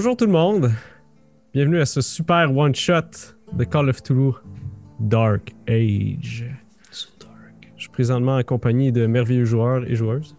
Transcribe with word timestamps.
Bonjour 0.00 0.16
tout 0.16 0.26
le 0.26 0.30
monde. 0.30 0.70
Bienvenue 1.52 1.80
à 1.80 1.84
ce 1.84 2.00
super 2.00 2.56
one-shot 2.56 3.34
de 3.52 3.64
Call 3.64 3.88
of 3.88 4.00
Cthulhu 4.00 4.30
Dark 5.00 5.52
Age. 5.68 6.46
Je 6.92 7.82
suis 7.82 7.90
présentement 7.90 8.36
accompagné 8.36 8.92
de 8.92 9.06
merveilleux 9.06 9.44
joueurs 9.44 9.82
et 9.90 9.96
joueuses. 9.96 10.36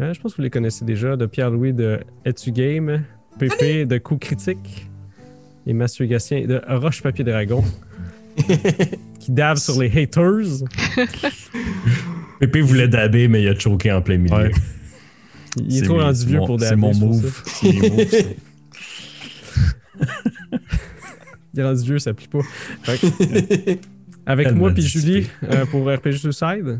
Euh, 0.00 0.14
je 0.14 0.20
pense 0.20 0.30
que 0.30 0.36
vous 0.36 0.44
les 0.44 0.50
connaissez 0.50 0.84
déjà, 0.84 1.16
de 1.16 1.26
Pierre-Louis 1.26 1.72
de 1.72 1.98
Etu 2.24 2.52
Game, 2.52 3.02
Pépé 3.40 3.84
de 3.84 3.98
Coup 3.98 4.16
Critique 4.16 4.88
et 5.66 5.72
Mathieu 5.72 6.06
Gatien 6.06 6.46
de 6.46 6.62
Roche 6.68 7.02
Papier 7.02 7.24
Dragon 7.24 7.64
qui 9.18 9.32
dave 9.32 9.56
sur 9.56 9.82
les 9.82 9.88
haters. 9.88 10.62
Pépé 12.38 12.60
voulait 12.60 12.86
daber, 12.86 13.26
mais 13.26 13.42
il 13.42 13.48
a 13.48 13.58
choqué 13.58 13.90
en 13.90 14.02
plein 14.02 14.18
milieu. 14.18 14.36
Ouais. 14.36 14.52
Il 15.56 15.76
est, 15.78 15.82
trop 15.82 15.94
mon- 15.96 16.02
rendu 16.04 16.26
vieux 16.26 16.38
mon- 16.38 16.46
pour 16.46 16.56
daver. 16.56 16.70
C'est 16.70 16.76
mon 16.76 16.94
move. 16.94 17.42
C'est 17.46 17.72
mes 17.72 17.90
moves. 17.90 18.24
Il 21.54 21.60
est 21.60 21.64
rendu 21.64 21.82
vieux, 21.82 21.98
ça 21.98 22.14
plie 22.14 22.28
pas. 22.28 22.38
Que, 22.86 23.76
avec 24.26 24.52
moi 24.52 24.70
puis. 24.72 24.82
Julie 24.82 25.28
euh, 25.44 25.66
pour 25.66 25.86
RPG 25.92 26.12
Suicide. 26.16 26.78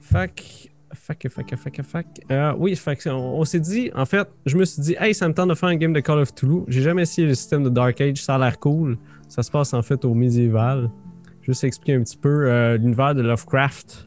Fac. 0.00 0.68
Fac, 0.94 1.26
fac, 1.30 1.56
fac, 1.56 1.82
fac. 1.82 2.06
Euh, 2.30 2.52
oui, 2.58 2.78
on, 3.06 3.10
on 3.10 3.44
s'est 3.46 3.60
dit, 3.60 3.90
en 3.94 4.04
fait, 4.04 4.28
je 4.44 4.56
me 4.58 4.64
suis 4.66 4.82
dit, 4.82 4.94
hey, 5.00 5.14
ça 5.14 5.26
me 5.26 5.32
tente 5.32 5.48
de 5.48 5.54
faire 5.54 5.70
un 5.70 5.76
game 5.76 5.94
de 5.94 6.00
Call 6.00 6.18
of 6.18 6.34
Cthulhu. 6.34 6.64
J'ai 6.68 6.82
jamais 6.82 7.02
essayé 7.02 7.26
le 7.26 7.34
système 7.34 7.64
de 7.64 7.70
Dark 7.70 7.98
Age, 8.02 8.18
ça 8.22 8.34
a 8.34 8.38
l'air 8.38 8.58
cool. 8.58 8.98
Ça 9.26 9.42
se 9.42 9.50
passe 9.50 9.72
en 9.72 9.80
fait 9.82 10.04
au 10.04 10.12
médiéval. 10.12 10.90
Juste 11.40 11.64
expliquer 11.64 11.94
un 11.94 12.02
petit 12.02 12.18
peu 12.18 12.46
euh, 12.46 12.76
l'univers 12.76 13.14
de 13.14 13.22
Lovecraft. 13.22 14.06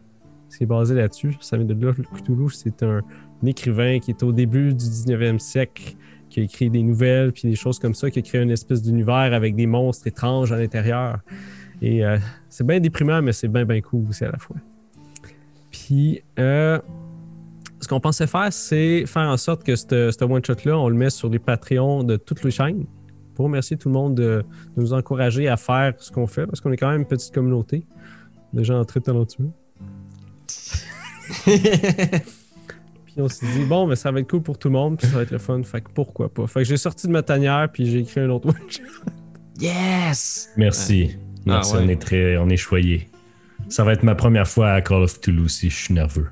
C'est 0.58 0.66
basé 0.66 0.96
là-dessus. 0.96 1.36
Ça 1.42 1.58
vient 1.58 1.66
de 1.66 1.86
là. 1.86 1.92
Cthulhu, 2.16 2.50
c'est 2.50 2.82
un, 2.82 3.02
écrivain 3.46 4.00
qui 4.00 4.12
est 4.12 4.24
au 4.24 4.32
début 4.32 4.74
du 4.74 4.86
19e 4.86 5.38
siècle, 5.38 5.96
qui 6.30 6.40
a 6.40 6.44
écrit 6.44 6.70
des 6.70 6.82
nouvelles, 6.82 7.34
puis 7.34 7.50
des 7.50 7.56
choses 7.56 7.78
comme 7.78 7.94
ça, 7.94 8.10
qui 8.10 8.20
a 8.20 8.22
créé 8.22 8.42
une 8.42 8.52
espèce 8.52 8.82
d'univers 8.82 9.34
avec 9.34 9.56
des 9.56 9.68
monstres 9.68 10.08
étranges 10.08 10.54
à 10.54 10.58
l'intérieur. 10.58 11.20
Et 11.82 12.06
euh, 12.06 12.18
c'est 12.48 12.66
bien 12.66 12.80
déprimant, 12.80 13.22
mais 13.22 13.34
c'est 13.34 13.50
bien, 13.50 13.66
bien 13.66 13.82
cool 13.82 14.08
aussi 14.10 14.24
à 14.24 14.32
la 14.32 14.38
fois. 14.38 14.56
Puis, 15.70 16.24
euh, 16.40 16.80
ce 17.82 17.88
qu'on 17.90 18.00
pensait 18.00 18.26
faire, 18.26 18.52
c'est 18.54 19.06
faire 19.06 19.30
en 19.30 19.38
sorte 19.38 19.64
que 19.64 19.76
ce 19.76 20.10
ce 20.18 20.24
one-shot-là, 20.24 20.80
on 20.80 20.88
le 20.88 20.96
met 20.96 21.10
sur 21.10 21.30
les 21.30 21.40
Patreons 21.40 22.04
de 22.04 22.16
toutes 22.16 22.44
les 22.44 22.52
chaînes 22.52 22.86
pour 23.34 23.46
remercier 23.46 23.76
tout 23.76 23.90
le 23.90 23.94
monde 23.94 24.16
de, 24.16 24.46
de 24.78 24.82
nous 24.82 24.94
encourager 24.94 25.50
à 25.50 25.58
faire 25.58 25.94
ce 25.98 26.12
qu'on 26.12 26.28
fait, 26.28 26.48
parce 26.48 26.62
qu'on 26.62 26.72
est 26.72 26.78
quand 26.78 26.90
même 26.90 27.02
une 27.02 27.08
petite 27.08 27.34
communauté 27.34 27.86
de 28.54 28.64
gens 28.64 28.84
très 28.86 29.02
talentueux. 29.02 29.52
Puis 31.46 33.22
on 33.24 33.30
s'est 33.30 33.46
dit, 33.54 33.64
bon, 33.64 33.88
mais 33.88 33.96
ça 33.96 34.12
va 34.12 34.20
être 34.20 34.30
cool 34.30 34.42
pour 34.42 34.58
tout 34.60 34.68
le 34.68 34.74
monde, 34.74 34.98
puis 34.98 35.08
ça 35.08 35.16
va 35.16 35.22
être 35.24 35.32
le 35.32 35.38
fun, 35.38 35.64
fait 35.64 35.82
que 35.82 35.90
pourquoi 35.94 36.28
pas. 36.34 36.48
Fait 36.48 36.60
que 36.62 36.66
j'ai 36.66 36.76
sorti 36.78 37.08
de 37.08 37.12
ma 37.14 37.24
tanière, 37.24 37.70
puis 37.72 37.90
j'ai 37.90 38.00
écrit 38.00 38.20
un 38.22 38.30
autre 38.30 38.50
one-shot. 38.50 38.84
Yes! 39.60 40.50
Merci. 40.58 41.16
Merci, 41.46 41.72
Ah 41.76 41.78
ouais. 41.78 41.84
on 41.86 41.90
est 41.90 42.02
très, 42.02 42.38
on 42.38 42.50
est 42.50 42.58
choyé. 42.58 43.08
Ça 43.70 43.84
va 43.86 43.94
être 43.94 44.04
ma 44.04 44.16
première 44.16 44.48
fois 44.48 44.72
à 44.72 44.82
Call 44.82 45.04
of 45.04 45.20
Cthulhu 45.22 45.44
aussi, 45.46 45.70
je 45.70 45.76
suis 45.76 45.94
nerveux. 45.94 46.28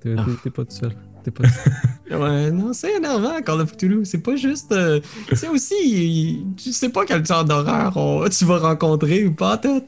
T'es 0.00 0.14
t'es- 0.14 0.22
t'es 0.44 0.50
pas 0.50 0.64
tout 0.64 0.74
seul. 0.74 0.92
T'es 1.22 1.30
pas 1.30 1.44
tout 1.44 1.50
seul. 1.52 1.72
Ouais, 2.20 2.50
non, 2.50 2.72
c'est 2.72 2.96
énervant, 2.96 3.40
Call 3.42 3.60
of 3.60 3.76
Cthulhu. 3.76 4.04
C'est 4.04 4.18
pas 4.22 4.34
juste. 4.34 4.72
euh, 4.72 4.98
c'est 5.34 5.46
aussi. 5.48 6.44
Tu 6.56 6.72
sais 6.72 6.88
pas 6.88 7.04
quel 7.04 7.24
genre 7.24 7.44
d'horreur 7.44 7.96
on- 7.96 8.26
tu 8.28 8.44
vas 8.46 8.58
rencontrer 8.58 9.26
ou 9.26 9.32
pas, 9.34 9.58
tout. 9.58 9.84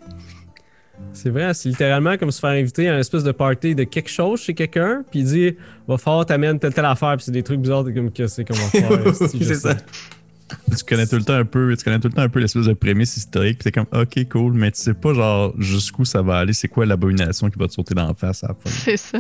C'est 1.13 1.31
vrai, 1.31 1.53
c'est 1.55 1.69
littéralement 1.69 2.17
comme 2.17 2.31
se 2.31 2.41
faire 2.41 2.51
inviter 2.51 2.89
à 2.89 2.95
une 2.95 3.01
espèce 3.01 3.25
de 3.25 3.33
party 3.33 3.75
de 3.75 3.85
quelque 3.85 4.11
chose 4.11 4.41
chez 4.41 4.55
quelqu'un, 4.55 5.05
puis 5.11 5.21
il 5.21 5.27
dit 5.27 5.57
va 5.87 5.99
falloir 5.99 6.27
t'amènes 6.27 6.59
telle 6.59 6.73
telle 6.73 6.85
affaire, 6.85 7.17
puis 7.17 7.25
c'est 7.25 7.33
des 7.33 7.43
trucs 7.43 7.61
bizarres, 7.61 7.85
t'es 7.85 7.93
comme 7.93 8.11
que 8.11 8.27
c'est 8.27 8.45
comment 8.45 8.61
faire. 8.69 9.15
c'est 9.15 9.55
ça. 9.55 9.75
tu 9.75 10.85
connais 10.89 11.07
tout 11.07 11.17
le 11.17 11.23
temps 11.23 11.35
un 11.35 11.45
peu, 11.45 11.77
tu 11.77 11.85
connais 11.85 11.99
tout 11.99 12.09
le 12.09 12.15
temps 12.15 12.23
un 12.23 12.29
peu 12.29 12.41
l'espèce 12.41 12.67
de 12.67 12.73
prémisse 12.73 13.17
historique, 13.17 13.59
puis 13.59 13.71
t'es 13.71 13.73
comme 13.73 13.87
ok 13.93 14.29
cool, 14.29 14.55
mais 14.55 14.71
tu 14.71 14.81
sais 14.81 14.95
pas 14.95 15.13
genre 15.13 15.55
jusqu'où 15.59 16.05
ça 16.05 16.23
va 16.23 16.39
aller, 16.39 16.53
c'est 16.53 16.69
quoi 16.69 16.87
l'abomination 16.87 17.51
qui 17.51 17.59
va 17.59 17.69
te 17.69 17.73
sauter 17.73 17.95
dans 17.95 18.09
la 18.09 18.15
face 18.15 18.43
à 18.45 18.49
la 18.49 18.55
fin? 18.55 18.71
C'est 18.71 18.97
ça. 18.97 19.19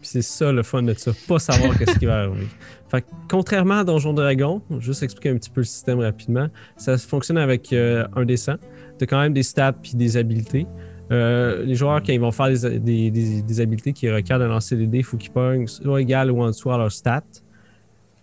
Puis 0.00 0.08
c'est 0.08 0.22
ça 0.22 0.50
le 0.50 0.62
fun 0.62 0.82
de 0.82 0.94
ça, 0.94 1.12
pas 1.28 1.38
savoir 1.38 1.76
qu'est-ce 1.76 1.98
qui 1.98 2.06
va 2.06 2.20
arriver. 2.20 2.48
Fait 2.90 3.02
que, 3.02 3.06
contrairement 3.28 3.80
à 3.80 3.84
Donjon 3.84 4.14
Dragon, 4.14 4.62
juste 4.78 5.02
expliquer 5.02 5.28
un 5.28 5.36
petit 5.36 5.50
peu 5.50 5.60
le 5.60 5.66
système 5.66 6.00
rapidement, 6.00 6.48
ça 6.76 6.96
fonctionne 6.96 7.36
avec 7.36 7.72
euh, 7.72 8.06
un 8.16 8.24
dessin. 8.24 8.56
T'as 8.98 9.06
quand 9.06 9.20
même 9.20 9.34
des 9.34 9.42
stats 9.42 9.74
puis 9.74 9.92
des 9.94 10.16
habiletés. 10.16 10.66
Euh, 11.10 11.64
les 11.64 11.74
joueurs, 11.74 12.02
quand 12.02 12.12
ils 12.12 12.20
vont 12.20 12.30
faire 12.30 12.48
des, 12.50 12.78
des, 12.78 13.10
des- 13.10 13.42
des 13.42 13.60
habiletés 13.60 13.92
qui 13.92 14.08
requièrent 14.10 14.38
de 14.38 14.44
lancer 14.44 14.76
des 14.76 14.86
dés, 14.86 14.98
il 14.98 15.04
faut 15.04 15.16
qu'ils 15.16 15.32
pognent 15.32 15.66
soit 15.66 16.00
égal 16.00 16.30
ou 16.30 16.40
en 16.42 16.46
dessous 16.48 16.70
à 16.70 16.78
leur 16.78 16.92
stat. 16.92 17.24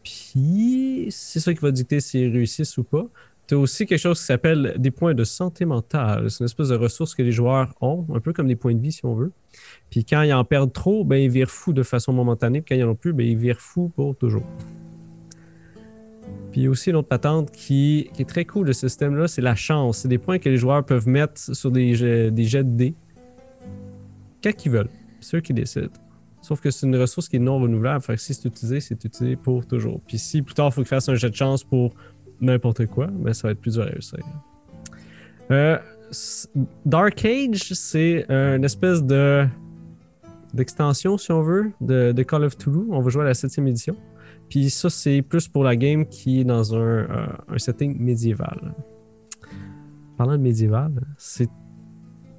Puis 0.03 1.07
c'est 1.09 1.39
ça 1.39 1.53
qui 1.53 1.59
va 1.59 1.71
dicter 1.71 1.99
s'ils 1.99 2.31
réussissent 2.31 2.77
ou 2.77 2.83
pas. 2.83 3.05
Tu 3.47 3.55
as 3.55 3.57
aussi 3.57 3.85
quelque 3.85 3.99
chose 3.99 4.19
qui 4.19 4.25
s'appelle 4.25 4.75
des 4.77 4.91
points 4.91 5.13
de 5.13 5.23
santé 5.23 5.63
mentale. 5.65 6.29
C'est 6.29 6.39
une 6.41 6.45
espèce 6.45 6.69
de 6.69 6.75
ressource 6.75 7.15
que 7.15 7.21
les 7.23 7.31
joueurs 7.31 7.73
ont, 7.81 8.05
un 8.13 8.19
peu 8.19 8.33
comme 8.33 8.47
des 8.47 8.55
points 8.57 8.73
de 8.73 8.81
vie 8.81 8.91
si 8.91 9.05
on 9.05 9.15
veut. 9.15 9.31
Puis 9.89 10.03
quand 10.03 10.21
ils 10.21 10.33
en 10.33 10.43
perdent 10.43 10.73
trop, 10.73 11.03
ben 11.05 11.15
ils 11.17 11.29
virent 11.29 11.49
fous 11.49 11.71
de 11.73 11.83
façon 11.83 12.11
momentanée. 12.13 12.61
Puis 12.61 12.75
quand 12.75 12.79
ils 12.79 12.83
en 12.85 12.91
ont 12.91 12.95
plus, 12.95 13.13
ben 13.13 13.25
ils 13.25 13.37
virent 13.37 13.61
fous 13.61 13.89
pour 13.95 14.15
toujours. 14.17 14.43
Il 16.57 16.63
y 16.63 16.65
a 16.65 16.71
aussi 16.71 16.89
une 16.89 16.95
autre 16.95 17.07
patente 17.07 17.51
qui, 17.51 18.09
est 18.17 18.27
très 18.27 18.43
cool 18.43 18.65
de 18.65 18.73
ce 18.73 18.87
système-là, 18.87 19.27
c'est 19.27 19.43
la 19.43 19.53
chance. 19.53 19.99
C'est 19.99 20.07
des 20.07 20.17
points 20.17 20.39
que 20.39 20.49
les 20.49 20.57
joueurs 20.57 20.83
peuvent 20.83 21.07
mettre 21.07 21.39
sur 21.39 21.69
des 21.69 21.93
jets, 21.93 22.31
de 22.31 22.61
dés 22.63 22.95
quand 24.43 24.65
ils 24.65 24.71
veulent. 24.71 24.89
C'est 25.19 25.37
eux 25.37 25.41
qui 25.41 25.53
décident. 25.53 25.91
Sauf 26.41 26.59
que 26.59 26.71
c'est 26.71 26.87
une 26.87 26.95
ressource 26.95 27.29
qui 27.29 27.35
est 27.35 27.39
non 27.39 27.59
renouvelable. 27.59 28.01
Fait 28.01 28.15
que 28.15 28.21
si 28.21 28.33
c'est 28.33 28.47
utilisé, 28.47 28.79
c'est 28.79 29.05
utilisé 29.05 29.35
pour 29.35 29.67
toujours. 29.67 30.01
Puis 30.07 30.17
si 30.17 30.41
plus 30.41 30.55
tard, 30.55 30.69
il 30.69 30.71
faut 30.71 30.81
qu'ils 30.81 30.87
fassent 30.87 31.09
un 31.09 31.13
jet 31.13 31.29
de 31.29 31.35
chance 31.35 31.63
pour 31.63 31.93
n'importe 32.41 32.87
quoi, 32.87 33.05
ben 33.05 33.33
ça 33.33 33.49
va 33.49 33.51
être 33.51 33.61
plus 33.61 33.75
dur 33.75 33.83
à 33.83 33.85
réussir. 33.85 34.17
Euh, 35.51 35.77
Dark 36.87 37.23
Age, 37.23 37.71
c'est 37.73 38.25
une 38.29 38.63
espèce 38.63 39.03
de 39.03 39.45
d'extension, 40.55 41.19
si 41.19 41.31
on 41.31 41.43
veut, 41.43 41.71
de, 41.81 42.23
Call 42.23 42.45
of 42.45 42.57
Cthulhu. 42.57 42.87
On 42.89 43.01
va 43.01 43.09
jouer 43.11 43.21
à 43.21 43.25
la 43.25 43.33
7e 43.33 43.67
édition. 43.67 43.95
Puis 44.49 44.69
ça, 44.69 44.89
c'est 44.89 45.21
plus 45.21 45.47
pour 45.47 45.63
la 45.63 45.75
game 45.75 46.05
qui 46.05 46.39
est 46.41 46.43
dans 46.43 46.73
un, 46.75 46.79
euh, 46.79 47.27
un 47.49 47.57
setting 47.57 47.97
médiéval. 47.99 48.73
Parlant 50.17 50.33
de 50.37 50.41
médiéval, 50.41 50.91
c'est 51.17 51.49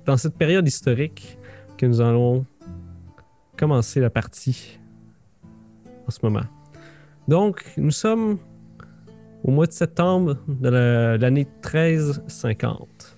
dans 0.07 0.17
cette 0.17 0.37
période 0.37 0.67
historique 0.67 1.39
que 1.77 1.87
nous 1.87 2.01
allons 2.01 2.45
commencer 3.57 4.01
la 4.01 4.11
partie 4.11 4.79
en 6.07 6.11
ce 6.11 6.19
moment. 6.23 6.45
Donc, 7.29 7.65
nous 7.77 7.91
sommes 7.91 8.39
au 9.45 9.51
mois 9.51 9.67
de 9.67 9.73
septembre 9.73 10.37
de 10.49 10.69
la- 10.71 11.19
l'année 11.19 11.45
1350. 11.63 13.17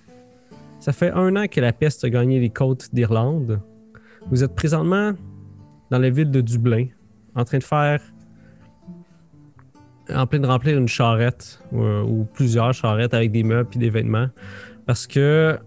Ça 0.79 0.91
fait 0.93 1.11
un 1.11 1.35
an 1.35 1.47
que 1.47 1.61
la 1.61 1.73
peste 1.73 2.03
a 2.03 2.09
gagné 2.09 2.39
les 2.39 2.49
côtes 2.49 2.89
d'Irlande. 2.93 3.61
Vous 4.29 4.43
êtes 4.43 4.53
présentement 4.53 5.13
dans 5.89 5.99
la 5.99 6.09
ville 6.09 6.29
de 6.29 6.41
Dublin, 6.41 6.87
en 7.35 7.45
train 7.45 7.59
de 7.59 7.63
faire. 7.63 8.01
En 10.15 10.27
train 10.27 10.39
de 10.39 10.47
remplir 10.47 10.77
une 10.77 10.87
charrette, 10.87 11.59
ou, 11.71 11.83
ou 11.83 12.27
plusieurs 12.33 12.73
charrettes 12.73 13.13
avec 13.13 13.31
des 13.31 13.43
meubles 13.43 13.69
et 13.75 13.79
des 13.79 13.89
vêtements. 13.89 14.29
Parce 14.85 15.07
que. 15.07 15.57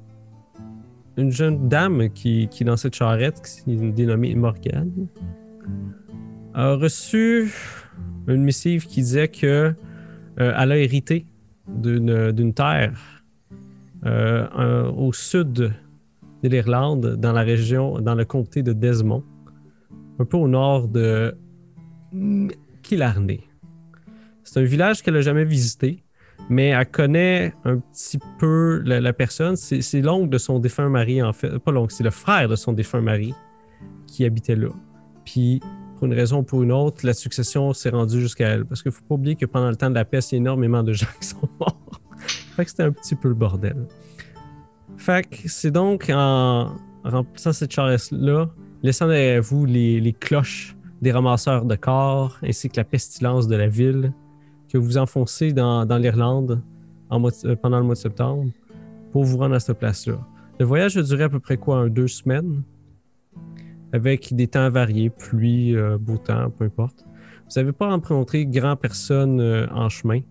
Une 1.16 1.30
jeune 1.30 1.68
dame 1.68 2.10
qui, 2.10 2.48
qui 2.48 2.64
est 2.64 2.66
dans 2.66 2.76
cette 2.76 2.96
charrette, 2.96 3.40
qui 3.64 3.72
est 3.72 3.92
dénommée 3.92 4.34
Morgane, 4.34 5.06
a 6.54 6.74
reçu 6.74 7.52
une 8.26 8.42
missive 8.42 8.86
qui 8.86 9.00
disait 9.00 9.28
que 9.28 9.74
euh, 10.40 10.52
elle 10.58 10.72
a 10.72 10.76
hérité 10.76 11.26
d'une 11.68 12.52
terre 12.52 12.98
euh, 14.04 14.90
au 14.90 15.12
sud 15.12 15.52
de 15.52 15.72
l'Irlande, 16.42 17.16
dans 17.16 17.32
la 17.32 17.42
région, 17.42 18.00
dans 18.00 18.14
le 18.14 18.24
comté 18.24 18.62
de 18.62 18.72
Desmond, 18.72 19.24
un 20.18 20.24
peu 20.24 20.36
au 20.36 20.48
nord 20.48 20.88
de 20.88 21.34
Killarney. 22.82 23.40
C'est 24.54 24.60
un 24.60 24.64
village 24.64 25.02
qu'elle 25.02 25.14
n'a 25.14 25.20
jamais 25.20 25.44
visité, 25.44 26.04
mais 26.48 26.68
elle 26.68 26.86
connaît 26.86 27.52
un 27.64 27.78
petit 27.78 28.20
peu 28.38 28.82
la, 28.84 29.12
personne. 29.12 29.56
C'est 29.56 30.00
l'oncle 30.00 30.28
de 30.28 30.38
son 30.38 30.60
défunt 30.60 30.88
mari, 30.88 31.20
en 31.20 31.32
fait. 31.32 31.58
Pas 31.58 31.72
l'oncle, 31.72 31.92
c'est 31.92 32.04
le 32.04 32.12
frère 32.12 32.48
de 32.48 32.54
son 32.54 32.72
défunt 32.72 33.00
mari 33.00 33.34
qui 34.06 34.24
habitait 34.24 34.54
là. 34.54 34.68
Puis, 35.24 35.60
pour 35.96 36.06
une 36.06 36.14
raison 36.14 36.38
ou 36.38 36.42
pour 36.44 36.62
une 36.62 36.70
autre, 36.70 37.04
la 37.04 37.14
succession 37.14 37.72
s'est 37.72 37.90
rendue 37.90 38.20
jusqu'à 38.20 38.46
elle. 38.46 38.64
Parce 38.64 38.80
qu'il 38.80 38.90
ne 38.90 38.94
faut 38.94 39.02
pas 39.02 39.16
oublier 39.16 39.34
que 39.34 39.44
pendant 39.44 39.70
le 39.70 39.74
temps 39.74 39.90
de 39.90 39.96
la 39.96 40.04
peste, 40.04 40.30
il 40.30 40.36
y 40.36 40.38
a 40.38 40.42
énormément 40.42 40.84
de 40.84 40.92
gens 40.92 41.08
qui 41.20 41.26
sont 41.26 41.48
morts. 41.58 42.00
fait 42.54 42.68
c'était 42.68 42.84
un 42.84 42.92
petit 42.92 43.16
peu 43.16 43.26
le 43.26 43.34
bordel. 43.34 43.88
Fait 44.96 45.26
c'est 45.46 45.72
donc 45.72 46.12
en 46.14 46.76
remplissant 47.02 47.52
cette 47.52 47.72
charrette-là, 47.72 48.48
laissant 48.84 49.08
derrière 49.08 49.42
vous 49.42 49.66
les 49.66 50.14
cloches 50.20 50.76
des 51.02 51.10
ramasseurs 51.10 51.64
de 51.64 51.74
corps 51.74 52.38
ainsi 52.44 52.68
que 52.68 52.76
la 52.76 52.84
pestilence 52.84 53.48
de 53.48 53.56
la 53.56 53.66
ville 53.66 54.12
que 54.74 54.78
vous 54.78 54.98
enfoncez 54.98 55.52
dans, 55.52 55.86
l'Irlande 56.00 56.60
pendant 57.08 57.78
le 57.78 57.84
mois 57.84 57.94
de 57.94 57.98
septembre 57.98 58.50
pour 59.12 59.22
vous 59.22 59.38
rendre 59.38 59.54
à 59.54 59.60
cette 59.60 59.78
place-là. 59.78 60.18
Le 60.58 60.64
voyage 60.64 60.96
a 60.96 61.02
duré 61.04 61.22
à 61.22 61.28
peu 61.28 61.38
près 61.38 61.56
quoi, 61.56 61.88
deux 61.88 62.08
semaines, 62.08 62.64
avec 63.92 64.34
des 64.34 64.48
temps 64.48 64.68
variés, 64.70 65.10
pluie, 65.10 65.76
euh, 65.76 65.96
beau 65.96 66.16
temps, 66.16 66.50
peu 66.50 66.64
importe. 66.64 67.04
Vous 67.48 67.60
n'avez 67.60 67.70
pas 67.70 67.88
rencontré 67.88 68.46
grand 68.46 68.74
personne 68.74 69.38
euh, 69.38 69.68
en 69.70 69.88
chemin. 69.88 70.22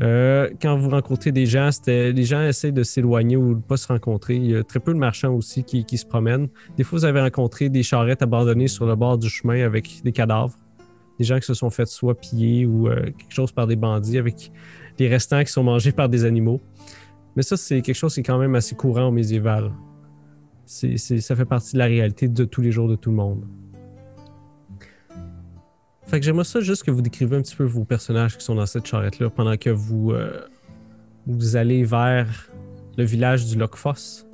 Euh, 0.00 0.50
quand 0.60 0.76
vous 0.76 0.90
rencontrez 0.90 1.30
des 1.30 1.46
gens, 1.46 1.70
les 1.86 2.24
gens 2.24 2.42
essaient 2.42 2.72
de 2.72 2.82
s'éloigner 2.82 3.36
ou 3.36 3.50
de 3.50 3.58
ne 3.58 3.62
pas 3.62 3.76
se 3.76 3.86
rencontrer. 3.86 4.34
Il 4.34 4.46
y 4.46 4.56
a 4.56 4.64
très 4.64 4.80
peu 4.80 4.92
de 4.92 4.98
marchands 4.98 5.34
aussi 5.34 5.62
qui 5.62 5.98
se 5.98 6.06
promènent. 6.06 6.48
Des 6.76 6.82
fois, 6.82 6.98
vous 6.98 7.04
avez 7.04 7.20
rencontré 7.20 7.68
des 7.68 7.84
charrettes 7.84 8.22
abandonnées 8.22 8.66
sur 8.66 8.86
le 8.86 8.96
bord 8.96 9.18
du 9.18 9.28
chemin 9.28 9.64
avec 9.64 10.02
des 10.02 10.10
cadavres. 10.10 10.56
Des 11.20 11.26
gens 11.26 11.38
qui 11.38 11.44
se 11.44 11.52
sont 11.52 11.68
fait 11.68 11.84
soit 11.86 12.14
piller 12.18 12.64
ou 12.64 12.88
euh, 12.88 12.96
quelque 13.04 13.30
chose 13.30 13.52
par 13.52 13.66
des 13.66 13.76
bandits 13.76 14.16
avec 14.16 14.50
les 14.98 15.06
restants 15.06 15.44
qui 15.44 15.52
sont 15.52 15.62
mangés 15.62 15.92
par 15.92 16.08
des 16.08 16.24
animaux. 16.24 16.62
Mais 17.36 17.42
ça, 17.42 17.58
c'est 17.58 17.82
quelque 17.82 17.94
chose 17.94 18.14
qui 18.14 18.20
est 18.20 18.22
quand 18.22 18.38
même 18.38 18.54
assez 18.54 18.74
courant 18.74 19.04
au 19.08 19.10
médiéval. 19.10 19.70
C'est- 20.64 20.96
ça 20.96 21.36
fait 21.36 21.44
partie 21.44 21.74
de 21.74 21.78
la 21.78 21.84
réalité 21.84 22.26
de 22.26 22.44
tous 22.46 22.62
les 22.62 22.72
jours 22.72 22.88
de 22.88 22.96
tout 22.96 23.10
le 23.10 23.16
monde. 23.16 23.44
Fait 26.06 26.18
que 26.18 26.24
j'aimerais 26.24 26.44
ça 26.44 26.60
juste 26.60 26.84
que 26.84 26.90
vous 26.90 27.02
décrivez 27.02 27.36
un 27.36 27.42
petit 27.42 27.54
peu 27.54 27.64
vos 27.64 27.84
personnages 27.84 28.38
qui 28.38 28.44
sont 28.44 28.54
dans 28.54 28.64
cette 28.66 28.86
charrette-là 28.86 29.28
pendant 29.28 29.56
que 29.58 29.68
vous, 29.70 30.12
euh, 30.12 30.40
vous 31.26 31.54
allez 31.56 31.84
vers 31.84 32.50
le 32.96 33.04
village 33.04 33.44
du 33.44 33.58
Lockfoss, 33.58 34.26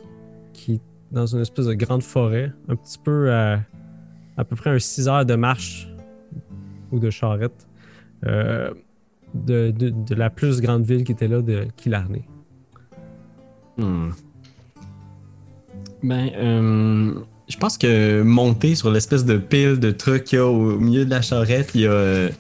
qui 0.53 0.75
est 0.75 0.81
dans 1.11 1.27
une 1.27 1.41
espèce 1.41 1.67
de 1.67 1.75
grande 1.75 2.05
forêt, 2.05 2.53
un 2.69 2.77
petit 2.77 2.99
peu 2.99 3.33
à 3.33 4.45
peu 4.49 4.55
près 4.55 4.71
un 4.71 4.79
6 4.79 5.09
heures 5.09 5.27
de 5.27 5.35
marche 5.35 5.89
ou 6.93 6.99
de 6.99 7.11
charrette 7.11 7.67
euh, 8.27 8.71
de, 9.35 9.71
de- 9.71 10.15
la 10.15 10.31
plus 10.31 10.61
grande 10.61 10.85
ville 10.85 11.05
qui 11.05 11.13
était 11.13 11.29
là, 11.29 11.43
de 11.43 11.67
Killarney. 11.77 12.25
Hmm. 13.77 14.11
Ben, 16.03 16.31
euh, 16.37 17.15
je 17.49 17.57
pense 17.57 17.77
que 17.79 18.23
monter 18.23 18.75
sur 18.75 18.91
l'espèce 18.91 19.25
de 19.25 19.37
pile 19.37 19.79
de 19.79 19.91
trucs 19.91 20.25
qu'il 20.25 20.39
y 20.39 20.41
a 20.41 20.47
au 20.47 20.79
milieu 20.79 21.05
de 21.05 21.11
la 21.11 21.23
charrette, 21.23 21.71
il 21.75 21.83
y 21.83 21.87
a 21.87 21.91
euh, 21.91 22.31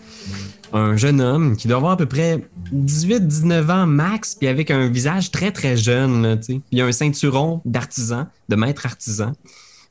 un 0.72 0.96
jeune 0.96 1.20
homme 1.20 1.56
qui 1.56 1.68
doit 1.68 1.76
avoir 1.78 1.92
à 1.92 1.96
peu 1.96 2.06
près 2.06 2.42
18-19 2.74 3.70
ans 3.70 3.86
max, 3.86 4.34
puis 4.34 4.48
avec 4.48 4.70
un 4.70 4.88
visage 4.88 5.30
très 5.30 5.52
très 5.52 5.76
jeune. 5.76 6.22
là. 6.22 6.36
Il 6.70 6.80
a 6.80 6.86
un 6.86 6.92
ceinturon 6.92 7.60
d'artisan, 7.64 8.26
de 8.48 8.56
maître 8.56 8.86
artisan. 8.86 9.32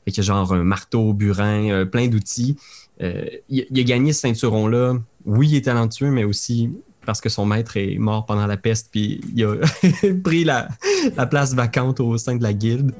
Fait 0.04 0.12
qu'il 0.12 0.18
y 0.22 0.26
a 0.26 0.28
genre 0.28 0.52
un 0.52 0.62
marteau, 0.62 1.12
burin, 1.12 1.84
plein 1.86 2.06
d'outils. 2.08 2.56
Euh, 3.02 3.26
il, 3.48 3.66
a 3.78 3.82
gagné 3.82 4.12
ce 4.12 4.20
ceinturon-là. 4.20 4.94
Oui, 5.24 5.48
il 5.48 5.56
est 5.56 5.62
talentueux, 5.62 6.10
mais 6.10 6.24
aussi 6.24 6.70
parce 7.04 7.20
que 7.20 7.28
son 7.28 7.46
maître 7.46 7.76
est 7.76 7.98
mort 7.98 8.26
pendant 8.26 8.48
la 8.48 8.56
peste, 8.56 8.88
puis 8.90 9.20
il 9.34 9.44
a 9.44 9.54
pris 10.24 10.42
la, 10.42 10.68
la 11.16 11.26
place 11.26 11.54
vacante 11.54 12.00
au 12.00 12.18
sein 12.18 12.34
de 12.34 12.42
la 12.42 12.52
guilde. 12.52 12.92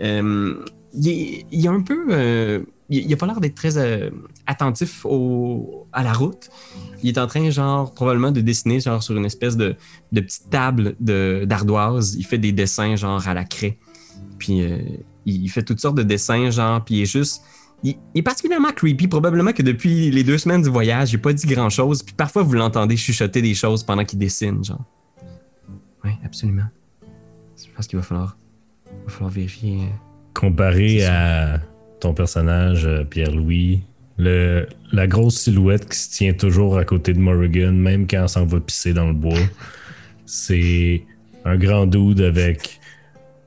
Euh, 0.00 0.64
il, 0.94 1.44
il 1.52 1.68
un 1.68 1.80
peu. 1.80 2.06
euh, 2.10 2.60
il, 2.88 3.06
il 3.06 3.12
a 3.12 3.16
pas 3.16 3.26
l'air 3.26 3.40
d'être 3.40 3.54
très 3.54 3.78
attentif 4.46 5.06
à 5.92 6.02
la 6.02 6.12
route. 6.12 6.50
Il 7.02 7.10
est 7.10 7.18
en 7.18 7.26
train, 7.28 7.48
genre, 7.50 7.92
probablement 7.94 8.32
de 8.32 8.40
dessiner, 8.40 8.80
genre, 8.80 9.02
sur 9.02 9.16
une 9.16 9.24
espèce 9.24 9.56
de, 9.56 9.76
petite 10.12 10.50
table 10.50 10.96
d'ardoise. 11.00 12.16
Il 12.16 12.24
fait 12.24 12.38
des 12.38 12.52
dessins, 12.52 12.96
genre, 12.96 13.26
à 13.28 13.34
la 13.34 13.44
craie. 13.44 13.78
Puis 14.38 14.60
il 15.24 15.48
fait 15.48 15.62
toutes 15.62 15.80
sortes 15.80 15.96
de 15.96 16.02
dessins, 16.02 16.50
genre, 16.50 16.84
puis 16.84 16.96
il 16.96 17.02
est 17.02 17.06
juste. 17.06 17.42
Il, 17.82 17.96
il 18.14 18.18
est 18.20 18.22
particulièrement 18.22 18.72
creepy. 18.72 19.06
Probablement 19.08 19.52
que 19.52 19.62
depuis 19.62 20.10
les 20.10 20.24
deux 20.24 20.38
semaines 20.38 20.62
du 20.62 20.68
voyage, 20.70 21.10
j'ai 21.10 21.18
pas 21.18 21.32
dit 21.32 21.46
grand 21.46 21.70
chose. 21.70 22.02
Puis 22.02 22.14
parfois, 22.14 22.42
vous 22.42 22.54
l'entendez 22.54 22.96
chuchoter 22.96 23.42
des 23.42 23.54
choses 23.54 23.82
pendant 23.84 24.04
qu'il 24.04 24.18
dessine, 24.18 24.64
genre. 24.64 24.84
Oui, 26.04 26.10
absolument. 26.24 26.66
Je 27.56 27.70
pense 27.74 27.86
qu'il 27.86 27.98
va 27.98 28.02
falloir, 28.04 28.36
il 28.86 29.04
va 29.06 29.10
falloir 29.10 29.30
vérifier. 29.30 29.82
euh, 29.82 29.86
Comparé 30.34 31.04
à 31.04 31.60
ton 32.00 32.12
personnage, 32.14 32.86
euh, 32.86 33.04
Pierre-Louis, 33.04 33.82
le, 34.18 34.66
la 34.92 35.06
grosse 35.06 35.38
silhouette 35.40 35.88
qui 35.88 35.98
se 35.98 36.10
tient 36.10 36.32
toujours 36.34 36.78
à 36.78 36.84
côté 36.84 37.12
de 37.12 37.18
Morrigan, 37.18 37.72
même 37.72 38.06
quand 38.06 38.24
on 38.24 38.28
s'en 38.28 38.44
va 38.46 38.60
pisser 38.60 38.92
dans 38.92 39.06
le 39.08 39.14
bois, 39.14 39.38
c'est 40.26 41.04
un 41.44 41.56
grand 41.56 41.86
dude 41.86 42.20
avec 42.20 42.80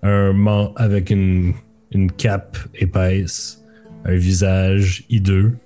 un 0.04 0.34
avec 0.76 1.10
une, 1.10 1.54
une 1.92 2.12
cape 2.12 2.58
épaisse, 2.76 3.59
un 4.06 4.16
visage 4.16 5.04
hideux 5.10 5.58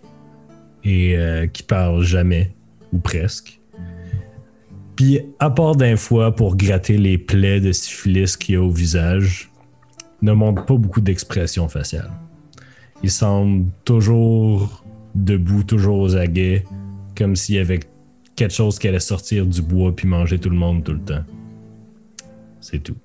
et 0.84 1.18
euh, 1.18 1.48
qui 1.48 1.64
parle 1.64 2.04
jamais, 2.04 2.52
ou 2.92 2.98
presque. 3.00 3.60
Puis, 4.96 5.22
à 5.40 5.50
part 5.50 5.76
d'un 5.76 5.96
fois 5.96 6.36
pour 6.36 6.56
gratter 6.56 6.98
les 6.98 7.18
plaies 7.18 7.60
de 7.62 7.72
syphilis 7.72 8.38
qu'il 8.38 8.56
y 8.56 8.58
a 8.58 8.62
au 8.62 8.70
visage, 8.70 9.50
ne 10.22 10.32
montre 10.34 10.66
pas 10.66 10.76
beaucoup 10.76 11.02
d'expression 11.02 11.68
faciale. 11.68 12.12
Il 13.02 13.10
semble 13.12 13.66
toujours 13.86 14.84
debout, 15.16 15.64
toujours 15.64 16.00
aux 16.00 16.16
aguets, 16.16 16.64
comme 17.18 17.36
s'il 17.36 17.56
y 17.56 17.60
avait 17.60 17.80
quelque 18.36 18.54
chose 18.54 18.80
qui 18.80 18.88
allait 18.88 19.00
sortir 19.00 19.46
du 19.46 19.62
bois 19.62 19.96
puis 19.96 20.08
manger 20.08 20.40
tout 20.40 20.50
le 20.50 20.56
monde 20.56 20.84
tout 20.84 20.94
le 20.94 21.02
temps. 21.02 21.24
C'est 22.62 22.80
tout. 22.82 22.96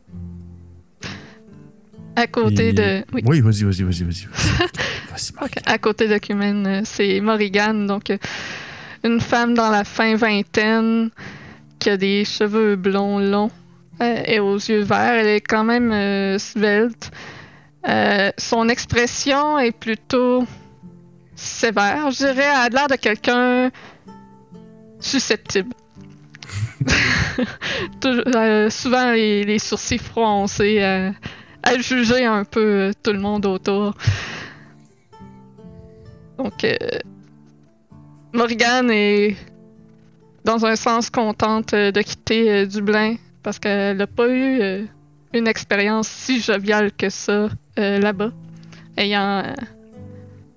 À 2.17 2.27
côté 2.27 2.69
Et- 2.69 2.73
de. 2.73 3.05
Oui. 3.13 3.23
Oui, 3.27 3.41
vas-y, 3.41 3.65
vas-y, 3.65 3.83
vas-y, 3.83 4.05
vas-y. 4.05 4.27
Marc. 5.35 5.57
Ok, 5.57 5.63
À 5.67 5.79
côté 5.79 6.09
de 6.09 6.19
Cumen, 6.19 6.67
euh, 6.67 6.81
c'est 6.85 7.21
Morrigan, 7.21 7.87
donc 7.87 8.11
euh, 8.11 8.19
une 9.05 9.21
femme 9.21 9.55
dans 9.55 9.71
la 9.71 9.85
fin 9.85 10.17
vingtaine 10.17 11.11
qui 11.79 11.91
a 11.91 11.97
des 11.97 12.25
cheveux 12.25 12.77
blonds 12.77 13.19
longs 13.19 13.51
euh, 14.03 14.23
et 14.27 14.41
aux 14.41 14.57
yeux 14.57 14.83
verts. 14.83 15.15
Elle 15.15 15.29
est 15.29 15.41
quand 15.41 15.65
même 15.65 16.39
svelte. 16.39 17.11
Son 18.37 18.69
expression 18.69 19.59
est 19.59 19.73
plutôt 19.73 20.45
sévère, 21.35 22.11
je 22.11 22.19
dirais. 22.19 22.45
Elle 22.45 22.57
a 22.57 22.69
l'air 22.69 22.89
de 22.89 22.97
quelqu'un 22.97 23.71
susceptible. 25.01 25.73
Souvent 28.71 29.13
les, 29.13 29.45
les 29.45 29.59
sourcils 29.59 29.99
froncés 29.99 30.83
à 31.63 31.79
juger 31.79 32.25
un 32.25 32.45
peu 32.45 32.93
tout 33.03 33.13
le 33.13 33.21
monde 33.21 33.47
autour. 33.47 33.95
Donc, 36.39 36.65
euh, 36.65 36.77
Morgane 38.33 38.91
est 38.91 39.37
dans 40.45 40.65
un 40.65 40.77
sens 40.77 41.11
contente 41.11 41.75
euh, 41.75 41.91
de 41.93 42.01
quitter 42.01 42.51
euh, 42.51 42.67
Dublin 42.67 43.17
parce 43.43 43.59
qu'elle 43.59 43.97
n'a 43.97 44.07
pas 44.07 44.29
eu 44.29 44.61
euh, 44.61 44.85
une 45.35 45.47
expérience 45.47 46.09
si 46.09 46.41
joviale 46.41 46.91
que 46.93 47.11
ça 47.11 47.49
là-bas, 47.77 48.33
ayant 48.97 49.45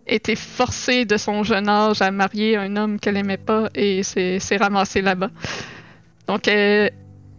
été 0.08 0.36
forcée 0.36 1.06
de 1.06 1.18
son 1.18 1.44
jeune 1.44 1.70
âge 1.70 2.02
à 2.02 2.10
marier 2.10 2.58
un 2.58 2.76
homme 2.76 3.00
qu'elle 3.00 3.16
aimait 3.16 3.38
pas 3.38 3.70
et 3.76 4.02
s'est 4.02 4.58
ramassée 4.58 5.04
là-bas. 5.04 5.30
Donc, 6.26 6.50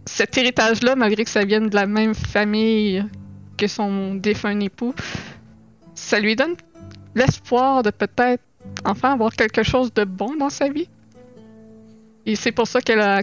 cet 0.05 0.37
héritage-là, 0.37 0.95
malgré 0.95 1.25
que 1.25 1.29
ça 1.29 1.43
vienne 1.43 1.67
de 1.67 1.75
la 1.75 1.85
même 1.85 2.15
famille 2.15 3.03
que 3.57 3.67
son 3.67 4.15
défunt 4.15 4.57
époux, 4.61 4.95
ça 5.95 6.21
lui 6.21 6.37
donne 6.37 6.55
l'espoir 7.15 7.83
de 7.83 7.89
peut-être 7.89 8.43
enfin 8.85 9.13
avoir 9.13 9.33
quelque 9.33 9.63
chose 9.63 9.93
de 9.93 10.03
bon 10.03 10.35
dans 10.35 10.49
sa 10.49 10.69
vie. 10.69 10.89
Et 12.25 12.35
c'est 12.35 12.51
pour 12.51 12.67
ça 12.67 12.81
qu'elle 12.81 13.01
a, 13.01 13.21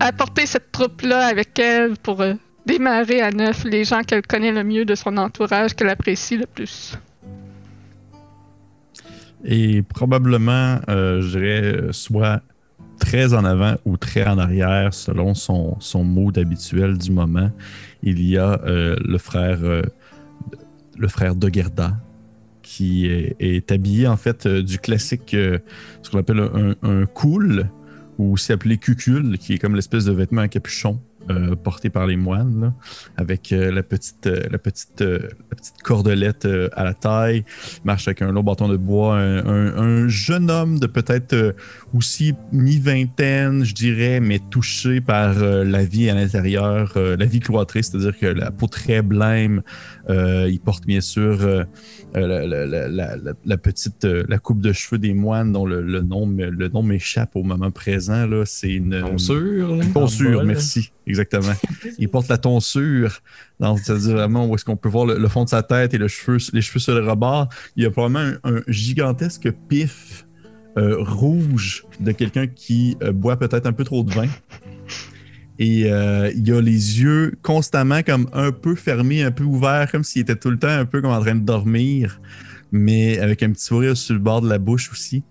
apporté 0.00 0.46
cette 0.46 0.72
troupe-là 0.72 1.26
avec 1.26 1.58
elle 1.58 1.96
pour 1.96 2.20
euh, 2.20 2.34
démarrer 2.66 3.20
à 3.20 3.30
neuf 3.30 3.64
les 3.64 3.84
gens 3.84 4.02
qu'elle 4.02 4.22
connaît 4.22 4.52
le 4.52 4.64
mieux 4.64 4.84
de 4.84 4.94
son 4.94 5.16
entourage, 5.16 5.74
qu'elle 5.74 5.88
apprécie 5.88 6.36
le 6.36 6.46
plus. 6.46 6.96
Et 9.44 9.82
probablement, 9.82 10.78
euh, 10.88 11.20
je 11.20 11.38
dirais, 11.38 11.62
euh, 11.62 11.92
soit 11.92 12.42
très 13.00 13.34
en 13.34 13.44
avant 13.44 13.74
ou 13.84 13.96
très 13.96 14.26
en 14.26 14.38
arrière, 14.38 14.94
selon 14.94 15.34
son, 15.34 15.76
son 15.80 16.04
mood 16.04 16.38
habituel 16.38 16.96
du 16.96 17.10
moment. 17.10 17.50
Il 18.04 18.22
y 18.22 18.38
a 18.38 18.60
euh, 18.64 18.96
le 19.04 19.18
frère 19.18 19.58
le 20.98 21.08
frère 21.08 21.34
de 21.34 21.52
Gerda, 21.52 21.96
qui 22.72 23.06
est, 23.06 23.70
habillé 23.70 24.06
en 24.06 24.16
fait 24.16 24.46
euh, 24.46 24.62
du 24.62 24.78
classique, 24.78 25.34
euh, 25.34 25.58
ce 26.00 26.08
qu'on 26.08 26.18
appelle 26.18 26.40
un, 26.40 26.74
un 26.82 27.04
cool, 27.04 27.68
ou 28.16 28.32
aussi 28.32 28.50
appelé 28.50 28.78
cucul, 28.78 29.36
qui 29.36 29.52
est 29.52 29.58
comme 29.58 29.74
l'espèce 29.74 30.06
de 30.06 30.12
vêtement 30.12 30.40
à 30.40 30.48
capuchon 30.48 30.98
euh, 31.30 31.54
porté 31.56 31.88
par 31.90 32.06
les 32.06 32.16
moines, 32.16 32.60
là, 32.60 32.72
avec 33.16 33.52
euh, 33.52 33.70
la, 33.70 33.82
petite, 33.82 34.26
euh, 34.26 34.40
la, 34.50 34.58
petite, 34.58 35.00
la 35.00 35.56
petite 35.56 35.80
cordelette 35.82 36.48
à 36.74 36.84
la 36.84 36.94
taille, 36.94 37.44
marche 37.84 38.08
avec 38.08 38.22
un 38.22 38.32
long 38.32 38.42
bâton 38.42 38.68
de 38.68 38.76
bois, 38.76 39.16
un, 39.18 39.44
un- 39.46 39.76
un 39.76 40.08
jeune 40.08 40.50
homme 40.50 40.78
de 40.78 40.86
peut-être 40.86 41.54
aussi 41.94 42.34
mi-vingtaine, 42.52 43.64
je 43.64 43.74
dirais, 43.74 44.20
mais 44.20 44.40
touché 44.50 45.00
par 45.00 45.34
la 45.38 45.84
vie 45.84 46.10
à 46.10 46.14
l'intérieur, 46.14 46.92
la 46.96 47.24
vie 47.26 47.40
cloîtrée, 47.40 47.82
c'est-à-dire 47.82 48.18
que 48.18 48.26
la 48.26 48.50
peau 48.50 48.66
très 48.66 49.02
blême, 49.02 49.62
il 50.08 50.58
porte 50.64 50.86
bien 50.86 51.00
sûr 51.00 51.38
la, 52.14 52.26
la- 52.26 52.46
la- 52.46 52.66
la- 52.66 53.16
la- 53.16 53.32
la 53.44 53.56
petite 53.56 54.04
la 54.04 54.38
coupe 54.38 54.60
de 54.60 54.72
cheveux 54.72 54.98
des 54.98 55.14
moines 55.14 55.52
dont 55.52 55.64
le, 55.64 55.80
le 55.80 56.00
nom 56.02 56.26
le 56.28 56.68
nom 56.68 56.82
m'échappe 56.82 57.36
au 57.36 57.42
moment 57.42 57.70
présent 57.70 58.26
là, 58.26 58.42
c'est 58.44 58.72
une 58.72 59.00
Tonsure, 59.00 59.78
tonsure, 59.94 60.44
merci, 60.44 60.90
exactement. 61.06 61.54
Il 61.98 62.08
porte 62.08 62.28
la 62.28 62.38
tonsure, 62.38 63.20
c'est-à-dire 63.60 64.12
vraiment 64.12 64.46
où 64.46 64.54
est-ce 64.54 64.64
qu'on 64.64 64.76
peut 64.76 64.88
voir 64.88 65.06
le, 65.06 65.28
fond 65.28 65.44
de 65.44 65.48
sa 65.48 65.62
tête 65.62 65.94
et 65.94 65.98
les 65.98 66.08
cheveux 66.08 66.38
sur 66.38 66.94
le 66.94 67.08
rebord. 67.08 67.48
Il 67.76 67.82
y 67.82 67.86
a 67.86 67.90
probablement 67.90 68.36
un, 68.44 68.56
un 68.56 68.62
gigantesque 68.68 69.50
pif 69.68 70.26
euh, 70.78 70.96
rouge 70.98 71.84
de 72.00 72.12
quelqu'un 72.12 72.46
qui 72.46 72.96
euh, 73.02 73.12
boit 73.12 73.36
peut-être 73.36 73.66
un 73.66 73.74
peu 73.74 73.84
trop 73.84 74.02
de 74.02 74.10
vin. 74.10 74.28
Et 75.58 75.92
euh, 75.92 76.32
il 76.34 76.50
a 76.50 76.62
les 76.62 77.02
yeux 77.02 77.34
constamment 77.42 78.02
comme 78.02 78.26
un 78.32 78.52
peu 78.52 78.74
fermés, 78.74 79.22
un 79.22 79.32
peu 79.32 79.44
ouverts, 79.44 79.92
comme 79.92 80.02
s'il 80.02 80.22
était 80.22 80.36
tout 80.36 80.48
le 80.48 80.58
temps 80.58 80.68
un 80.68 80.86
peu 80.86 81.02
comme 81.02 81.10
en 81.10 81.20
train 81.20 81.34
de 81.34 81.44
dormir, 81.44 82.22
mais 82.70 83.18
avec 83.18 83.42
un 83.42 83.52
petit 83.52 83.64
sourire 83.64 83.98
sur 83.98 84.14
le 84.14 84.20
bord 84.20 84.40
de 84.40 84.48
la 84.48 84.56
bouche 84.56 84.90
aussi. 84.90 85.24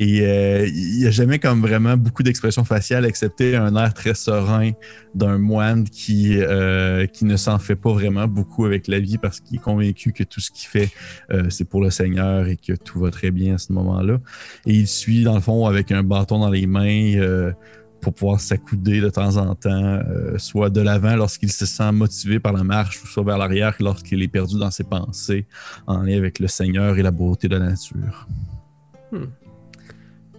Et 0.00 0.22
euh, 0.22 0.66
il 0.66 0.98
n'y 0.98 1.06
a 1.06 1.10
jamais 1.10 1.38
comme 1.38 1.60
vraiment 1.60 1.96
beaucoup 1.96 2.22
d'expressions 2.22 2.64
faciales, 2.64 3.04
excepté 3.04 3.56
un 3.56 3.76
air 3.76 3.92
très 3.92 4.14
serein 4.14 4.70
d'un 5.14 5.38
moine 5.38 5.84
qui, 5.84 6.38
euh, 6.38 7.06
qui 7.06 7.24
ne 7.24 7.36
s'en 7.36 7.58
fait 7.58 7.76
pas 7.76 7.92
vraiment 7.92 8.26
beaucoup 8.26 8.64
avec 8.64 8.88
la 8.88 9.00
vie 9.00 9.18
parce 9.18 9.40
qu'il 9.40 9.56
est 9.56 9.62
convaincu 9.62 10.12
que 10.12 10.24
tout 10.24 10.40
ce 10.40 10.50
qu'il 10.50 10.68
fait, 10.68 10.90
euh, 11.30 11.50
c'est 11.50 11.66
pour 11.66 11.82
le 11.82 11.90
Seigneur 11.90 12.48
et 12.48 12.56
que 12.56 12.72
tout 12.72 13.00
va 13.00 13.10
très 13.10 13.30
bien 13.30 13.56
à 13.56 13.58
ce 13.58 13.72
moment-là. 13.72 14.18
Et 14.66 14.74
il 14.74 14.88
suit, 14.88 15.24
dans 15.24 15.34
le 15.34 15.40
fond, 15.40 15.66
avec 15.66 15.92
un 15.92 16.02
bâton 16.02 16.38
dans 16.38 16.50
les 16.50 16.66
mains 16.66 17.52
pour 18.00 18.14
pouvoir 18.14 18.40
s'accouder 18.40 19.00
de 19.00 19.10
temps 19.10 19.36
en 19.36 19.54
temps, 19.54 20.00
soit 20.36 20.70
de 20.70 20.80
l'avant 20.80 21.14
lorsqu'il 21.14 21.52
se 21.52 21.66
sent 21.66 21.92
motivé 21.92 22.40
par 22.40 22.52
la 22.52 22.64
marche, 22.64 23.00
ou 23.02 23.06
soit 23.06 23.22
vers 23.22 23.38
l'arrière 23.38 23.76
lorsqu'il 23.78 24.22
est 24.22 24.28
perdu 24.28 24.58
dans 24.58 24.70
ses 24.70 24.84
pensées 24.84 25.46
en 25.86 26.02
lien 26.02 26.16
avec 26.16 26.40
le 26.40 26.48
Seigneur 26.48 26.98
et 26.98 27.02
la 27.02 27.12
beauté 27.12 27.46
de 27.46 27.56
la 27.56 27.66
nature. 27.66 28.26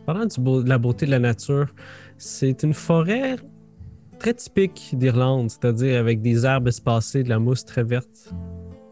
Parlant 0.06 0.26
de 0.26 0.68
la 0.68 0.78
beauté 0.78 1.06
de 1.06 1.12
la 1.12 1.20
nature, 1.20 1.74
c'est 2.18 2.64
une 2.64 2.74
forêt 2.74 3.38
très 4.20 4.34
typique 4.34 4.96
d'Irlande, 4.98 5.50
c'est-à-dire 5.50 6.00
avec 6.00 6.22
des 6.22 6.46
herbes 6.46 6.68
espacées, 6.68 7.24
de 7.24 7.30
la 7.30 7.40
mousse 7.40 7.66
très 7.66 7.84
verte 7.84 8.34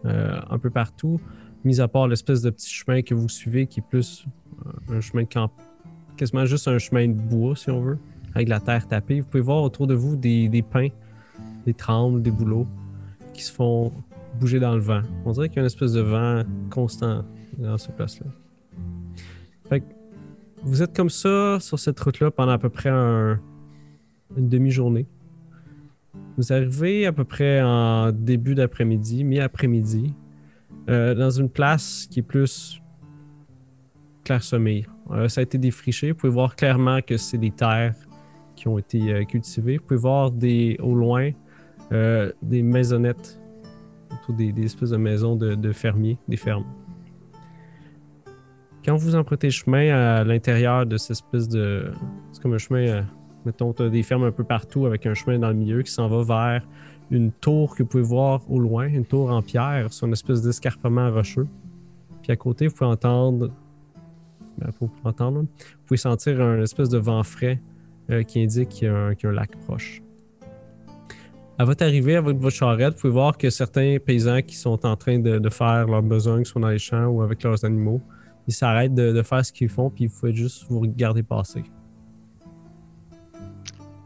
euh, 0.06 0.40
un 0.50 0.58
peu 0.58 0.70
partout, 0.70 1.20
mis 1.64 1.80
à 1.82 1.88
part 1.88 2.08
l'espèce 2.08 2.42
de 2.42 2.50
petit 2.50 2.70
chemin 2.70 3.02
que 3.02 3.14
vous 3.14 3.30
suivez 3.30 3.68
qui 3.68 3.82
est 3.82 3.84
plus 3.90 4.26
euh, 4.66 4.98
un 4.98 5.02
chemin 5.02 5.24
de 5.24 5.28
camp, 5.28 5.52
quasiment 6.18 6.46
juste 6.46 6.68
un 6.68 6.78
chemin 6.80 7.08
de 7.08 7.14
bois 7.14 7.56
si 7.56 7.70
on 7.70 7.82
veut, 7.82 7.98
avec 8.34 8.48
la 8.48 8.60
terre 8.60 8.88
tapée. 8.88 9.20
Vous 9.20 9.28
pouvez 9.28 9.44
voir 9.44 9.64
autour 9.64 9.88
de 9.88 9.94
vous 9.94 10.16
des, 10.16 10.48
des 10.48 10.62
pins, 10.62 10.90
des 11.66 11.74
trembles, 11.74 12.22
des 12.22 12.32
bouleaux 12.32 12.68
qui 13.34 13.44
se 13.44 13.52
font 13.52 13.92
bouger 14.40 14.60
dans 14.60 14.76
le 14.76 14.82
vent. 14.82 15.02
On 15.26 15.32
dirait 15.32 15.50
qu'il 15.50 15.58
y 15.58 15.60
a 15.60 15.64
une 15.64 15.68
espèce 15.68 15.94
de 15.94 16.02
vent 16.02 16.44
constant 16.70 17.24
dans 17.58 17.78
cette 17.78 17.96
place-là. 17.96 18.28
Fait 19.70 19.82
que 19.82 19.86
vous 20.64 20.82
êtes 20.84 20.96
comme 20.96 21.10
ça 21.10 21.60
sur 21.60 21.80
cette 21.80 22.00
route-là 22.00 22.32
pendant 22.32 22.52
à 22.52 22.58
peu 22.58 22.70
près 22.70 22.90
un- 22.90 23.40
une 24.38 24.50
demi-journée. 24.50 25.08
Vous 26.38 26.54
arrivez 26.54 27.06
à 27.06 27.12
peu 27.12 27.24
près 27.24 27.62
en 27.62 28.12
début 28.12 28.56
d'après-midi, 28.56 29.24
mi-après-midi, 29.24 30.14
euh, 30.90 31.14
dans 31.14 31.30
une 31.30 31.50
place 31.50 32.08
qui 32.10 32.20
est 32.20 32.24
plus 32.24 32.82
clairsemée. 34.24 34.86
Euh, 35.12 35.28
ça 35.28 35.42
a 35.42 35.44
été 35.44 35.58
défriché. 35.58 36.12
Vous 36.12 36.18
pouvez 36.18 36.34
voir 36.34 36.56
clairement 36.56 37.02
que 37.02 37.18
c'est 37.18 37.38
des 37.38 37.52
terres 37.52 37.96
qui 38.56 38.68
ont 38.68 38.78
été 38.78 39.14
euh, 39.14 39.24
cultivées. 39.26 39.78
Vous 39.78 39.84
pouvez 39.84 40.00
voir 40.00 40.32
des, 40.32 40.78
au 40.82 40.96
loin 40.96 41.32
euh, 41.92 42.32
des 42.42 42.62
maisonnettes, 42.62 43.40
plutôt 44.10 44.34
des, 44.34 44.64
espèces 44.64 44.92
de 44.92 44.98
maisons 44.98 45.36
de 45.36 45.72
fermiers, 45.74 46.18
des 46.28 46.38
fermes. 46.38 46.66
Quand 48.84 48.96
vous 48.96 49.16
empruntez 49.16 49.48
le 49.48 49.52
chemin 49.52 49.94
à 49.94 50.24
l'intérieur 50.24 50.86
de 50.88 50.98
cette 50.98 51.12
espèce 51.12 51.48
de. 51.48 51.92
C'est 52.32 52.42
comme 52.42 52.54
un 52.54 52.58
chemin, 52.58 52.88
euh, 52.88 53.02
mettons, 53.46 53.74
tu 53.74 53.84
as 53.84 53.90
des 53.90 54.02
fermes 54.02 54.24
un 54.24 54.32
peu 54.32 54.44
partout 54.44 54.88
avec 54.88 55.06
un 55.06 55.14
chemin 55.14 55.38
dans 55.38 55.50
le 55.50 55.54
milieu 55.54 55.84
qui 55.84 55.92
s'en 55.92 56.08
va 56.08 56.24
vers 56.24 56.68
une 57.12 57.32
tour 57.32 57.76
que 57.76 57.84
vous 57.84 57.90
pouvez 57.90 58.04
voir 58.04 58.42
au 58.50 58.60
loin, 58.60 58.88
une 58.88 59.06
tour 59.06 59.30
en 59.30 59.44
pierre 59.44 59.94
sur 59.94 60.08
une 60.08 60.14
espèce 60.14 60.42
d'escarpement 60.42 61.12
rocheux. 61.12 61.48
Puis 62.24 62.32
à 62.32 62.36
côté, 62.36 62.68
vous 62.68 62.74
pouvez 62.74 62.90
entendre. 62.90 63.52
Ben, 64.58 64.72
vous 64.80 64.88
pouvez 64.88 65.10
entendre, 65.10 65.42
vous 65.42 65.86
pouvez 65.86 65.98
sentir 65.98 66.42
un 66.42 66.62
espèce 66.62 66.90
de 66.90 66.98
vent 66.98 67.22
frais 67.24 67.62
euh, 68.10 68.24
qui 68.24 68.42
indique 68.42 68.70
qu'il 68.70 68.88
y, 68.88 68.92
a 68.92 68.96
un- 68.96 69.32
lac 69.32 69.56
proche. 69.66 70.02
À 71.60 71.66
votre 71.66 71.84
arrivée 71.84 72.16
avec 72.16 72.38
votre 72.38 72.56
charrette, 72.56 72.96
vous 72.96 73.02
pouvez 73.02 73.14
voir 73.14 73.38
que 73.38 73.52
certains 73.52 73.98
paysans 74.04 74.42
qui 74.42 74.56
sont 74.56 74.84
en 74.86 74.96
train 74.96 75.20
de, 75.20 75.38
de 75.38 75.50
faire 75.50 75.86
leurs 75.86 76.02
besoins, 76.02 76.44
soit 76.44 76.62
dans 76.62 76.70
les 76.70 76.80
champs 76.80 77.06
ou 77.06 77.22
avec 77.22 77.44
leurs 77.44 77.64
animaux, 77.64 78.02
ils 78.48 78.54
s'arrêtent 78.54 78.96
de, 78.96 79.12
de 79.12 79.22
faire 79.22 79.46
ce 79.46 79.52
qu'ils 79.52 79.70
font, 79.70 79.90
puis 79.90 80.08
vous 80.08 80.20
pouvez 80.20 80.34
juste 80.34 80.66
vous 80.70 80.80
regarder 80.80 81.24
passer. 81.24 81.64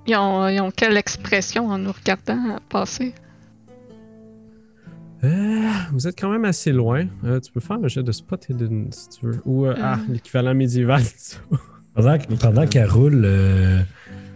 Ils 0.08 0.16
ont, 0.16 0.48
ils 0.48 0.60
ont 0.60 0.72
quelle 0.72 0.98
expression 0.98 1.68
en 1.68 1.78
nous 1.78 1.92
regardant 1.92 2.60
passer? 2.70 3.14
Euh, 5.24 5.70
vous 5.92 6.08
êtes 6.08 6.20
quand 6.20 6.30
même 6.30 6.46
assez 6.46 6.72
loin. 6.72 7.08
Euh, 7.24 7.40
tu 7.40 7.52
peux 7.52 7.60
faire 7.60 7.78
un 7.84 7.88
jet 7.88 8.04
de 8.04 8.12
spot 8.12 8.48
hidden 8.50 8.88
si 8.92 9.10
tu 9.10 9.26
veux. 9.26 9.42
Ou 9.46 9.66
euh, 9.66 9.76
ah, 9.82 9.98
l'équivalent 10.10 10.54
médiéval. 10.54 11.02
Pendant, 11.96 12.18
pendant 12.42 12.68
qu'elle 12.68 12.90
roule, 12.90 13.22
euh, 13.24 13.80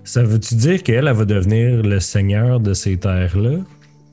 ça 0.06 0.24
veut-tu 0.24 0.56
dire 0.56 0.82
qu'elle, 0.82 1.10
elle 1.10 1.14
va 1.14 1.26
devenir 1.26 1.84
le 1.84 2.00
seigneur 2.00 2.62
de 2.62 2.74
ces 2.74 2.96
terres-là? 2.96 3.58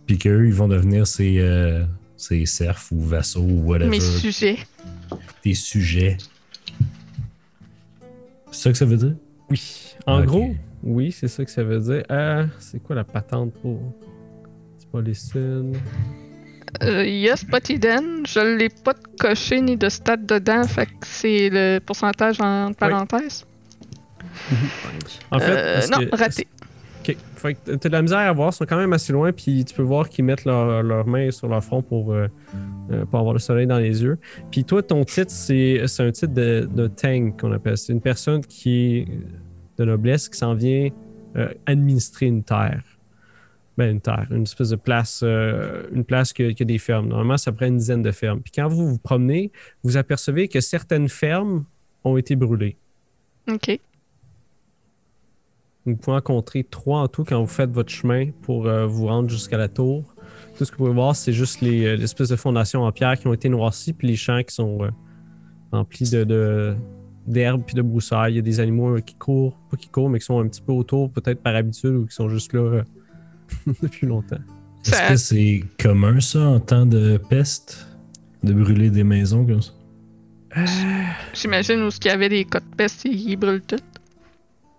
Puis 0.05 0.19
qu'eux, 0.19 0.49
ils 0.49 0.53
vont 0.53 0.67
devenir 0.67 1.07
ses, 1.07 1.37
euh, 1.39 1.85
ses 2.17 2.47
serfs 2.47 2.91
ou 2.93 3.01
vassaux 3.01 3.41
ou 3.43 3.63
whatever, 3.69 3.91
Mes 3.91 4.01
sujets. 4.01 4.59
des 5.45 5.55
sujets. 5.55 6.17
C'est 8.51 8.63
ça 8.63 8.73
que 8.73 8.79
ça 8.79 8.85
veut 8.85 8.97
dire? 8.97 9.15
Oui. 9.51 9.95
En 10.07 10.23
gros, 10.25 10.55
oui, 10.83 11.13
c'est 11.13 11.29
ça 11.29 11.45
que 11.45 11.51
ça 11.51 11.63
veut 11.63 11.81
dire. 11.81 12.05
Euh, 12.11 12.47
c'est 12.59 12.83
quoi 12.83 12.97
la 12.97 13.05
patente 13.05 13.53
pour. 13.61 13.81
C'est 14.79 14.89
pas 14.91 15.01
les 15.03 15.15
signes. 15.15 15.75
Euh, 16.83 17.05
yes, 17.07 17.41
Spot 17.41 17.69
Hidden. 17.69 18.27
Je 18.27 18.57
l'ai 18.57 18.69
pas 18.69 18.93
de 18.95 19.01
coché 19.19 19.61
ni 19.61 19.77
de 19.77 19.89
stat 19.89 20.17
dedans, 20.19 20.65
fait 20.65 20.87
que 20.87 20.93
c'est 21.07 21.49
le 21.51 21.79
pourcentage 21.81 22.41
en 22.41 22.73
parenthèse. 22.73 23.45
En 25.31 25.39
fait, 25.39 25.51
Euh, 25.51 25.81
non, 25.91 25.99
que- 26.07 26.17
raté. 26.17 26.47
Ok. 27.09 27.17
Fait 27.37 27.55
que 27.55 27.75
t'as 27.77 27.89
de 27.89 27.93
la 27.93 28.03
misère 28.03 28.19
à 28.19 28.33
voir, 28.33 28.51
ils 28.53 28.57
sont 28.57 28.65
quand 28.67 28.77
même 28.79 28.93
assez 28.93 29.13
loin, 29.13 29.33
puis 29.33 29.65
tu 29.65 29.75
peux 29.75 29.83
voir 29.83 30.09
qu'ils 30.09 30.25
mettent 30.25 30.45
leur- 30.45 30.83
leurs 30.83 31.07
mains 31.07 31.31
sur 31.31 31.49
leur 31.49 31.63
front 31.63 31.83
pour, 31.83 32.13
euh, 32.13 32.27
euh, 32.91 33.05
avoir 33.13 33.33
le 33.33 33.39
soleil 33.39 33.67
dans 33.67 33.79
les 33.79 34.03
yeux. 34.03 34.19
Puis 34.51 34.65
toi, 34.65 34.83
ton 34.83 35.05
titre, 35.05 35.31
c'est 35.31 35.81
un 35.99 36.11
titre 36.11 36.33
de, 36.35 36.69
de 36.73 36.87
Tang 36.89 37.33
qu'on 37.39 37.53
appelle. 37.53 37.77
C'est 37.77 37.93
une 37.93 38.01
personne 38.01 38.41
qui 38.41 39.07
de 39.79 39.85
noblesse 39.85 40.29
qui 40.29 40.39
s'en 40.39 40.55
vient 40.55 40.89
euh, 41.37 41.49
administrer 41.67 42.27
une 42.27 42.43
terre. 42.43 42.83
Ben, 43.77 43.91
une 43.91 44.01
terre, 44.01 44.27
une 44.31 44.45
espèce 44.45 44.71
de 44.71 44.77
place, 44.77 45.21
euh, 45.23 45.83
une 45.93 46.05
place 46.05 46.33
qui 46.33 46.45
a 46.45 46.65
des 46.65 46.79
fermes. 46.79 47.09
Normalement, 47.09 47.37
ça 47.37 47.53
prend 47.53 47.67
une 47.67 47.77
dizaine 47.77 48.01
de 48.03 48.11
fermes. 48.11 48.41
Puis 48.41 48.53
quand 48.55 48.69
vous 48.69 48.89
vous 48.89 48.99
promenez, 48.99 49.53
vous 49.85 49.99
apercevez 49.99 50.49
que 50.49 50.61
certaines 50.61 51.11
fermes 51.11 51.65
ont 52.03 52.17
été 52.17 52.37
brûlées. 52.37 52.77
Ok. 53.53 53.79
Vous 55.87 55.97
pouvez 55.97 56.17
en 56.17 56.21
compter 56.21 56.65
trois 56.65 57.01
en 57.01 57.09
tout 57.09 57.25
quand 57.25 57.41
vous 57.41 57.47
faites 57.47 57.71
votre 57.71 57.91
chemin 57.91 58.31
pour 58.43 58.67
euh, 58.67 58.87
vous 58.87 59.07
rendre 59.07 59.29
jusqu'à 59.31 59.57
la 59.57 59.69
tour. 59.69 60.03
Tout 60.59 60.65
ce 60.65 60.73
que 60.73 60.77
vous 60.79 60.85
pouvez 60.85 60.95
voir, 60.95 61.15
c'est 61.15 61.33
juste 61.33 61.61
les, 61.61 61.85
euh, 61.87 61.97
l'espèce 61.97 62.29
de 62.29 62.37
fondations 62.37 62.83
en 62.83 62.91
pierre 62.93 63.17
qui 63.19 63.27
ont 63.29 63.33
été 63.33 63.49
noircies, 63.49 63.93
puis 63.93 64.09
les 64.09 64.17
champs 64.17 64.43
qui 64.43 64.55
sont 64.55 64.83
euh, 64.83 64.91
remplis 65.71 66.11
de, 66.11 66.25
de- 66.25 66.75
d'herbes 67.27 67.63
puis 67.65 67.75
de 67.75 67.83
broussailles. 67.83 68.33
Il 68.33 68.37
y 68.37 68.39
a 68.39 68.43
des 68.43 68.59
animaux 68.61 68.97
euh, 68.97 69.01
qui 69.01 69.15
courent, 69.15 69.57
pas 69.71 69.77
qui 69.77 69.89
courent, 69.89 70.11
mais 70.11 70.19
qui 70.19 70.25
sont 70.25 70.41
un 70.41 70.49
petit 70.49 70.63
peu 70.63 70.73
autour, 70.73 71.11
peut-être 71.11 71.41
par 71.43 71.55
habitude, 71.55 71.95
ou 71.95 72.07
qui 72.07 72.15
sont 72.15 72.29
juste 72.29 72.53
là 72.53 72.61
euh, 72.61 72.83
depuis 73.83 74.07
longtemps. 74.07 74.39
Est-ce 74.85 75.09
que 75.09 75.17
c'est 75.17 75.65
commun, 75.81 76.21
ça, 76.21 76.41
en 76.41 76.61
temps 76.61 76.87
de 76.87 77.19
peste? 77.29 77.87
De 78.43 78.53
brûler 78.53 78.91
des 78.91 79.03
maisons 79.03 79.45
comme 79.45 79.63
ça? 79.63 79.73
J'imagine 81.35 81.83
où 81.83 81.89
il 81.89 82.07
y 82.07 82.11
avait 82.11 82.29
des 82.29 82.45
cas 82.45 82.61
de 82.61 82.75
peste, 82.77 83.05
ils 83.05 83.37
brûlent 83.37 83.63
tout. 83.63 83.77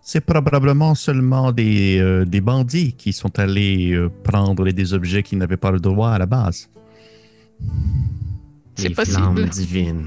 C'est 0.09 0.21
probablement 0.21 0.95
seulement 0.95 1.51
des, 1.51 1.99
euh, 1.99 2.23
des 2.23 2.39
bandits 2.39 2.93
qui 2.93 3.11
sont 3.11 3.37
allés 3.39 3.91
euh, 3.91 4.09
prendre 4.23 4.65
des 4.71 4.93
objets 4.93 5.21
qu'ils 5.21 5.37
n'avaient 5.37 5.57
pas 5.57 5.69
le 5.69 5.81
droit 5.81 6.11
à 6.11 6.17
la 6.17 6.25
base. 6.25 6.69
C'est 8.75 8.87
Les 8.87 8.95
possible. 8.95 9.17
flammes 9.17 9.49
divines. 9.49 10.05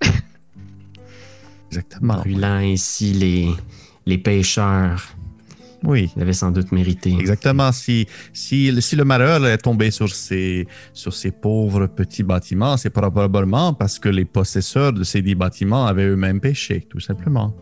Exactement. 1.68 2.14
Brûlant 2.14 2.60
ainsi 2.62 3.12
les, 3.12 3.50
les 4.06 4.16
pêcheurs. 4.16 5.02
Oui. 5.84 6.10
Ils 6.16 6.22
avaient 6.22 6.32
sans 6.32 6.50
doute 6.50 6.72
mérité. 6.72 7.12
Exactement. 7.12 7.72
Si, 7.72 8.06
si, 8.32 8.74
si 8.80 8.96
le 8.96 9.04
malheur 9.04 9.46
est 9.46 9.58
tombé 9.58 9.90
sur 9.90 10.08
ces, 10.08 10.66
sur 10.94 11.12
ces 11.12 11.30
pauvres 11.30 11.88
petits 11.88 12.22
bâtiments, 12.22 12.78
c'est 12.78 12.88
probablement 12.88 13.74
parce 13.74 13.98
que 13.98 14.08
les 14.08 14.24
possesseurs 14.24 14.94
de 14.94 15.04
ces 15.04 15.20
dix 15.20 15.34
bâtiments 15.34 15.84
avaient 15.84 16.06
eux-mêmes 16.06 16.40
péché, 16.40 16.86
tout 16.88 17.00
simplement. 17.00 17.54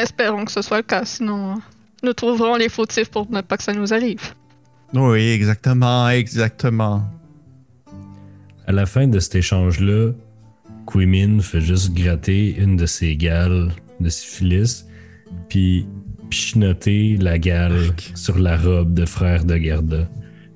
Espérons 0.00 0.44
que 0.44 0.52
ce 0.52 0.62
soit 0.62 0.78
le 0.78 0.82
cas, 0.82 1.04
sinon 1.04 1.52
euh, 1.52 1.54
nous 2.02 2.12
trouverons 2.12 2.56
les 2.56 2.68
fautifs 2.68 3.10
pour 3.10 3.30
ne 3.30 3.40
pas 3.40 3.56
que 3.56 3.62
ça 3.62 3.72
nous 3.72 3.92
arrive. 3.92 4.20
Oui, 4.94 5.30
exactement, 5.30 6.08
exactement. 6.08 7.02
À 8.66 8.72
la 8.72 8.86
fin 8.86 9.06
de 9.08 9.18
cet 9.18 9.34
échange-là, 9.36 10.12
Quimin 10.90 11.40
fait 11.40 11.60
juste 11.60 11.92
gratter 11.94 12.56
une 12.56 12.76
de 12.76 12.86
ses 12.86 13.16
gales 13.16 13.70
de 14.00 14.08
syphilis, 14.08 14.84
puis 15.48 15.86
pichenoter 16.30 17.16
la 17.20 17.38
gale 17.38 17.92
sur 18.14 18.38
la 18.38 18.56
robe 18.56 18.94
de 18.94 19.04
frère 19.04 19.44
de 19.44 19.56
Gerda. 19.56 20.08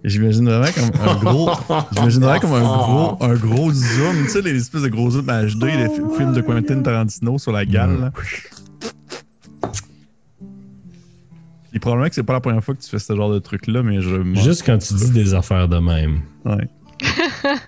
J'imagine 0.05 0.49
vraiment 0.49 0.73
comme 0.73 1.09
un 1.09 1.15
gros. 1.17 1.51
J'imagine 1.97 2.21
vraiment 2.23 2.41
comme 2.41 2.53
un 2.53 2.61
gros, 2.63 3.25
un 3.25 3.35
gros 3.35 3.73
zoom. 3.73 4.25
Tu 4.25 4.31
sais, 4.31 4.43
les 4.43 4.57
espèces 4.57 4.83
de 4.83 4.89
gros 4.89 5.11
zooms 5.11 5.27
HD, 5.27 5.65
les 5.65 5.89
fi- 5.89 6.17
films 6.17 6.33
de 6.33 6.41
Quentin 6.43 6.81
Tarantino 6.81 7.39
sur 7.39 7.51
la 7.53 7.65
gale. 7.65 7.99
là. 8.01 8.13
Et 11.77 11.79
probablement 11.79 12.09
que 12.09 12.15
c'est 12.15 12.23
pas 12.23 12.33
la 12.33 12.41
première 12.41 12.65
fois 12.65 12.75
que 12.75 12.81
tu 12.81 12.89
fais 12.89 12.99
ce 12.99 13.15
genre 13.15 13.31
de 13.31 13.39
truc-là, 13.39 13.83
mais 13.83 14.01
je. 14.01 14.25
Juste 14.33 14.65
quand 14.65 14.79
tu 14.79 14.95
dis 14.95 15.11
des 15.11 15.35
affaires 15.35 15.69
de 15.69 15.77
même. 15.77 16.23
Ouais, 16.47 16.67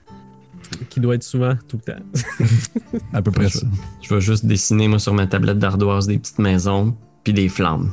Qui 0.88 0.98
doit 1.00 1.16
être 1.16 1.22
souvent 1.22 1.54
tout 1.68 1.78
le 1.86 1.92
temps. 1.92 2.98
à 3.12 3.20
peu 3.20 3.30
près 3.30 3.50
ça. 3.50 3.66
Je 4.00 4.14
vais 4.14 4.22
juste 4.22 4.46
dessiner, 4.46 4.88
moi, 4.88 4.98
sur 4.98 5.12
ma 5.12 5.26
tablette 5.26 5.58
d'ardoise, 5.58 6.06
des 6.06 6.18
petites 6.18 6.38
maisons, 6.38 6.96
puis 7.22 7.34
des 7.34 7.50
flammes. 7.50 7.92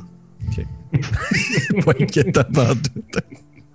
Pas 1.86 1.92
inquiétant 2.00 2.46
pas 2.54 2.74
tout. 2.76 3.20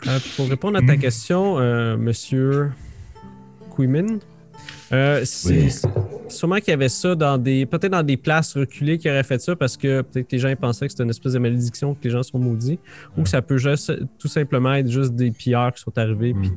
Euh, 0.07 0.19
pour 0.35 0.49
répondre 0.49 0.79
à 0.79 0.83
ta 0.83 0.97
question, 0.97 1.59
euh, 1.59 1.99
monsieur 1.99 2.73
Quimin, 3.77 4.19
euh, 4.93 5.23
c'est 5.25 5.65
Oui. 5.65 5.73
sûrement 6.29 6.57
qu'il 6.57 6.69
y 6.69 6.73
avait 6.73 6.89
ça 6.89 7.15
dans 7.15 7.39
des. 7.39 7.65
Peut-être 7.67 7.93
dans 7.93 8.03
des 8.03 8.17
places 8.17 8.57
reculées 8.57 8.99
qui 8.99 9.09
auraient 9.09 9.23
fait 9.23 9.41
ça 9.41 9.55
parce 9.57 9.77
que 9.77 10.03
peut-être 10.03 10.27
que 10.29 10.33
les 10.37 10.39
gens 10.39 10.53
pensaient 10.57 10.87
que 10.87 10.93
c'était 10.93 11.05
une 11.05 11.11
espèce 11.11 11.33
de 11.35 11.39
malédiction, 11.39 11.95
que 11.95 12.01
les 12.05 12.11
gens 12.11 12.23
sont 12.23 12.39
maudits. 12.39 12.79
Ou 13.17 13.23
que 13.23 13.29
ça 13.29 13.41
peut 13.43 13.59
juste, 13.59 13.93
tout 14.19 14.29
simplement 14.29 14.75
être 14.75 14.91
juste 14.91 15.15
des 15.15 15.31
pillards 15.31 15.75
qui 15.75 15.83
sont 15.83 15.97
arrivés 15.97 16.35
puis 16.35 16.51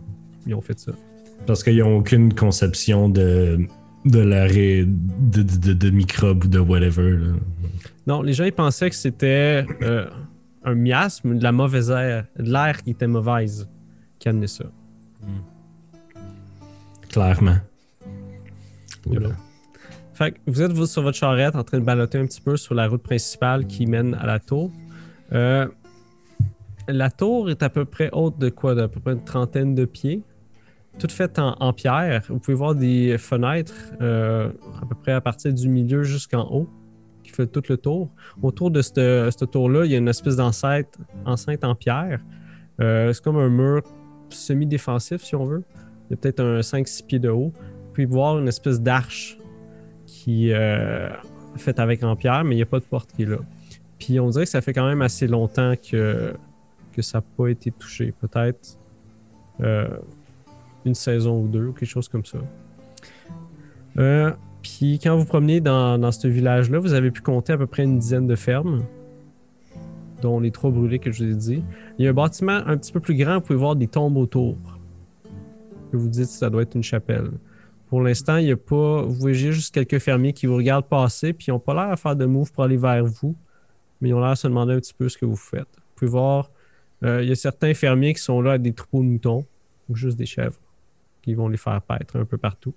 ils 0.47 0.53
ont 0.55 0.61
fait 0.61 0.79
ça. 0.79 0.91
Parce 1.45 1.63
qu'ils 1.63 1.77
n'ont 1.77 1.97
aucune 1.97 2.33
conception 2.33 3.09
de, 3.09 3.59
de 4.05 4.19
l'arrêt 4.19 4.85
de, 4.85 5.41
de, 5.43 5.57
de- 5.57 5.73
de 5.73 5.89
microbes 5.89 6.45
ou 6.45 6.47
de 6.47 6.59
whatever. 6.59 7.11
là. 7.11 7.33
Non, 8.07 8.21
les 8.21 8.33
gens 8.33 8.45
ils 8.45 8.51
pensaient 8.53 8.89
que 8.89 8.95
c'était 8.95 9.65
euh, 9.81 10.05
un 10.63 10.75
miasme, 10.75 11.37
de 11.37 11.43
la 11.43 11.51
mauvaise 11.51 11.89
air, 11.91 12.25
de 12.37 12.51
l'air 12.51 12.81
qui 12.83 12.91
était 12.91 13.07
mauvaise 13.07 13.69
qui 14.19 14.29
amenait 14.29 14.47
ça. 14.47 14.65
Clairement. 17.09 17.57
Voilà. 19.05 19.29
Fait 20.13 20.31
que 20.31 20.38
vous 20.45 20.62
êtes 20.62 20.72
vous, 20.72 20.86
sur 20.86 21.01
votre 21.01 21.17
charrette 21.17 21.55
en 21.55 21.63
train 21.63 21.79
de 21.79 21.83
balloter 21.83 22.19
un 22.19 22.25
petit 22.25 22.41
peu 22.41 22.55
sur 22.55 22.75
la 22.75 22.88
route 22.88 23.01
principale 23.01 23.65
qui 23.65 23.86
mène 23.86 24.13
à 24.15 24.25
la 24.25 24.39
tour. 24.39 24.72
Euh, 25.33 25.67
la 26.88 27.10
tour 27.10 27.50
est 27.50 27.63
à 27.63 27.69
peu 27.69 27.86
près 27.86 28.10
haute 28.12 28.38
de 28.38 28.50
quoi? 28.50 28.75
D'à 28.75 28.88
peu 28.88 29.00
près 29.00 29.13
une 29.13 29.24
trentaine 29.24 29.74
de 29.74 29.86
pieds. 29.86 30.22
Toute 31.00 31.12
faite 31.12 31.39
en, 31.39 31.55
en 31.60 31.74
pierre. 31.74 32.24
Vous 32.29 32.39
pouvez 32.39 32.55
voir 32.55 32.75
des 32.75 33.17
fenêtres 33.17 33.74
euh, 34.01 34.50
à 34.81 34.86
peu 34.86 34.95
près 34.95 35.13
à 35.13 35.22
partir 35.22 35.51
du 35.51 35.67
milieu 35.67 36.03
jusqu'en 36.03 36.48
haut 36.51 36.69
qui 37.24 37.31
fait 37.31 37.48
tout 37.48 37.63
le 37.69 37.77
tour. 37.77 38.10
Autour 38.41 38.69
de 38.69 38.81
cette, 38.81 39.00
cette 39.31 39.50
tour-là, 39.50 39.86
il 39.86 39.91
y 39.91 39.95
a 39.95 39.98
une 39.98 40.10
espèce 40.10 40.36
d'enceinte 40.36 40.98
enceinte 41.25 41.63
en 41.63 41.74
pierre. 41.74 42.19
Euh, 42.81 43.13
c'est 43.13 43.24
comme 43.24 43.38
un 43.38 43.50
mur 43.50 43.81
semi-défensif, 44.29 45.24
si 45.24 45.36
on 45.36 45.45
veut. 45.45 45.63
Il 46.10 46.12
y 46.12 46.13
a 46.13 46.17
peut-être 46.17 46.41
un 46.41 46.60
5-6 46.60 47.05
pieds 47.05 47.19
de 47.19 47.29
haut. 47.29 47.53
Pouvez 47.93 48.05
voir 48.05 48.39
une 48.39 48.47
espèce 48.47 48.81
d'arche 48.81 49.38
qui 50.07 50.51
euh, 50.51 51.09
faite 51.57 51.79
avec 51.79 52.03
en 52.03 52.15
pierre, 52.15 52.43
mais 52.43 52.55
il 52.55 52.57
n'y 52.57 52.63
a 52.63 52.67
pas 52.67 52.79
de 52.79 52.85
porte 52.85 53.12
qui 53.13 53.21
est 53.21 53.27
là. 53.27 53.38
Puis 54.00 54.19
on 54.19 54.29
dirait 54.29 54.45
que 54.45 54.50
ça 54.50 54.62
fait 54.62 54.73
quand 54.73 54.88
même 54.88 55.03
assez 55.03 55.27
longtemps 55.27 55.73
que, 55.75 56.34
que 56.91 57.01
ça 57.03 57.19
n'a 57.19 57.23
pas 57.38 57.49
été 57.49 57.71
touché. 57.71 58.13
Peut-être 58.19 58.79
euh, 59.62 59.88
une 60.86 60.95
saison 60.95 61.41
ou 61.41 61.47
deux, 61.47 61.67
ou 61.67 61.73
quelque 61.73 61.89
chose 61.89 62.10
comme 62.10 62.25
ça. 62.25 62.39
Euh, 63.97 64.32
puis 64.63 64.97
quand 64.97 65.15
vous 65.15 65.25
promenez 65.25 65.62
dans, 65.62 65.99
dans 65.99 66.12
ce 66.12 66.27
village-là, 66.27 66.79
vous 66.79 66.93
avez 66.93 67.12
pu 67.12 67.21
compter 67.21 67.53
à 67.53 67.58
peu 67.58 67.67
près 67.67 67.84
une 67.84 67.99
dizaine 67.99 68.25
de 68.25 68.36
fermes, 68.36 68.84
dont 70.23 70.39
les 70.39 70.49
trois 70.49 70.71
brûlés 70.71 70.97
que 70.99 71.12
je 71.12 71.25
vous 71.25 71.32
ai 71.32 71.36
dit. 71.36 71.63
Il 71.99 72.06
y 72.06 72.08
a 72.08 72.10
un 72.10 72.13
bâtiment 72.13 72.60
un 72.65 72.75
petit 72.77 72.91
peu 72.91 72.99
plus 72.99 73.15
grand, 73.15 73.36
vous 73.36 73.41
pouvez 73.41 73.60
voir 73.60 73.75
des 73.75 73.88
tombes 73.88 74.17
autour. 74.17 74.58
Vous 75.91 76.10
dites 76.10 76.23
que 76.23 76.29
ça 76.29 76.49
doit 76.49 76.63
être 76.63 76.75
une 76.75 76.84
chapelle. 76.84 77.29
Pour 77.93 78.01
l'instant, 78.01 78.38
il 78.38 78.47
y 78.47 78.51
a 78.51 78.58
pas. 78.58 79.03
Vous 79.03 79.13
voyez 79.13 79.51
juste 79.51 79.71
quelques 79.71 79.99
fermiers 79.99 80.34
qui 80.34 80.47
vous 80.47 80.56
regardent 80.56 80.88
passer, 80.88 81.32
puis 81.32 81.49
ils 81.49 81.51
n'ont 81.51 81.60
pas 81.60 81.75
l'air 81.75 81.91
à 81.91 81.95
faire 81.95 82.15
de 82.15 82.25
move 82.25 82.51
pour 82.51 82.63
aller 82.63 82.75
vers 82.75 83.06
vous, 83.06 83.36
mais 84.01 84.10
ils 84.10 84.13
ont 84.15 84.19
l'air 84.19 84.29
à 84.29 84.36
se 84.36 84.47
demander 84.47 84.73
un 84.73 84.79
petit 84.79 84.95
peu 84.95 85.08
ce 85.10 85.15
que 85.15 85.27
vous 85.27 85.36
faites. 85.36 85.67
Vous 85.75 85.93
pouvez 85.97 86.10
voir, 86.10 86.49
euh, 87.03 87.21
il 87.21 87.29
y 87.29 87.32
a 87.32 87.36
certains 87.36 87.75
fermiers 87.75 88.15
qui 88.15 88.21
sont 88.23 88.41
là 88.41 88.53
avec 88.53 88.63
des 88.63 88.73
troupeaux 88.73 89.03
de 89.03 89.10
moutons, 89.10 89.45
ou 89.89 89.95
juste 89.95 90.17
des 90.17 90.25
chèvres, 90.25 90.58
qui 91.21 91.36
vont 91.36 91.47
les 91.47 91.58
faire 91.58 91.79
paître 91.84 92.17
un 92.17 92.25
peu 92.25 92.39
partout, 92.39 92.73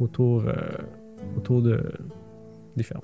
autour, 0.00 0.44
euh, 0.46 0.54
autour 1.36 1.60
de, 1.60 1.82
des 2.74 2.84
fermes. 2.84 3.02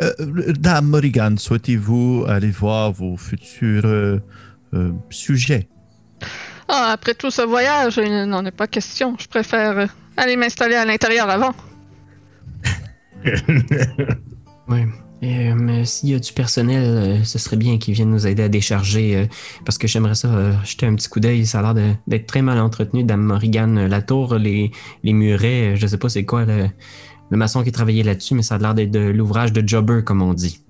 Euh, 0.00 0.54
Dame 0.58 0.88
Morrigan, 0.88 1.36
souhaitez-vous 1.36 2.24
aller 2.26 2.50
voir 2.50 2.90
vos 2.90 3.16
futurs 3.16 4.20
sujets? 5.08 5.68
Ah, 6.68 6.90
après 6.92 7.14
tout 7.14 7.30
ce 7.30 7.42
voyage, 7.42 7.96
il 8.02 8.24
n'en 8.24 8.44
est 8.44 8.50
pas 8.50 8.66
question. 8.66 9.16
Je 9.18 9.26
préfère 9.26 9.88
aller 10.16 10.36
m'installer 10.36 10.74
à 10.76 10.84
l'intérieur 10.84 11.28
avant. 11.30 11.54
Ouais. 14.68 14.86
Euh, 15.24 15.54
mais 15.56 15.84
s'il 15.86 16.10
y 16.10 16.14
a 16.14 16.18
du 16.18 16.32
personnel, 16.32 16.82
euh, 16.84 17.24
ce 17.24 17.38
serait 17.38 17.56
bien 17.56 17.78
qu'ils 17.78 17.94
viennent 17.94 18.10
nous 18.10 18.26
aider 18.26 18.42
à 18.42 18.48
décharger. 18.48 19.16
euh, 19.16 19.26
parce 19.64 19.78
que 19.78 19.88
j'aimerais 19.88 20.14
ça 20.14 20.28
euh, 20.28 20.52
jeter 20.62 20.84
un 20.86 20.94
petit 20.94 21.08
coup 21.08 21.20
d'œil. 21.20 21.46
Ça 21.46 21.60
a 21.60 21.72
l'air 21.72 21.92
d'être 22.06 22.26
très 22.26 22.42
mal 22.42 22.58
entretenu, 22.60 23.02
Dame 23.02 23.22
Morrigan. 23.22 23.86
La 23.88 24.02
tour, 24.02 24.34
les, 24.36 24.70
les 25.02 25.12
murets, 25.14 25.74
je 25.76 25.86
sais 25.86 25.96
pas 25.96 26.08
c'est 26.10 26.24
quoi 26.26 26.44
le, 26.44 26.66
le 27.30 27.36
maçon 27.36 27.64
qui 27.64 27.72
travaillait 27.72 28.02
là-dessus, 28.04 28.34
mais 28.34 28.42
ça 28.42 28.56
a 28.56 28.58
l'air 28.58 28.74
d'être 28.74 28.90
de 28.90 29.00
l'ouvrage 29.00 29.52
de 29.52 29.66
jobber, 29.66 30.02
comme 30.04 30.20
on 30.22 30.34
dit. 30.34 30.60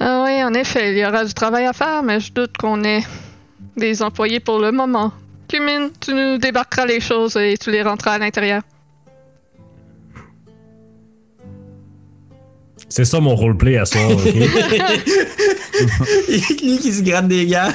Ah 0.00 0.24
oui, 0.26 0.42
en 0.42 0.54
effet, 0.54 0.92
il 0.92 0.98
y 0.98 1.04
aura 1.06 1.24
du 1.24 1.34
travail 1.34 1.66
à 1.66 1.72
faire, 1.74 2.02
mais 2.02 2.18
je 2.18 2.32
doute 2.32 2.56
qu'on 2.56 2.82
ait 2.82 3.02
des 3.76 4.02
employés 4.02 4.40
pour 4.40 4.58
le 4.58 4.72
moment. 4.72 5.12
Cumin, 5.54 5.90
tu 6.00 6.12
nous 6.12 6.36
débarqueras 6.38 6.84
les 6.84 6.98
choses 6.98 7.36
et 7.36 7.56
tu 7.56 7.70
les 7.70 7.82
rentreras 7.82 8.16
à 8.16 8.18
l'intérieur. 8.18 8.62
C'est 12.88 13.04
ça 13.04 13.20
mon 13.20 13.36
roleplay 13.36 13.76
à 13.76 13.84
soir. 13.84 14.10
ok? 14.10 14.24
Lui 16.60 16.78
qui 16.78 16.92
se 16.92 17.02
gratte 17.04 17.28
des 17.28 17.46
gars. 17.46 17.72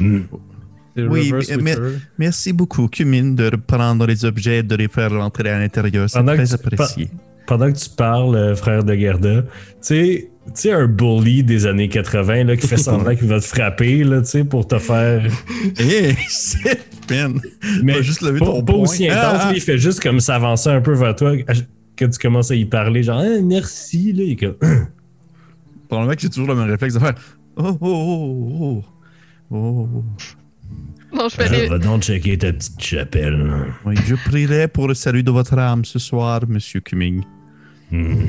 Oui, 0.00 1.32
mais-. 1.60 1.76
Merci 2.18 2.52
beaucoup, 2.52 2.88
Cumin, 2.88 3.34
de 3.34 3.50
prendre 3.50 4.04
les 4.06 4.24
objets 4.24 4.58
et 4.58 4.62
de 4.64 4.74
les 4.74 4.88
faire 4.88 5.12
rentrer 5.12 5.48
à 5.48 5.60
l'intérieur. 5.60 6.10
C'est 6.10 6.18
Pendant 6.18 6.32
que 6.32 6.38
très 6.38 6.48
tu 6.48 6.54
apprécié. 6.54 7.10
Pendant 7.46 7.72
que 7.72 7.78
tu 7.78 7.88
parles, 7.90 8.34
euh, 8.34 8.56
frère 8.56 8.82
de 8.82 8.94
Garda, 8.96 9.42
tu 9.42 9.48
sais, 9.80 10.29
tu 10.46 10.52
sais, 10.54 10.72
un 10.72 10.86
bully 10.86 11.42
des 11.44 11.66
années 11.66 11.88
80 11.88 12.44
là, 12.44 12.56
qui 12.56 12.66
fait 12.66 12.76
semblant 12.76 13.14
qu'il 13.14 13.28
va 13.28 13.40
te 13.40 13.44
frapper 13.44 14.04
là, 14.04 14.20
tu 14.22 14.28
sais, 14.28 14.44
pour 14.44 14.66
te 14.66 14.78
faire. 14.78 15.22
Hé, 15.78 16.14
c'est 16.28 16.80
peine. 17.06 17.40
Mais 17.82 17.94
Pas 17.94 18.02
juste 18.02 18.22
lever 18.22 18.38
pas, 18.40 18.46
ton 18.46 18.62
pas 18.64 18.72
aussi 18.74 19.08
intense, 19.08 19.20
Ah, 19.24 19.40
ah. 19.44 19.50
lui, 19.50 19.58
il 19.58 19.62
fait 19.62 19.78
juste 19.78 20.00
comme 20.00 20.18
s'avancer 20.20 20.70
un 20.70 20.80
peu 20.80 20.94
vers 20.94 21.14
toi. 21.14 21.32
Que 21.96 22.04
tu 22.06 22.18
commences 22.18 22.50
à 22.50 22.54
y 22.54 22.64
parler, 22.64 23.02
genre, 23.02 23.20
Ah, 23.24 23.40
merci, 23.42 24.12
là. 24.12 24.22
Il 24.24 24.32
est 24.32 24.36
comme, 24.36 24.56
Probablement 25.88 26.14
que 26.14 26.20
j'ai 26.22 26.28
toujours 26.30 26.48
le 26.48 26.54
même 26.54 26.70
réflexe 26.70 26.94
de 26.94 27.00
faire 27.00 27.14
Oh, 27.56 27.76
oh, 27.80 27.86
oh, 28.60 28.82
oh. 29.50 29.52
Oh. 29.52 30.04
Bon, 31.12 31.28
je 31.28 31.34
fais 31.34 31.44
Ah, 31.46 31.48
des... 31.50 31.66
va 31.66 31.78
donc 31.78 32.02
checker 32.02 32.38
ta 32.38 32.52
petite 32.52 32.80
chapelle. 32.82 33.36
là. 33.36 33.66
Oui, 33.84 33.96
je 34.06 34.14
prierai 34.14 34.68
pour 34.68 34.86
le 34.88 34.94
salut 34.94 35.22
de 35.24 35.30
votre 35.32 35.58
âme 35.58 35.84
ce 35.84 35.98
soir, 35.98 36.40
Monsieur 36.48 36.80
Cumming. 36.80 37.22
Hmm. 37.90 38.26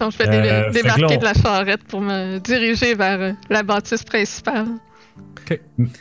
Donc, 0.00 0.12
je 0.12 0.16
fais 0.16 0.28
Euh, 0.28 0.70
dé- 0.70 0.82
débarquer 0.82 1.16
de 1.16 1.24
la 1.24 1.34
charrette 1.34 1.84
pour 1.84 2.00
me 2.00 2.38
diriger 2.38 2.94
vers 2.94 3.20
euh, 3.20 3.32
la 3.50 3.62
bâtisse 3.62 4.02
principale. 4.04 4.66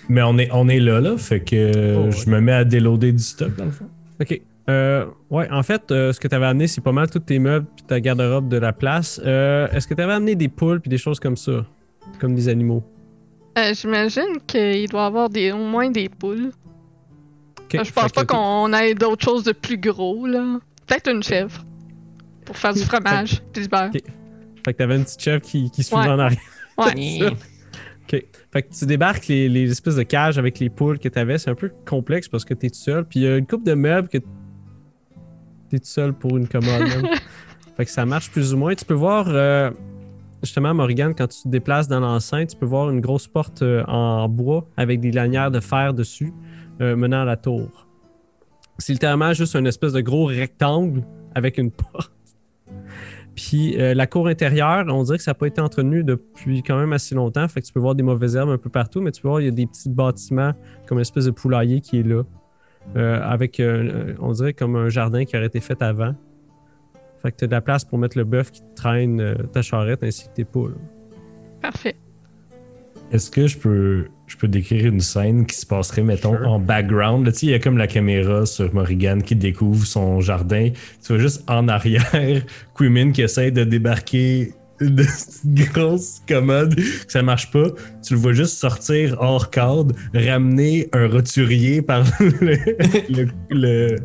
Mais 0.10 0.22
on 0.24 0.38
est, 0.38 0.50
on 0.52 0.68
est 0.68 0.80
là, 0.80 1.00
là, 1.00 1.18
fait 1.18 1.40
que 1.42 1.96
Oh, 1.96 2.06
ouais. 2.06 2.12
je 2.12 2.30
me 2.30 2.42
mets 2.42 2.52
à 2.54 2.64
déloader 2.66 3.12
du 3.12 3.24
stock, 3.24 3.56
dans 3.56 3.66
le 3.66 3.72
fond. 3.72 3.88
Ok. 4.20 4.42
Euh, 4.68 5.06
ouais, 5.30 5.48
en 5.52 5.62
fait, 5.62 5.92
euh, 5.92 6.12
ce 6.12 6.20
que 6.20 6.28
tu 6.28 6.34
avais 6.36 6.48
amené, 6.48 6.68
c'est 6.68 6.82
pas 6.82 6.92
mal 6.92 7.10
tous 7.10 7.20
tes 7.20 7.38
meubles 7.38 7.68
puis 7.76 7.86
ta 7.86 8.00
garde-robe 8.02 8.50
de 8.50 8.58
la 8.58 8.74
place. 8.74 9.22
Euh, 9.24 9.68
Est-ce 9.72 9.88
que 9.88 9.94
tu 9.94 10.02
avais 10.02 10.14
amené 10.14 10.34
des 10.36 10.48
poules 10.50 10.82
puis 10.82 10.90
des 10.90 10.98
choses 10.98 11.20
comme 11.20 11.38
ça? 11.38 11.66
Comme 12.20 12.34
des 12.34 12.50
animaux? 12.50 12.84
Euh, 13.58 13.74
J'imagine 13.74 14.40
qu'il 14.48 14.90
doit 14.90 15.04
y 15.04 15.06
avoir 15.06 15.30
des, 15.30 15.52
au 15.52 15.58
moins 15.66 15.90
des 15.92 16.10
poules. 16.10 16.50
Je 17.72 17.92
pense 17.92 18.12
pas 18.12 18.26
qu'on 18.26 18.72
ait 18.74 18.94
d'autres 18.96 19.24
choses 19.24 19.44
de 19.44 19.52
plus 19.52 19.78
gros, 19.78 20.26
là. 20.26 20.60
Peut-être 20.88 21.12
une 21.12 21.22
chèvre. 21.24 21.64
Pour 22.46 22.58
faire 22.58 22.74
du 22.74 22.82
fromage 22.82 23.42
puis 23.52 23.64
du 23.64 23.68
beurre. 23.70 23.92
Fait 23.92 24.74
que 24.74 24.78
t'avais 24.78 24.96
une 24.96 25.04
petite 25.04 25.22
chèvre 25.22 25.42
qui, 25.42 25.70
qui 25.72 25.84
suivait 25.84 26.02
Ouais. 26.04 26.10
en 26.10 26.20
arrière. 26.20 26.40
Ouais. 26.78 27.20
Ok. 28.08 28.24
Fait 28.54 28.62
que 28.62 28.72
tu 28.72 28.86
débarques 28.86 29.26
les, 29.28 29.50
les 29.50 29.72
espèces 29.72 29.96
de 29.96 30.04
cages 30.04 30.38
avec 30.38 30.60
les 30.60 30.70
poules 30.70 31.00
que 31.00 31.10
t'avais. 31.10 31.40
C'est 31.40 31.50
un 31.50 31.56
peu 31.56 31.72
complexe 31.88 32.28
parce 32.28 32.46
que 32.46 32.54
t'es 32.54 32.70
tout 32.70 32.76
seul. 32.78 33.04
Puis 33.04 33.22
il 33.22 33.24
y 33.24 33.28
a 33.28 33.36
une 33.36 33.48
coupe 33.48 33.66
de 33.66 33.74
meubles 33.74 34.08
que 34.10 34.20
t'es 35.70 35.80
tout 35.80 35.86
seul 35.86 36.14
pour 36.14 36.38
une 36.38 36.48
commode. 36.48 36.82
même. 36.88 37.08
fait 37.78 37.86
que 37.86 37.90
ça 37.92 38.06
marche 38.06 38.30
plus 38.30 38.54
ou 38.54 38.58
moins. 38.58 38.76
Tu 38.76 38.86
peux 38.86 38.94
voir, 38.94 39.26
euh, 39.30 39.72
justement, 40.44 40.74
Morgan, 40.76 41.16
quand 41.16 41.28
tu 41.28 41.42
te 41.44 41.48
déplaces 41.48 41.88
dans 41.88 42.00
l'enceinte, 42.00 42.50
tu 42.52 42.58
peux 42.58 42.68
voir 42.68 42.92
une 42.92 43.02
grosse 43.02 43.28
porte 43.28 43.64
euh, 43.64 43.84
en 43.88 44.30
bois 44.30 44.68
avec 44.78 45.00
des 45.00 45.12
lanières 45.12 45.50
de 45.50 45.60
fer 45.60 45.94
dessus 45.96 46.32
euh, 46.82 46.96
menant 46.96 47.22
à 47.22 47.26
la 47.26 47.38
tour. 47.38 47.88
C'est 48.78 48.94
littéralement 48.94 49.34
juste 49.34 49.56
une 49.56 49.66
espèce 49.68 49.94
de 49.94 50.02
gros 50.02 50.26
rectangle 50.26 51.04
avec 51.34 51.58
une 51.58 51.72
porte. 51.72 52.12
Puis 53.36 53.80
euh, 53.80 53.94
la 53.94 54.08
cour 54.08 54.28
intérieure, 54.28 54.86
on 54.88 55.04
dirait 55.04 55.18
que 55.18 55.24
ça 55.24 55.32
n'a 55.32 55.36
pas 55.36 55.48
été 55.48 55.60
entretenu 55.60 56.04
depuis 56.04 56.64
quand 56.64 56.78
même 56.78 56.94
assez 56.94 57.16
longtemps. 57.16 57.48
Fait 57.48 57.62
que 57.62 57.66
tu 57.66 57.74
peux 57.74 57.80
voir 57.80 57.94
des 57.96 58.04
mauvaises 58.04 58.36
herbes 58.36 58.50
un 58.50 58.58
peu 58.58 58.70
partout, 58.70 59.02
mais 59.02 59.12
tu 59.12 59.22
peux 59.22 59.28
voir, 59.28 59.42
il 59.42 59.46
y 59.46 59.50
a 59.50 59.52
des 59.52 59.66
petits 59.66 59.90
bâtiments 59.90 60.54
comme 60.88 60.98
une 61.00 61.02
espèce 61.04 61.26
de 61.26 61.32
poulailler 61.32 61.82
qui 61.82 62.00
est 62.00 62.04
là. 62.04 62.24
euh, 62.96 63.20
avec, 63.24 63.60
euh, 63.60 64.14
on 64.20 64.32
dirait, 64.32 64.54
comme 64.54 64.76
un 64.76 64.90
jardin 64.90 65.26
qui 65.26 65.36
aurait 65.36 65.48
été 65.48 65.60
fait 65.60 65.82
avant. 65.82 66.14
Fait 67.22 67.32
que 67.32 67.38
tu 67.38 67.44
as 67.46 67.48
de 67.48 67.52
la 67.52 67.62
place 67.62 67.84
pour 67.84 67.98
mettre 67.98 68.18
le 68.18 68.24
bœuf 68.24 68.52
qui 68.52 68.62
traîne 68.76 69.36
ta 69.52 69.62
charrette 69.64 70.04
ainsi 70.04 70.28
que 70.30 70.34
tes 70.34 70.46
poules. 70.46 70.76
Parfait. 71.62 71.96
Est-ce 73.12 73.32
que 73.32 73.48
je 73.48 73.58
peux, 73.58 74.06
je 74.28 74.36
peux 74.36 74.48
décrire 74.48 74.88
une 74.88 75.00
scène 75.00 75.46
qui 75.46 75.56
se 75.56 75.66
passerait, 75.66 76.02
mettons, 76.04 76.36
Sure. 76.36 76.48
en 76.50 76.60
background? 76.60 77.26
Là, 77.26 77.32
tu 77.32 77.40
sais, 77.40 77.46
il 77.46 77.50
y 77.52 77.54
a 77.54 77.60
comme 77.60 77.78
la 77.78 77.88
caméra 77.88 78.46
sur 78.46 78.74
Morrigan 78.74 79.20
qui 79.24 79.36
découvre 79.36 79.86
son 79.86 80.20
jardin. 80.22 80.70
Tu 81.04 81.14
vois 81.14 81.20
juste 81.20 81.44
en 81.48 81.68
arrière, 81.68 82.04
Quimin 82.78 83.12
qui 83.12 83.22
essaie 83.22 83.52
de 83.52 83.64
débarquer 83.64 84.52
de 84.82 85.04
cette 85.04 85.46
grosse 85.74 86.22
commode, 86.28 86.76
que 86.76 86.82
ça 87.12 87.22
marche 87.22 87.50
pas. 87.52 87.70
Tu 88.06 88.16
le 88.16 88.20
vois 88.20 88.34
juste 88.34 88.58
sortir 88.58 89.16
hors 89.22 89.50
cadre, 89.50 89.96
ramener 90.14 90.90
un 90.92 91.08
roturier 91.08 91.82
par 91.82 92.04
le, 92.20 92.58
le, 93.08 93.28
le, 93.52 93.96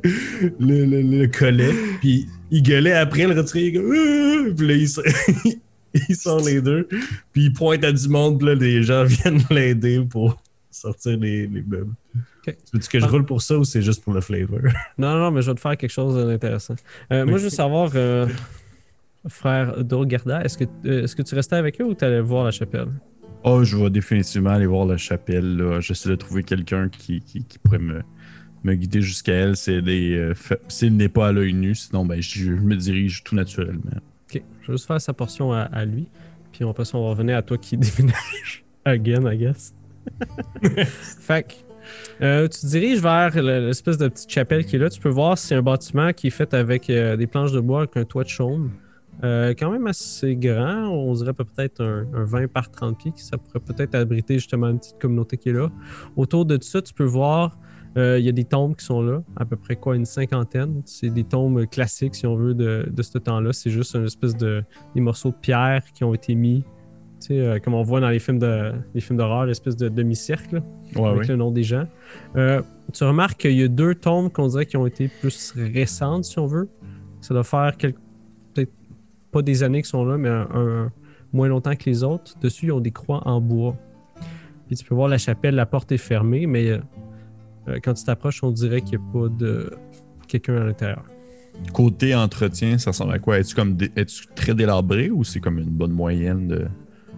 le- 0.61 0.85
le- 0.85 1.03
le 1.03 1.27
collet, 1.27 1.73
puis 2.01 2.29
il 2.53 2.63
gueulait 2.63 2.93
après 2.93 3.27
le 3.27 3.35
roturier. 3.35 3.73
Puis 3.73 4.69
là, 4.69 4.75
il, 4.75 4.89
sort- 5.99 6.05
il 6.09 6.17
sort 6.17 6.41
les 6.45 6.61
deux. 6.61 6.89
Puis 7.33 7.45
il 7.45 7.53
pointe 7.53 7.85
à 7.85 7.93
du 7.93 8.09
monde, 8.09 8.39
puis 8.39 8.47
là, 8.49 8.55
les 8.55 8.83
gens 8.83 9.05
viennent 9.15 9.43
l'aider 9.51 10.01
pour 10.09 10.41
sortir 10.71 11.19
les, 11.19 11.47
les 11.47 11.63
meubles. 11.63 11.93
Ok. 12.47 12.57
Veux-tu 12.73 12.89
que 12.89 13.01
je 13.01 13.05
Ah. 13.05 13.09
roule 13.09 13.25
pour 13.27 13.43
ça 13.43 13.59
ou 13.59 13.65
c'est 13.65 13.83
juste 13.83 14.03
pour 14.05 14.13
le 14.15 14.21
flavor? 14.21 14.61
Non, 14.99 15.17
non, 15.19 15.31
mais 15.31 15.43
je 15.43 15.51
vais 15.51 15.55
te 15.55 15.61
faire 15.61 15.77
quelque 15.77 15.91
chose 15.93 16.15
d'intéressant. 16.27 16.77
Euh, 17.13 17.27
Moi, 17.27 17.39
je 17.39 17.45
veux 17.45 17.51
savoir, 17.51 17.91
euh, 17.95 18.27
frère 19.29 19.85
Dorgarda, 19.85 20.43
est-ce 20.45 20.57
que, 20.59 20.65
euh, 20.87 21.05
est-ce 21.05 21.15
que 21.15 21.23
tu 21.23 21.35
restais 21.35 21.57
avec 21.57 21.81
eux 21.81 21.85
ou 21.85 21.95
tu 21.95 22.05
allais 22.05 22.21
voir 22.21 22.45
la 22.45 22.51
chapelle? 22.51 22.89
Oh, 23.43 23.65
je 23.65 23.77
vais 23.77 23.91
définitivement 23.91 24.51
aller 24.51 24.67
voir 24.67 24.87
la 24.87 24.97
chapelle. 24.97 25.57
là. 25.57 25.81
J'essaie 25.81 26.09
de 26.11 26.15
trouver 26.15 26.43
quelqu'un 26.43 26.89
qui, 26.89 27.21
qui, 27.21 27.45
qui 27.45 27.59
pourrait 27.59 27.79
me, 27.79 28.01
me 28.65 28.75
guider 28.75 29.01
jusqu'à 29.03 29.33
elle. 29.33 29.57
C'est 29.57 29.81
des, 29.83 30.13
euh, 30.17 30.35
fa- 30.35 30.59
S'il 30.69 30.97
n'est 30.97 31.09
pas 31.09 31.29
à 31.29 31.33
l'œil 31.33 31.55
nu, 31.55 31.75
sinon 31.75 32.05
ben, 32.07 32.21
je, 32.21 32.39
je 32.45 32.51
me 32.53 32.77
dirige 32.77 33.23
tout 33.25 33.35
naturellement. 33.35 33.81
Vais 34.71 34.77
juste 34.77 34.87
faire 34.87 35.01
sa 35.01 35.13
portion 35.13 35.53
à, 35.53 35.63
à 35.63 35.85
lui. 35.85 36.07
Puis 36.53 36.65
après 36.65 36.85
ça, 36.85 36.97
on 36.99 37.05
va 37.05 37.11
revenir 37.11 37.37
à 37.37 37.43
toi 37.43 37.59
qui 37.59 37.77
déménage. 37.77 38.65
Again, 38.85 39.31
I 39.31 39.37
guess. 39.37 39.75
fait 41.21 41.43
que, 41.43 42.25
euh, 42.25 42.49
tu 42.49 42.61
te 42.61 42.67
diriges 42.67 43.01
vers 43.01 43.35
le- 43.43 43.67
l'espèce 43.67 43.99
de 43.99 44.09
petite 44.09 44.31
chapelle 44.31 44.65
qui 44.65 44.77
est 44.77 44.79
là. 44.79 44.89
Tu 44.91 45.01
peux 45.01 45.09
voir, 45.09 45.37
c'est 45.39 45.55
un 45.55 45.63
bâtiment 45.63 46.13
qui 46.13 46.29
est 46.29 46.31
fait 46.31 46.55
avec 46.55 46.89
euh, 46.89 47.17
des 47.17 47.27
planches 47.27 47.53
de 47.53 47.61
bois 47.61 47.81
avec 47.81 47.97
un 47.97 48.05
toit 48.05 48.25
de 48.25 48.29
chaume. 48.29 48.71
Euh, 49.23 49.51
quand 49.59 49.71
même 49.71 49.87
assez 49.87 50.35
grand, 50.37 50.87
on 50.89 51.13
dirait 51.13 51.35
peut-être 51.35 51.83
un, 51.83 52.07
un 52.15 52.25
20 52.25 52.49
par 52.51 52.71
30 52.71 52.97
pieds, 52.97 53.13
qui 53.13 53.23
ça 53.23 53.37
pourrait 53.37 53.61
peut-être 53.61 53.95
abriter 53.95 54.35
justement 54.35 54.69
une 54.69 54.79
petite 54.79 54.99
communauté 54.99 55.37
qui 55.37 55.51
est 55.51 55.53
là. 55.53 55.69
Autour 56.17 56.47
de 56.47 56.59
ça, 56.63 56.81
tu 56.81 56.95
peux 56.95 57.05
voir, 57.05 57.59
euh, 57.97 58.19
il 58.19 58.25
y 58.25 58.29
a 58.29 58.33
des 58.33 58.45
tombes 58.45 58.77
qui 58.77 58.85
sont 58.85 59.03
là, 59.03 59.23
à 59.37 59.45
peu 59.45 59.57
près 59.57 59.77
quoi, 59.77 59.97
une 59.97 60.05
cinquantaine. 60.05 60.83
C'est 60.85 61.11
des 61.11 61.25
tombes 61.25 61.67
classiques, 61.67 62.15
si 62.15 62.27
on 62.27 62.37
veut, 62.37 62.55
de, 62.55 62.89
de 62.91 63.03
ce 63.03 63.19
temps-là. 63.19 63.53
C'est 63.53 63.71
juste 63.71 63.95
une 63.95 64.05
espèce 64.05 64.37
de 64.37 64.63
des 64.95 65.01
morceaux 65.01 65.31
de 65.31 65.37
pierre 65.41 65.83
qui 65.93 66.05
ont 66.05 66.15
été 66.15 66.35
mis, 66.35 66.63
tu 67.21 67.27
sais, 67.29 67.41
euh, 67.41 67.59
comme 67.59 67.75
on 67.75 67.83
voit 67.83 68.01
dans 68.01 68.09
les 68.11 68.19
films 68.21 68.39
de 68.39 68.73
les 68.95 69.01
films 69.01 69.19
d'horreur, 69.19 69.47
l'espèce 69.47 69.77
de 69.77 69.89
demi-cercle 69.89 70.63
Ouais, 70.97 71.09
avec 71.09 71.29
le 71.29 71.37
nom 71.37 71.51
des 71.51 71.63
gens. 71.65 71.85
Euh, 72.37 72.63
tu 72.93 73.05
remarques 73.05 73.41
qu'il 73.41 73.53
y 73.59 73.63
a 73.63 73.69
deux 73.69 73.95
tombes 73.95 74.31
qu'on 74.33 74.49
dirait 74.49 74.67
qui 74.67 74.77
ont 74.77 74.87
été 74.87 75.09
plus 75.21 75.53
récentes, 75.57 76.25
si 76.25 76.39
on 76.39 76.47
veut. 76.47 76.69
Ça 77.21 77.35
doit 77.35 77.45
faire 77.45 77.77
peut-être 77.77 78.71
pas 79.31 79.43
des 79.43 79.63
années 79.63 79.83
qui 79.83 79.89
sont 79.89 80.05
là, 80.05 80.17
mais 80.19 80.29
un, 80.29 80.49
un- 80.55 80.93
moins 81.33 81.47
longtemps 81.49 81.77
que 81.77 81.85
les 81.89 82.03
autres. 82.03 82.37
Dessus, 82.41 82.67
ils 82.67 82.73
ont 82.73 82.81
des 82.81 82.91
croix 82.91 83.23
en 83.29 83.41
bois. 83.41 83.77
Puis 84.67 84.77
tu 84.77 84.85
peux 84.85 84.95
voir 84.97 85.07
la 85.09 85.19
chapelle, 85.19 85.55
la 85.55 85.67
porte 85.67 85.93
est 85.93 85.97
fermée, 85.99 86.47
mais 86.47 86.81
quand 87.83 87.95
tu 87.95 88.05
t'approches, 88.05 88.43
on 88.43 88.51
dirait 88.51 88.81
qu'il 88.81 88.99
n'y 88.99 89.05
a 89.05 89.13
pas 89.13 89.29
de 89.29 89.71
quelqu'un 90.29 90.57
à 90.57 90.65
l'intérieur. 90.65 91.05
Côté 91.73 92.15
entretien, 92.15 92.79
ça 92.79 92.91
ressemble 92.91 93.13
à 93.13 93.19
quoi? 93.19 93.39
Es-tu 93.39 93.55
comme 93.55 93.75
dé- 93.75 93.91
es-tu 93.97 94.27
très 94.35 94.55
délabré 94.55 95.11
ou 95.11 95.25
c'est 95.25 95.41
comme 95.41 95.59
une 95.59 95.69
bonne 95.71 95.93
moyenne 95.93 96.49
de. 96.49 96.67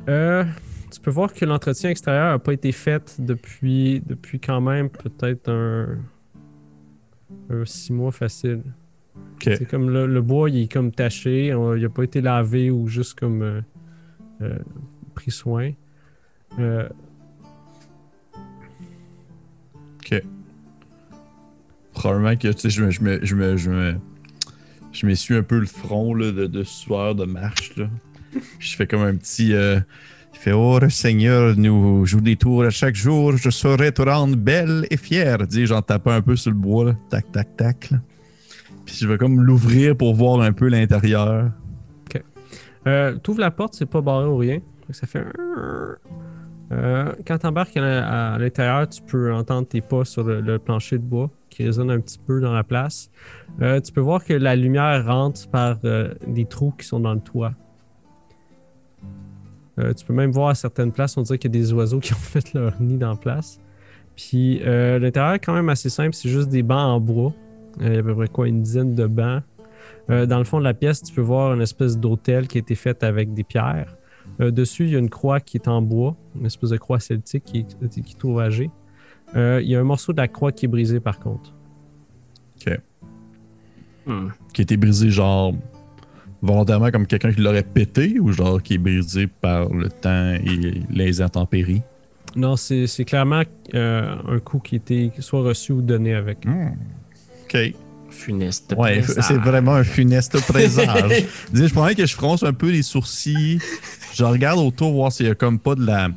Euh, 0.09 0.44
tu 0.90 1.00
peux 1.00 1.11
voir 1.11 1.33
que 1.33 1.44
l'entretien 1.44 1.90
extérieur 1.90 2.33
n'a 2.33 2.38
pas 2.38 2.52
été 2.52 2.72
fait 2.72 3.16
depuis, 3.20 4.02
depuis 4.05 4.40
quand 4.40 4.61
même 4.61 4.88
peut-être 4.90 5.48
un, 5.50 5.98
un 7.50 7.64
six 7.64 7.92
mois 7.92 8.11
facile. 8.11 8.62
C'est 9.40 9.68
comme 9.68 9.90
le, 9.90 10.07
le 10.07 10.22
bois, 10.22 10.48
il 10.50 10.62
est 10.62 10.72
comme 10.72 10.90
taché, 10.92 11.48
il 11.48 11.83
n'a 11.83 11.88
pas 11.88 12.02
été 12.05 12.20
lavé 12.20 12.70
ou 12.70 12.88
juste 12.88 13.18
comme 13.18 13.42
euh, 13.42 13.61
euh, 14.40 14.59
pris 15.14 15.31
soin. 15.31 15.72
Ok. 20.04 20.22
Probablement 21.94 22.36
que 22.36 22.48
tu 22.48 22.58
sais, 22.60 22.70
je 22.70 22.82
me, 22.84 22.90
je 22.90 23.00
me, 23.02 23.24
je 23.24 23.34
me, 23.34 23.56
je 23.56 23.70
me- 23.70 23.94
je 24.92 25.06
m'essuie 25.06 25.34
un 25.36 25.42
peu 25.42 25.58
le 25.58 25.66
front 25.66 26.14
là, 26.14 26.32
de, 26.32 26.46
de 26.46 26.62
sueur 26.64 27.14
de 27.14 27.24
marche. 27.24 27.76
Là. 27.76 27.88
Je 28.58 28.76
fais 28.76 28.86
comme 28.86 29.02
un 29.02 29.14
petit. 29.14 29.54
euh, 29.54 29.78
il 30.34 30.38
fait 30.38 30.52
Oh, 30.52 30.78
le 30.78 30.88
Seigneur 30.90 31.54
nous 31.56 32.04
joue 32.06 32.20
des 32.22 32.36
tours 32.36 32.64
à 32.64 32.70
chaque 32.70 32.94
jour. 32.94 33.36
Je 33.36 33.50
saurai 33.50 33.92
te 33.92 34.00
rendre 34.02 34.36
belle 34.36 34.86
et 34.90 34.96
fière. 34.96 35.46
Dis, 35.46 35.66
j'en 35.66 35.82
tape 35.82 36.06
un 36.08 36.22
peu 36.22 36.36
sur 36.36 36.50
le 36.50 36.56
bois. 36.56 36.84
Là. 36.86 36.96
Tac, 37.10 37.30
tac, 37.32 37.56
tac. 37.56 37.90
là. 37.90 37.98
Puis 38.86 38.96
je 39.00 39.06
vais 39.06 39.18
comme 39.18 39.42
l'ouvrir 39.42 39.96
pour 39.96 40.14
voir 40.14 40.40
un 40.40 40.52
peu 40.52 40.68
l'intérieur. 40.68 41.50
Euh, 42.86 43.14
T'ouvres 43.18 43.38
la 43.40 43.50
porte, 43.52 43.74
c'est 43.74 43.86
pas 43.86 44.00
barré 44.00 44.26
ou 44.26 44.36
rien. 44.38 44.58
Ça 44.90 45.06
fait. 45.06 45.20
un- 45.20 45.96
Euh, 46.72 47.12
quand 47.26 47.38
t'embarques 47.38 47.76
à, 47.76 48.35
à 48.35 48.38
l'intérieur, 48.38 48.88
tu 48.88 49.02
peux 49.02 49.32
entendre 49.32 49.68
tes 49.68 49.80
pas 49.80 50.04
sur 50.04 50.24
le, 50.24 50.58
plancher 50.58 50.98
de 50.98 51.02
bois 51.02 51.30
qui 51.50 51.64
résonne 51.64 51.90
un 51.90 52.00
petit 52.00 52.18
peu 52.18 52.40
dans 52.40 52.52
la 52.52 52.64
place. 52.64 53.11
Euh, 53.61 53.80
tu 53.80 53.92
peux 53.92 54.00
voir 54.00 54.24
que 54.24 54.32
la 54.32 54.56
lumière 54.56 55.04
rentre 55.06 55.48
par 55.48 55.78
euh, 55.85 56.14
des 56.26 56.46
trous 56.46 56.72
qui 56.78 56.87
sont 56.87 57.00
dans 57.00 57.14
le 57.14 57.20
toit. 57.20 57.52
Tu 59.96 60.04
peux 60.04 60.12
même 60.12 60.30
voir 60.30 60.50
à 60.50 60.54
certaines 60.54 60.92
places, 60.92 61.16
on 61.16 61.22
dirait 61.22 61.38
qu'il 61.38 61.52
y 61.52 61.58
a 61.58 61.61
des 61.61 61.72
oiseaux 61.72 61.98
qui 61.98 62.12
ont 62.12 62.16
fait 62.16 62.52
leur 62.54 62.80
nid 62.80 62.98
dans 62.98 63.11
la 63.11 63.16
place. 63.16 63.58
Puis 64.14 64.61
l'intérieur 64.61 65.35
est 65.35 65.38
quand 65.38 65.54
même 65.54 65.70
assez 65.70 65.88
simple, 65.88 66.14
c'est 66.14 66.28
juste 66.28 66.50
des 66.50 66.62
bancs 66.62 66.78
en 66.78 67.00
bois. 67.00 67.32
Il 67.80 67.92
y 67.92 67.96
a 67.96 67.98
à 67.98 68.02
peu 68.02 68.14
près 68.14 68.28
quoi, 68.28 68.46
une 68.46 68.62
dizaine 68.62 68.94
de 68.94 69.06
bancs. 69.06 69.42
Dans 70.08 70.38
le 70.38 70.44
fond 70.44 70.58
de 70.58 70.64
la 70.64 70.74
pièce, 70.74 71.02
tu 71.02 71.12
peux 71.14 71.22
voir 71.22 71.54
une 71.54 71.62
espèce 71.62 71.98
d'hôtel 71.98 72.46
qui 72.46 72.58
a 72.58 72.61
été 72.61 72.74
fait 72.74 73.02
avec 73.02 73.32
des 73.32 73.44
pierres. 73.44 73.96
Euh, 74.42 74.50
dessus, 74.50 74.85
il 74.85 74.90
y 74.90 74.96
a 74.96 74.98
une 74.98 75.11
croix 75.11 75.40
qui 75.40 75.57
est 75.57 75.68
en 75.68 75.81
bois, 75.81 76.16
une 76.38 76.46
espèce 76.46 76.70
de 76.70 76.76
croix 76.76 76.98
celtique 77.00 77.44
qui 77.44 77.59
est, 77.61 77.88
qui 77.88 78.00
est 78.12 78.24
ouvragée. 78.24 78.70
Euh, 79.37 79.61
il 79.62 79.70
y 79.70 79.76
a 79.76 79.81
un 79.81 79.85
morceau 79.85 80.12
de 80.12 80.18
la 80.18 80.28
croix 80.28 80.52
qui 80.52 80.66
est 80.66 80.68
brisé 80.68 81.00
par 81.00 81.18
contre. 81.18 81.55
Hmm. 84.05 84.31
Qui 84.52 84.61
a 84.61 84.64
été 84.64 84.76
brisé, 84.76 85.11
genre. 85.11 85.55
Volontairement 86.42 86.90
comme 86.90 87.07
quelqu'un 87.07 87.33
qui 87.33 87.40
l'aurait 87.40 87.62
pété 87.62 88.18
ou 88.18 88.33
genre 88.33 88.61
qui 88.61 88.74
est 88.74 88.78
brisé 88.78 89.28
par 89.28 89.68
le 89.68 89.88
temps 89.88 90.35
et 90.35 90.83
les 90.90 91.20
intempéries? 91.20 91.83
Non, 92.35 92.57
c'est 92.57 92.88
c'est 92.88 93.05
clairement 93.05 93.42
euh, 93.74 94.16
un 94.26 94.40
coup 94.40 94.59
qui 94.59 94.74
était 94.74 95.12
soit 95.20 95.42
reçu 95.42 95.70
ou 95.70 95.83
donné 95.83 96.14
avec. 96.14 96.38
Ok. 97.44 97.74
Funeste. 98.11 98.74
Ouais, 98.76 99.00
présage. 99.00 99.24
c'est 99.26 99.38
vraiment 99.38 99.74
un 99.74 99.85
funeste 99.85 100.40
présage. 100.46 101.24
Dis, 101.52 101.68
je 101.68 101.72
pensais 101.72 101.94
que 101.94 102.05
je 102.05 102.14
fronce 102.14 102.42
un 102.42 102.52
peu 102.52 102.70
les 102.70 102.83
sourcils. 102.83 103.61
Je 104.14 104.25
regarde 104.25 104.59
autour 104.59 104.92
voir 104.92 105.11
s'il 105.12 105.27
y 105.27 105.31
a 105.31 105.35
comme 105.35 105.59
pas 105.59 105.75
de 105.75 105.85
la. 105.87 106.09
Tu 106.09 106.14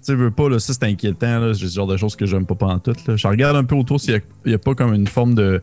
sais, 0.00 0.14
veux 0.14 0.30
pas, 0.30 0.48
là, 0.48 0.58
ça 0.60 0.72
c'est 0.72 0.84
inquiétant. 0.84 1.40
Là. 1.40 1.54
C'est 1.54 1.62
le 1.64 1.68
genre 1.68 1.86
de 1.86 1.96
choses 1.96 2.14
que 2.16 2.26
j'aime 2.26 2.46
pas 2.46 2.54
pantoute. 2.54 3.06
Là. 3.06 3.16
Je 3.16 3.26
regarde 3.26 3.56
un 3.56 3.64
peu 3.64 3.74
autour 3.74 4.00
s'il 4.00 4.12
y 4.12 4.16
a, 4.16 4.20
il 4.44 4.52
y 4.52 4.54
a 4.54 4.58
pas 4.58 4.74
comme 4.74 4.94
une 4.94 5.06
forme 5.08 5.34
de 5.34 5.62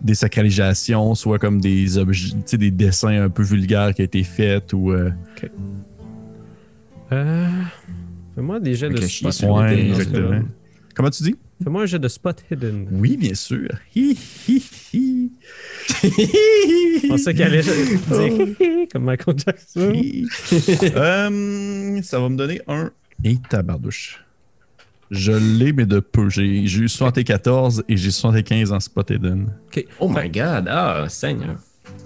désacralisation, 0.00 1.14
soit 1.14 1.38
comme 1.38 1.60
des 1.60 1.98
objets, 1.98 2.30
tu 2.30 2.36
sais, 2.46 2.58
des 2.58 2.70
dessins 2.70 3.24
un 3.24 3.28
peu 3.28 3.42
vulgaires 3.42 3.94
qui 3.94 4.02
a 4.02 4.04
été 4.04 4.22
faits 4.24 4.72
ou. 4.72 4.92
euh, 4.92 5.10
Euh, 7.12 7.46
Fais-moi 8.34 8.60
des 8.60 8.74
jets 8.74 8.88
de 8.88 9.00
spot. 9.02 9.32
Ouais, 9.50 9.68
ce 9.76 9.80
exactement. 9.80 10.28
cas-là. 10.30 10.42
Comment 10.94 11.10
tu 11.10 11.22
dis? 11.24 11.34
Fais-moi 11.62 11.82
un 11.82 11.86
jet 11.86 11.98
de 11.98 12.08
spot 12.08 12.42
hidden. 12.50 12.88
Oui, 12.92 13.16
bien 13.18 13.34
sûr. 13.34 13.68
Hi, 13.94 14.16
hi, 14.48 14.62
hi. 14.94 15.31
Je 16.02 17.08
pensais 17.08 17.34
qu'elle 17.34 17.52
allait 17.54 17.62
dire 17.62 18.86
comme 18.92 19.04
Michael 19.04 19.36
Jackson. 19.38 19.92
Euh, 20.96 22.02
ça 22.02 22.20
va 22.20 22.28
me 22.28 22.36
donner 22.36 22.60
un. 22.68 22.90
Et 23.24 23.36
tabardouche. 23.48 24.24
Je 25.10 25.32
l'ai, 25.32 25.72
mais 25.72 25.84
de 25.86 26.00
peu. 26.00 26.28
J'ai 26.30 26.44
eu 26.64 26.88
74 26.88 27.84
et 27.88 27.96
j'ai 27.96 28.10
75 28.10 28.72
en 28.72 28.80
spot. 28.80 29.10
Ok. 29.10 29.84
Oh 30.00 30.08
my 30.08 30.28
god, 30.30 30.66
ah, 30.68 31.04
Seigneur. 31.08 31.56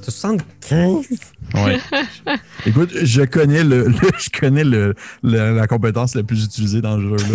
Tu 0.02 0.10
75? 0.10 1.06
Ouais. 1.54 1.78
Écoute, 2.66 2.90
je 3.02 3.22
connais 3.22 3.62
le, 3.64 3.86
le- 3.88 3.94
je 4.18 4.28
connais 4.38 4.64
le, 4.64 4.94
le- 5.22 5.54
la 5.56 5.66
compétence 5.66 6.14
la 6.14 6.22
plus 6.24 6.44
utilisée 6.44 6.80
dans 6.80 6.96
le 6.96 7.16
jeu. 7.16 7.26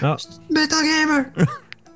Là. 0.00 0.16
Ah, 0.16 0.16
Beta 0.54 0.76
gamer! 0.82 1.24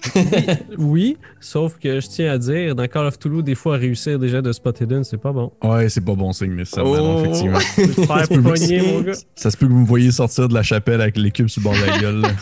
Oui, 0.79 1.17
sauf 1.41 1.79
que 1.79 2.01
je 2.01 2.07
tiens 2.09 2.33
à 2.33 2.39
dire, 2.39 2.75
dans 2.75 2.87
Call 2.89 3.07
of 3.07 3.19
Toulouse, 3.19 3.45
des 3.45 3.55
fois, 3.55 3.77
réussir 3.77 4.19
déjà 4.19 4.43
de 4.43 4.53
spot 4.53 4.81
hidden, 4.81 5.05
c'est 5.05 5.19
pas 5.19 5.33
bon. 5.33 5.53
Ouais, 5.63 5.89
c'est 5.89 6.05
pas 6.05 6.15
bon 6.15 6.33
signe 6.33 6.55
nécessairement, 6.55 6.93
Oh. 7.17 7.21
effectivement. 7.25 7.59
Mon 8.93 9.01
gars. 9.03 9.13
Ça 9.35 9.51
se 9.51 9.57
peut 9.57 9.67
que 9.67 9.73
vous 9.73 9.81
me 9.81 9.87
voyez 9.87 10.11
sortir 10.11 10.49
de 10.49 10.55
la 10.55 10.63
chapelle 10.63 11.01
avec 11.01 11.17
les 11.17 11.31
cubes 11.31 11.49
sur 11.49 11.61
le 11.61 11.65
bord 11.65 11.75
de 11.75 11.87
la 11.91 11.99
gueule. 11.99 12.23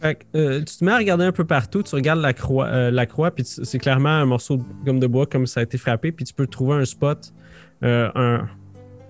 Fait 0.00 0.16
que, 0.16 0.24
euh, 0.38 0.58
tu 0.60 0.76
te 0.78 0.84
mets 0.84 0.92
à 0.92 0.98
regarder 0.98 1.24
un 1.24 1.32
peu 1.32 1.44
partout, 1.44 1.82
tu 1.82 1.94
regardes 1.94 2.20
la 2.20 2.34
croix, 2.34 2.66
euh, 2.66 2.90
la 2.90 3.06
croix 3.06 3.30
puis 3.30 3.44
c'est 3.46 3.78
clairement 3.78 4.10
un 4.10 4.26
morceau 4.26 4.58
de 4.58 4.62
gomme 4.84 5.00
de 5.00 5.06
bois 5.06 5.24
comme 5.26 5.46
ça 5.46 5.60
a 5.60 5.62
été 5.62 5.78
frappé, 5.78 6.12
puis 6.12 6.26
tu 6.26 6.34
peux 6.34 6.46
trouver 6.46 6.74
un 6.76 6.84
spot, 6.84 7.32
euh, 7.82 8.10
un- 8.14 8.46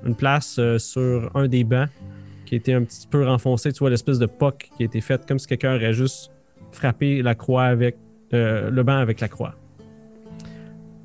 une 0.07 0.15
place 0.15 0.57
euh, 0.61 0.79
sur 0.79 1.31
un 1.35 1.49
des 1.49 1.65
bancs 1.65 1.89
qui 2.47 2.55
a 2.55 2.59
été 2.59 2.75
un 2.75 2.85
petit 2.85 3.09
peu 3.11 3.25
renfoncé, 3.27 3.73
tu 3.73 3.81
vois 3.81 3.91
l'espèce 3.91 4.21
de 4.21 4.27
poc 4.27 4.69
qui 4.77 4.85
a 4.85 4.87
été 4.87 5.01
faite 5.01 5.23
comme 5.27 5.39
si 5.41 5.49
quelqu'un 5.49 5.75
aurait 5.75 5.95
juste 5.95 6.31
frappé 6.75 7.23
la 7.23 7.35
croix 7.35 7.65
avec 7.65 7.97
euh, 8.33 8.71
le 8.71 8.83
banc 8.83 8.97
avec 8.99 9.21
la 9.21 9.29
croix. 9.29 9.55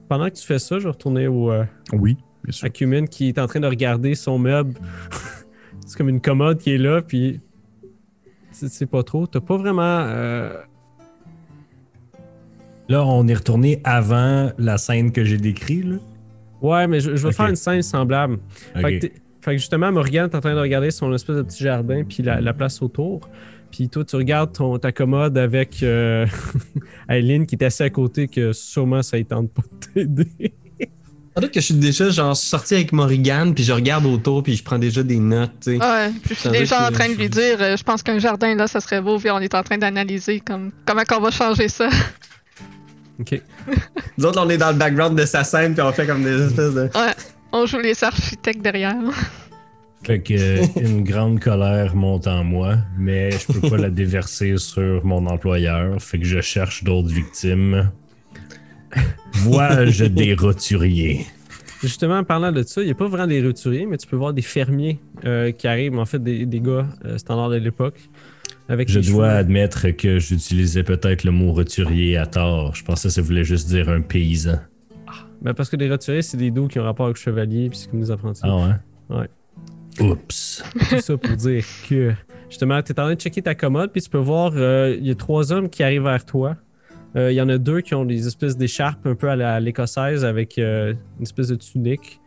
Pendant 0.07 0.25
que 0.29 0.33
tu 0.35 0.45
fais 0.45 0.59
ça, 0.59 0.79
je 0.79 0.83
vais 0.85 0.89
retourner 0.89 1.27
au 1.27 1.51
euh, 1.51 1.63
Oui, 1.93 2.17
bien 2.43 2.51
sûr. 2.51 2.65
à 2.65 2.69
Cumin 2.69 3.05
qui 3.05 3.29
est 3.29 3.37
en 3.39 3.47
train 3.47 3.59
de 3.59 3.67
regarder 3.67 4.15
son 4.15 4.39
meuble. 4.39 4.73
c'est 5.85 5.97
comme 5.97 6.09
une 6.09 6.21
commode 6.21 6.57
qui 6.57 6.73
est 6.73 6.77
là, 6.79 7.01
puis 7.01 7.39
tu 8.57 8.67
sais 8.67 8.85
pas 8.87 9.03
trop. 9.03 9.27
T'as 9.27 9.39
pas 9.41 9.57
vraiment. 9.57 9.81
euh, 10.07 10.53
Là, 12.87 13.05
on 13.05 13.27
est 13.27 13.35
retourné 13.35 13.79
avant 13.83 14.51
la 14.57 14.77
scène 14.79 15.11
que 15.11 15.23
j'ai 15.23 15.37
décrite. 15.37 15.85
Là. 15.85 15.95
Ouais, 16.61 16.87
mais 16.87 16.99
je, 16.99 17.15
je 17.15 17.27
vais 17.27 17.33
faire 17.33 17.47
une 17.47 17.55
scène 17.55 17.83
semblable. 17.83 18.39
Fait, 18.75 18.99
que 18.99 19.07
fait 19.41 19.57
justement, 19.59 19.91
Morgane 19.91 20.27
est 20.29 20.35
en 20.35 20.41
train 20.41 20.55
de 20.55 20.59
regarder 20.59 20.89
son 20.89 21.13
espèce 21.13 21.35
de 21.37 21.43
petit 21.43 21.63
jardin, 21.63 22.03
puis 22.03 22.23
la, 22.23 22.41
la 22.41 22.53
place 22.53 22.81
autour. 22.81 23.21
Puis 23.71 23.89
toi, 23.89 24.03
tu 24.03 24.15
regardes 24.15 24.53
ton, 24.53 24.77
ta 24.77 24.91
commode 24.91 25.37
avec 25.37 25.83
euh, 25.83 26.25
Aileen 27.09 27.45
qui 27.45 27.55
est 27.55 27.63
assise 27.63 27.81
à 27.81 27.89
côté, 27.89 28.27
que 28.27 28.53
sûrement 28.53 29.01
ça 29.01 29.17
ne 29.17 29.23
tente 29.23 29.51
pas 29.51 29.61
de 29.61 29.93
t'aider. 29.93 30.53
Peut-être 31.35 31.53
que 31.53 31.59
je 31.61 31.65
suis 31.65 31.75
déjà 31.75 32.09
genre 32.09 32.35
sorti 32.35 32.73
avec 32.75 32.91
Morrigan, 32.91 33.53
puis 33.53 33.63
je 33.63 33.71
regarde 33.71 34.05
autour, 34.05 34.43
puis 34.43 34.55
je 34.55 34.63
prends 34.63 34.79
déjà 34.79 35.03
des 35.03 35.19
notes, 35.19 35.51
tu 35.61 35.77
sais. 35.77 35.77
Ouais, 35.77 36.11
puis 36.23 36.35
je 36.35 36.39
suis 36.39 36.49
déjà 36.49 36.87
en 36.87 36.91
train 36.91 37.07
de 37.07 37.13
lui 37.13 37.29
dire, 37.29 37.57
euh, 37.61 37.77
je 37.77 37.83
pense 37.83 38.03
qu'un 38.03 38.19
jardin 38.19 38.55
là, 38.55 38.67
ça 38.67 38.81
serait 38.81 38.99
beau, 38.99 39.17
puis 39.19 39.29
on 39.31 39.39
est 39.39 39.53
en 39.53 39.63
train 39.63 39.77
d'analyser 39.77 40.41
comme 40.41 40.71
comment 40.85 41.03
qu'on 41.03 41.21
va 41.21 41.31
changer 41.31 41.67
ça. 41.67 41.89
Ok. 43.19 43.41
Nous 44.17 44.25
autres, 44.25 44.41
on 44.41 44.49
est 44.49 44.57
dans 44.57 44.71
le 44.71 44.77
background 44.77 45.19
de 45.19 45.25
sa 45.25 45.43
scène, 45.43 45.73
puis 45.73 45.81
on 45.81 45.91
fait 45.91 46.07
comme 46.07 46.23
des 46.23 46.41
espèces 46.41 46.73
de. 46.73 46.83
Ouais, 46.83 47.13
on 47.51 47.65
joue 47.65 47.79
les 47.79 48.01
architectes 48.01 48.61
derrière. 48.61 48.95
Fait 50.03 50.21
que 50.21 50.33
euh, 50.33 50.65
une 50.81 51.03
grande 51.03 51.39
colère 51.39 51.95
monte 51.95 52.25
en 52.27 52.43
moi, 52.43 52.77
mais 52.97 53.31
je 53.31 53.47
peux 53.59 53.69
pas 53.69 53.77
la 53.77 53.89
déverser 53.89 54.57
sur 54.57 55.05
mon 55.05 55.25
employeur. 55.27 56.01
Fait 56.01 56.17
que 56.19 56.25
je 56.25 56.39
cherche 56.41 56.83
d'autres 56.83 57.09
victimes. 57.09 57.91
Vois-je 59.33 60.05
des 60.21 60.33
roturiers? 60.33 61.25
Justement, 61.81 62.17
en 62.17 62.23
parlant 62.23 62.51
de 62.51 62.63
ça, 62.63 62.81
il 62.81 62.85
n'y 62.85 62.91
a 62.91 62.95
pas 62.95 63.07
vraiment 63.07 63.27
des 63.27 63.41
roturiers, 63.41 63.85
mais 63.85 63.97
tu 63.97 64.07
peux 64.07 64.15
voir 64.17 64.33
des 64.33 64.41
fermiers 64.41 64.99
euh, 65.25 65.51
qui 65.51 65.67
arrivent, 65.67 65.97
en 65.97 66.05
fait, 66.05 66.21
des, 66.21 66.45
des 66.45 66.59
gars 66.59 66.87
euh, 67.05 67.17
standards 67.17 67.49
de 67.51 67.55
l'époque. 67.57 67.99
Avec 68.67 68.89
Je 68.89 68.99
dois 68.99 69.29
cheveux. 69.29 69.37
admettre 69.37 69.89
que 69.91 70.19
j'utilisais 70.19 70.83
peut-être 70.83 71.23
le 71.23 71.31
mot 71.31 71.51
roturier 71.53 72.17
à 72.17 72.25
tort. 72.25 72.75
Je 72.75 72.83
pensais 72.83 73.07
que 73.07 73.13
ça 73.13 73.21
voulait 73.21 73.43
juste 73.43 73.67
dire 73.67 73.89
un 73.89 74.01
paysan. 74.01 74.59
Ben, 75.41 75.53
parce 75.53 75.69
que 75.69 75.75
les 75.77 75.89
roturiers, 75.89 76.21
c'est 76.21 76.37
des 76.37 76.51
dos 76.51 76.67
qui 76.67 76.79
ont 76.79 76.83
rapport 76.83 77.05
avec 77.07 77.17
le 77.17 77.21
chevalier, 77.23 77.69
puis 77.69 77.79
c'est 77.79 77.89
comme 77.89 78.01
des 78.01 78.11
apprentis. 78.11 78.41
Ah 78.43 78.55
ouais? 78.57 79.17
Ouais. 79.17 79.27
Oups. 80.01 80.63
Tout 80.89 80.99
ça 80.99 81.17
pour 81.17 81.35
dire 81.35 81.63
que, 81.89 82.13
justement, 82.49 82.81
tu 82.81 82.91
es 82.91 82.99
en 82.99 83.03
train 83.03 83.15
de 83.15 83.19
checker 83.19 83.41
ta 83.41 83.55
commode, 83.55 83.91
puis 83.91 84.01
tu 84.01 84.09
peux 84.09 84.17
voir, 84.17 84.51
euh, 84.55 84.95
il 84.97 85.05
y 85.07 85.11
a 85.11 85.15
trois 85.15 85.51
hommes 85.51 85.69
qui 85.69 85.83
arrivent 85.83 86.03
vers 86.03 86.25
toi. 86.25 86.55
Euh, 87.15 87.31
Il 87.31 87.35
y 87.35 87.41
en 87.41 87.49
a 87.49 87.57
deux 87.57 87.81
qui 87.81 87.95
ont 87.95 88.05
des 88.05 88.27
espèces 88.27 88.55
d'écharpes 88.57 89.05
un 89.07 89.15
peu 89.15 89.29
à 89.29 89.35
la- 89.35 89.59
l'écossaise 89.59 90.23
avec 90.23 90.57
euh, 90.59 90.93
une 91.17 91.23
espèce 91.23 91.47
de 91.47 91.55
tunique. 91.55 92.19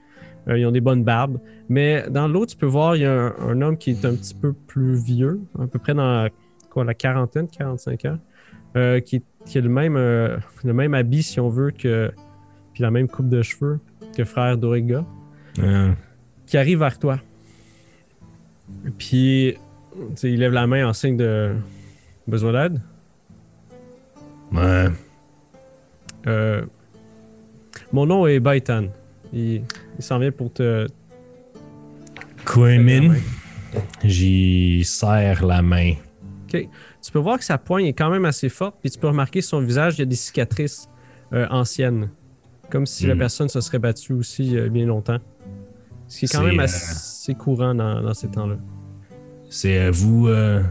Euh, 0.49 0.59
ils 0.59 0.67
ont 0.67 0.73
des 0.73 0.81
bonnes 0.81 1.05
barbes. 1.05 1.39
Mais 1.69 2.05
dans 2.11 2.27
l'autre, 2.27 2.51
tu 2.53 2.57
peux 2.57 2.67
voir, 2.67 2.97
il 2.97 3.03
y 3.03 3.05
a 3.05 3.13
un, 3.13 3.35
un 3.49 3.61
homme 3.63 3.79
qui 3.79 3.91
est 3.91 4.05
un 4.05 4.15
petit 4.15 4.35
peu 4.35 4.53
plus 4.53 4.95
vieux, 4.97 5.41
à 5.59 5.67
peu 5.69 5.79
près 5.79 5.95
dans 5.95 6.29
quoi, 6.69 6.85
la 6.85 6.95
quarantaine, 6.95 7.47
45 7.47 8.05
ans, 8.07 8.19
euh, 8.77 8.99
qui, 9.01 9.23
qui 9.47 9.59
a 9.59 9.61
le 9.61 9.69
même, 9.69 9.95
euh, 9.97 10.37
le 10.65 10.73
même 10.73 10.95
habit, 10.95 11.23
si 11.23 11.39
on 11.39 11.49
veut, 11.49 11.71
que, 11.71 12.11
puis 12.75 12.83
la 12.83 12.91
même 12.91 13.07
coupe 13.07 13.29
de 13.29 13.41
cheveux 13.43 13.79
que 14.17 14.25
frère 14.25 14.59
Doriga 14.59 15.05
Euh, 15.61 15.93
qui 16.47 16.57
arrive 16.59 16.81
vers 16.81 16.99
toi. 16.99 17.19
Puis, 18.99 19.57
il 20.23 20.39
lève 20.39 20.53
la 20.53 20.67
main 20.67 20.87
en 20.89 20.93
signe 20.93 21.17
de 21.17 21.55
besoin 22.27 22.53
d'aide. 22.53 22.81
ouais. 24.53 24.87
Euh, 26.27 26.63
mon 27.93 28.07
nom 28.07 28.27
est 28.27 28.39
Baitan. 28.39 28.85
Il, 29.33 29.63
il 29.99 30.03
s'en 30.05 30.19
vient 30.19 30.31
pour 30.31 30.53
te. 30.53 30.87
Quaymin, 32.47 33.15
j'y 34.05 34.85
serre 34.85 35.45
la 35.45 35.63
main. 35.63 35.95
Tu 36.49 37.11
peux 37.13 37.19
voir 37.19 37.39
que 37.39 37.45
sa 37.45 37.57
poigne 37.59 37.87
est 37.87 37.93
quand 37.93 38.11
même 38.11 38.25
assez 38.27 38.49
forte, 38.49 38.77
puis 38.81 38.91
tu 38.91 38.99
peux 38.99 39.09
remarquer 39.09 39.41
sur 39.41 39.59
son 39.59 39.61
visage, 39.65 39.95
il 39.97 40.01
y 40.01 40.03
a 40.03 40.07
des 40.07 40.17
cicatrices 40.17 40.89
euh, 41.33 41.47
anciennes. 41.51 42.11
Comme 42.71 42.87
si 42.87 43.07
la 43.07 43.15
Hmm. 43.15 43.19
personne 43.19 43.49
se 43.49 43.61
serait 43.61 43.79
battue 43.79 44.13
aussi 44.13 44.57
euh, 44.57 44.69
bien 44.69 44.87
longtemps. 44.87 45.19
Ce 46.13 46.19
qui 46.19 46.25
est 46.27 46.29
quand 46.33 46.45
même 46.45 46.61
euh, 46.61 46.65
assez 46.65 47.35
courant 47.35 47.75
dans, 47.75 48.03
dans 48.03 48.13
ces 48.15 48.29
temps-là. 48.31 48.57
C'est 49.49 49.79
à 49.79 49.91
vous. 49.91 50.29
euh, 50.29 50.63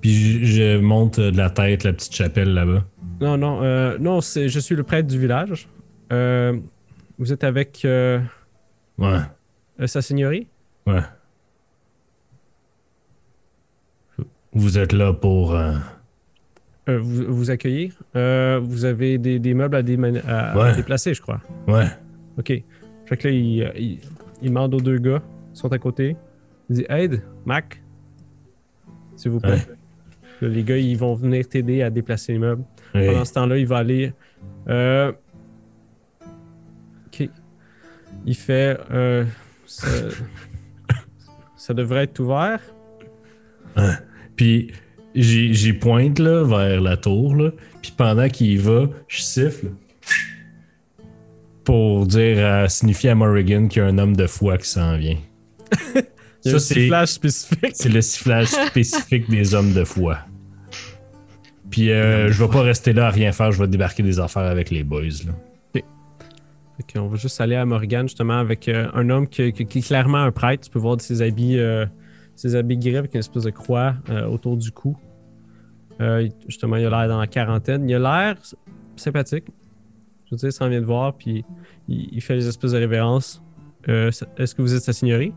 Puis 0.00 0.46
je, 0.46 0.78
monte 0.78 1.18
de 1.18 1.36
la 1.36 1.50
tête 1.50 1.82
la 1.84 1.92
petite 1.92 2.14
chapelle 2.14 2.54
là-bas. 2.54 2.84
Non, 3.20 3.36
non, 3.36 3.62
euh, 3.62 3.98
non, 3.98 4.20
je 4.20 4.58
suis 4.60 4.76
le 4.76 4.82
prêtre 4.84 5.08
du 5.08 5.18
village. 5.18 5.68
Euh, 6.12 6.56
vous 7.18 7.32
êtes 7.32 7.42
avec 7.44 7.84
euh, 7.84 8.20
Ouais, 8.98 9.18
euh, 9.80 9.86
sa 9.86 10.00
seigneurie? 10.02 10.46
ouais. 10.86 11.00
Vous 14.52 14.78
êtes 14.78 14.92
là 14.92 15.12
pour. 15.12 15.54
euh, 15.54 15.74
Euh, 16.88 16.98
vous, 17.00 17.24
vous 17.34 17.50
accueillir? 17.50 17.92
Euh, 18.14 18.60
vous 18.62 18.84
avez 18.84 19.18
des, 19.18 19.38
des 19.38 19.54
meubles 19.54 19.76
à, 19.76 19.82
déplacer, 19.82 21.12
je 21.14 21.20
crois. 21.20 21.40
Ouais. 21.66 21.86
OK. 22.38 22.52
Fait 23.06 23.16
que 23.16 23.28
là, 23.28 23.34
il, 23.34 23.62
euh, 23.62 23.70
il, 23.76 23.98
il 24.46 24.50
demande 24.50 24.74
aux 24.74 24.80
deux 24.80 24.98
gars 24.98 25.22
qui 25.52 25.60
sont 25.60 25.72
à 25.72 25.78
côté. 25.78 26.16
Il 26.70 26.76
dit 26.76 26.86
Aide, 26.88 27.22
Mac, 27.44 27.82
s'il 29.16 29.30
vous 29.32 29.40
plaît. 29.40 29.52
Ouais. 29.52 29.76
Là, 30.42 30.48
les 30.48 30.62
gars, 30.62 30.76
ils 30.76 30.96
vont 30.96 31.14
venir 31.14 31.48
t'aider 31.48 31.82
à 31.82 31.90
déplacer 31.90 32.32
les 32.32 32.38
meubles. 32.38 32.64
Ouais. 32.94 33.06
Pendant 33.06 33.24
ce 33.24 33.32
temps-là, 33.34 33.58
il 33.58 33.66
va 33.66 33.78
aller. 33.78 34.12
euh, 34.68 35.12
Ok. 37.06 37.28
Il 38.26 38.34
fait. 38.36 38.78
euh, 38.90 39.24
ça, 39.66 39.86
ça 41.56 41.74
devrait 41.74 42.04
être 42.04 42.18
ouvert. 42.20 42.60
Puis 44.36 44.72
j'y 45.14 45.72
pointe 45.72 46.18
là, 46.18 46.44
vers 46.44 46.80
la 46.80 46.96
tour. 46.96 47.34
Là. 47.34 47.50
Puis 47.82 47.92
pendant 47.96 48.28
qu'il 48.28 48.48
y 48.48 48.56
va, 48.56 48.88
je 49.08 49.20
siffle. 49.22 49.68
Pour 51.66 52.06
dire, 52.06 52.46
à 52.46 52.68
signifier 52.70 53.10
à 53.10 53.14
Morrigan 53.14 53.66
qu'il 53.68 53.82
y 53.82 53.84
a 53.84 53.88
un 53.88 53.98
homme 53.98 54.16
de 54.16 54.26
foi 54.26 54.56
qui 54.56 54.68
s'en 54.68 54.96
vient. 54.96 55.18
Ça, 56.40 56.58
c'est 56.60 56.74
sifflage 56.74 57.08
spécifique. 57.08 57.72
c'est 57.74 57.88
le 57.88 58.00
sifflage 58.00 58.46
spécifique 58.46 59.28
des 59.28 59.52
hommes 59.54 59.72
de 59.74 59.82
foi. 59.84 60.18
Puis 61.70 61.90
euh, 61.90 62.30
je 62.30 62.44
vais 62.44 62.48
pas 62.50 62.62
rester 62.62 62.92
là 62.92 63.08
à 63.08 63.10
rien 63.10 63.32
faire, 63.32 63.50
je 63.50 63.60
vais 63.60 63.66
débarquer 63.66 64.04
des 64.04 64.20
affaires 64.20 64.44
avec 64.44 64.70
les 64.70 64.84
boys. 64.84 65.02
Là. 65.26 65.32
Fait 65.74 65.84
qu'on 66.92 67.08
va 67.08 67.16
juste 67.16 67.40
aller 67.40 67.56
à 67.56 67.64
Morgan 67.64 68.06
justement 68.06 68.38
avec 68.38 68.68
euh, 68.68 68.86
un 68.94 69.10
homme 69.10 69.26
qui, 69.26 69.52
qui- 69.52 69.66
qui 69.66 69.78
est 69.78 69.86
clairement 69.86 70.18
un 70.22 70.30
prêtre. 70.30 70.64
Tu 70.66 70.70
peux 70.70 70.78
voir 70.78 70.96
de 70.98 71.02
ses 71.02 71.20
habits, 71.22 71.58
euh, 71.58 71.84
ses 72.36 72.54
habits 72.54 72.76
gris 72.76 72.96
avec 72.98 73.14
une 73.14 73.20
espèce 73.20 73.42
de 73.44 73.50
croix 73.50 73.94
euh, 74.10 74.26
autour 74.26 74.56
du 74.56 74.70
cou. 74.70 74.96
Euh, 76.00 76.28
justement, 76.46 76.76
il 76.76 76.84
a 76.86 76.90
l'air 76.90 77.08
dans 77.08 77.18
la 77.18 77.26
quarantaine. 77.26 77.88
Il 77.88 77.94
a 77.96 77.98
l'air 77.98 78.36
sympathique. 78.94 79.46
Je 80.26 80.30
veux 80.32 80.36
dire, 80.36 80.52
s'en 80.52 80.68
vient 80.68 80.80
de 80.80 80.86
voir, 80.86 81.14
puis 81.16 81.44
il, 81.88 82.08
il 82.12 82.20
fait 82.20 82.34
les 82.34 82.46
espèces 82.48 82.72
de 82.72 82.78
révérences. 82.78 83.42
Euh, 83.88 84.10
Est-ce 84.36 84.54
que 84.54 84.62
vous 84.62 84.74
êtes 84.74 84.82
sa 84.82 84.92
seigneurie? 84.92 85.32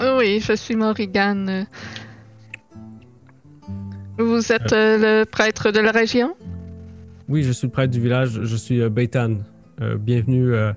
Oui, 0.00 0.40
je 0.40 0.54
suis 0.54 0.76
Morrigan. 0.76 1.46
euh. 1.48 1.64
Vous 4.18 4.52
êtes 4.52 4.72
euh, 4.72 5.20
le 5.20 5.24
prêtre 5.24 5.72
de 5.72 5.80
la 5.80 5.90
région? 5.90 6.36
Oui, 7.28 7.42
je 7.42 7.50
suis 7.50 7.66
le 7.66 7.72
prêtre 7.72 7.92
du 7.92 8.00
village. 8.00 8.40
Je 8.42 8.56
suis 8.56 8.80
euh, 8.80 8.88
Beitan. 8.88 9.38
Euh, 9.80 9.96
bienvenue 9.96 10.54
euh, 10.54 10.72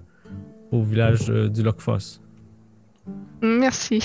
au 0.71 0.81
village 0.81 1.29
euh, 1.29 1.47
du 1.47 1.61
Lockfoss. 1.61 2.19
Merci. 3.43 4.01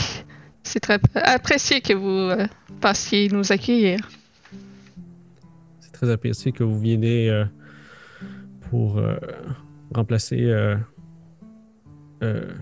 C'est 0.62 0.80
très 0.80 0.98
apprécié 1.14 1.80
que 1.80 1.94
vous 1.94 2.08
euh, 2.08 2.46
passiez 2.80 3.28
nous 3.28 3.50
accueillir. 3.50 4.10
C'est 5.80 5.92
très 5.92 6.10
apprécié 6.10 6.52
que 6.52 6.62
vous 6.62 6.78
veniez 6.78 7.30
euh, 7.30 7.44
pour 8.72 8.96
euh, 8.96 9.18
remplacer 9.94 10.44
euh, 10.44 10.76
euh, 12.22 12.54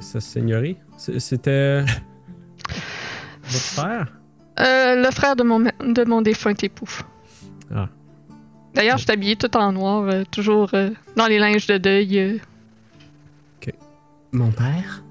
sa 0.00 0.18
seigneurie. 0.18 0.76
C'était 0.96 1.82
votre 3.44 3.64
frère? 3.64 4.12
Euh, 4.58 4.96
le 4.96 5.10
frère 5.12 5.36
de 5.36 5.44
mon, 5.44 5.60
de 5.60 6.04
mon 6.04 6.20
défunt 6.20 6.52
époux. 6.60 6.90
Ah. 7.72 7.88
D'ailleurs, 8.74 8.98
je 8.98 9.04
suis 9.04 9.12
habillé 9.12 9.36
tout 9.36 9.56
en 9.56 9.70
noir, 9.70 10.02
euh, 10.02 10.24
toujours 10.28 10.70
euh, 10.74 10.90
dans 11.14 11.28
les 11.28 11.38
linges 11.38 11.68
de 11.68 11.78
deuil. 11.78 12.18
euh. 12.18 12.38
Mon 14.32 14.50
père? 14.50 15.04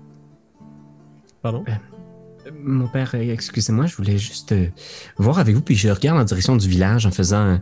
Pardon? 1.42 1.64
Euh, 1.70 2.52
Mon 2.62 2.90
père, 2.90 3.16
excusez-moi, 3.16 3.86
je 3.86 3.96
voulais 3.96 4.18
juste 4.18 4.52
euh, 4.52 4.68
voir 5.16 5.40
avec 5.40 5.56
vous, 5.56 5.62
puis 5.62 5.76
je 5.76 5.88
regarde 5.88 6.20
en 6.20 6.26
direction 6.26 6.58
du 6.58 6.68
village 6.68 7.06
en 7.06 7.12
faisant. 7.12 7.60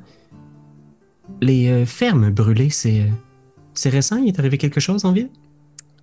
Les 1.42 1.70
euh, 1.70 1.86
fermes 1.86 2.30
brûlées, 2.32 2.70
c'est. 2.70 3.02
euh, 3.02 3.10
c'est 3.74 3.90
récent? 3.90 4.18
Il 4.18 4.28
est 4.28 4.40
arrivé 4.40 4.58
quelque 4.58 4.80
chose 4.80 5.04
en 5.06 5.12
ville? 5.12 5.30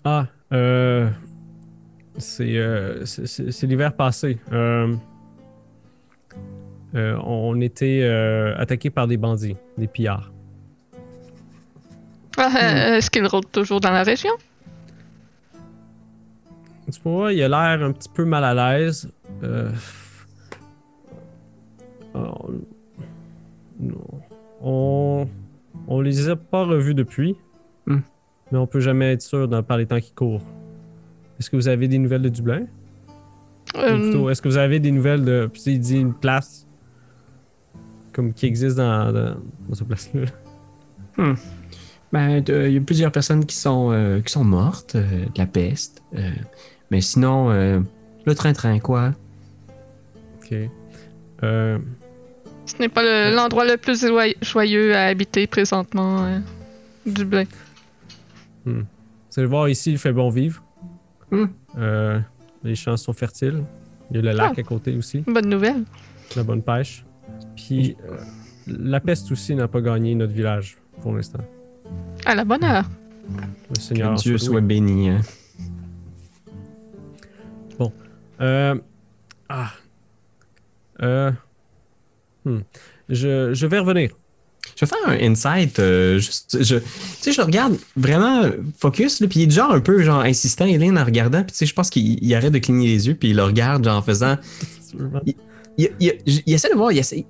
Ah, 0.05 0.27
euh, 0.53 1.09
c'est 2.19 2.57
euh, 2.59 3.05
c'est- 3.07 3.27
c'est 3.27 3.51
c'est 3.53 3.67
l'hiver 3.67 3.95
passé. 3.95 4.39
Euh, 4.53 4.95
euh, 6.95 7.17
on 7.25 7.61
était 7.61 8.01
euh, 8.03 8.55
attaqué 8.59 8.91
par 8.91 9.07
des 9.07 9.17
bandits, 9.17 9.57
des 9.79 9.87
pillards. 9.87 10.31
Ah, 12.37 12.51
euh, 12.63 12.97
Est-ce 12.97 13.11
qu'il 13.11 13.27
rôde 13.27 13.51
toujours 13.51 13.81
dans 13.81 13.91
la 13.93 14.03
région? 14.03 14.33
Tu 16.91 17.01
vois, 17.05 17.33
il 17.33 17.43
a 17.43 17.49
l'air 17.49 17.87
un 17.87 17.93
petit 17.93 18.09
peu 18.09 18.25
mal 18.25 18.45
à 18.45 18.55
l'aise. 18.77 19.09
Euh, 19.43 19.71
alors, 22.15 22.51
non. 23.81 24.22
On, 24.63 25.29
on 25.89 26.01
les 26.01 26.29
a 26.29 26.37
pas 26.37 26.65
revus 26.65 26.95
depuis, 26.95 27.37
Hmm. 27.87 27.99
mais 28.53 28.59
on 28.59 28.67
peut 28.69 28.81
jamais 28.81 29.13
être 29.13 29.23
sûr 29.23 29.49
dans, 29.49 29.63
par 29.63 29.77
les 29.77 29.87
temps 29.87 29.99
qui 30.01 30.13
courent. 30.13 30.43
Est-ce 31.41 31.51
que 31.51 31.57
vous 31.57 31.67
avez 31.69 31.89
des 31.89 31.99
nouvelles 31.99 32.23
de 32.23 32.29
Dublin? 32.29 32.63
Plutôt, 33.75 34.29
est-ce 34.31 34.41
que 34.43 34.49
vous 34.49 34.57
avez 34.59 34.79
des 34.81 34.93
nouvelles 34.93 35.25
de. 35.25 35.49
Puis 35.53 35.63
il 35.67 35.81
dit 35.81 35.99
une 35.99 36.15
place 36.15 36.67
comme 38.13 38.33
qui 38.35 38.47
existe 38.47 38.77
dans, 38.77 39.11
dans, 39.13 39.35
dans 39.69 39.75
cette 39.75 39.89
place-là? 39.89 40.27
Ben, 42.13 42.41
de- 42.43 42.67
il 42.69 42.75
y 42.75 42.77
a 42.77 42.81
plusieurs 42.83 43.11
personnes 43.11 43.47
qui 43.47 43.57
sont, 43.57 43.91
euh, 43.91 44.21
qui 44.21 44.31
sont 44.31 44.45
mortes 44.45 44.97
euh, 44.97 45.25
de 45.25 45.39
la 45.39 45.47
peste. 45.47 46.03
euh, 46.15 46.31
mais 46.91 47.01
sinon, 47.01 47.49
le 47.49 48.35
train-train, 48.35 48.79
quoi? 48.81 49.13
Ok. 50.37 50.55
Ce 52.67 52.75
n'est 52.79 52.89
pas 52.89 53.03
le- 53.03 53.35
l'endroit 53.35 53.65
le, 53.65 53.77
plus 53.77 54.01
joy- 54.07 54.37
joyeux 54.41 54.95
à 54.95 55.07
habiter 55.07 55.47
présentement, 55.47 56.25
euh, 56.25 56.39
Dublin. 57.07 57.45
vous 58.65 58.83
allez 59.37 59.47
voir 59.47 59.69
ici, 59.69 59.93
il 59.93 59.99
fait 59.99 60.13
bon 60.13 60.31
vivre. 60.31 60.63
Hmm. 61.31 61.47
Euh, 61.79 62.21
les 62.63 62.75
champs 62.75 62.97
sont 62.97 63.13
fertiles. 63.13 63.63
Il 64.11 64.17
y 64.17 64.19
a 64.21 64.23
le 64.23 64.37
lac 64.37 64.59
à 64.59 64.63
côté 64.63 64.95
aussi, 64.97 65.25
Bonne 65.27 65.49
nouvelle. 65.49 65.85
la 66.37 66.43
bonne 66.45 66.63
pêche. 66.63 67.05
Puis 67.57 67.97
euh, 68.09 68.17
la 68.67 69.01
peste 69.01 69.31
aussi 69.33 69.55
n'a 69.55 69.69
pas 69.69 69.81
gagné 69.81 70.15
notre 70.15 70.33
village 70.35 70.77
pour 71.01 71.15
l'instant. 71.15 71.41
À 72.27 72.35
la 72.35 72.45
bonne 72.45 72.63
heure. 72.65 72.85
Le 73.75 73.81
Seigneur. 73.81 74.15
que 74.17 74.21
Dieu 74.21 74.39
soit 74.39 74.61
béni. 74.61 75.09
hein. 75.11 75.21
Euh, 78.41 78.75
ah. 79.49 79.71
Euh, 81.01 81.31
hmm. 82.45 82.59
je, 83.09 83.53
je 83.55 83.67
vais 83.67 83.79
revenir. 83.79 84.11
Je 84.77 84.85
vais 84.85 84.89
faire 84.89 85.09
un 85.09 85.31
insight. 85.31 85.79
euh, 85.81 86.19
juste, 86.19 86.63
je, 86.63 86.77
tu 86.77 86.83
sais, 87.21 87.33
je 87.33 87.41
le 87.41 87.45
regarde 87.47 87.77
vraiment 87.97 88.43
focus, 88.79 89.21
là, 89.21 89.27
puis 89.27 89.41
il 89.41 89.49
est 89.49 89.51
genre 89.51 89.73
un 89.73 89.81
peu 89.81 90.03
genre 90.03 90.21
insistant, 90.23 90.67
Hélène, 90.67 90.99
en 90.99 91.05
regardant. 91.05 91.43
Puis 91.43 91.53
tu 91.53 91.59
sais, 91.59 91.67
je 91.67 91.75
pense 91.75 91.91
qu'il 91.91 92.23
il 92.25 92.35
arrête 92.35 92.53
de 92.53 92.59
cligner 92.59 92.87
les 92.89 93.09
yeux, 93.09 93.15
puis 93.15 93.31
il 93.31 93.37
le 93.37 93.43
regarde 93.45 93.85
genre 93.85 93.99
en 93.99 94.03
faisant. 94.03 94.37
Il, 95.27 95.35
il, 95.79 95.91
il- 96.01 96.43
il 96.47 96.55
essaie 96.55 96.71
de 96.71 96.77
voir, 96.77 96.93
il 96.93 96.99
essaie. 96.99 97.27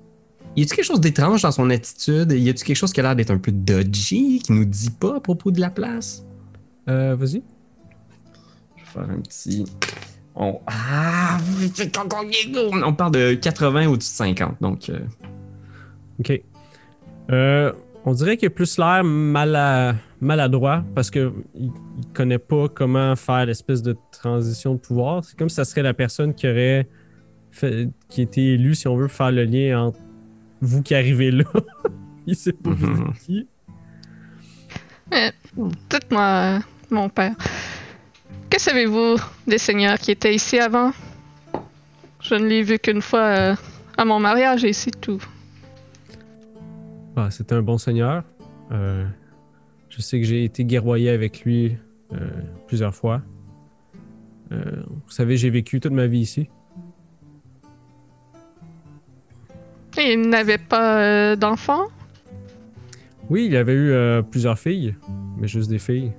Y 0.55 0.61
a-tu 0.61 0.75
quelque 0.75 0.85
chose 0.85 1.01
d'étrange 1.01 1.41
dans 1.41 1.51
son 1.51 1.69
attitude? 1.71 2.31
Y 2.31 2.49
a-tu 2.49 2.63
quelque 2.63 2.75
chose 2.77 2.93
qui 2.93 2.99
a 2.99 3.03
l'air 3.03 3.15
d'être 3.15 3.31
un 3.31 3.39
peu 3.39 3.51
dodgy, 3.51 4.39
qui 4.45 4.51
nous 4.51 4.65
dit 4.65 4.91
pas 4.91 5.15
à 5.15 5.19
propos 5.19 5.49
de 5.49 5.59
la 5.59 5.71
place? 5.71 6.23
Euh, 6.87 7.15
vas-y. 7.15 7.41
Je 8.77 8.83
vais 8.83 8.89
faire 8.93 9.09
un 9.09 9.19
petit. 9.21 9.65
On... 10.35 10.59
Ah! 10.67 11.37
On 12.83 12.93
parle 12.93 13.11
de 13.11 13.33
80 13.35 13.87
au-dessus 13.87 14.11
de 14.11 14.15
50, 14.15 14.61
donc. 14.61 14.89
euh, 14.89 14.99
Ok. 16.19 16.41
Euh, 17.31 17.71
on 18.05 18.13
dirait 18.13 18.35
qu'il 18.37 18.47
a 18.47 18.49
plus 18.49 18.77
l'air 18.77 19.03
mala- 19.03 19.95
maladroit 20.19 20.83
parce 20.95 21.09
que 21.09 21.31
il, 21.55 21.71
il 21.97 22.07
connaît 22.13 22.37
pas 22.39 22.67
comment 22.67 23.15
faire 23.15 23.45
l'espèce 23.45 23.81
de 23.81 23.95
transition 24.11 24.73
de 24.73 24.79
pouvoir. 24.79 25.23
C'est 25.23 25.37
comme 25.37 25.49
si 25.49 25.55
ça 25.55 25.65
serait 25.65 25.83
la 25.83 25.93
personne 25.93 26.33
qui 26.33 26.47
aurait 26.47 26.87
fait, 27.51 27.89
qui 28.09 28.21
a 28.21 28.23
été 28.23 28.53
élue, 28.55 28.75
si 28.75 28.87
on 28.87 28.95
veut, 28.97 29.07
pour 29.07 29.15
faire 29.15 29.31
le 29.31 29.45
lien 29.45 29.83
entre 29.85 29.99
vous 30.61 30.81
qui 30.81 30.95
arrivez 30.95 31.31
là. 31.31 31.43
il 32.27 32.35
sait 32.35 32.53
pas 32.53 32.71
vous 32.71 32.87
Mhm. 32.87 33.07
êtes 33.11 33.19
qui. 33.23 33.47
Dites-moi, 35.89 36.21
euh, 36.23 36.59
mon 36.89 37.09
père, 37.09 37.35
que 38.53 38.61
savez-vous 38.61 39.15
des 39.47 39.57
seigneurs 39.57 39.97
qui 39.97 40.11
étaient 40.11 40.35
ici 40.35 40.59
avant? 40.59 40.91
Je 42.21 42.35
ne 42.35 42.45
l'ai 42.45 42.61
vu 42.61 42.77
qu'une 42.77 43.01
fois 43.01 43.21
euh, 43.21 43.55
à 43.97 44.05
mon 44.05 44.19
mariage 44.19 44.63
et 44.63 44.73
c'est 44.73 45.01
tout. 45.01 45.19
Ah, 47.15 47.31
c'était 47.31 47.55
un 47.55 47.63
bon 47.63 47.79
seigneur. 47.79 48.23
Euh, 48.71 49.07
je 49.89 50.01
sais 50.01 50.19
que 50.19 50.25
j'ai 50.27 50.43
été 50.43 50.65
guerroyé 50.65 51.09
avec 51.09 51.43
lui 51.43 51.77
euh, 52.13 52.29
plusieurs 52.67 52.93
fois. 52.93 53.21
Vous 54.51 55.09
savez, 55.09 55.35
j'ai 55.35 55.49
vécu 55.49 55.79
toute 55.79 55.93
ma 55.93 56.05
vie 56.05 56.19
ici. 56.19 56.47
Et 59.97 60.13
il 60.13 60.29
n'avait 60.29 60.59
pas 60.59 61.35
d'enfants? 61.35 61.87
Oui, 63.31 63.47
il 63.47 63.55
avait 63.55 63.73
eu 63.73 64.21
plusieurs 64.29 64.59
filles, 64.59 64.95
mais 65.39 65.47
juste 65.47 65.71
des 65.71 65.79
filles. 65.79 66.11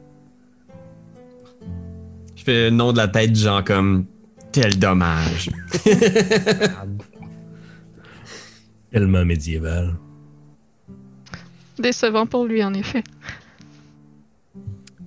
Je 2.44 2.52
fais 2.52 2.64
le 2.64 2.76
nom 2.76 2.92
de 2.92 2.98
la 2.98 3.08
tête, 3.08 3.34
genre 3.34 3.64
comme. 3.64 4.04
Tel 4.52 4.78
dommage. 4.78 5.48
Tellement 8.92 9.24
médiéval. 9.24 9.94
Décevant 11.78 12.26
pour 12.26 12.44
lui, 12.44 12.62
en 12.62 12.74
effet. 12.74 13.02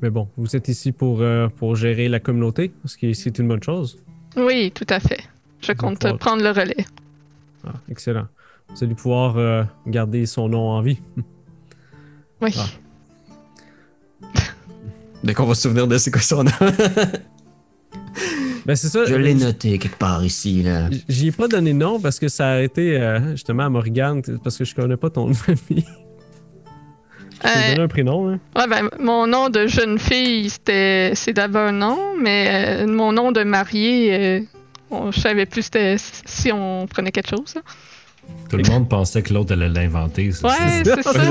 Mais 0.02 0.10
bon, 0.10 0.28
vous 0.36 0.56
êtes 0.56 0.68
ici 0.68 0.92
pour, 0.92 1.22
euh, 1.22 1.48
pour 1.48 1.76
gérer 1.76 2.10
la 2.10 2.20
communauté, 2.20 2.72
ce 2.86 2.98
qui 2.98 3.14
c'est 3.14 3.38
une 3.38 3.48
bonne 3.48 3.62
chose. 3.64 4.00
Oui, 4.36 4.72
tout 4.74 4.88
à 4.90 5.00
fait. 5.00 5.22
Je 5.62 5.74
compte 5.74 6.00
pouvoir- 6.00 6.18
prendre 6.18 6.42
le 6.42 6.50
relais. 6.50 6.86
Ah, 7.68 7.74
excellent. 7.88 8.28
Vous 8.70 8.84
allez 8.84 8.96
pouvoir 8.96 9.38
euh, 9.38 9.64
garder 9.86 10.26
son 10.26 10.50
nom 10.50 10.70
en 10.72 10.82
vie. 10.82 11.00
Oui. 12.42 12.56
Ah. 12.58 12.66
Dès 15.28 15.34
qu'on 15.34 15.46
va 15.46 15.56
se 15.56 15.64
souvenir 15.64 15.88
de 15.88 15.98
c'est 15.98 16.10
quoi 16.10 16.22
son 16.22 16.46
nom. 16.46 16.52
Ben 18.66 18.76
c'est 18.76 18.90
ça. 18.90 19.06
Je 19.06 19.16
l'ai 19.16 19.34
noté 19.34 19.78
quelque 19.78 19.98
part 19.98 20.26
ici, 20.26 20.62
là. 20.62 20.90
J'y 21.08 21.28
ai 21.28 21.32
pas 21.32 21.48
donné 21.48 21.72
de 21.72 21.78
nom 21.78 22.02
parce 22.02 22.20
que 22.20 22.28
ça 22.28 22.50
a 22.50 22.60
été 22.60 23.00
euh, 23.00 23.32
justement 23.32 23.64
à 23.64 23.70
Morgane, 23.70 24.22
parce 24.44 24.58
que 24.58 24.66
je 24.66 24.76
connais 24.76 24.98
pas 24.98 25.10
ton 25.10 25.28
nom 25.28 25.32
de 25.32 25.36
famille. 25.36 25.86
Je 27.42 27.48
Euh, 27.48 27.70
donné 27.72 27.82
un 27.84 27.88
prénom, 27.88 28.30
hein. 28.30 28.40
ouais, 28.58 28.68
ben, 28.68 28.90
mon 29.00 29.26
nom 29.28 29.50
de 29.50 29.68
jeune 29.68 30.00
fille, 30.00 30.50
c'était, 30.50 31.12
c'est 31.16 31.32
d'abord 31.32 31.68
un 31.68 31.72
nom, 31.72 31.98
mais 32.22 32.82
euh, 32.82 32.88
mon 32.88 33.14
nom 33.14 33.32
de 33.32 33.44
mariée, 33.44 34.14
euh, 34.14 34.42
on, 34.92 35.12
je 35.12 35.20
savais 35.22 35.46
plus 35.46 35.62
c'était 35.62 35.96
si 35.98 36.52
on 36.52 36.88
prenait 36.88 37.12
quelque 37.12 37.30
chose. 37.30 37.56
là. 37.56 37.62
Tout 38.50 38.58
le 38.58 38.70
monde 38.70 38.90
pensait 38.90 39.22
que 39.22 39.34
l'autre 39.34 39.54
allait 39.54 39.70
l'inventer. 39.70 40.32
ça. 40.34 40.48
Ouais, 40.48 40.84
c'est 40.84 41.04
ça. 41.04 41.22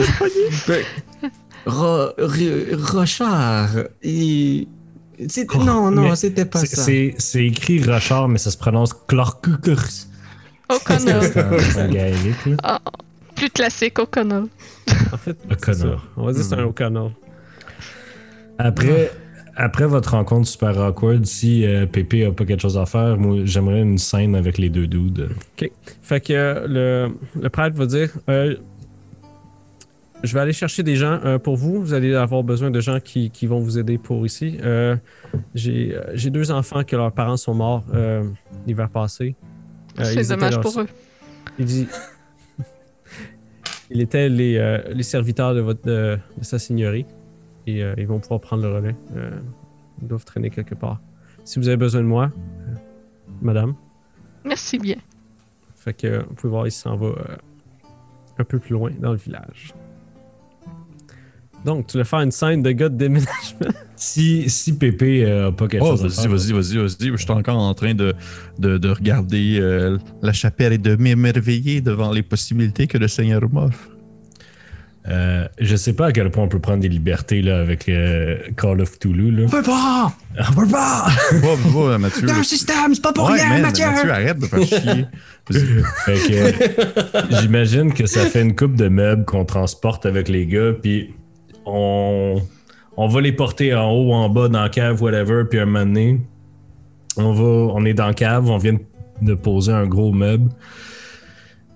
Ro- 1.66 2.10
Ro- 2.18 2.76
Rochard. 2.92 3.70
Et... 4.02 4.68
c'est- 5.28 5.52
Non, 5.54 5.90
non, 5.90 6.02
Mais 6.02 6.16
c'était 6.16 6.44
pas 6.44 6.60
C'est- 6.60 6.76
ça. 6.76 6.82
C'est 6.82 7.14
c'est 7.18 7.44
écrit 7.44 7.82
Rochard, 7.82 8.28
mais 8.28 8.38
ça 8.38 8.50
se 8.50 8.56
prononce 8.58 8.94
gaélique, 11.90 12.46
là. 12.46 12.56
Ah, 12.62 12.80
plus 13.34 13.50
classique, 13.50 13.98
O'Connell. 13.98 14.44
En 15.12 15.16
fait, 15.16 15.36
O'Connor. 15.50 15.58
c'est 15.66 15.74
ça. 15.74 15.96
On 16.16 16.24
va 16.26 16.32
dire 16.32 16.40
que 16.42 16.46
c'est 16.48 16.54
un 16.54 16.64
O'Connor. 16.64 17.12
Après, 18.58 19.10
après 19.56 19.86
votre 19.86 20.12
rencontre 20.12 20.48
super 20.48 20.78
awkward, 20.80 21.24
si 21.26 21.64
euh, 21.66 21.86
Pépé 21.86 22.24
a 22.24 22.32
pas 22.32 22.44
quelque 22.44 22.62
chose 22.62 22.78
à 22.78 22.86
faire, 22.86 23.16
moi 23.18 23.38
j'aimerais 23.44 23.82
une 23.82 23.98
scène 23.98 24.34
avec 24.34 24.58
les 24.58 24.70
deux 24.70 24.86
dudes. 24.86 25.28
Fait 26.02 26.20
que 26.20 26.32
euh, 26.32 26.66
le, 27.08 27.40
le 27.42 27.48
prêtre 27.50 27.76
va 27.76 27.86
dire 27.86 28.10
euh, 28.28 28.56
Je 30.22 30.32
vais 30.34 30.40
aller 30.40 30.52
chercher 30.52 30.82
des 30.82 30.96
gens 30.96 31.20
euh, 31.24 31.38
pour 31.38 31.56
vous. 31.56 31.80
Vous 31.80 31.92
allez 31.94 32.14
avoir 32.14 32.42
besoin 32.42 32.70
de 32.70 32.80
gens 32.80 33.00
qui, 33.00 33.30
qui 33.30 33.46
vont 33.46 33.60
vous 33.60 33.78
aider 33.78 33.98
pour 33.98 34.24
ici. 34.26 34.58
Euh, 34.62 34.96
J'ai 35.54 35.94
euh, 35.94 36.02
j'ai 36.14 36.30
deux 36.30 36.50
enfants 36.50 36.82
que 36.84 36.96
leurs 36.96 37.12
parents 37.12 37.36
sont 37.36 37.54
morts 37.54 37.84
euh, 37.94 38.24
l'hiver 38.66 38.88
passé. 38.88 39.36
Ils 39.98 40.04
c'est 40.04 40.12
étaient 40.14 40.28
dommage 40.28 40.52
leurs- 40.54 40.60
pour 40.62 40.80
eux. 40.80 40.88
Il 41.58 41.64
dit 41.66 41.86
Il 43.90 44.00
était 44.00 44.28
les, 44.28 44.82
les 44.92 45.02
serviteurs 45.04 45.54
de, 45.54 45.60
votre, 45.60 45.82
de, 45.86 46.18
de 46.38 46.44
sa 46.44 46.58
seigneurie. 46.58 47.06
Et 47.68 47.80
ils 47.98 48.06
vont 48.06 48.18
pouvoir 48.18 48.40
prendre 48.40 48.62
le 48.62 48.72
relais. 48.74 48.96
Ils 50.02 50.08
doivent 50.08 50.24
traîner 50.24 50.50
quelque 50.50 50.74
part. 50.74 51.00
Si 51.44 51.58
vous 51.58 51.68
avez 51.68 51.76
besoin 51.76 52.00
de 52.00 52.06
moi, 52.06 52.30
madame. 53.40 53.74
Merci 54.44 54.78
bien. 54.78 54.96
Fait 55.76 55.94
que 55.94 56.18
vous 56.24 56.34
pouvez 56.34 56.50
voir, 56.50 56.66
il 56.66 56.72
s'en 56.72 56.96
va 56.96 57.12
un 58.38 58.44
peu 58.44 58.58
plus 58.58 58.72
loin 58.72 58.90
dans 58.98 59.12
le 59.12 59.18
village. 59.18 59.72
Donc, 61.66 61.88
tu 61.88 61.98
veux 61.98 62.04
faire 62.04 62.20
une 62.20 62.30
scène 62.30 62.62
de 62.62 62.70
gars 62.70 62.88
de 62.88 62.96
déménagement? 62.96 63.30
Si, 63.98 64.50
si 64.50 64.76
Pépé 64.76 65.24
euh, 65.24 65.48
a 65.48 65.52
pas 65.52 65.68
quelque 65.68 65.82
Oh, 65.82 65.96
chose 65.96 66.18
à 66.18 66.28
vas-y, 66.28 66.52
vas-y, 66.52 66.52
vas-y, 66.52 66.76
vas-y. 66.76 67.10
Je 67.12 67.16
suis 67.16 67.30
encore 67.30 67.56
en 67.56 67.72
train 67.72 67.94
de, 67.94 68.14
de, 68.58 68.76
de 68.76 68.88
regarder 68.90 69.56
euh, 69.58 69.96
la 70.20 70.34
chapelle 70.34 70.74
et 70.74 70.78
de 70.78 70.96
m'émerveiller 70.96 71.80
devant 71.80 72.12
les 72.12 72.22
possibilités 72.22 72.86
que 72.88 72.98
le 72.98 73.08
Seigneur 73.08 73.40
m'offre. 73.50 73.88
euh, 75.08 75.48
je 75.58 75.76
sais 75.76 75.94
pas 75.94 76.08
à 76.08 76.12
quel 76.12 76.30
point 76.30 76.44
on 76.44 76.48
peut 76.48 76.58
prendre 76.58 76.80
des 76.80 76.90
libertés 76.90 77.40
là, 77.40 77.58
avec 77.60 77.88
euh, 77.88 78.36
Call 78.58 78.82
of 78.82 78.98
Toulouse. 78.98 79.32
Là. 79.34 79.46
peut 79.48 79.62
pas! 79.62 80.12
On 80.50 80.52
peut 80.52 80.68
pas! 80.70 81.06
Va, 81.32 81.54
va, 81.88 81.98
Mathieu. 81.98 82.28
un 82.28 82.42
système, 82.42 82.94
c'est 82.94 83.02
pas 83.02 83.14
pour 83.14 83.30
Ouais, 83.30 83.38
man, 83.48 83.62
Mathieu! 83.62 83.86
Mathieu, 83.86 84.10
arrête 84.10 84.38
de 84.38 84.44
faire 84.46 84.62
chier. 84.62 85.06
Fait 86.04 86.18
que 86.28 86.32
euh, 86.34 87.22
j'imagine 87.40 87.94
que 87.94 88.04
ça 88.06 88.26
fait 88.26 88.42
une 88.42 88.54
coupe 88.54 88.74
de 88.76 88.88
meubles 88.88 89.24
qu'on 89.24 89.46
transporte 89.46 90.04
avec 90.04 90.28
les 90.28 90.46
gars, 90.46 90.72
puis 90.82 91.14
on, 91.66 92.40
on 92.96 93.08
va 93.08 93.20
les 93.20 93.32
porter 93.32 93.74
en 93.74 93.90
haut, 93.90 94.12
en 94.12 94.28
bas, 94.28 94.48
dans 94.48 94.62
la 94.62 94.68
cave, 94.68 95.02
whatever, 95.02 95.44
puis 95.48 95.58
un 95.58 95.66
moment 95.66 95.84
donné, 95.84 96.20
on, 97.16 97.32
va, 97.32 97.72
on 97.74 97.84
est 97.84 97.94
dans 97.94 98.06
la 98.06 98.14
cave, 98.14 98.48
on 98.48 98.58
vient 98.58 98.78
de 99.20 99.34
poser 99.34 99.72
un 99.72 99.86
gros 99.86 100.12
meuble. 100.12 100.50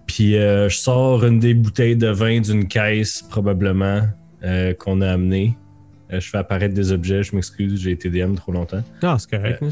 Puis 0.07 0.37
euh, 0.37 0.69
je 0.69 0.77
sors 0.77 1.25
une 1.25 1.39
des 1.39 1.55
bouteilles 1.55 1.97
de 1.97 2.09
vin 2.09 2.41
d'une 2.41 2.67
caisse, 2.67 3.23
probablement, 3.23 4.03
euh, 4.43 4.75
qu'on 4.75 5.01
a 5.01 5.13
amenée. 5.13 5.57
Euh, 6.13 6.19
je 6.19 6.29
fais 6.29 6.39
apparaître 6.39 6.75
des 6.75 6.91
objets, 6.93 7.23
je 7.23 7.37
m'excuse, 7.37 7.81
j'ai 7.81 7.93
été 7.93 8.11
DM 8.11 8.35
trop 8.35 8.53
longtemps. 8.53 8.83
Ah, 9.03 9.17
c'est 9.19 9.31
correct. 9.31 9.63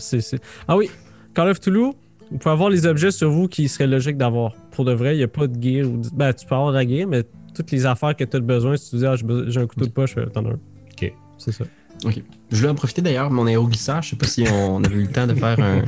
Ah 0.68 0.76
oui, 0.76 0.90
Call 1.34 1.48
of 1.48 1.60
Toulouse, 1.60 1.94
vous 2.30 2.38
pouvez 2.38 2.52
avoir 2.52 2.70
les 2.70 2.86
objets 2.86 3.10
sur 3.10 3.30
vous 3.30 3.48
qui 3.48 3.68
seraient 3.68 3.86
logiques 3.86 4.16
d'avoir. 4.16 4.54
Pour 4.70 4.84
de 4.84 4.92
vrai, 4.92 5.14
il 5.14 5.18
n'y 5.18 5.24
a 5.24 5.28
pas 5.28 5.46
de 5.46 5.62
gear. 5.62 5.86
Ou 5.88 5.96
de- 5.98 6.08
Ben, 6.14 6.32
tu 6.32 6.46
peux 6.46 6.54
avoir 6.54 6.72
la 6.72 6.86
gear, 6.86 7.06
mais 7.08 7.22
toutes 7.54 7.70
les 7.70 7.86
affaires 7.86 8.14
que 8.14 8.24
tu 8.24 8.36
as 8.36 8.40
besoin, 8.40 8.76
si 8.76 8.90
tu 8.90 8.96
dis, 8.96 9.06
ah, 9.06 9.16
j'ai 9.16 9.24
besoin- 9.24 9.48
j'ai 9.50 9.60
un 9.60 9.66
couteau 9.66 9.86
de 9.86 9.90
poche, 9.90 10.14
euh, 10.18 10.26
t'en 10.26 10.44
as 10.44 10.50
un. 10.50 10.58
Ok. 10.92 11.12
C'est 11.38 11.52
ça. 11.52 11.64
Ok. 12.04 12.22
Je 12.52 12.56
voulais 12.56 12.68
en 12.68 12.74
profiter 12.76 13.02
d'ailleurs, 13.02 13.30
mon 13.30 13.46
aéroglisseur, 13.46 14.02
je 14.02 14.10
sais 14.10 14.16
pas 14.16 14.26
si 14.26 14.44
on 14.52 14.82
avait 14.84 14.94
eu 14.94 15.02
le 15.02 15.08
temps 15.08 15.26
de 15.26 15.34
faire 15.34 15.58
un, 15.58 15.82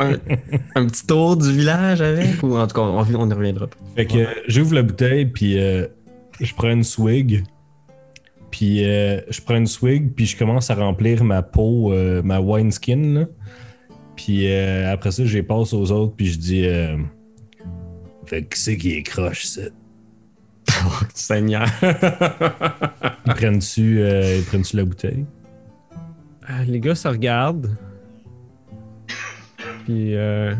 un, 0.00 0.12
un 0.74 0.86
petit 0.86 1.06
tour 1.06 1.36
du 1.36 1.52
village 1.52 2.00
avec, 2.00 2.42
ou 2.42 2.56
en 2.56 2.66
tout 2.66 2.74
cas, 2.74 2.80
on, 2.80 2.98
on 3.00 3.30
y 3.30 3.32
reviendra. 3.34 3.66
Fait 3.94 4.06
que 4.06 4.18
euh, 4.18 4.26
j'ouvre 4.48 4.74
la 4.74 4.82
bouteille, 4.82 5.26
puis 5.26 5.58
euh, 5.58 5.86
je 6.40 6.54
prends 6.54 6.70
une 6.70 6.84
swig. 6.84 7.44
Puis 8.50 8.84
euh, 8.84 9.20
je 9.30 9.40
prends 9.40 9.56
une 9.56 9.66
swig, 9.66 10.12
puis 10.14 10.26
je 10.26 10.36
commence 10.38 10.70
à 10.70 10.74
remplir 10.74 11.22
ma 11.24 11.42
peau, 11.42 11.92
euh, 11.92 12.22
ma 12.22 12.40
wine 12.40 12.70
skin. 12.70 12.96
là. 13.14 13.24
Puis 14.16 14.50
euh, 14.52 14.92
après 14.92 15.10
ça, 15.10 15.24
je 15.24 15.34
les 15.34 15.42
passe 15.42 15.72
aux 15.72 15.90
autres, 15.90 16.14
puis 16.16 16.26
je 16.26 16.38
dis 16.38 16.66
euh, 16.66 16.96
Fait 18.26 18.42
que 18.42 18.54
qui 18.54 18.60
c'est 18.60 18.76
qui 18.76 18.92
est 18.92 19.02
croche, 19.02 19.44
ça? 19.44 19.62
Oh, 20.84 20.90
Seigneur. 21.14 21.66
Ils 23.26 23.34
prennent-tu 23.34 24.00
euh, 24.00 24.38
ils 24.38 24.44
prennent-tu 24.44 24.76
la 24.76 24.84
bouteille? 24.84 25.24
Euh, 26.50 26.64
les 26.66 26.80
gars 26.80 26.94
se 26.94 27.08
regardent. 27.08 27.76
Puis, 29.84 30.14
euh, 30.16 30.54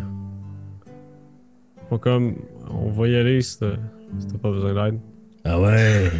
font 1.88 1.98
comme, 1.98 2.36
on 2.70 2.90
va 2.90 3.08
y 3.08 3.16
aller 3.16 3.40
si 3.40 3.58
t'as 3.58 3.76
si 4.18 4.26
t'as 4.26 4.38
pas 4.38 4.50
besoin 4.50 4.74
d'aide. 4.74 5.00
Ah 5.44 5.60
ouais 5.60 6.10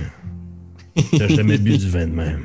T'as 1.18 1.28
jamais 1.28 1.58
bu 1.58 1.78
du 1.78 1.88
vin 1.88 2.06
de 2.06 2.12
même. 2.12 2.44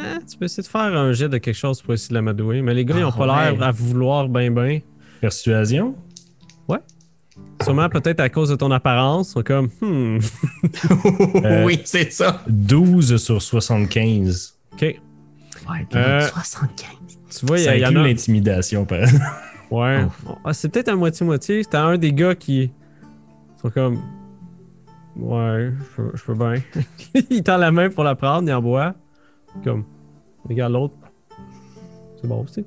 Ah, 0.00 0.18
tu 0.30 0.36
peux 0.38 0.46
essayer 0.46 0.62
de 0.62 0.68
faire 0.68 0.80
un 0.80 1.12
jet 1.12 1.28
de 1.28 1.38
quelque 1.38 1.54
chose 1.56 1.80
pour 1.82 1.94
essayer 1.94 2.10
de 2.10 2.14
l'amadouer. 2.14 2.62
Mais 2.62 2.74
les 2.74 2.84
gars, 2.84 2.96
ils 2.98 3.04
ont 3.04 3.12
Ah, 3.14 3.18
pas 3.18 3.26
l'air 3.50 3.58
ouais. 3.58 3.64
à 3.66 3.70
vouloir 3.70 4.28
ben 4.28 4.52
ben. 4.54 4.80
Persuasion? 5.20 5.94
Sûrement 7.62 7.90
peut-être 7.90 8.20
à 8.20 8.30
cause 8.30 8.48
de 8.48 8.56
ton 8.56 8.70
apparence. 8.70 9.28
Ils 9.28 9.32
sont 9.32 9.42
comme, 9.42 9.68
hmm, 9.82 10.18
Euh, 11.44 11.64
oui, 11.64 11.78
c'est 11.84 12.10
ça. 12.10 12.42
12 12.48 13.16
sur 13.22 13.42
75. 13.42 14.54
ok. 14.72 14.80
Ouais, 14.82 15.86
Euh, 15.94 16.20
75. 16.26 16.88
Tu 17.38 17.46
vois, 17.46 17.58
il 17.58 17.64
y, 17.64 17.68
a- 17.68 17.76
il 17.76 17.80
y 17.80 17.84
a. 17.84 17.90
l'intimidation, 17.90 18.86
par 18.86 19.00
exemple. 19.02 19.24
Ouais. 19.70 20.06
Oh. 20.26 20.36
Ah, 20.42 20.54
c'est 20.54 20.70
peut-être 20.70 20.88
à 20.88 20.96
moitié-moitié. 20.96 21.62
T'as 21.66 21.82
un 21.82 21.98
des 21.98 22.14
gars 22.14 22.34
qui 22.34 22.72
sont 23.60 23.68
comme. 23.70 24.00
Ouais, 25.16 25.70
je 25.78 25.96
peux, 26.02 26.10
je 26.14 26.22
peux 26.24 26.34
bien. 26.34 26.54
il 27.30 27.42
tend 27.42 27.58
la 27.58 27.70
main 27.70 27.90
pour 27.90 28.04
la 28.04 28.14
prendre, 28.14 28.48
il 28.48 28.52
en 28.54 28.62
boit. 28.62 28.94
Comme. 29.64 29.84
Regarde 30.48 30.72
l'autre. 30.72 30.94
C'est 32.20 32.26
bon 32.28 32.42
aussi. 32.44 32.64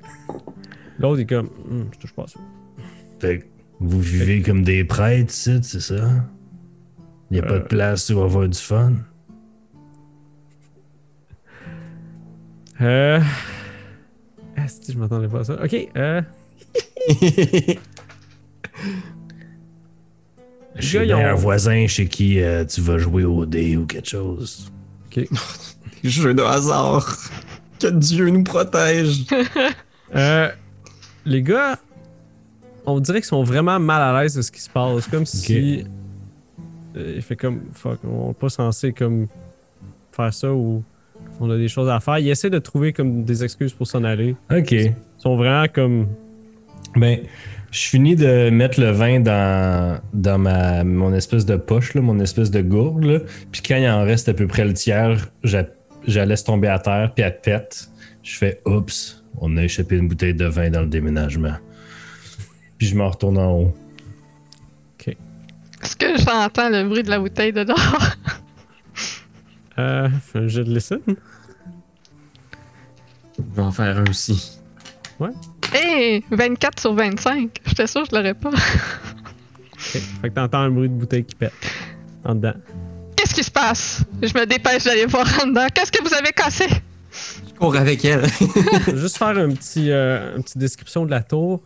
L'autre, 0.98 1.18
il 1.18 1.22
est 1.22 1.26
comme. 1.26 1.50
Hum, 1.70 1.88
je 1.92 1.98
touche 1.98 2.12
pas 2.14 2.24
à 2.24 2.26
ça. 2.28 2.40
Fait 3.20 3.38
que 3.40 3.44
vous 3.80 4.00
vivez 4.00 4.42
comme 4.42 4.62
des 4.62 4.84
prêtres, 4.84 5.32
ici, 5.32 5.58
c'est 5.62 5.80
ça? 5.80 6.10
Il 7.30 7.34
n'y 7.34 7.40
a 7.40 7.42
pas 7.46 7.58
de 7.58 7.64
place 7.64 8.10
où 8.10 8.20
avoir 8.20 8.48
du 8.48 8.58
fun? 8.58 8.92
Euh. 12.80 13.20
Ah, 14.56 14.68
si, 14.68 14.92
je 14.92 14.98
m'attendais 14.98 15.28
pas 15.28 15.40
à 15.40 15.44
ça? 15.44 15.62
Ok, 15.64 15.74
euh. 15.96 16.22
Sais 20.80 21.12
ont- 21.14 21.18
un 21.24 21.34
voisin 21.34 21.86
chez 21.86 22.08
qui 22.08 22.40
euh, 22.40 22.64
tu 22.64 22.80
vas 22.80 22.98
jouer 22.98 23.24
au 23.24 23.46
dé 23.46 23.76
ou 23.76 23.86
quelque 23.86 24.08
chose. 24.08 24.72
Jeu 26.04 26.34
de 26.34 26.42
hasard. 26.42 27.16
Que 27.80 27.88
Dieu 27.88 28.28
nous 28.30 28.44
protège. 28.44 29.24
Euh, 30.14 30.48
les 31.24 31.42
gars, 31.42 31.76
on 32.86 33.00
dirait 33.00 33.18
qu'ils 33.18 33.26
sont 33.26 33.42
vraiment 33.42 33.80
mal 33.80 34.00
à 34.00 34.22
l'aise 34.22 34.36
de 34.36 34.42
ce 34.42 34.52
qui 34.52 34.60
se 34.60 34.70
passe. 34.70 35.08
Comme 35.08 35.26
si. 35.26 35.84
euh, 36.96 37.14
il 37.16 37.22
fait 37.22 37.34
comme. 37.34 37.62
Fuck, 37.72 37.98
on 38.04 38.28
n'est 38.28 38.34
pas 38.34 38.48
censé 38.48 38.92
comme 38.92 39.26
faire 40.12 40.32
ça 40.32 40.52
ou 40.52 40.84
on 41.40 41.50
a 41.50 41.56
des 41.56 41.66
choses 41.66 41.88
à 41.88 41.98
faire. 41.98 42.18
Ils 42.18 42.28
essaient 42.30 42.50
de 42.50 42.60
trouver 42.60 42.92
comme 42.92 43.24
des 43.24 43.42
excuses 43.42 43.72
pour 43.72 43.88
s'en 43.88 44.04
aller. 44.04 44.36
Ok. 44.54 44.70
Ils 44.70 44.94
sont 45.18 45.34
vraiment 45.36 45.66
comme. 45.74 46.06
Ben, 46.94 47.18
je 47.72 47.80
finis 47.88 48.14
de 48.14 48.50
mettre 48.50 48.78
le 48.80 48.92
vin 48.92 49.18
dans, 49.18 49.98
dans 50.12 50.38
ma, 50.38 50.84
mon 50.84 51.12
espèce 51.12 51.44
de 51.44 51.56
poche, 51.56 51.94
là, 51.94 52.02
mon 52.02 52.20
espèce 52.20 52.52
de 52.52 52.60
gourde. 52.60 53.02
là. 53.02 53.18
Puis 53.50 53.62
quand 53.66 53.76
il 53.76 53.88
en 53.88 54.04
reste 54.04 54.28
à 54.28 54.34
peu 54.34 54.46
près 54.46 54.64
le 54.64 54.74
tiers, 54.74 55.28
j'a- 55.42 55.64
je 56.06 56.18
la 56.18 56.26
laisse 56.26 56.44
tomber 56.44 56.68
à 56.68 56.78
terre, 56.78 57.12
puis 57.14 57.24
elle 57.24 57.40
pète. 57.40 57.88
Je 58.22 58.36
fais 58.36 58.60
oups, 58.64 59.22
on 59.38 59.56
a 59.56 59.64
échappé 59.64 59.96
une 59.96 60.08
bouteille 60.08 60.34
de 60.34 60.46
vin 60.46 60.70
dans 60.70 60.80
le 60.80 60.86
déménagement. 60.86 61.56
Puis 62.78 62.88
je 62.88 62.94
me 62.94 63.04
retourne 63.04 63.38
en 63.38 63.52
haut. 63.52 63.74
Est-ce 65.84 65.96
que 65.96 66.16
j'entends 66.16 66.70
le 66.70 66.88
bruit 66.88 67.02
de 67.02 67.10
la 67.10 67.18
bouteille 67.18 67.52
de 67.52 67.64
dehors? 67.64 67.78
Euh, 69.76 70.08
fais 70.22 70.38
un 70.38 70.46
jet 70.46 70.62
de 70.62 70.72
listen. 70.72 71.00
Je 73.36 73.42
vais 73.56 73.62
en 73.62 73.72
faire 73.72 73.98
un 73.98 74.04
aussi. 74.08 74.60
Hey! 75.72 76.24
24 76.30 76.78
sur 76.78 76.94
25. 76.94 77.58
J'étais 77.66 77.88
sûr 77.88 78.02
que 78.02 78.10
je 78.12 78.14
l'aurais 78.14 78.34
pas. 78.34 78.50
Ok. 78.50 78.56
Fait 79.80 80.28
que 80.28 80.34
t'entends 80.34 80.60
un 80.60 80.70
bruit 80.70 80.88
de 80.88 80.94
bouteille 80.94 81.24
qui 81.24 81.34
pète. 81.34 81.52
En 82.24 82.36
dedans. 82.36 82.54
Qu'est-ce 83.34 83.40
qui 83.40 83.44
se 83.46 83.50
passe? 83.50 84.04
Je 84.22 84.32
me 84.38 84.46
dépêche 84.46 84.84
d'aller 84.84 85.06
voir 85.06 85.26
en 85.42 85.48
dedans. 85.48 85.66
Qu'est-ce 85.74 85.90
que 85.90 86.00
vous 86.06 86.14
avez 86.14 86.30
cassé? 86.30 86.66
Je 87.48 87.54
cours 87.58 87.74
avec 87.76 88.04
elle. 88.04 88.24
Juste 88.94 89.16
faire 89.18 89.36
un 89.36 89.50
petit, 89.50 89.90
euh, 89.90 90.36
une 90.36 90.44
petite 90.44 90.58
description 90.58 91.04
de 91.04 91.10
la 91.10 91.20
tour. 91.20 91.60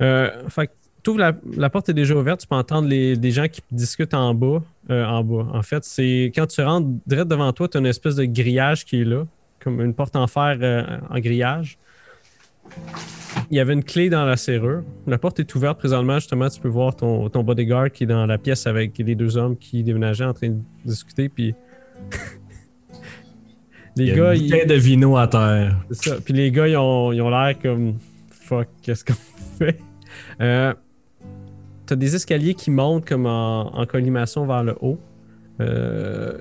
Euh, 0.00 0.30
fait 0.48 0.66
que 1.04 1.12
la, 1.16 1.32
la 1.56 1.70
porte 1.70 1.88
est 1.88 1.94
déjà 1.94 2.14
ouverte, 2.16 2.40
tu 2.40 2.46
peux 2.48 2.56
entendre 2.56 2.88
les, 2.88 3.16
des 3.16 3.30
gens 3.30 3.46
qui 3.46 3.60
discutent 3.70 4.14
en 4.14 4.34
bas. 4.34 4.62
euh, 4.90 5.04
en 5.04 5.22
bas. 5.22 5.46
En 5.52 5.62
fait, 5.62 5.84
c'est 5.84 6.32
quand 6.34 6.46
tu 6.46 6.60
rentres 6.60 6.88
direct 7.06 7.28
devant 7.28 7.52
toi, 7.52 7.68
tu 7.68 7.76
as 7.76 7.80
une 7.80 7.86
espèce 7.86 8.16
de 8.16 8.24
grillage 8.24 8.84
qui 8.84 9.02
est 9.02 9.04
là, 9.04 9.24
comme 9.62 9.80
une 9.80 9.94
porte 9.94 10.16
en 10.16 10.26
fer 10.26 10.58
euh, 10.60 10.82
en 11.08 11.20
grillage. 11.20 11.78
Il 13.50 13.56
y 13.56 13.60
avait 13.60 13.72
une 13.74 13.84
clé 13.84 14.08
dans 14.08 14.24
la 14.24 14.36
serrure. 14.36 14.82
La 15.06 15.18
porte 15.18 15.38
est 15.40 15.54
ouverte 15.54 15.78
présentement. 15.78 16.14
Justement, 16.14 16.48
tu 16.48 16.60
peux 16.60 16.68
voir 16.68 16.94
ton, 16.96 17.28
ton 17.28 17.42
bodyguard 17.42 17.90
qui 17.90 18.04
est 18.04 18.06
dans 18.06 18.24
la 18.26 18.38
pièce 18.38 18.66
avec 18.66 18.96
les 18.98 19.14
deux 19.14 19.36
hommes 19.36 19.56
qui 19.56 19.82
déménageaient 19.82 20.24
en 20.24 20.32
train 20.32 20.48
de 20.50 20.58
discuter. 20.84 21.28
Puis 21.28 21.54
les 23.96 24.04
Il 24.04 24.08
y 24.08 24.12
a 24.12 24.16
gars, 24.16 24.34
une 24.34 24.42
ils- 24.44 24.66
de 24.66 24.74
vino 24.74 25.16
à 25.16 25.26
terre. 25.28 25.76
c'est 25.90 26.08
ça. 26.10 26.16
Puis 26.24 26.32
les 26.34 26.50
gars, 26.50 26.68
ils 26.68 26.76
ont 26.76 27.12
ils 27.12 27.20
ont 27.20 27.30
l'air 27.30 27.58
comme 27.60 27.94
fuck, 28.30 28.68
qu'est-ce 28.82 29.04
qu'on 29.04 29.14
fait? 29.58 29.78
Euh, 30.40 30.72
T'as 31.84 31.96
des 31.96 32.14
escaliers 32.14 32.54
qui 32.54 32.70
montent 32.70 33.06
comme 33.06 33.26
en, 33.26 33.76
en 33.76 33.86
collimation 33.86 34.46
vers 34.46 34.62
le 34.62 34.76
haut. 34.80 34.98
Euh, 35.60 36.38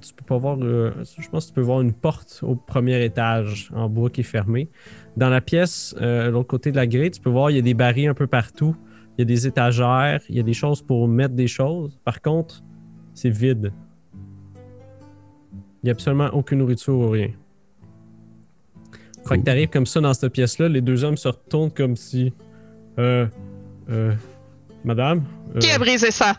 tu 0.00 0.12
peux 0.14 0.24
pas 0.26 0.36
voir. 0.36 0.56
le- 0.56 0.92
je 1.18 1.28
pense 1.28 1.44
que 1.46 1.50
tu 1.50 1.54
peux 1.54 1.60
voir 1.62 1.80
une 1.80 1.92
porte 1.92 2.40
au 2.42 2.54
premier 2.56 3.02
étage 3.04 3.70
en 3.74 3.88
bois 3.88 4.10
qui 4.10 4.20
est 4.20 4.24
fermée. 4.24 4.68
Dans 5.16 5.28
la 5.28 5.40
pièce, 5.40 5.94
euh, 6.00 6.30
l'autre 6.30 6.48
côté 6.48 6.70
de 6.70 6.76
la 6.76 6.86
grille, 6.86 7.10
tu 7.10 7.20
peux 7.20 7.30
voir 7.30 7.50
il 7.50 7.56
y 7.56 7.58
a 7.58 7.62
des 7.62 7.74
barils 7.74 8.08
un 8.08 8.14
peu 8.14 8.26
partout. 8.26 8.74
Il 9.18 9.20
y 9.20 9.22
a 9.22 9.24
des 9.26 9.46
étagères, 9.46 10.20
il 10.30 10.36
y 10.36 10.40
a 10.40 10.42
des 10.42 10.54
choses 10.54 10.80
pour 10.80 11.06
mettre 11.06 11.34
des 11.34 11.46
choses. 11.48 11.98
Par 12.04 12.22
contre, 12.22 12.62
c'est 13.12 13.28
vide. 13.28 13.72
Il 15.44 15.86
n'y 15.86 15.90
a 15.90 15.92
absolument 15.92 16.28
aucune 16.32 16.58
nourriture 16.60 16.94
ou 16.94 17.10
rien. 17.10 17.30
Fait 19.26 19.38
que 19.38 19.44
t'arrives 19.44 19.68
comme 19.68 19.86
ça 19.86 20.00
dans 20.00 20.14
cette 20.14 20.32
pièce-là, 20.32 20.68
les 20.68 20.80
deux 20.80 21.04
hommes 21.04 21.16
se 21.16 21.28
retournent 21.28 21.70
comme 21.70 21.94
si. 21.96 22.32
Euh. 22.98 23.26
Euh. 23.90 24.14
Madame? 24.84 25.22
euh, 25.54 25.58
Qui 25.60 25.70
a 25.70 25.78
brisé 25.78 26.10
ça? 26.10 26.36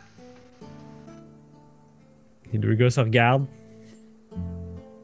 Les 2.51 2.59
deux 2.59 2.73
gars 2.73 2.89
se 2.89 2.99
regardent. 2.99 3.45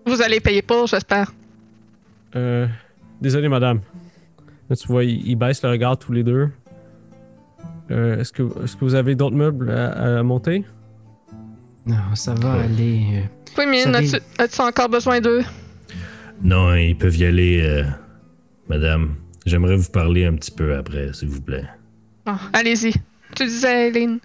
Vous 0.05 0.21
allez 0.21 0.39
payer 0.39 0.61
pour, 0.61 0.87
j'espère. 0.87 1.31
Euh, 2.35 2.67
désolé, 3.21 3.49
madame. 3.49 3.81
Là, 4.69 4.75
tu 4.75 4.87
vois, 4.87 5.03
ils, 5.03 5.25
ils 5.27 5.35
baissent 5.35 5.63
le 5.63 5.69
regard 5.69 5.97
tous 5.97 6.11
les 6.11 6.23
deux. 6.23 6.49
Euh, 7.91 8.19
est-ce, 8.19 8.31
que, 8.31 8.43
est-ce 8.63 8.75
que 8.75 8.85
vous 8.85 8.95
avez 8.95 9.15
d'autres 9.15 9.35
meubles 9.35 9.71
à, 9.71 10.19
à 10.19 10.23
monter? 10.23 10.63
Non, 11.85 12.13
ça 12.15 12.35
va 12.35 12.53
aller. 12.53 13.03
euh. 13.13 13.21
Oui, 13.57 13.65
mais 13.67 13.85
as-tu, 13.87 14.17
as-tu 14.37 14.61
encore 14.61 14.89
besoin 14.89 15.19
d'eux? 15.21 15.41
Non, 16.41 16.75
ils 16.75 16.95
peuvent 16.95 17.17
y 17.17 17.25
aller, 17.25 17.61
euh, 17.63 17.83
madame. 18.69 19.15
J'aimerais 19.45 19.75
vous 19.75 19.89
parler 19.89 20.25
un 20.25 20.35
petit 20.35 20.51
peu 20.51 20.75
après, 20.75 21.11
s'il 21.13 21.29
vous 21.29 21.41
plaît. 21.41 21.65
Ah, 22.27 22.39
allez-y. 22.53 22.93
Tu 23.35 23.45
disais, 23.45 23.87
Eileen. 23.87 24.19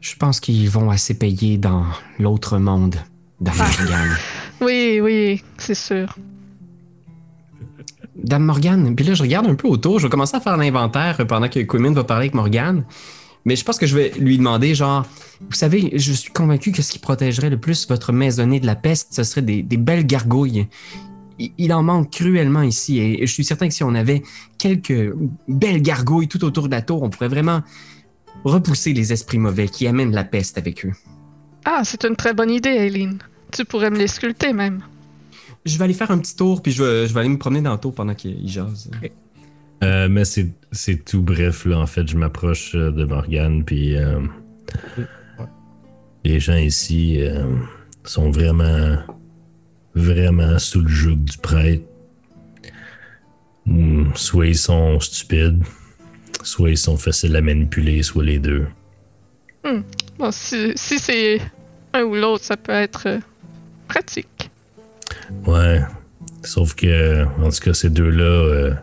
Je 0.00 0.14
pense 0.16 0.38
qu'ils 0.38 0.70
vont 0.70 0.90
assez 0.90 1.18
payer 1.18 1.58
dans 1.58 1.84
l'autre 2.20 2.58
monde, 2.58 2.94
Dame 3.40 3.54
Ah. 3.58 3.66
Oui, 4.60 5.00
oui, 5.02 5.42
c'est 5.58 5.74
sûr. 5.74 6.14
Dame 8.22 8.44
Morgane, 8.44 8.94
puis 8.94 9.04
là, 9.04 9.14
je 9.14 9.22
regarde 9.22 9.46
un 9.46 9.54
peu 9.54 9.68
autour. 9.68 9.98
Je 9.98 10.06
vais 10.06 10.10
commencer 10.10 10.36
à 10.36 10.40
faire 10.40 10.56
l'inventaire 10.56 11.24
pendant 11.26 11.48
que 11.48 11.60
Quimmin 11.60 11.92
va 11.92 12.04
parler 12.04 12.24
avec 12.24 12.34
Morgane. 12.34 12.84
Mais 13.44 13.54
je 13.54 13.64
pense 13.64 13.78
que 13.78 13.86
je 13.86 13.94
vais 13.96 14.12
lui 14.18 14.38
demander, 14.38 14.74
genre, 14.74 15.06
vous 15.40 15.54
savez, 15.54 15.92
je 15.94 16.12
suis 16.12 16.32
convaincu 16.32 16.72
que 16.72 16.82
ce 16.82 16.90
qui 16.90 16.98
protégerait 16.98 17.50
le 17.50 17.58
plus 17.58 17.86
votre 17.88 18.12
maisonnée 18.12 18.58
de 18.58 18.66
la 18.66 18.74
peste, 18.74 19.14
ce 19.14 19.22
serait 19.22 19.42
des, 19.42 19.62
belles 19.62 20.04
gargouilles. 20.04 20.66
Il, 21.38 21.52
il 21.56 21.72
en 21.72 21.82
manque 21.82 22.10
cruellement 22.10 22.62
ici 22.62 22.98
et 22.98 23.26
je 23.26 23.32
suis 23.32 23.44
certain 23.44 23.68
que 23.68 23.74
si 23.74 23.84
on 23.84 23.94
avait 23.94 24.22
quelques 24.58 25.14
belles 25.46 25.82
gargouilles 25.82 26.28
tout 26.28 26.44
autour 26.44 26.66
de 26.66 26.72
la 26.72 26.82
tour, 26.82 27.02
on 27.02 27.10
pourrait 27.10 27.28
vraiment 27.28 27.62
repousser 28.44 28.92
les 28.92 29.12
esprits 29.12 29.38
mauvais 29.38 29.68
qui 29.68 29.86
amènent 29.86 30.12
la 30.12 30.24
peste 30.24 30.58
avec 30.58 30.84
eux. 30.84 30.92
Ah, 31.64 31.82
c'est 31.84 32.04
une 32.04 32.16
très 32.16 32.34
bonne 32.34 32.50
idée, 32.50 32.70
Eileen. 32.70 33.18
Tu 33.52 33.64
pourrais 33.64 33.90
me 33.90 33.98
les 33.98 34.08
sculpter 34.08 34.52
même. 34.52 34.82
Je 35.66 35.76
vais 35.78 35.84
aller 35.84 35.94
faire 35.94 36.10
un 36.12 36.18
petit 36.18 36.36
tour, 36.36 36.62
puis 36.62 36.70
je 36.72 36.82
vais, 36.82 37.06
je 37.08 37.12
vais 37.12 37.20
aller 37.20 37.28
me 37.28 37.38
promener 37.38 37.60
dans 37.60 37.72
le 37.72 37.78
tour 37.78 37.92
pendant 37.94 38.14
qu'il 38.14 38.48
jase. 38.48 38.88
Euh, 39.82 40.08
mais 40.08 40.24
c'est, 40.24 40.48
c'est 40.72 41.04
tout 41.04 41.20
bref, 41.22 41.66
là. 41.66 41.78
En 41.78 41.86
fait, 41.86 42.06
je 42.06 42.16
m'approche 42.16 42.74
euh, 42.74 42.90
de 42.92 43.04
Morgane, 43.04 43.64
puis 43.64 43.96
euh, 43.96 44.20
les 46.24 46.40
gens 46.40 46.56
ici 46.56 47.20
euh, 47.20 47.44
sont 48.04 48.30
vraiment, 48.30 48.96
vraiment 49.94 50.58
sous 50.58 50.80
le 50.80 50.88
joug 50.88 51.16
du 51.16 51.36
prêtre. 51.38 51.84
Hmm, 53.66 54.10
Soit 54.14 54.46
ils 54.46 54.56
sont 54.56 55.00
stupides, 55.00 55.62
soit 56.42 56.70
ils 56.70 56.78
sont 56.78 56.96
faciles 56.96 57.34
à 57.34 57.40
manipuler, 57.40 58.02
soit 58.04 58.24
les 58.24 58.38
deux. 58.38 58.66
Bon, 60.18 60.30
si, 60.30 60.72
si 60.76 60.98
c'est 61.00 61.40
un 61.92 62.04
ou 62.04 62.14
l'autre, 62.14 62.44
ça 62.44 62.56
peut 62.56 62.72
être 62.72 63.18
pratique. 63.88 64.28
Ouais. 65.46 65.80
Sauf 66.42 66.74
que, 66.74 67.24
en 67.42 67.50
tout 67.50 67.60
cas, 67.60 67.74
ces 67.74 67.90
deux-là, 67.90 68.24
euh, 68.24 68.74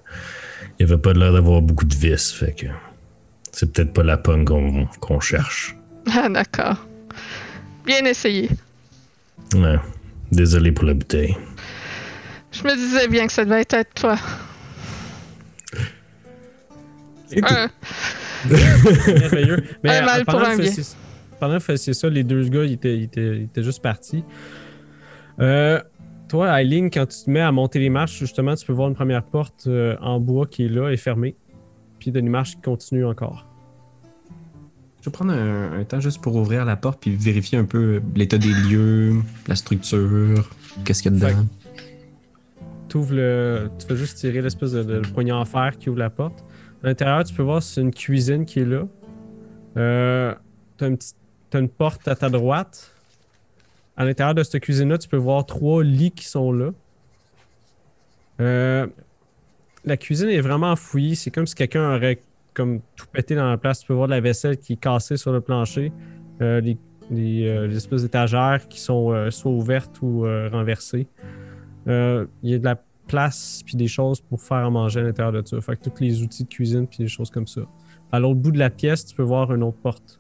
il 0.80 0.86
n'y 0.86 0.92
avait 0.92 1.02
pas 1.02 1.14
l'air 1.14 1.34
d'avoir 1.34 1.62
beaucoup 1.62 1.86
de 1.86 1.96
vis, 1.96 2.32
fait 2.32 2.54
que 2.54 2.68
c'est 3.52 3.72
peut-être 3.72 3.94
pas 3.94 4.04
la 4.04 4.18
pomme 4.18 4.46
qu'on, 4.46 4.88
qu'on 5.00 5.20
cherche. 5.20 5.76
Ah, 6.14 6.28
d'accord. 6.28 6.86
Bien 7.86 8.04
essayé. 8.04 8.50
Ouais. 9.56 9.78
Désolé 10.34 10.74
pour 10.74 10.84
la 10.84 10.94
bouteille. 10.94 11.38
Je 12.52 12.62
me 12.64 12.76
disais 12.76 13.08
bien 13.08 13.26
que 13.26 13.32
ça 13.32 13.46
devait 13.46 13.62
être 13.62 13.94
toi. 13.94 14.18
Un, 17.42 17.70
Merveilleux. 18.50 19.64
Mais 19.84 19.98
Un 19.98 20.06
mal 20.06 20.26
pour 20.26 20.34
pendant 20.34 20.48
un 20.48 20.58
bien. 20.58 20.72
Pendant 21.40 21.54
que 21.54 21.60
vous 21.60 21.66
faisiez 21.66 21.94
ça, 21.94 22.10
les 22.10 22.24
deux 22.24 22.44
gars, 22.50 22.64
ils 22.64 22.74
étaient, 22.74 22.98
ils 22.98 23.04
étaient, 23.04 23.38
ils 23.38 23.44
étaient 23.44 23.64
juste 23.64 23.82
partis. 23.82 24.24
Euh, 25.40 25.82
toi, 26.34 26.60
Eileen, 26.60 26.90
quand 26.90 27.06
tu 27.06 27.26
te 27.26 27.30
mets 27.30 27.42
à 27.42 27.52
monter 27.52 27.78
les 27.78 27.92
marches, 27.92 28.18
justement, 28.18 28.56
tu 28.56 28.66
peux 28.66 28.74
voir 28.74 28.88
une 28.90 28.96
première 28.96 29.22
porte 29.24 29.66
euh, 29.68 29.96
en 30.02 30.20
bois 30.20 30.48
qui 30.48 30.66
est 30.66 30.68
là 30.68 30.90
et 30.90 30.98
fermée. 30.98 31.36
Puis 32.00 32.10
une 32.10 32.28
marche 32.28 32.56
qui 32.56 32.62
continue 32.64 33.06
encore. 33.06 33.46
Je 35.02 35.06
vais 35.06 35.12
prendre 35.12 35.32
un, 35.32 35.80
un 35.80 35.84
temps 35.84 36.00
juste 36.00 36.24
pour 36.24 36.36
ouvrir 36.36 36.66
la 36.66 36.76
porte 36.76 37.00
puis 37.00 37.16
vérifier 37.16 37.60
un 37.60 37.66
peu 37.66 38.02
l'état 38.16 38.40
des 38.40 38.52
lieux, 38.52 39.18
la 39.48 39.56
structure, 39.56 40.50
qu'est-ce 40.84 41.04
qu'il 41.04 41.14
y 41.14 41.24
a 41.24 41.30
dedans. 41.30 41.46
Tu 42.90 42.98
ouvres 42.98 43.14
le. 43.14 43.70
Tu 43.78 43.86
fais 43.86 43.96
juste 43.96 44.18
tirer 44.18 44.42
l'espèce 44.42 44.72
de, 44.72 44.82
de 44.82 45.00
poignard 45.02 45.40
en 45.40 45.46
fer 45.46 45.78
qui 45.78 45.92
ouvre 45.92 46.00
la 46.00 46.10
porte. 46.10 46.44
À 46.84 46.88
l'intérieur, 46.88 47.24
tu 47.26 47.34
peux 47.36 47.44
voir 47.44 47.62
c'est 47.62 47.80
une 47.82 47.94
cuisine 47.94 48.46
qui 48.46 48.62
est 48.62 48.66
là. 48.66 48.88
Euh, 49.78 50.34
petite- 50.78 51.16
t'as 51.52 51.60
une 51.60 51.70
porte 51.70 52.08
à 52.08 52.16
ta 52.16 52.30
droite. 52.32 52.90
À 53.96 54.06
l'intérieur 54.06 54.34
de 54.36 54.44
cette 54.44 54.62
cuisine-là, 54.62 54.98
tu 54.98 55.08
peux 55.08 55.18
voir 55.18 55.46
trois 55.46 55.84
lits 55.84 56.12
qui 56.12 56.26
sont 56.26 56.52
là. 56.52 56.72
Euh, 58.40 58.88
la 59.86 59.98
cuisine 59.98 60.30
est 60.30 60.42
vraiment 60.42 60.76
fouillie. 60.76 61.16
C'est 61.16 61.32
comme 61.32 61.46
si 61.46 61.56
quelqu'un 61.56 61.96
aurait 61.96 62.20
comme 62.54 62.82
tout 62.96 63.06
pété 63.12 63.36
dans 63.36 63.50
la 63.50 63.58
place. 63.58 63.80
Tu 63.82 63.88
peux 63.88 63.94
voir 63.94 64.08
de 64.08 64.14
la 64.14 64.22
vaisselle 64.22 64.58
qui 64.58 64.74
est 64.74 64.78
cassée 64.78 65.18
sur 65.18 65.32
le 65.32 65.42
plancher. 65.42 65.92
Euh, 66.42 66.62
les, 67.12 67.48
euh, 67.48 67.70
espèces 67.70 68.04
d'étagères 68.04 68.68
qui 68.68 68.80
sont 68.80 69.12
euh, 69.12 69.30
soit 69.30 69.52
ouvertes 69.52 70.02
ou 70.02 70.22
renversées. 70.52 71.08
Il 71.86 72.28
y 72.44 72.54
a 72.54 72.60
de 72.60 72.64
la 72.64 72.82
place 73.08 73.62
puis 73.66 73.76
des 73.76 73.88
choses 73.88 74.22
pour 74.22 74.42
faire 74.42 74.66
à 74.66 74.70
manger 74.70 75.02
à 75.02 75.04
l'intérieur 75.04 75.34
de 75.34 75.46
ça. 75.46 75.60
Fait 75.62 75.76
que 75.76 75.90
tous 75.90 76.02
les 76.02 76.22
outils 76.24 76.44
de 76.44 76.50
cuisine 76.50 76.88
puis 76.88 77.00
des 77.00 77.08
choses 77.08 77.30
comme 77.30 77.48
ça. 77.48 77.62
À 78.12 78.20
l'autre 78.20 78.40
bout 78.40 78.52
de 78.52 78.60
la 78.60 78.70
pièce, 78.70 79.06
tu 79.06 79.16
peux 79.16 79.24
voir 79.24 79.54
une 79.54 79.64
autre 79.64 79.78
porte 79.78 80.20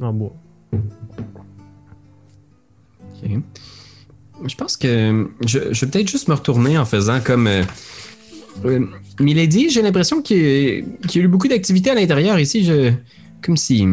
en 0.00 0.12
bois. 0.12 0.34
Ok. 3.24 3.30
Je 4.46 4.54
pense 4.54 4.76
que 4.76 5.28
je, 5.46 5.58
je 5.72 5.84
vais 5.84 5.90
peut-être 5.90 6.08
juste 6.10 6.28
me 6.28 6.34
retourner 6.34 6.78
en 6.78 6.84
faisant 6.84 7.20
comme. 7.20 7.46
Euh, 7.46 7.62
euh, 8.64 8.86
Milady, 9.20 9.68
j'ai 9.70 9.82
l'impression 9.82 10.22
qu'il 10.22 10.38
y, 10.38 10.78
a- 10.80 11.06
qu'il 11.06 11.20
y 11.20 11.24
a 11.24 11.26
eu 11.26 11.28
beaucoup 11.28 11.46
d'activités 11.48 11.90
à 11.90 11.94
l'intérieur 11.94 12.38
ici. 12.38 12.64
Je, 12.64 12.92
comme 13.42 13.56
si. 13.56 13.84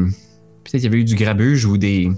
Peut-être 0.64 0.82
il 0.82 0.84
y 0.84 0.88
avait 0.88 0.98
eu 1.00 1.04
du 1.04 1.16
grabuge 1.16 1.66
ou 1.66 1.78
des, 1.78 2.10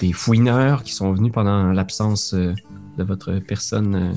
des 0.00 0.12
fouineurs 0.12 0.82
qui 0.82 0.92
sont 0.92 1.12
venus 1.12 1.32
pendant 1.32 1.72
l'absence 1.72 2.34
euh, 2.34 2.52
de 2.98 3.04
votre 3.04 3.38
personne 3.40 3.94
euh, 3.94 4.12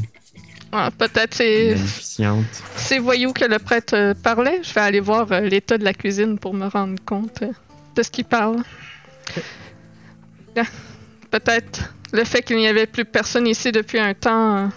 ah, 0.71 0.91
peut-être 0.95 1.33
c'est 1.33 1.73
magnifiante. 1.73 2.45
ces 2.75 2.99
voyous 2.99 3.33
que 3.33 3.43
le 3.45 3.57
prêtre 3.57 4.13
parlait. 4.21 4.59
Je 4.63 4.71
vais 4.71 4.81
aller 4.81 4.99
voir 4.99 5.41
l'état 5.41 5.79
de 5.79 5.83
la 5.83 5.93
cuisine 5.95 6.37
pour 6.37 6.53
me 6.53 6.67
rendre 6.67 6.93
compte 7.05 7.43
de 7.95 8.03
ce 8.03 8.11
qu'il 8.11 8.25
parle. 8.25 8.57
Peut-être 11.31 11.93
le 12.13 12.23
fait 12.23 12.41
qu'il 12.41 12.57
n'y 12.57 12.67
avait 12.67 12.87
plus 12.87 13.05
personne 13.05 13.47
ici 13.47 13.71
depuis 13.71 13.99
un 13.99 14.13
temps. 14.13 14.57
euh, 14.57 14.67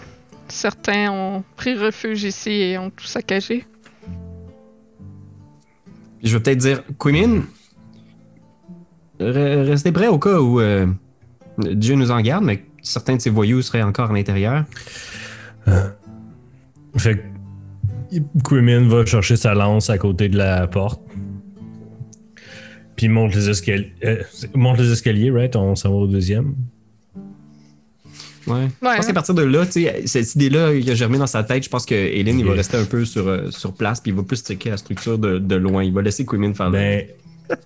certains 0.49 1.09
ont 1.11 1.43
pris 1.55 1.75
refuge 1.75 2.23
ici 2.23 2.51
et 2.51 2.77
ont 2.77 2.89
tout 2.89 3.05
saccagé. 3.05 3.65
Puis 6.19 6.29
je 6.29 6.37
vais 6.37 6.43
peut-être 6.43 6.59
dire, 6.59 6.83
Quimin, 6.99 7.43
re- 9.19 9.63
restez 9.67 9.91
prêts 9.91 10.07
au 10.07 10.19
cas 10.19 10.39
où 10.39 10.59
euh, 10.59 10.85
Dieu 11.57 11.95
nous 11.95 12.11
en 12.11 12.21
garde, 12.21 12.43
mais 12.45 12.63
certains 12.81 13.15
de 13.15 13.21
ces 13.21 13.29
voyous 13.29 13.61
seraient 13.61 13.81
encore 13.83 14.11
à 14.11 14.13
l'intérieur. 14.13 14.65
Fait 16.97 17.15
que 18.11 18.19
Quimin 18.47 18.87
va 18.87 19.05
chercher 19.05 19.35
sa 19.37 19.53
lance 19.53 19.89
à 19.89 19.97
côté 19.97 20.29
de 20.29 20.37
la 20.37 20.67
porte. 20.67 21.01
Puis 22.95 23.07
monte 23.07 23.33
les 23.33 23.49
escaliers. 23.49 23.91
euh, 24.03 24.21
monte 24.53 24.77
les 24.77 24.91
escaliers, 24.91 25.31
right? 25.31 25.55
On 25.55 25.75
s'en 25.75 25.89
va 25.89 25.95
au 25.95 26.07
deuxième. 26.07 26.55
Ouais. 28.47 28.67
Je 28.81 28.87
Ouais. 28.87 28.95
pense 28.97 29.05
qu'à 29.07 29.13
partir 29.13 29.33
de 29.35 29.43
là, 29.43 29.63
cette 30.05 30.35
idée-là 30.35 30.77
qui 30.79 30.89
a 30.91 30.95
germé 30.95 31.17
dans 31.17 31.27
sa 31.27 31.43
tête, 31.43 31.63
je 31.63 31.69
pense 31.69 31.85
que 31.85 31.95
Hélène, 31.95 32.39
il 32.39 32.45
va 32.45 32.53
rester 32.53 32.77
un 32.77 32.85
peu 32.85 33.05
sur, 33.05 33.27
euh, 33.27 33.49
sur 33.51 33.73
place, 33.73 33.99
puis 34.01 34.11
il 34.11 34.15
va 34.17 34.23
plus 34.23 34.43
checker 34.43 34.69
la 34.71 34.77
structure 34.77 35.17
de, 35.17 35.37
de 35.39 35.55
loin. 35.55 35.83
Il 35.83 35.93
va 35.93 36.01
laisser 36.01 36.25
Quimin 36.25 36.53
faire 36.53 36.67
le- 36.69 36.71
Ben, 36.77 37.05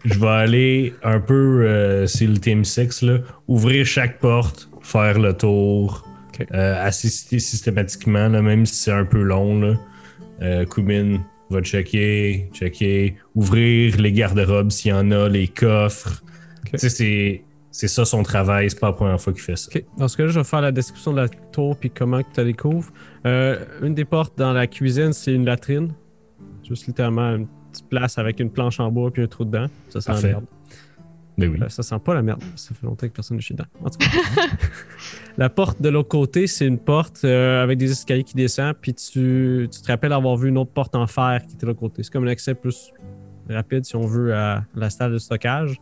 je 0.05 0.19
vais 0.19 0.27
aller 0.27 0.93
un 1.03 1.19
peu, 1.19 1.63
euh, 1.65 2.05
c'est 2.07 2.27
le 2.27 2.37
Team 2.37 2.63
6, 2.65 3.01
là, 3.03 3.19
ouvrir 3.47 3.85
chaque 3.85 4.19
porte, 4.19 4.69
faire 4.81 5.19
le 5.19 5.33
tour, 5.33 6.05
euh, 6.53 6.85
assister 6.85 7.39
systématiquement, 7.39 8.27
là, 8.27 8.41
même 8.41 8.65
si 8.65 8.75
c'est 8.75 8.91
un 8.91 9.05
peu 9.05 9.21
long. 9.21 9.59
Là. 9.59 9.73
Euh, 10.41 10.65
Kumin 10.65 11.19
va 11.49 11.61
checker, 11.61 12.49
checker, 12.53 13.15
ouvrir 13.33 13.99
les 13.99 14.11
garde-robes 14.11 14.69
s'il 14.69 14.91
y 14.91 14.93
en 14.93 15.09
a, 15.11 15.27
les 15.29 15.47
coffres. 15.47 16.21
Ok. 16.65 16.71
Tu 16.73 16.77
sais, 16.79 16.89
c'est, 16.89 17.41
c'est 17.77 17.87
ça 17.87 18.05
son 18.05 18.23
travail, 18.23 18.71
c'est 18.71 18.79
pas 18.79 18.87
la 18.87 18.93
première 18.93 19.21
fois 19.21 19.31
qu'il 19.31 19.43
fait 19.43 19.55
ça. 19.55 19.69
Ok. 19.69 19.83
Dans 19.99 20.07
ce 20.07 20.17
cas-là, 20.17 20.29
je 20.29 20.39
vais 20.39 20.43
faire 20.43 20.61
la 20.61 20.71
description 20.71 21.11
de 21.11 21.17
la 21.17 21.29
tour 21.29 21.77
puis 21.77 21.91
comment 21.91 22.23
tu 22.23 22.29
la 22.37 22.43
découvres. 22.43 22.91
Euh, 23.27 23.63
une 23.83 23.93
des 23.93 24.03
portes 24.03 24.35
dans 24.35 24.51
la 24.51 24.65
cuisine, 24.65 25.13
c'est 25.13 25.31
une 25.31 25.45
latrine. 25.45 25.93
Juste 26.67 26.87
littéralement 26.87 27.35
une 27.35 27.47
petite 27.71 27.87
place 27.87 28.17
avec 28.17 28.39
une 28.39 28.49
planche 28.49 28.79
en 28.79 28.91
bois 28.91 29.11
puis 29.11 29.21
un 29.21 29.27
trou 29.27 29.45
dedans. 29.45 29.67
Ça 29.89 30.01
sent 30.01 30.11
la 30.11 30.21
merde. 30.21 30.45
Ben 31.37 31.51
oui. 31.51 31.59
Euh, 31.61 31.69
Ça 31.69 31.83
sent 31.83 31.99
pas 32.03 32.15
la 32.15 32.23
merde. 32.23 32.41
Ça 32.55 32.73
fait 32.73 32.83
longtemps 32.87 33.07
que 33.07 33.13
personne 33.13 33.37
n'est 33.37 33.43
chez 33.43 33.53
dedans. 33.53 33.69
En 33.83 33.91
tout 33.91 33.99
cas. 33.99 34.07
la 35.37 35.49
porte 35.51 35.79
de 35.79 35.89
l'autre 35.89 36.09
côté, 36.09 36.47
c'est 36.47 36.65
une 36.65 36.79
porte 36.79 37.21
euh, 37.25 37.61
avec 37.61 37.77
des 37.77 37.91
escaliers 37.91 38.23
qui 38.23 38.33
descendent. 38.33 38.77
Puis 38.81 38.95
tu, 38.95 39.69
tu 39.71 39.81
te 39.83 39.87
rappelles 39.87 40.13
avoir 40.13 40.35
vu 40.35 40.49
une 40.49 40.57
autre 40.57 40.71
porte 40.71 40.95
en 40.95 41.05
fer 41.05 41.43
qui 41.47 41.53
était 41.53 41.61
de 41.61 41.67
l'autre 41.67 41.79
côté. 41.81 42.01
C'est 42.01 42.11
comme 42.11 42.23
un 42.23 42.31
accès 42.31 42.55
plus 42.55 42.91
rapide, 43.47 43.85
si 43.85 43.95
on 43.95 44.07
veut, 44.07 44.33
à 44.33 44.63
la 44.73 44.89
salle 44.89 45.13
de 45.13 45.19
stockage. 45.19 45.79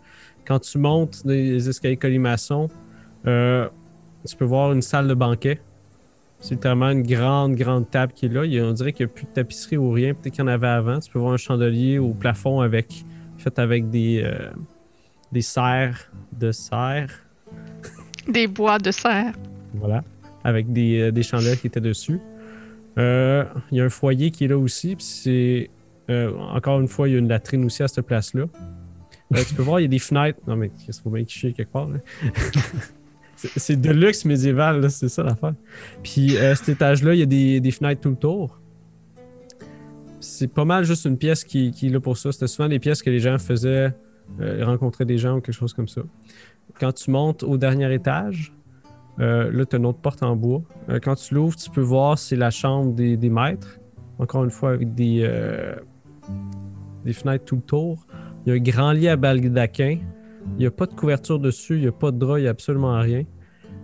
Quand 0.48 0.60
tu 0.60 0.78
montes 0.78 1.26
des 1.26 1.68
escaliers 1.70 1.98
colimaçon, 1.98 2.70
euh, 3.28 3.68
tu 4.28 4.36
peux 4.36 4.46
voir 4.46 4.72
une 4.74 4.82
salle 4.82 5.08
de 5.08 5.14
banquet. 5.14 5.60
C'est 6.40 6.56
littéralement 6.56 6.90
une 6.92 7.02
grande, 7.04 7.56
grande 7.56 7.90
table 7.90 8.14
qui 8.14 8.28
est 8.28 8.30
là. 8.30 8.46
Il 8.46 8.54
y 8.54 8.60
a- 8.60 8.66
on 8.66 8.72
dirait 8.74 8.94
qu'il 8.94 9.06
n'y 9.06 9.12
a 9.12 9.16
plus 9.16 9.26
de 9.26 9.32
tapisserie 9.32 9.78
ou 9.78 9.90
rien. 9.92 10.14
Peut-être 10.14 10.34
qu'il 10.34 10.44
y 10.44 10.48
en 10.48 10.48
avait 10.52 10.68
avant. 10.68 11.00
Tu 11.00 11.10
peux 11.12 11.18
voir 11.20 11.34
un 11.34 11.38
chandelier 11.38 11.98
au 11.98 12.14
plafond 12.14 12.60
avec, 12.62 13.04
fait 13.38 13.58
avec 13.58 13.90
des, 13.90 14.22
euh, 14.24 14.50
des 15.32 15.42
serres 15.42 16.12
de 16.38 16.52
serre. 16.52 17.10
Des 18.28 18.48
bois 18.48 18.78
de 18.78 18.92
serre. 18.92 19.34
Voilà. 19.74 20.04
Avec 20.44 20.72
des, 20.72 21.00
euh, 21.02 21.12
des 21.12 21.24
chandelles 21.24 21.58
qui 21.60 21.68
étaient 21.68 21.82
dessus. 21.82 22.20
Euh, 22.98 23.44
Il 23.72 23.78
y 23.78 23.82
a 23.82 23.86
un 23.86 23.90
foyer 23.90 24.30
qui 24.32 24.46
est 24.46 24.48
là 24.50 24.58
aussi. 24.58 24.96
Puis 24.96 25.06
c'est. 25.06 25.70
euh, 26.10 26.32
encore 26.54 26.80
une 26.80 26.88
fois, 26.88 27.10
il 27.10 27.14
y 27.14 27.16
a 27.16 27.20
une 27.20 27.28
latrine 27.28 27.66
aussi 27.66 27.82
à 27.82 27.88
cette 27.88 28.06
place-là. 28.06 28.44
Euh, 29.34 29.44
tu 29.48 29.56
peux 29.56 29.64
voir, 29.64 29.80
il 29.80 29.84
y 29.84 29.86
a 29.86 29.90
des 29.90 30.00
fenêtres. 30.00 30.40
Non, 30.48 30.56
mais 30.56 30.70
il 30.88 30.94
faut 30.94 31.10
bien 31.10 31.24
qu'il 31.24 31.54
quelque 31.54 31.72
part. 31.72 31.88
là? 31.88 31.98
C'est- 33.36 33.76
de 33.76 33.92
luxe 33.92 34.24
médiéval, 34.26 34.80
là, 34.82 34.90
c'est 34.90 35.10
ça 35.10 35.22
l'affaire. 35.22 35.54
Puis 36.04 36.38
euh, 36.38 36.56
cet 36.56 36.70
étage-là, 36.70 37.14
il 37.14 37.20
y 37.20 37.24
a 37.24 37.26
des, 37.26 37.60
des 37.60 37.72
fenêtres 37.72 38.02
tout 38.02 38.10
le 38.10 38.16
tour. 38.16 38.60
C'est 40.22 40.48
pas 40.52 40.64
mal 40.66 40.86
juste 40.86 41.06
une 41.06 41.18
pièce 41.18 41.44
qui, 41.44 41.72
qui 41.72 41.88
est 41.88 41.90
là 41.90 42.00
pour 42.00 42.18
ça. 42.18 42.32
C'était 42.32 42.48
souvent 42.48 42.70
des 42.70 42.80
pièces 42.80 43.04
que 43.04 43.10
les 43.10 43.20
gens 43.20 43.38
faisaient, 43.38 43.94
euh, 44.40 44.66
rencontraient 44.66 45.06
des 45.06 45.18
gens 45.18 45.38
ou 45.38 45.42
quelque 45.42 45.54
chose 45.56 45.74
comme 45.74 45.88
ça. 45.88 46.02
Quand 46.80 46.94
tu 46.94 47.12
montes 47.12 47.44
au 47.44 47.58
dernier 47.58 47.94
étage, 47.94 48.54
euh, 49.20 49.52
là, 49.52 49.66
tu 49.66 49.76
as 49.76 49.80
une 49.80 49.86
autre 49.86 50.00
porte 50.00 50.24
en 50.24 50.36
bois. 50.36 50.62
Euh, 50.90 51.00
quand 51.04 51.16
tu 51.16 51.36
l'ouvres, 51.36 51.56
tu 51.58 51.70
peux 51.70 51.82
voir, 51.82 52.18
c'est 52.18 52.36
la 52.38 52.52
chambre 52.52 52.94
des, 52.94 53.18
des 53.18 53.30
maîtres. 53.30 53.80
Encore 54.18 54.44
une 54.46 54.50
fois, 54.50 54.72
avec 54.72 54.96
des, 54.96 55.30
des 57.04 57.14
fenêtres 57.14 57.44
tout 57.44 57.58
le 57.58 57.62
tour. 57.62 58.05
Il 58.46 58.50
y 58.50 58.52
a 58.52 58.56
un 58.56 58.60
grand 58.60 58.92
lit 58.92 59.08
à 59.08 59.16
baldaquin. 59.16 60.00
Il 60.54 60.60
n'y 60.60 60.66
a 60.66 60.72
pas 60.72 60.86
de 60.86 60.94
couverture 60.94 61.40
dessus, 61.40 61.76
il 61.76 61.82
n'y 61.82 61.88
a 61.88 61.92
pas 61.92 62.12
de 62.12 62.20
drap, 62.20 62.38
il 62.38 62.44
n'y 62.44 62.48
a 62.48 62.52
absolument 62.52 63.00
rien. 63.00 63.24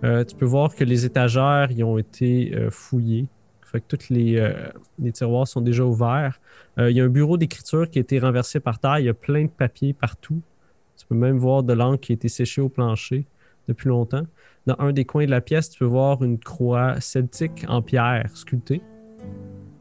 Euh, 0.04 0.24
tu 0.24 0.36
peux 0.36 0.46
voir 0.46 0.74
que 0.74 0.84
les 0.84 1.04
étagères 1.04 1.70
ils 1.70 1.82
ont 1.82 1.98
été 1.98 2.54
euh, 2.54 2.70
fouillées. 2.70 3.26
Fait 3.72 3.80
que 3.80 3.96
tous 3.96 4.10
les, 4.10 4.36
euh, 4.36 4.52
les 4.98 5.12
tiroirs 5.12 5.48
sont 5.48 5.62
déjà 5.62 5.84
ouverts. 5.84 6.40
Euh, 6.78 6.90
il 6.90 6.96
y 6.96 7.00
a 7.00 7.04
un 7.04 7.08
bureau 7.08 7.38
d'écriture 7.38 7.88
qui 7.88 7.98
a 7.98 8.02
été 8.02 8.18
renversé 8.18 8.60
par 8.60 8.78
terre. 8.78 8.98
Il 8.98 9.06
y 9.06 9.08
a 9.08 9.14
plein 9.14 9.44
de 9.44 9.50
papiers 9.50 9.94
partout. 9.94 10.42
Tu 10.96 11.06
peux 11.06 11.14
même 11.14 11.38
voir 11.38 11.62
de 11.62 11.72
l'encre 11.72 12.00
qui 12.00 12.12
a 12.12 12.14
été 12.14 12.28
séchée 12.28 12.60
au 12.60 12.68
plancher 12.68 13.26
depuis 13.66 13.88
longtemps. 13.88 14.26
Dans 14.66 14.76
un 14.78 14.92
des 14.92 15.04
coins 15.04 15.24
de 15.24 15.30
la 15.30 15.40
pièce, 15.40 15.70
tu 15.70 15.78
peux 15.78 15.86
voir 15.86 16.22
une 16.22 16.38
croix 16.38 17.00
celtique 17.00 17.64
en 17.66 17.80
pierre 17.80 18.30
sculptée 18.34 18.82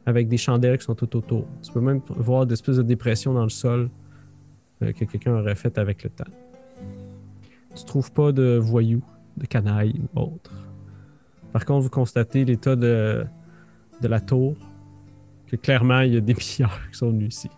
avec 0.06 0.28
des 0.28 0.38
chandelles 0.38 0.78
qui 0.78 0.86
sont 0.86 0.96
tout 0.96 1.16
autour. 1.16 1.46
Tu 1.62 1.72
peux 1.72 1.82
même 1.82 2.02
voir 2.08 2.46
des 2.46 2.54
espèces 2.54 2.78
de 2.78 2.84
dépressions 2.84 3.34
dans 3.34 3.44
le 3.44 3.50
sol 3.50 3.90
que 4.82 5.06
quelqu'un 5.06 5.34
aurait 5.40 5.56
fait 5.56 5.78
avec 5.78 6.04
le 6.04 6.10
temps. 6.10 6.32
Tu 7.76 7.86
trouves 7.86 8.12
pas 8.12 8.32
de 8.32 8.58
voyous, 8.62 9.04
de 9.38 9.46
canailles 9.46 10.02
ou 10.16 10.20
autre. 10.20 10.52
Par 11.54 11.66
contre, 11.66 11.84
vous 11.84 11.90
constatez 11.90 12.44
l'état 12.46 12.76
de, 12.76 13.26
de 14.02 14.08
la 14.08 14.20
tour, 14.20 14.56
que 15.48 15.56
clairement, 15.56 16.02
il 16.02 16.14
y 16.14 16.18
a 16.18 16.22
des 16.22 16.34
pilleurs 16.44 16.80
qui 16.92 16.98
sont 16.98 17.12
venus 17.12 17.36
ici. 17.36 17.50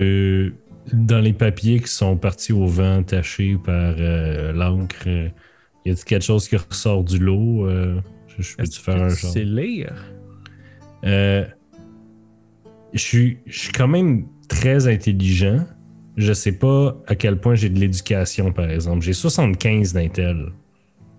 Euh, 0.00 0.50
dans 0.92 1.20
les 1.20 1.32
papiers 1.32 1.80
qui 1.80 1.88
sont 1.88 2.16
partis 2.16 2.52
au 2.52 2.66
vent, 2.66 3.02
tachés 3.02 3.56
par 3.62 3.94
euh, 3.98 4.52
l'encre, 4.52 4.96
euh, 5.06 5.28
y 5.84 5.90
a 5.90 5.94
quelque 5.94 6.22
chose 6.24 6.48
qui 6.48 6.56
ressort 6.56 7.04
du 7.04 7.18
lot? 7.18 7.66
euh, 7.66 8.00
je 8.26 8.42
je 8.42 8.56
peux-tu 8.56 8.80
faire 8.80 8.96
que 8.96 9.00
un 9.00 9.08
tu 9.08 9.16
genre? 9.16 9.32
sais 9.32 9.44
lire? 9.44 9.94
Euh, 11.04 11.44
je 12.92 12.98
suis 12.98 13.38
je 13.46 13.58
suis 13.58 13.72
quand 13.72 13.88
même 13.88 14.26
très 14.48 14.86
intelligent. 14.88 15.66
Je 16.16 16.32
sais 16.32 16.52
pas 16.52 16.96
à 17.06 17.14
quel 17.14 17.38
point 17.38 17.54
j'ai 17.54 17.68
de 17.68 17.78
l'éducation, 17.78 18.52
par 18.52 18.68
exemple. 18.70 19.02
J'ai 19.02 19.12
75 19.12 19.92
d'intel. 19.92 20.48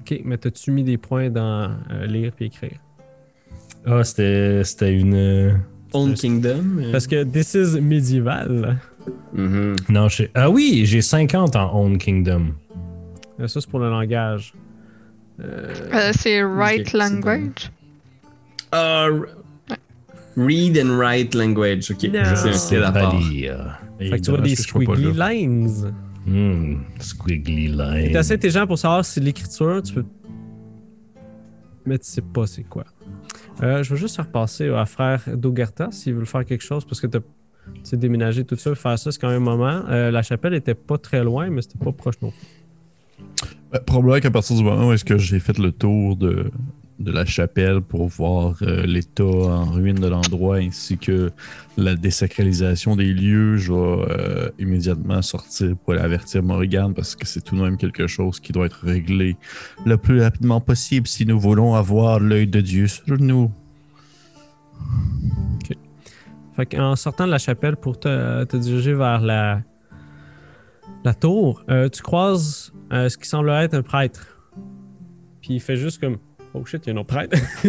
Ok, 0.01 0.19
mais 0.25 0.37
t'as-tu 0.37 0.71
mis 0.71 0.83
des 0.83 0.97
points 0.97 1.29
dans 1.29 1.71
euh, 1.91 2.05
lire 2.05 2.33
et 2.39 2.45
écrire? 2.45 2.79
Ah, 3.85 4.03
c'était 4.03 4.63
c'était 4.65 4.93
une. 4.93 5.13
euh, 5.13 5.51
Old 5.93 6.15
Kingdom. 6.15 6.63
euh, 6.79 6.91
Parce 6.91 7.07
que 7.07 7.23
this 7.23 7.53
is 7.53 7.79
médiéval. 7.79 8.77
mhm. 9.33 9.75
Non, 9.89 10.09
je 10.09 10.15
sais- 10.17 10.31
Ah 10.35 10.49
oui, 10.49 10.81
j'ai 10.85 11.01
50 11.01 11.55
en 11.55 11.73
Own 11.79 11.97
Kingdom. 11.97 12.47
Ça, 13.47 13.61
c'est 13.61 13.69
pour 13.69 13.79
le 13.79 13.89
langage. 13.89 14.53
Euh, 15.39 15.73
Euh, 15.93 16.11
c'est 16.13 16.43
right 16.43 16.91
language. 16.91 17.71
Read 20.37 20.77
and 20.77 20.97
write 20.97 21.33
language. 21.35 21.91
Ok, 21.91 21.97
c'est 22.01 22.17
un 22.17 22.53
skill 22.53 22.83
à 22.83 22.91
part. 22.91 23.19
fait 23.19 24.09
que 24.09 24.15
tu 24.17 24.29
vois 24.31 24.41
des 24.41 24.55
pas 24.55 24.61
squiggly 24.61 25.11
lines. 25.13 25.93
Hmm, 26.25 26.75
squiggly 26.99 27.67
line. 27.69 28.11
T'es 28.11 28.17
assez 28.17 28.33
intelligent 28.33 28.67
pour 28.67 28.77
savoir 28.77 29.03
si 29.05 29.19
l'écriture, 29.19 29.81
tu 29.83 29.93
peux. 29.93 30.05
Mais 31.85 31.97
tu 31.97 32.05
sais 32.05 32.21
pas 32.21 32.45
c'est 32.45 32.63
quoi. 32.63 32.83
Euh, 33.63 33.83
je 33.83 33.93
vais 33.93 33.99
juste 33.99 34.17
repasser 34.17 34.69
à 34.69 34.85
frère 34.85 35.23
Dogerta 35.35 35.89
s'il 35.91 36.13
veut 36.13 36.25
faire 36.25 36.45
quelque 36.45 36.63
chose 36.63 36.85
parce 36.85 37.01
que 37.01 37.07
t'as- 37.07 37.19
tu 37.19 37.25
sais, 37.83 37.97
déménager 37.97 38.45
tout 38.45 38.55
ça, 38.55 38.73
faire 38.75 38.97
ça, 38.97 39.11
c'est 39.11 39.19
quand 39.19 39.29
même 39.29 39.47
un 39.47 39.57
moment. 39.57 39.81
Euh, 39.89 40.11
la 40.11 40.21
chapelle 40.21 40.53
était 40.53 40.75
pas 40.75 40.97
très 40.97 41.23
loin, 41.23 41.49
mais 41.49 41.61
c'était 41.61 41.83
pas 41.83 41.91
proche 41.91 42.15
non 42.21 42.31
plus. 42.31 43.47
Ben, 43.71 43.79
probablement 43.85 44.19
qu'à 44.19 44.31
partir 44.31 44.55
du 44.55 44.63
moment 44.63 44.87
où 44.87 44.93
est-ce 44.93 45.05
que 45.05 45.17
j'ai 45.17 45.39
fait 45.39 45.57
le 45.59 45.71
tour 45.71 46.15
de, 46.15 46.51
de 46.99 47.11
la 47.11 47.25
chapelle 47.25 47.81
pour 47.81 48.07
voir 48.07 48.55
euh, 48.61 48.85
l'état 48.85 49.23
en 49.23 49.65
ruine 49.65 49.99
de 49.99 50.07
l'endroit 50.07 50.57
ainsi 50.57 50.97
que 50.97 51.31
la 51.77 51.95
désacralisation 51.95 52.95
des 52.95 53.13
lieux, 53.13 53.57
je 53.57 53.71
vais 53.71 53.79
euh, 53.79 54.49
immédiatement 54.59 55.21
sortir 55.21 55.75
pour 55.77 55.93
aller 55.93 56.01
avertir 56.01 56.43
Morrigan 56.43 56.93
parce 56.93 57.15
que 57.15 57.25
c'est 57.25 57.41
tout 57.41 57.55
de 57.55 57.61
même 57.61 57.77
quelque 57.77 58.07
chose 58.07 58.39
qui 58.39 58.51
doit 58.51 58.65
être 58.65 58.83
réglé 58.83 59.37
le 59.85 59.97
plus 59.97 60.21
rapidement 60.21 60.59
possible 60.59 61.07
si 61.07 61.25
nous 61.25 61.39
voulons 61.39 61.75
avoir 61.75 62.19
l'œil 62.19 62.47
de 62.47 62.59
Dieu 62.61 62.87
sur 62.87 63.17
nous. 63.17 63.49
Fait 66.55 66.65
qu'en 66.65 66.97
sortant 66.97 67.25
de 67.25 67.31
la 67.31 67.37
chapelle 67.37 67.77
pour 67.77 67.99
te, 67.99 68.55
diriger 68.57 68.93
vers 68.93 69.21
la, 69.21 69.61
la 71.05 71.13
tour, 71.13 71.63
euh, 71.69 71.87
tu 71.87 72.01
croises 72.01 72.73
euh, 72.91 73.07
ce 73.07 73.17
qui 73.17 73.27
semble 73.27 73.49
être 73.49 73.73
un 73.73 73.81
prêtre. 73.81 74.37
Puis 75.41 75.55
il 75.55 75.61
fait 75.61 75.77
juste 75.77 76.01
comme 76.01 76.17
Oh 76.53 76.65
shit, 76.65 76.85
il 76.85 76.89
y 76.89 76.91
a 76.91 76.95
un 76.95 77.01
autre 77.01 77.07
prêtre. 77.07 77.37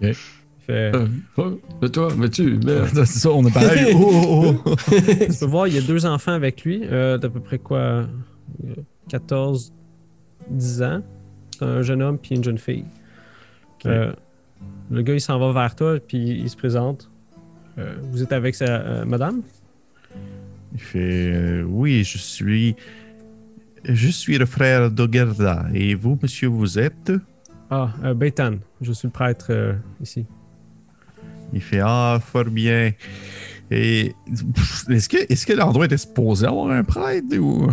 Il 0.00 0.14
fait 0.60 0.94
Euh, 0.94 1.06
oh, 1.36 1.60
mais 1.80 1.88
toi, 1.88 2.08
mais 2.16 2.28
tu, 2.28 2.58
merde. 2.58 2.88
c'est 2.94 3.06
ça, 3.06 3.30
on 3.30 3.46
est 3.46 3.52
pareil. 3.52 3.94
Oh, 3.96 4.54
oh, 4.56 4.62
oh. 4.64 4.76
Tu 4.90 5.38
peux 5.38 5.46
voir, 5.46 5.68
il 5.68 5.74
y 5.74 5.78
a 5.78 5.82
deux 5.82 6.06
enfants 6.06 6.32
avec 6.32 6.64
lui, 6.64 6.82
euh, 6.84 7.18
d'à 7.18 7.28
peu 7.28 7.40
près 7.40 7.58
quoi, 7.58 7.78
euh, 7.78 8.06
14, 9.08 9.72
10 10.50 10.82
ans. 10.82 11.02
C'est 11.58 11.64
un 11.64 11.82
jeune 11.82 12.02
homme 12.02 12.18
puis 12.18 12.34
une 12.34 12.44
jeune 12.44 12.58
fille. 12.58 12.84
Euh, 13.86 14.12
le 14.90 15.02
gars, 15.02 15.14
il 15.14 15.20
s'en 15.20 15.38
va 15.38 15.52
vers 15.52 15.76
toi 15.76 15.98
puis 16.00 16.18
il 16.18 16.48
se 16.48 16.56
présente. 16.56 17.10
Euh, 17.78 17.94
vous 18.10 18.22
êtes 18.22 18.32
avec 18.32 18.54
sa 18.54 18.64
euh, 18.66 19.04
madame? 19.04 19.42
Il 20.72 20.80
fait 20.80 21.32
euh, 21.32 21.62
Oui, 21.62 22.04
je 22.04 22.18
suis. 22.18 22.76
Je 23.84 24.08
suis 24.08 24.38
le 24.38 24.46
frère 24.46 24.90
d'Ogerda. 24.90 25.66
Et 25.74 25.94
vous, 25.94 26.18
monsieur, 26.22 26.48
vous 26.48 26.78
êtes? 26.78 27.12
Ah, 27.70 27.90
euh, 28.04 28.14
je 28.80 28.92
suis 28.92 29.08
le 29.08 29.12
prêtre 29.12 29.46
euh, 29.50 29.74
ici. 30.00 30.26
Il 31.52 31.60
fait 31.60 31.80
Ah, 31.82 32.18
fort 32.24 32.44
bien. 32.44 32.92
Et 33.70 34.14
est-ce 34.90 35.08
que, 35.08 35.16
est-ce 35.32 35.46
que 35.46 35.52
l'endroit 35.52 35.86
était 35.86 35.96
supposé 35.96 36.46
avoir 36.46 36.70
un 36.70 36.84
prêtre 36.84 37.36
ou. 37.38 37.68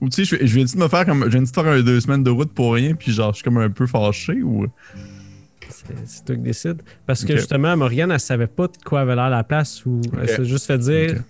Ou 0.00 0.08
tu 0.08 0.24
sais, 0.24 0.38
je, 0.38 0.46
je 0.46 0.54
viens 0.54 0.64
de 0.64 0.76
me 0.78 0.88
faire 0.88 1.06
comme. 1.06 1.24
Je 1.24 1.30
viens 1.30 1.42
de 1.42 1.48
faire 1.48 1.66
un 1.66 1.80
deux 1.80 2.00
semaines 2.00 2.24
de 2.24 2.30
route 2.30 2.52
pour 2.52 2.74
rien, 2.74 2.94
puis 2.94 3.12
genre, 3.12 3.32
je 3.32 3.36
suis 3.36 3.44
comme 3.44 3.58
un 3.58 3.70
peu 3.70 3.86
fâché 3.86 4.42
ou? 4.42 4.66
C'est 6.04 6.24
toi 6.24 6.36
qui 6.36 6.42
décides. 6.42 6.82
Parce 7.06 7.24
que 7.24 7.36
justement, 7.36 7.76
Morgane, 7.76 8.10
elle 8.12 8.20
savait 8.20 8.46
pas 8.46 8.68
de 8.68 8.76
quoi 8.84 9.00
avait 9.00 9.16
l'air 9.16 9.30
la 9.30 9.44
place 9.44 9.84
ou 9.84 10.00
elle 10.20 10.28
s'est 10.28 10.44
juste 10.44 10.66
fait 10.66 10.78
dire. 10.78 11.22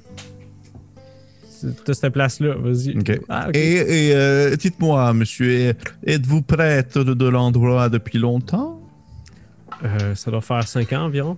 T'as 1.84 1.94
cette 1.94 2.12
place-là, 2.12 2.54
vas-y. 2.54 2.96
Ah. 3.28 3.48
Et, 3.54 4.08
et, 4.08 4.14
euh, 4.14 4.56
dites-moi, 4.56 5.12
monsieur, 5.12 5.74
êtes-vous 6.06 6.42
prêtre 6.42 7.02
de, 7.04 7.14
de 7.14 7.28
l'endroit 7.28 7.88
depuis 7.88 8.18
longtemps? 8.18 8.80
Euh, 9.84 10.14
ça 10.14 10.30
doit 10.30 10.40
faire 10.40 10.66
5 10.66 10.92
ans 10.92 11.04
environ. 11.04 11.36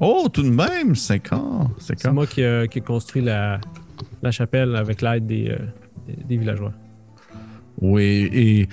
Oh, 0.00 0.28
tout 0.32 0.42
de 0.42 0.50
même, 0.50 0.94
5 0.94 1.32
ans. 1.32 1.70
5 1.78 2.00
C'est 2.00 2.12
moi 2.12 2.26
qui, 2.26 2.42
euh, 2.42 2.66
qui 2.66 2.78
ai 2.78 2.82
construit 2.82 3.22
la, 3.22 3.60
la 4.22 4.30
chapelle 4.30 4.74
avec 4.76 5.02
l'aide 5.02 5.26
des, 5.26 5.50
euh, 5.50 5.58
des, 6.26 6.36
villageois. 6.36 6.72
Oui, 7.80 8.28
et 8.32 8.68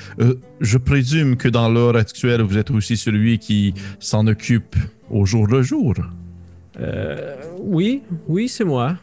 je 0.60 0.78
présume 0.78 1.36
que 1.36 1.48
dans 1.48 1.70
l'heure 1.70 1.96
actuelle, 1.96 2.42
vous 2.42 2.58
êtes 2.58 2.70
aussi 2.70 2.96
celui 2.96 3.40
qui 3.40 3.74
s'en 4.00 4.28
occupe 4.28 4.76
au 5.10 5.26
jour 5.26 5.48
le 5.48 5.64
jour. 5.64 5.96
Oui, 7.60 8.04
oui, 8.28 8.48
c'est 8.48 8.66
moi. 8.66 8.98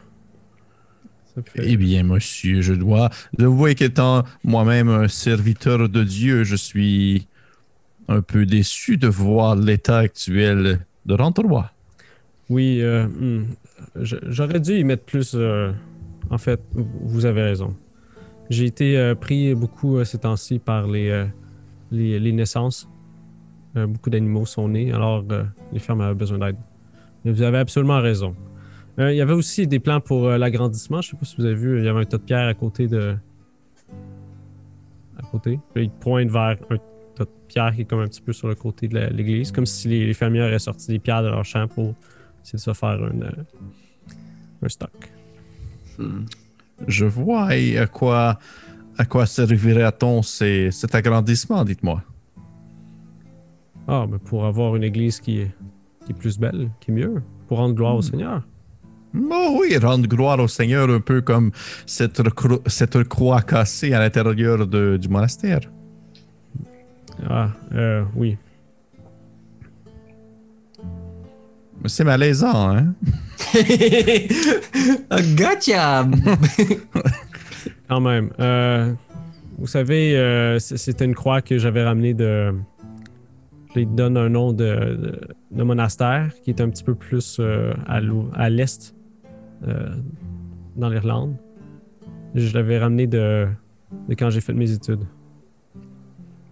Eh 1.55 1.77
bien, 1.77 2.03
monsieur, 2.03 2.61
je 2.61 2.73
dois 2.73 3.09
avouer 3.39 3.75
qu'étant 3.75 4.23
moi-même 4.43 4.89
un 4.89 5.07
serviteur 5.07 5.89
de 5.89 6.03
Dieu, 6.03 6.43
je 6.43 6.55
suis 6.55 7.27
un 8.07 8.21
peu 8.21 8.45
déçu 8.45 8.97
de 8.97 9.07
voir 9.07 9.55
l'état 9.55 9.99
actuel 9.99 10.79
de 11.05 11.15
l'endroit. 11.15 11.71
Oui, 12.49 12.79
euh, 12.81 13.07
hmm, 13.07 13.45
j'aurais 13.95 14.59
dû 14.59 14.73
y 14.79 14.83
mettre 14.83 15.03
plus. 15.03 15.33
euh, 15.35 15.71
en 16.29 16.37
fait, 16.37 16.61
vous 16.73 17.25
avez 17.25 17.41
raison. 17.43 17.75
J'ai 18.49 18.65
été 18.65 18.97
euh, 18.97 19.15
pris 19.15 19.53
beaucoup 19.53 20.03
ces 20.05 20.19
temps-ci 20.19 20.59
par 20.59 20.87
les, 20.87 21.25
les, 21.91 22.19
les 22.19 22.31
naissances. 22.31 22.87
Beaucoup 23.75 24.09
d'animaux 24.09 24.47
sont 24.47 24.69
nés, 24.69 24.91
alors 24.91 25.23
les 25.71 25.79
fermes 25.79 26.01
avaient 26.01 26.15
besoin 26.15 26.39
d'aide. 26.39 26.55
Mais 27.23 27.31
vous 27.31 27.43
avez 27.43 27.59
absolument 27.59 28.01
raison. 28.01 28.35
Euh, 28.99 29.13
il 29.13 29.17
y 29.17 29.21
avait 29.21 29.33
aussi 29.33 29.67
des 29.67 29.79
plans 29.79 30.01
pour 30.01 30.27
euh, 30.27 30.37
l'agrandissement. 30.37 31.01
Je 31.01 31.11
sais 31.11 31.17
pas 31.17 31.25
si 31.25 31.35
vous 31.37 31.45
avez 31.45 31.55
vu, 31.55 31.79
il 31.79 31.85
y 31.85 31.87
avait 31.87 32.01
un 32.01 32.05
tas 32.05 32.17
de 32.17 32.23
pierres 32.23 32.47
à 32.47 32.53
côté 32.53 32.87
de. 32.87 33.15
À 35.17 35.21
côté. 35.31 35.59
Puis 35.73 35.83
il 35.85 35.89
pointe 35.91 36.29
vers 36.29 36.57
un 36.69 36.77
tas 37.15 37.25
de 37.25 37.29
pierres 37.47 37.73
qui 37.75 37.81
est 37.81 37.85
comme 37.85 37.99
un 37.99 38.07
petit 38.07 38.21
peu 38.21 38.33
sur 38.33 38.47
le 38.47 38.55
côté 38.55 38.87
de 38.87 38.97
l'église, 39.11 39.51
comme 39.51 39.65
si 39.65 39.87
les, 39.87 40.05
les 40.05 40.13
fermiers 40.13 40.41
auraient 40.41 40.59
sorti 40.59 40.87
des 40.87 40.99
pierres 40.99 41.23
de 41.23 41.29
leur 41.29 41.45
champ 41.45 41.67
pour 41.67 41.93
essayer 42.43 42.57
de 42.57 42.61
se 42.61 42.73
faire 42.73 42.89
un, 42.89 43.21
euh, 43.21 43.31
un 44.63 44.69
stock. 44.69 45.11
Hmm. 45.97 46.25
Je 46.87 47.05
vois. 47.05 47.55
Et 47.55 47.77
à 47.77 47.87
quoi, 47.87 48.39
à 48.97 49.05
quoi 49.05 49.25
servirait-on 49.25 50.21
cet 50.21 50.95
agrandissement, 50.95 51.63
dites-moi? 51.63 52.03
Ah, 53.87 54.05
mais 54.09 54.17
pour 54.17 54.45
avoir 54.45 54.75
une 54.75 54.83
église 54.83 55.19
qui 55.19 55.39
est, 55.39 55.51
qui 56.05 56.11
est 56.11 56.15
plus 56.15 56.37
belle, 56.37 56.69
qui 56.79 56.91
est 56.91 56.93
mieux, 56.93 57.21
pour 57.47 57.57
rendre 57.57 57.73
gloire 57.73 57.95
au 57.95 58.01
Seigneur. 58.01 58.45
Oh 59.31 59.57
oui, 59.61 59.77
rendre 59.77 60.07
gloire 60.07 60.39
au 60.39 60.47
Seigneur 60.47 60.89
un 60.89 60.99
peu 60.99 61.21
comme 61.21 61.51
cette, 61.85 62.19
recro- 62.19 62.61
cette 62.67 63.03
croix 63.05 63.41
cassée 63.41 63.93
à 63.93 63.99
l'intérieur 63.99 64.67
de- 64.67 64.97
du 64.97 65.09
monastère. 65.09 65.61
Ah, 67.29 67.49
euh, 67.73 68.03
oui. 68.15 68.37
Mais 71.81 71.89
C'est 71.89 72.03
malaisant, 72.03 72.75
hein? 72.75 72.93
Ah, 75.09 75.21
gotcha! 75.35 76.07
Quand 77.89 78.01
même. 78.01 78.31
Euh, 78.39 78.93
vous 79.57 79.67
savez, 79.67 80.17
euh, 80.17 80.59
c'était 80.59 81.05
une 81.05 81.15
croix 81.15 81.41
que 81.41 81.57
j'avais 81.57 81.83
ramenée 81.83 82.13
de. 82.13 82.53
Je 83.73 83.79
lui 83.79 83.85
donne 83.85 84.17
un 84.17 84.29
nom 84.29 84.53
de, 84.53 84.63
de, 84.65 85.19
de 85.51 85.63
monastère 85.63 86.31
qui 86.43 86.49
est 86.49 86.61
un 86.61 86.69
petit 86.69 86.83
peu 86.83 86.95
plus 86.95 87.37
euh, 87.39 87.73
à 87.87 88.49
l'est, 88.49 88.95
euh, 89.63 89.95
dans 90.75 90.89
l'Irlande. 90.89 91.35
Je 92.35 92.53
l'avais 92.53 92.77
ramené 92.77 93.07
de, 93.07 93.47
de 94.09 94.13
quand 94.13 94.29
j'ai 94.29 94.41
fait 94.41 94.53
mes 94.53 94.71
études. 94.71 95.05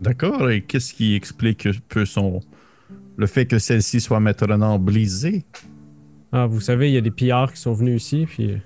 D'accord. 0.01 0.49
Et 0.49 0.61
qu'est-ce 0.61 0.93
qui 0.93 1.15
explique 1.15 1.65
un 1.65 1.71
peu 1.87 2.05
son... 2.05 2.41
le 3.17 3.27
fait 3.27 3.45
que 3.45 3.59
celle-ci 3.59 4.01
soit 4.01 4.19
maintenant 4.19 4.79
brisée? 4.79 5.45
Ah, 6.31 6.47
vous 6.47 6.59
savez, 6.59 6.89
il 6.89 6.93
y 6.93 6.97
a 6.97 7.01
des 7.01 7.11
pillards 7.11 7.53
qui 7.53 7.61
sont 7.61 7.73
venus 7.73 8.03
ici, 8.03 8.25
puis 8.27 8.57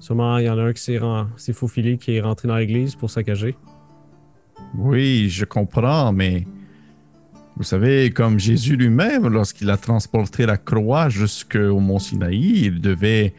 sûrement 0.00 0.38
il 0.38 0.46
y 0.46 0.50
en 0.50 0.58
a 0.58 0.62
un 0.62 0.72
qui 0.72 0.82
s'est 0.82 0.98
ren- 0.98 1.28
s'est 1.36 1.52
faufilé, 1.52 1.96
qui 1.96 2.16
est 2.16 2.20
rentré 2.20 2.48
dans 2.48 2.56
l'église 2.56 2.96
pour 2.96 3.10
saccager. 3.10 3.56
Oui, 4.76 5.28
je 5.28 5.44
comprends, 5.44 6.12
mais 6.12 6.46
vous 7.56 7.62
savez, 7.62 8.10
comme 8.10 8.38
Jésus 8.40 8.76
lui-même, 8.76 9.28
lorsqu'il 9.28 9.70
a 9.70 9.76
transporté 9.76 10.46
la 10.46 10.56
croix 10.56 11.08
jusqu'au 11.08 11.78
mont 11.78 12.00
Sinaï, 12.00 12.66
il 12.66 12.80
devait, 12.80 13.34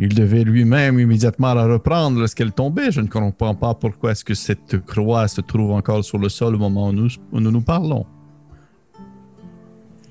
il 0.00 0.14
devait 0.14 0.44
lui-même 0.44 0.98
immédiatement 0.98 1.52
la 1.52 1.66
reprendre 1.66 2.18
lorsqu'elle 2.18 2.52
tombait. 2.52 2.90
Je 2.90 3.02
ne 3.02 3.06
comprends 3.06 3.54
pas 3.54 3.74
pourquoi 3.74 4.12
est-ce 4.12 4.24
que 4.24 4.32
cette 4.32 4.78
croix 4.86 5.28
se 5.28 5.42
trouve 5.42 5.72
encore 5.72 6.02
sur 6.02 6.16
le 6.16 6.30
sol 6.30 6.54
au 6.54 6.58
moment 6.58 6.88
où 6.88 6.92
nous, 6.92 7.08
où 7.32 7.38
nous 7.38 7.50
nous 7.50 7.60
parlons. 7.60 8.06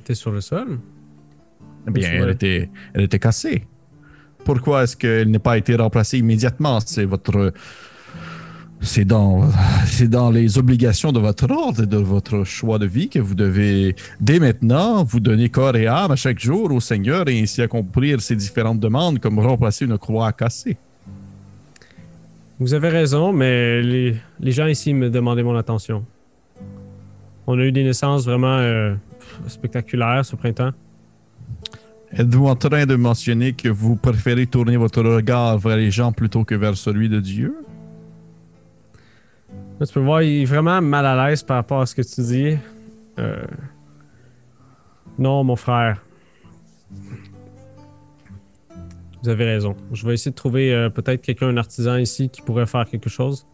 T'es 0.04 0.14
sur 0.14 0.32
le 0.32 0.42
sol? 0.42 0.80
Eh 1.88 1.92
bien, 1.92 2.08
elle 2.12 2.30
était, 2.30 2.70
elle 2.94 3.02
était 3.02 3.18
cassée. 3.18 3.66
Pourquoi 4.46 4.84
est-ce 4.84 4.96
qu'elle 4.96 5.32
n'a 5.32 5.40
pas 5.40 5.58
été 5.58 5.76
remplacée 5.76 6.20
immédiatement? 6.20 6.80
C'est 6.82 7.06
votre. 7.06 7.52
C'est 8.82 9.04
dans, 9.06 9.44
c'est 9.86 10.08
dans 10.08 10.32
les 10.32 10.58
obligations 10.58 11.12
de 11.12 11.20
votre 11.20 11.52
ordre 11.52 11.84
et 11.84 11.86
de 11.86 11.98
votre 11.98 12.46
choix 12.46 12.80
de 12.80 12.86
vie 12.86 13.10
que 13.10 13.20
vous 13.20 13.36
devez, 13.36 13.96
dès 14.22 14.40
maintenant, 14.40 15.04
vous 15.04 15.20
donner 15.20 15.50
corps 15.50 15.76
et 15.76 15.86
âme 15.86 16.12
à 16.12 16.16
chaque 16.16 16.40
jour 16.40 16.72
au 16.72 16.80
Seigneur 16.80 17.28
et 17.28 17.42
ainsi 17.42 17.62
accomplir 17.62 18.22
ces 18.22 18.38
différentes 18.38 18.80
demandes 18.80 19.20
comme 19.20 19.38
remplacer 19.40 19.86
une 19.86 19.98
croix 19.98 20.32
cassée. 20.32 20.78
Vous 22.60 22.74
avez 22.74 22.90
raison, 22.90 23.34
mais 23.34 23.82
les, 23.82 24.16
les 24.40 24.52
gens 24.52 24.68
ici 24.68 24.94
me 24.94 25.10
demandaient 25.10 25.44
mon 25.44 25.58
attention. 25.58 26.06
On 27.48 27.60
a 27.60 27.64
eu 27.64 27.72
des 27.72 27.84
naissances 27.84 28.26
vraiment 28.26 28.58
euh, 28.60 28.96
spectaculaires 29.48 30.26
ce 30.26 30.36
printemps. 30.36 30.72
Êtes-vous 32.14 32.48
en 32.48 32.56
train 32.56 32.86
de 32.86 32.96
mentionner 32.96 33.54
que 33.54 33.70
vous 33.70 33.96
préférez 33.96 34.48
tourner 34.48 34.78
votre 34.78 35.04
regard 35.04 35.58
vers 35.60 35.78
les 35.78 35.92
gens 35.92 36.12
plutôt 36.12 36.44
que 36.44 36.56
vers 36.56 36.76
celui 36.78 37.10
de 37.10 37.20
Dieu? 37.20 37.56
Là, 39.80 39.86
tu 39.86 39.94
peux 39.94 40.00
voir, 40.02 40.22
il 40.24 40.42
est 40.42 40.46
vraiment 40.46 40.82
mal 40.82 41.06
à 41.06 41.30
l'aise 41.30 41.42
par 41.44 41.58
rapport 41.58 41.82
à 41.82 41.86
ce 41.86 41.96
que 41.96 42.02
tu 42.02 42.22
dis. 42.22 42.58
Euh, 43.18 43.44
Non, 45.18 45.44
mon 45.44 45.56
frère. 45.56 46.04
Vous 49.22 49.30
avez 49.30 49.46
raison. 49.46 49.76
Je 49.92 50.06
vais 50.08 50.14
essayer 50.14 50.32
de 50.32 50.36
trouver 50.36 50.74
euh, 50.74 50.90
peut-être 50.90 51.22
quelqu'un, 51.22 51.48
un 51.48 51.58
artisan 51.58 51.98
ici, 51.98 52.30
qui 52.30 52.42
pourrait 52.42 52.66
faire 52.66 52.86
quelque 52.86 53.10
chose. 53.10 53.46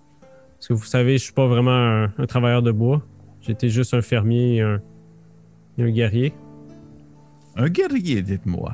Parce 0.54 0.68
que 0.68 0.74
vous 0.74 0.84
savez, 0.86 1.18
je 1.18 1.24
suis 1.24 1.34
pas 1.34 1.48
vraiment 1.48 1.72
un, 1.72 2.04
un 2.18 2.26
travailleur 2.28 2.62
de 2.62 2.72
bois. 2.72 3.02
J'étais 3.42 3.70
juste 3.70 3.94
un 3.94 4.02
fermier 4.02 4.56
et 4.56 4.62
un, 4.62 4.82
et 5.78 5.84
un 5.84 5.90
guerrier. 5.90 6.34
Un 7.56 7.70
guerrier, 7.70 8.22
dites-moi. 8.22 8.74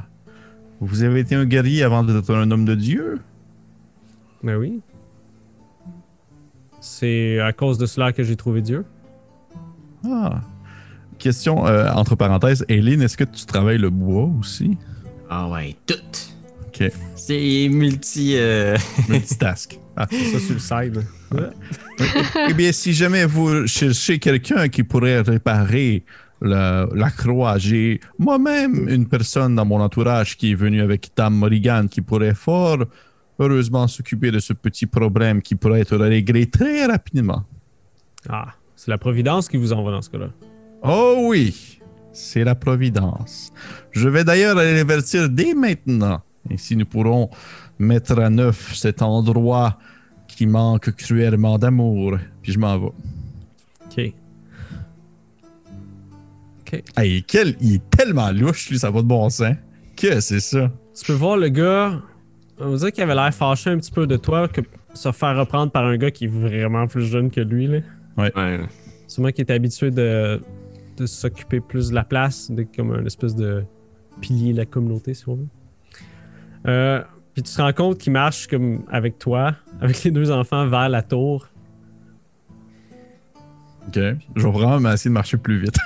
Vous 0.79 1.03
avez 1.03 1.21
été 1.21 1.35
un 1.35 1.45
guerrier 1.45 1.83
avant 1.83 2.03
d'être 2.03 2.33
un 2.33 2.49
homme 2.51 2.65
de 2.65 2.75
Dieu? 2.75 3.19
Ben 4.43 4.55
oui. 4.57 4.81
C'est 6.81 7.39
à 7.39 7.53
cause 7.53 7.77
de 7.77 7.85
cela 7.85 8.11
que 8.11 8.23
j'ai 8.23 8.35
trouvé 8.35 8.61
Dieu. 8.61 8.85
Ah. 10.05 10.41
Question 11.19 11.67
euh, 11.67 11.91
entre 11.93 12.15
parenthèses, 12.15 12.65
Eileen, 12.67 13.01
est-ce 13.03 13.15
que 13.15 13.23
tu 13.23 13.45
travailles 13.45 13.77
le 13.77 13.91
bois 13.91 14.29
aussi? 14.39 14.77
Ah 15.29 15.47
ouais, 15.47 15.75
tout. 15.85 15.93
Ok. 16.67 16.91
C'est 17.15 17.67
multi. 17.69 18.33
euh, 18.35 18.75
Multitask. 19.09 19.79
Ah. 19.95 20.07
C'est 20.09 20.25
ça 20.25 20.39
sur 20.39 20.53
le 20.53 20.59
side. 20.59 21.05
eh 22.49 22.53
bien, 22.53 22.71
si 22.71 22.93
jamais 22.93 23.25
vous 23.25 23.67
cherchez 23.67 24.17
quelqu'un 24.17 24.67
qui 24.67 24.83
pourrait 24.83 25.21
réparer 25.21 26.03
la, 26.41 26.87
la 26.95 27.11
croix, 27.11 27.59
j'ai 27.59 27.99
moi-même 28.17 28.89
une 28.89 29.07
personne 29.07 29.53
dans 29.53 29.65
mon 29.65 29.79
entourage 29.79 30.35
qui 30.37 30.51
est 30.53 30.55
venue 30.55 30.81
avec 30.81 31.13
Tam 31.13 31.35
Morrigan 31.35 31.85
qui 31.89 32.01
pourrait 32.01 32.33
fort 32.33 32.79
heureusement 33.39 33.87
s'occuper 33.87 34.31
de 34.31 34.39
ce 34.39 34.53
petit 34.53 34.85
problème 34.85 35.41
qui 35.41 35.55
pourrait 35.55 35.81
être 35.81 35.97
réglé 35.97 36.47
très 36.47 36.85
rapidement. 36.85 37.43
Ah, 38.29 38.53
c'est 38.75 38.91
la 38.91 38.97
Providence 38.97 39.47
qui 39.47 39.57
vous 39.57 39.73
envoie 39.73 39.91
dans 39.91 40.01
ce 40.01 40.09
cas-là. 40.09 40.29
Oh 40.83 41.27
oui, 41.29 41.79
c'est 42.13 42.43
la 42.43 42.55
Providence. 42.55 43.51
Je 43.91 44.09
vais 44.09 44.23
d'ailleurs 44.23 44.57
aller 44.57 44.73
l'avertir 44.73 45.29
dès 45.29 45.53
maintenant. 45.53 46.21
Ainsi, 46.51 46.75
nous 46.75 46.85
pourrons 46.85 47.29
mettre 47.77 48.19
à 48.19 48.29
neuf 48.29 48.75
cet 48.75 49.01
endroit 49.01 49.77
qui 50.27 50.47
manque 50.47 50.91
cruellement 50.95 51.57
d'amour. 51.57 52.17
Puis 52.41 52.53
je 52.53 52.59
m'en 52.59 52.77
vais. 52.79 52.87
OK. 53.85 54.13
OK. 56.61 56.83
Hey, 56.97 57.23
quel, 57.23 57.55
il 57.59 57.75
est 57.75 57.89
tellement 57.89 58.31
louche, 58.31 58.69
lui, 58.69 58.79
ça 58.79 58.89
va 58.89 59.01
de 59.01 59.07
bon 59.07 59.29
sens. 59.29 59.55
Que 59.95 60.19
c'est 60.19 60.39
ça? 60.39 60.71
Tu 60.95 61.05
peux 61.05 61.13
voir 61.13 61.37
le 61.37 61.49
gars, 61.49 62.01
on 62.61 62.75
dirait 62.75 62.91
qu'il 62.91 63.03
avait 63.03 63.15
l'air 63.15 63.33
fâché 63.33 63.69
un 63.69 63.77
petit 63.77 63.91
peu 63.91 64.07
de 64.07 64.17
toi, 64.17 64.47
que 64.47 64.61
se 64.93 65.11
faire 65.11 65.37
reprendre 65.37 65.71
par 65.71 65.85
un 65.85 65.97
gars 65.97 66.11
qui 66.11 66.25
est 66.25 66.27
vraiment 66.27 66.87
plus 66.87 67.05
jeune 67.05 67.31
que 67.31 67.41
lui. 67.41 67.67
Là. 67.67 67.79
Ouais. 68.17 68.59
Sûrement 69.07 69.29
qu'il 69.31 69.43
était 69.43 69.53
habitué 69.53 69.91
de, 69.91 70.41
de 70.97 71.05
s'occuper 71.05 71.59
plus 71.59 71.89
de 71.89 71.95
la 71.95 72.03
place, 72.03 72.51
de, 72.51 72.63
comme 72.63 72.91
un 72.91 73.05
espèce 73.05 73.35
de 73.35 73.63
pilier 74.19 74.53
de 74.53 74.57
la 74.57 74.65
communauté, 74.65 75.13
si 75.13 75.27
on 75.27 75.35
veut. 75.35 75.47
Euh, 76.67 77.01
puis 77.33 77.43
tu 77.43 77.53
te 77.53 77.61
rends 77.61 77.73
compte 77.73 77.97
qu'il 77.97 78.13
marche 78.13 78.47
comme 78.47 78.83
avec 78.89 79.17
toi, 79.17 79.55
avec 79.81 80.03
les 80.03 80.11
deux 80.11 80.31
enfants, 80.31 80.67
vers 80.67 80.89
la 80.89 81.01
tour. 81.01 81.47
Ok. 83.87 83.95
Je 83.95 84.43
vais 84.43 84.51
vraiment 84.51 84.91
essayer 84.91 85.09
de 85.09 85.13
marcher 85.13 85.37
plus 85.37 85.59
vite. 85.59 85.77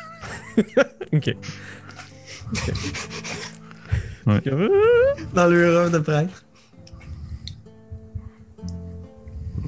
OK. 1.13 1.35
Ouais. 4.27 4.41
Dans 5.33 5.47
le 5.47 5.79
robe 5.79 5.93
de 5.93 5.99
prêtre. 5.99 6.44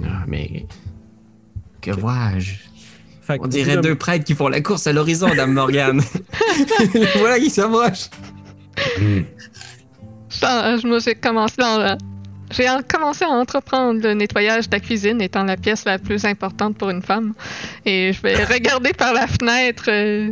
Ah, 0.05 0.23
mais. 0.27 0.65
Que 1.81 1.91
vois-je? 1.91 2.53
Fait 3.21 3.37
que 3.37 3.43
On 3.43 3.47
dirait 3.47 3.77
deux 3.77 3.95
prêtres 3.95 4.23
qui 4.25 4.35
font 4.35 4.47
la 4.47 4.61
course 4.61 4.87
à 4.87 4.93
l'horizon, 4.93 5.29
Dame 5.35 5.53
Morgane. 5.53 6.01
voilà 7.17 7.39
qui 7.39 7.49
s'approche. 7.49 8.05
Dans- 10.41 10.79
Moi, 10.87 10.99
j'ai 10.99 11.15
commencé 11.15 11.55
dans 11.57 11.77
la- 11.77 11.97
J'ai 12.51 12.69
en- 12.69 12.81
commencé 12.81 13.25
à 13.25 13.29
entreprendre 13.29 14.01
le 14.01 14.13
nettoyage 14.13 14.69
de 14.69 14.75
la 14.75 14.79
cuisine, 14.79 15.21
étant 15.21 15.43
la 15.43 15.57
pièce 15.57 15.83
la 15.85 15.99
plus 15.99 16.23
importante 16.25 16.77
pour 16.77 16.89
une 16.89 17.01
femme. 17.01 17.33
Et 17.85 18.13
je 18.13 18.21
vais 18.21 18.41
regarder 18.53 18.93
par 18.93 19.13
la 19.13 19.27
fenêtre 19.27 19.85
euh, 19.89 20.29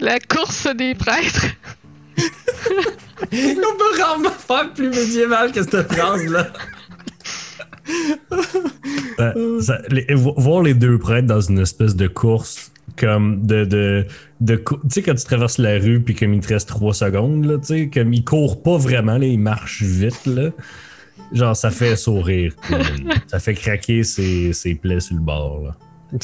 la 0.00 0.18
course 0.18 0.66
des 0.74 0.94
prêtres. 0.96 1.46
On 2.16 3.76
peut 3.78 4.00
rarement 4.02 4.30
faire 4.30 4.72
plus 4.74 4.88
médiéval 4.88 5.52
que 5.52 5.62
cette 5.62 5.92
phrase-là. 5.92 6.48
Ça- 9.18 9.34
ça- 9.60 9.82
les- 9.90 10.14
vo- 10.14 10.34
voir 10.36 10.62
les 10.62 10.74
deux 10.74 10.98
prêtres 10.98 11.26
dans 11.26 11.40
une 11.40 11.58
espèce 11.58 11.96
de 11.96 12.06
course 12.06 12.72
comme 12.96 13.46
de 13.46 13.64
de, 13.64 14.06
de 14.40 14.56
tu 14.56 14.74
sais 14.88 15.02
quand 15.02 15.14
tu 15.14 15.24
traverses 15.24 15.58
la 15.58 15.78
rue 15.78 16.00
puis 16.00 16.14
comme 16.14 16.32
il 16.34 16.40
te 16.40 16.48
reste 16.54 16.68
3 16.68 16.94
secondes 16.94 17.44
là 17.44 17.58
tu 17.58 17.64
sais 17.66 17.90
comme 17.92 18.12
ils 18.14 18.24
courent 18.24 18.62
pas 18.62 18.76
vraiment 18.78 19.18
là 19.18 19.26
ils 19.26 19.38
marchent 19.38 19.82
vite 19.82 20.24
là 20.26 20.50
genre 21.32 21.54
ça 21.54 21.70
fait 21.70 21.96
sourire 21.96 22.54
ça 23.26 23.38
fait 23.40 23.54
craquer 23.54 24.02
ses, 24.04 24.52
ses 24.54 24.74
plaies 24.74 25.00
sur 25.00 25.16
le 25.16 25.22
bord 25.22 25.62
là. 25.64 25.76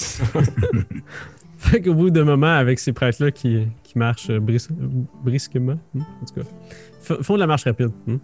Fait 1.58 1.80
qu'au 1.80 1.94
bout 1.94 2.10
d'un 2.10 2.24
moment, 2.24 2.52
avec 2.54 2.78
ces 2.78 2.92
prêtres-là 2.92 3.30
qui, 3.30 3.66
qui 3.82 3.98
marchent 3.98 4.28
euh, 4.30 4.38
bris- 4.38 4.68
brisquement, 5.24 5.78
hmm, 5.94 6.00
en 6.00 6.26
tout 6.26 6.40
cas, 6.40 7.16
font 7.22 7.34
de 7.34 7.40
la 7.40 7.46
marche 7.46 7.64
rapide. 7.64 7.90
hmm. 8.06 8.16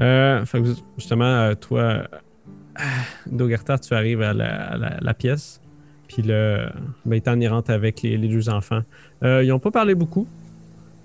Euh, 0.00 0.44
fait 0.46 0.60
que 0.62 0.68
justement, 0.98 1.24
euh, 1.24 1.54
toi, 1.54 1.80
euh, 1.80 2.04
Dogarta, 3.30 3.78
tu 3.78 3.94
arrives 3.94 4.22
à 4.22 4.32
la, 4.32 4.72
à 4.72 4.76
la- 4.76 4.98
la 5.00 5.14
pièce, 5.14 5.60
puis 6.08 6.22
le 6.22 6.68
Baitan 7.04 7.38
y 7.40 7.48
rentre 7.48 7.70
avec 7.70 8.02
les, 8.02 8.16
les 8.16 8.28
deux 8.28 8.48
enfants. 8.48 8.82
Euh, 9.22 9.42
ils 9.44 9.48
n'ont 9.48 9.58
pas 9.58 9.70
parlé 9.70 9.94
beaucoup. 9.94 10.26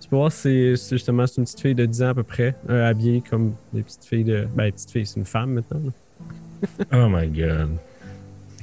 Tu 0.02 0.10
peux 0.10 0.16
voir, 0.18 0.32
c'est 0.32 0.76
c'est 0.76 0.96
justement 0.98 1.26
c'est 1.26 1.38
une 1.38 1.46
petite 1.46 1.62
fille 1.62 1.76
de 1.76 1.86
10 1.86 2.04
ans 2.04 2.08
à 2.10 2.14
peu 2.14 2.24
près, 2.24 2.56
euh, 2.70 2.88
habillée 2.90 3.22
comme 3.28 3.54
des 3.74 3.82
petites 3.84 4.06
filles 4.06 4.24
de. 4.24 4.48
Ben, 4.56 4.72
petite 4.72 4.92
fille, 4.92 5.06
c'est 5.06 5.20
une 5.20 5.26
femme 5.26 5.54
maintenant. 5.54 5.80
là. 5.84 6.86
oh 6.94 7.10
my 7.10 7.28
god 7.28 7.70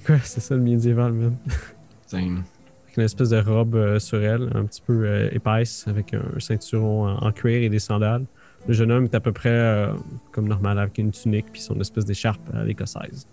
Quoi, 0.07 0.19
c'est 0.25 0.41
ça 0.41 0.55
le 0.55 0.61
médiéval, 0.63 1.13
même. 1.13 1.37
Tiens. 2.09 2.43
avec 2.85 2.97
une 2.97 3.03
espèce 3.05 3.31
de 3.31 3.39
robe 3.41 3.75
euh, 3.77 3.99
sur 3.99 4.23
elle, 4.23 4.51
un 4.55 4.65
petit 4.65 4.83
peu 4.85 5.05
euh, 5.07 5.29
épaisse, 5.33 5.85
avec 5.89 6.13
un, 6.15 6.23
ceinturon 6.39 7.09
en, 7.09 7.27
en 7.27 7.33
cuir 7.33 7.63
et 7.63 7.69
des 7.69 7.79
sandales. 7.79 8.25
Le 8.69 8.75
jeune 8.75 8.93
homme 8.93 9.05
est 9.05 9.15
à 9.15 9.21
peu 9.21 9.33
près 9.33 9.51
euh, 9.51 9.93
comme 10.31 10.47
normal, 10.49 10.79
avec 10.79 10.99
une 10.99 11.11
tunique 11.11 11.47
puis 11.53 11.61
son 11.61 11.81
espèce 11.81 12.05
d'écharpe 12.05 12.41
à 12.55 12.65
l'écossaise. 12.65 13.27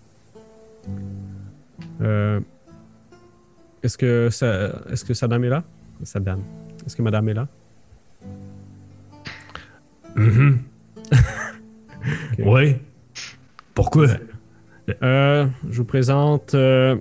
Euh, 2.00 2.40
est-ce 3.82 3.96
que 3.96 4.28
ça, 4.30 4.82
est-ce 4.90 5.04
que 5.04 5.14
sa 5.14 5.28
dame 5.28 5.44
est 5.44 5.48
là? 5.48 5.62
Sa 6.02 6.20
dame. 6.20 6.42
Est-ce 6.86 6.96
que 6.96 7.02
madame 7.02 7.28
est 7.28 7.34
là? 7.34 7.48
Mhm. 10.16 10.58
oui 12.38 12.74
pourquoi? 13.74 14.08
Euh, 15.02 15.46
je 15.70 15.78
vous 15.78 15.84
présente 15.84 16.54
euh, 16.54 16.96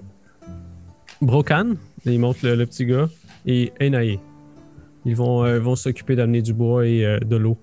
Brocan, 1.21 1.73
il 2.05 2.19
montre 2.19 2.39
le, 2.43 2.55
le 2.55 2.65
petit 2.65 2.85
gars, 2.85 3.09
et 3.45 3.73
Enae. 3.81 4.19
Ils 5.05 5.15
vont, 5.15 5.43
euh, 5.43 5.59
vont 5.59 5.75
s'occuper 5.75 6.15
d'amener 6.15 6.41
du 6.41 6.53
bois 6.53 6.85
et 6.87 7.05
euh, 7.05 7.19
de 7.19 7.35
l'eau 7.35 7.57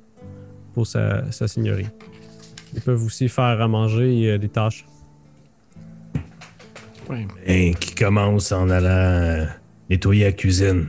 pour 0.77 0.87
sa, 0.87 1.33
sa 1.33 1.49
seigneurie. 1.49 1.87
Ils 2.74 2.83
peuvent 2.83 3.03
aussi 3.03 3.31
faire 3.31 3.62
à 3.62 3.66
manger 3.66 4.20
et 4.20 4.31
euh, 4.33 4.39
des 4.39 4.51
tâches. 4.51 4.85
Ouais. 7.09 7.27
Et 7.47 7.72
qui 7.72 7.95
commence 7.95 8.53
en 8.53 8.68
allant 8.68 8.89
euh, 8.91 9.47
nettoyer 9.89 10.24
la 10.24 10.33
cuisine 10.33 10.89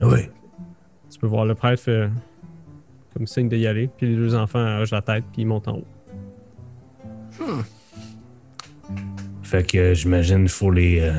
oui 0.00 0.30
Tu 1.10 1.18
peux 1.18 1.26
voir 1.26 1.44
le 1.44 1.54
prêtre 1.54 1.82
fait 1.82 2.08
comme 3.12 3.26
signe 3.26 3.50
d'y 3.50 3.66
aller, 3.66 3.90
puis 3.94 4.08
les 4.08 4.16
deux 4.16 4.34
enfants 4.34 4.80
hochent 4.80 4.92
la 4.92 5.02
tête, 5.02 5.24
puis 5.32 5.42
ils 5.42 5.46
montent 5.46 5.68
en 5.68 5.76
haut. 5.76 5.86
Fait 9.42 9.70
que 9.70 9.76
euh, 9.76 9.94
j'imagine 9.94 10.38
qu'il 10.38 10.48
faut 10.48 10.70
les 10.70 11.00
euh, 11.00 11.12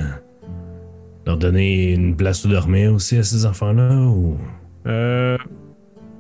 leur 1.28 1.38
donner 1.38 1.94
une 1.94 2.16
place 2.16 2.44
où 2.46 2.50
dormir 2.50 2.91
aussi 2.91 3.18
à 3.18 3.24
ces 3.24 3.46
enfants-là 3.46 4.08
ou? 4.08 4.39
Euh, 4.88 5.38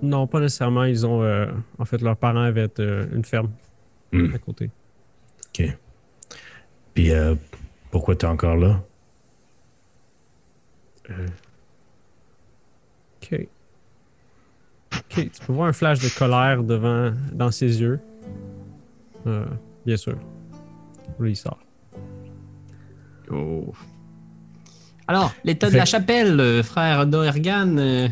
non, 0.03 0.27
pas 0.27 0.39
nécessairement. 0.39 0.83
Ils 0.83 1.05
ont. 1.07 1.23
euh, 1.23 1.47
en 1.79 1.85
fait, 1.85 2.01
leurs 2.01 2.17
parents 2.17 2.43
avaient 2.43 2.69
euh, 2.79 3.07
une 3.15 3.25
ferme 3.25 3.49
Hmm. 4.11 4.31
à 4.35 4.37
côté. 4.37 4.69
Ok. 5.47 5.75
Puis 6.93 7.11
euh, 7.11 7.33
pourquoi 7.89 8.15
t'es 8.15 8.27
encore 8.27 8.55
là? 8.55 8.79
Ok. 13.21 13.47
Ok, 14.95 15.29
tu 15.31 15.45
peux 15.47 15.53
voir 15.53 15.67
un 15.69 15.73
flash 15.73 15.99
de 15.99 16.09
colère 16.17 16.63
devant, 16.63 17.11
dans 17.31 17.49
ses 17.49 17.81
yeux. 17.81 17.99
Euh, 19.25 19.45
bien 19.85 19.97
sûr. 19.97 20.17
Lui, 21.19 21.31
il 21.31 21.35
sort. 21.35 21.59
Oh. 23.31 23.73
Alors, 25.07 25.33
l'état 25.43 25.71
de 25.71 25.75
la 25.77 25.85
chapelle, 25.85 26.63
frère 26.63 27.07
Doergan. 27.07 28.11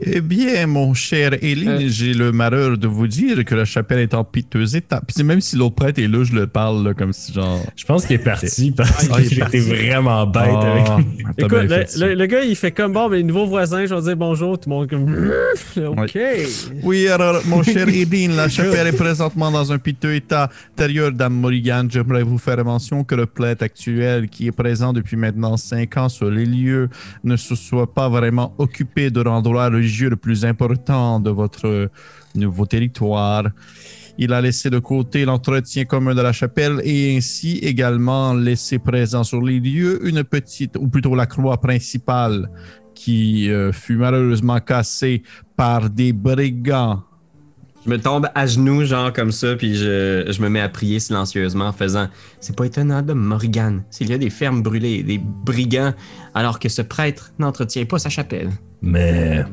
Eh 0.00 0.20
bien, 0.20 0.66
mon 0.68 0.94
cher 0.94 1.32
Élie, 1.42 1.66
Euh. 1.68 1.88
j'ai 1.88 2.14
le 2.14 2.30
malheur 2.30 2.78
de 2.78 2.86
vous 2.86 3.08
dire 3.08 3.44
que 3.44 3.54
la 3.56 3.64
chapelle 3.64 3.98
est 3.98 4.14
en 4.14 4.22
piteux 4.22 4.76
état. 4.76 5.00
Puis 5.04 5.24
même 5.24 5.40
si 5.40 5.56
l'autre 5.56 5.74
prêtre 5.74 6.00
est 6.00 6.06
là, 6.06 6.22
je 6.22 6.32
le 6.34 6.46
parle 6.46 6.84
là, 6.86 6.94
comme 6.94 7.12
si 7.12 7.32
genre. 7.32 7.60
Je 7.74 7.84
pense 7.84 8.06
qu'il 8.06 8.14
est 8.14 8.18
parti 8.24 8.70
parce 8.70 9.08
Ah, 9.12 9.20
était 9.20 9.36
parti. 9.40 9.58
vraiment 9.58 10.24
bête 10.26 10.42
avec. 10.44 10.84
Ah, 10.88 10.98
Écoute, 11.36 11.96
le, 11.98 12.26
gars, 12.26 12.42
il 12.44 12.54
fait 12.54 12.70
comme 12.70 12.92
bon, 12.92 13.08
mais 13.08 13.16
les 13.18 13.22
nouveaux 13.24 13.46
voisins, 13.46 13.86
je 13.86 13.94
vais 13.94 14.00
dire 14.02 14.16
bonjour. 14.16 14.58
Tout 14.60 14.70
le 14.70 14.76
monde 14.76 14.88
comme. 14.88 15.32
Ok. 15.98 16.18
Oui, 16.84 17.08
alors, 17.08 17.42
mon 17.46 17.64
cher 17.64 17.88
Edine, 17.92 18.36
la 18.36 18.48
chapelle 18.48 18.86
est 18.86 18.92
présentement 18.96 19.50
dans 19.50 19.72
un 19.72 19.78
piteux 19.78 20.14
état 20.14 20.48
intérieur 20.74 21.10
Dame 21.10 21.34
Morrigan. 21.34 21.86
J'aimerais 21.90 22.22
vous 22.22 22.38
faire 22.38 22.64
mention 22.64 23.02
que 23.02 23.16
le 23.16 23.26
prêtre 23.26 23.64
actuel, 23.64 24.28
qui 24.28 24.46
est 24.46 24.52
présent 24.52 24.92
depuis 24.92 25.16
maintenant 25.16 25.56
cinq 25.56 25.96
ans 25.96 26.08
sur 26.08 26.30
les 26.30 26.46
lieux, 26.46 26.88
ne 27.24 27.36
se 27.36 27.56
soit 27.56 27.92
pas 27.92 28.08
vraiment 28.08 28.54
occupé 28.58 29.10
de 29.10 29.20
l'endroit 29.22 29.67
religieux 29.68 30.10
le 30.10 30.16
plus 30.16 30.44
important 30.44 31.20
de 31.20 31.30
votre 31.30 31.66
euh, 31.66 31.90
nouveau 32.34 32.66
territoire. 32.66 33.44
Il 34.20 34.32
a 34.32 34.40
laissé 34.40 34.68
de 34.68 34.80
côté 34.80 35.24
l'entretien 35.24 35.84
commun 35.84 36.14
de 36.14 36.20
la 36.20 36.32
chapelle 36.32 36.80
et 36.82 37.16
ainsi 37.16 37.58
également 37.58 38.34
laissé 38.34 38.80
présent 38.80 39.22
sur 39.22 39.40
les 39.40 39.60
lieux 39.60 40.04
une 40.06 40.24
petite, 40.24 40.76
ou 40.76 40.88
plutôt 40.88 41.14
la 41.14 41.26
croix 41.26 41.60
principale, 41.60 42.50
qui 42.94 43.48
euh, 43.48 43.70
fut 43.70 43.96
malheureusement 43.96 44.58
cassée 44.58 45.22
par 45.56 45.88
des 45.88 46.12
brigands. 46.12 47.04
Je 47.86 47.90
me 47.90 47.98
tombe 47.98 48.28
à 48.34 48.44
genoux, 48.46 48.84
genre 48.84 49.12
comme 49.12 49.30
ça, 49.30 49.54
puis 49.54 49.76
je, 49.76 50.26
je 50.28 50.42
me 50.42 50.48
mets 50.48 50.60
à 50.60 50.68
prier 50.68 50.98
silencieusement 50.98 51.66
en 51.68 51.72
faisant 51.72 52.08
C'est 52.40 52.56
pas 52.56 52.64
étonnant 52.64 53.02
de 53.02 53.12
Morrigan, 53.12 53.82
s'il 53.88 54.10
y 54.10 54.12
a 54.12 54.18
des 54.18 54.30
fermes 54.30 54.62
brûlées, 54.62 55.04
des 55.04 55.18
brigands, 55.18 55.94
alors 56.34 56.58
que 56.58 56.68
ce 56.68 56.82
prêtre 56.82 57.32
n'entretient 57.38 57.84
pas 57.84 58.00
sa 58.00 58.08
chapelle. 58.08 58.50
Mais 58.82 59.44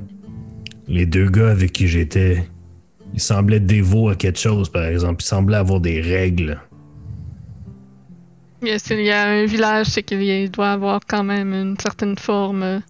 les 0.87 1.05
deux 1.05 1.29
gars 1.29 1.49
avec 1.51 1.71
qui 1.71 1.87
j'étais, 1.87 2.47
ils 3.13 3.19
semblaient 3.21 3.59
dévots 3.59 4.09
à 4.09 4.15
quelque 4.15 4.39
chose, 4.39 4.69
par 4.69 4.85
exemple. 4.85 5.21
Ils 5.23 5.27
semblaient 5.27 5.57
avoir 5.57 5.79
des 5.79 6.01
règles. 6.01 6.59
Mais 8.61 8.79
S'il 8.79 9.01
y 9.01 9.11
a 9.11 9.27
un 9.27 9.45
village, 9.45 9.87
c'est 9.87 10.03
qu'il 10.03 10.49
doit 10.51 10.71
avoir 10.71 11.01
quand 11.07 11.23
même 11.23 11.53
une 11.53 11.77
certaine 11.79 12.17
forme 12.17 12.81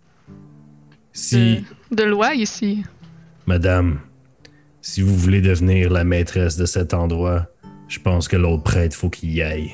Si, 1.14 1.66
de 1.92 2.04
loi 2.04 2.34
ici. 2.34 2.84
madame, 3.46 4.00
si 4.82 5.02
vous 5.02 5.16
voulez 5.16 5.42
devenir 5.42 5.90
la 5.90 6.04
maîtresse 6.04 6.58
de 6.58 6.66
cet 6.66 6.94
endroit, 6.94 7.48
je 7.88 8.00
pense 8.00 8.28
que 8.28 8.36
l'autre 8.38 8.64
prêtre 8.64 8.96
faut 8.96 9.10
qu'il 9.10 9.32
y 9.34 9.42
aille. 9.42 9.74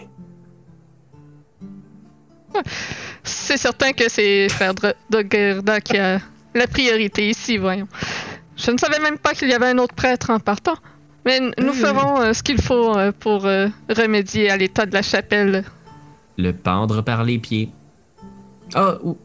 C'est 3.23 3.57
certain 3.57 3.93
que 3.93 4.09
c'est 4.09 4.49
Frère 4.49 4.73
Doggerda 5.09 5.79
qui 5.81 5.97
a 5.97 6.19
la 6.55 6.67
priorité 6.67 7.29
ici, 7.29 7.57
voyons. 7.57 7.87
Je 8.57 8.71
ne 8.71 8.77
savais 8.77 8.99
même 8.99 9.17
pas 9.17 9.33
qu'il 9.33 9.49
y 9.49 9.53
avait 9.53 9.67
un 9.67 9.77
autre 9.77 9.93
prêtre 9.95 10.29
en 10.29 10.39
partant. 10.39 10.75
Mais 11.25 11.39
nous 11.59 11.73
ferons 11.73 12.19
euh, 12.21 12.33
ce 12.33 12.41
qu'il 12.43 12.59
faut 12.61 12.97
euh, 12.97 13.11
pour 13.17 13.45
euh, 13.45 13.67
remédier 13.89 14.49
à 14.49 14.57
l'état 14.57 14.85
de 14.85 14.93
la 14.93 15.01
chapelle. 15.03 15.63
Le 16.37 16.51
pendre 16.51 17.01
par 17.03 17.23
les 17.23 17.37
pieds. 17.37 17.69
Ah, 18.73 18.97
ou- 19.03 19.17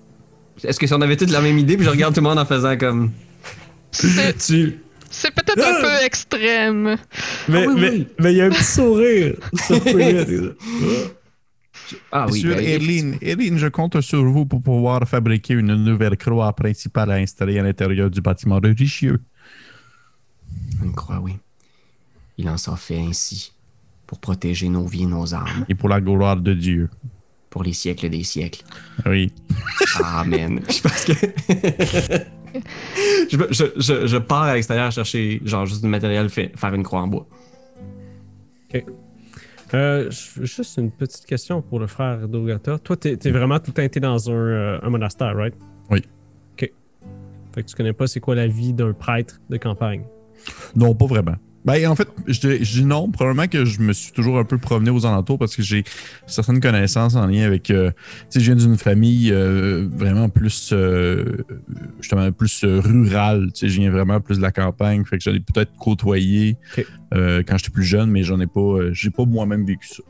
est-ce 0.63 0.79
que 0.79 0.87
si 0.87 0.93
on 0.95 1.01
avait 1.01 1.17
toutes 1.17 1.31
la 1.31 1.41
même 1.41 1.59
idée, 1.59 1.77
puis 1.77 1.85
je 1.87 1.91
regarde 1.91 2.15
tout 2.15 2.21
le 2.21 2.29
monde 2.29 2.39
en 2.39 2.45
faisant 2.45 2.77
comme. 2.77 3.13
C'est 3.93 4.37
Tu. 4.47 4.79
c'est 5.11 5.31
peut-être 5.31 5.67
un 5.67 5.81
peu 5.81 6.05
extrême. 6.05 6.97
Mais 7.49 7.67
oui, 7.67 7.75
mais- 7.79 7.91
oui. 7.91 8.07
mais 8.19 8.33
il 8.33 8.37
y 8.37 8.41
a 8.43 8.47
un 8.47 8.51
petit 8.51 8.65
sourire. 8.65 9.35
Ah 12.13 12.27
oui, 12.31 12.41
Sur 12.41 12.55
ben, 12.55 12.65
Eileen, 12.65 13.19
Eileen, 13.21 13.59
je 13.59 13.67
compte 13.69 14.01
sur 14.01 14.25
vous 14.25 14.47
pour 14.47 14.63
pouvoir 14.63 15.07
fabriquer 15.09 15.55
une 15.55 15.75
nouvelle 15.75 16.17
croix 16.17 16.53
principale 16.55 17.11
à 17.11 17.15
installer 17.15 17.59
à 17.59 17.63
l'intérieur 17.63 18.11
du 18.11 18.21
bâtiment 18.21 18.57
religieux. 18.57 19.21
Une 20.83 20.93
croix, 20.95 21.21
oui. 21.21 21.33
Il 22.39 22.49
en 22.49 22.57
s'en 22.57 22.77
fait 22.77 22.99
ainsi, 22.99 23.53
pour 24.07 24.19
protéger 24.21 24.69
nos 24.69 24.87
vies 24.87 25.05
et 25.05 25.07
nos 25.07 25.35
âmes, 25.35 25.65
Et 25.69 25.75
pour 25.75 25.89
la 25.89 26.01
gloire 26.01 26.37
de 26.37 26.55
Dieu. 26.55 26.89
pour 27.51 27.63
les 27.63 27.73
siècles 27.73 28.09
des 28.11 28.25
siècles. 28.25 28.63
Oui. 29.07 29.33
Amen. 30.03 30.61
Je 30.69 30.81
pense 30.83 31.05
que. 31.05 31.13
je, 33.31 33.37
je, 33.51 33.65
je, 33.81 34.07
je 34.07 34.17
pars 34.19 34.43
à 34.43 34.55
l'extérieur 34.55 34.91
chercher, 34.93 35.41
genre, 35.45 35.67
juste 35.67 35.83
du 35.83 35.89
matériel, 35.89 36.29
fait, 36.29 36.53
faire 36.57 36.75
une 36.75 36.83
croix 36.83 37.01
en 37.03 37.09
bois. 37.09 37.27
Euh, 39.75 40.11
juste 40.11 40.77
une 40.77 40.91
petite 40.91 41.27
question 41.27 41.61
pour 41.61 41.81
le 41.81 41.87
frère 41.87 42.29
Dogata. 42.29 42.79
Toi, 42.79 42.97
t'es 42.97 43.19
es 43.25 43.31
vraiment 43.31 43.59
tout 43.59 43.73
teinté 43.73 43.99
dans 44.01 44.31
un, 44.31 44.35
euh, 44.35 44.79
un 44.83 44.91
monastère, 44.91 45.35
right? 45.37 45.55
Oui. 45.91 46.03
Ok. 46.53 46.71
Fait 47.55 47.63
que 47.63 47.69
tu 47.69 47.75
connais 47.75 47.93
pas 47.93 48.07
c'est 48.07 48.21
quoi 48.21 48.35
la 48.35 48.47
vie 48.47 48.73
d'un 48.73 48.93
prêtre 48.93 49.41
de 49.51 49.57
campagne? 49.57 50.05
Non, 50.77 50.95
pas 50.95 51.07
vraiment. 51.07 51.37
Ben, 51.67 51.85
en 51.89 51.97
fait, 51.97 52.09
je 52.29 52.55
dis 52.55 52.85
non. 52.85 53.11
Probablement 53.11 53.49
que 53.49 53.65
je 53.65 53.81
me 53.81 53.93
suis 53.93 54.13
toujours 54.13 54.39
un 54.39 54.45
peu 54.45 54.57
promené 54.57 54.91
aux 54.91 55.05
alentours 55.05 55.37
parce 55.39 55.57
que 55.57 55.63
j'ai 55.63 55.83
certaines 56.27 56.61
connaissances 56.61 57.17
en 57.17 57.27
lien 57.27 57.43
avec. 57.45 57.71
euh, 57.71 57.91
tu 57.91 58.39
sais, 58.39 58.41
je 58.41 58.53
viens 58.53 58.55
d'une 58.55 58.79
famille 58.79 59.33
euh, 59.33 59.89
vraiment 59.91 60.29
plus. 60.29 60.71
euh, 60.73 61.25
justement, 62.01 62.31
plus 62.31 62.65
rurale. 62.65 63.51
Tu 63.53 63.61
sais, 63.61 63.69
je 63.69 63.81
viens 63.81 63.91
vraiment 63.91 64.21
plus 64.21 64.37
de 64.37 64.43
la 64.43 64.53
campagne. 64.53 65.05
Fait 65.05 65.19
que 65.19 65.29
ai 65.29 65.41
peut-être 65.41 65.73
euh, 67.15 67.43
quand 67.47 67.57
j'étais 67.59 67.73
plus 67.73 67.85
jeune, 67.85 68.11
mais 68.11 68.23
j'en 68.23 68.39
ai 68.41 68.47
pas. 68.47 68.93
j'ai 68.93 69.11
pas 69.11 69.25
moi-même 69.25 69.67
vécu 69.67 69.89
ça. 69.89 70.03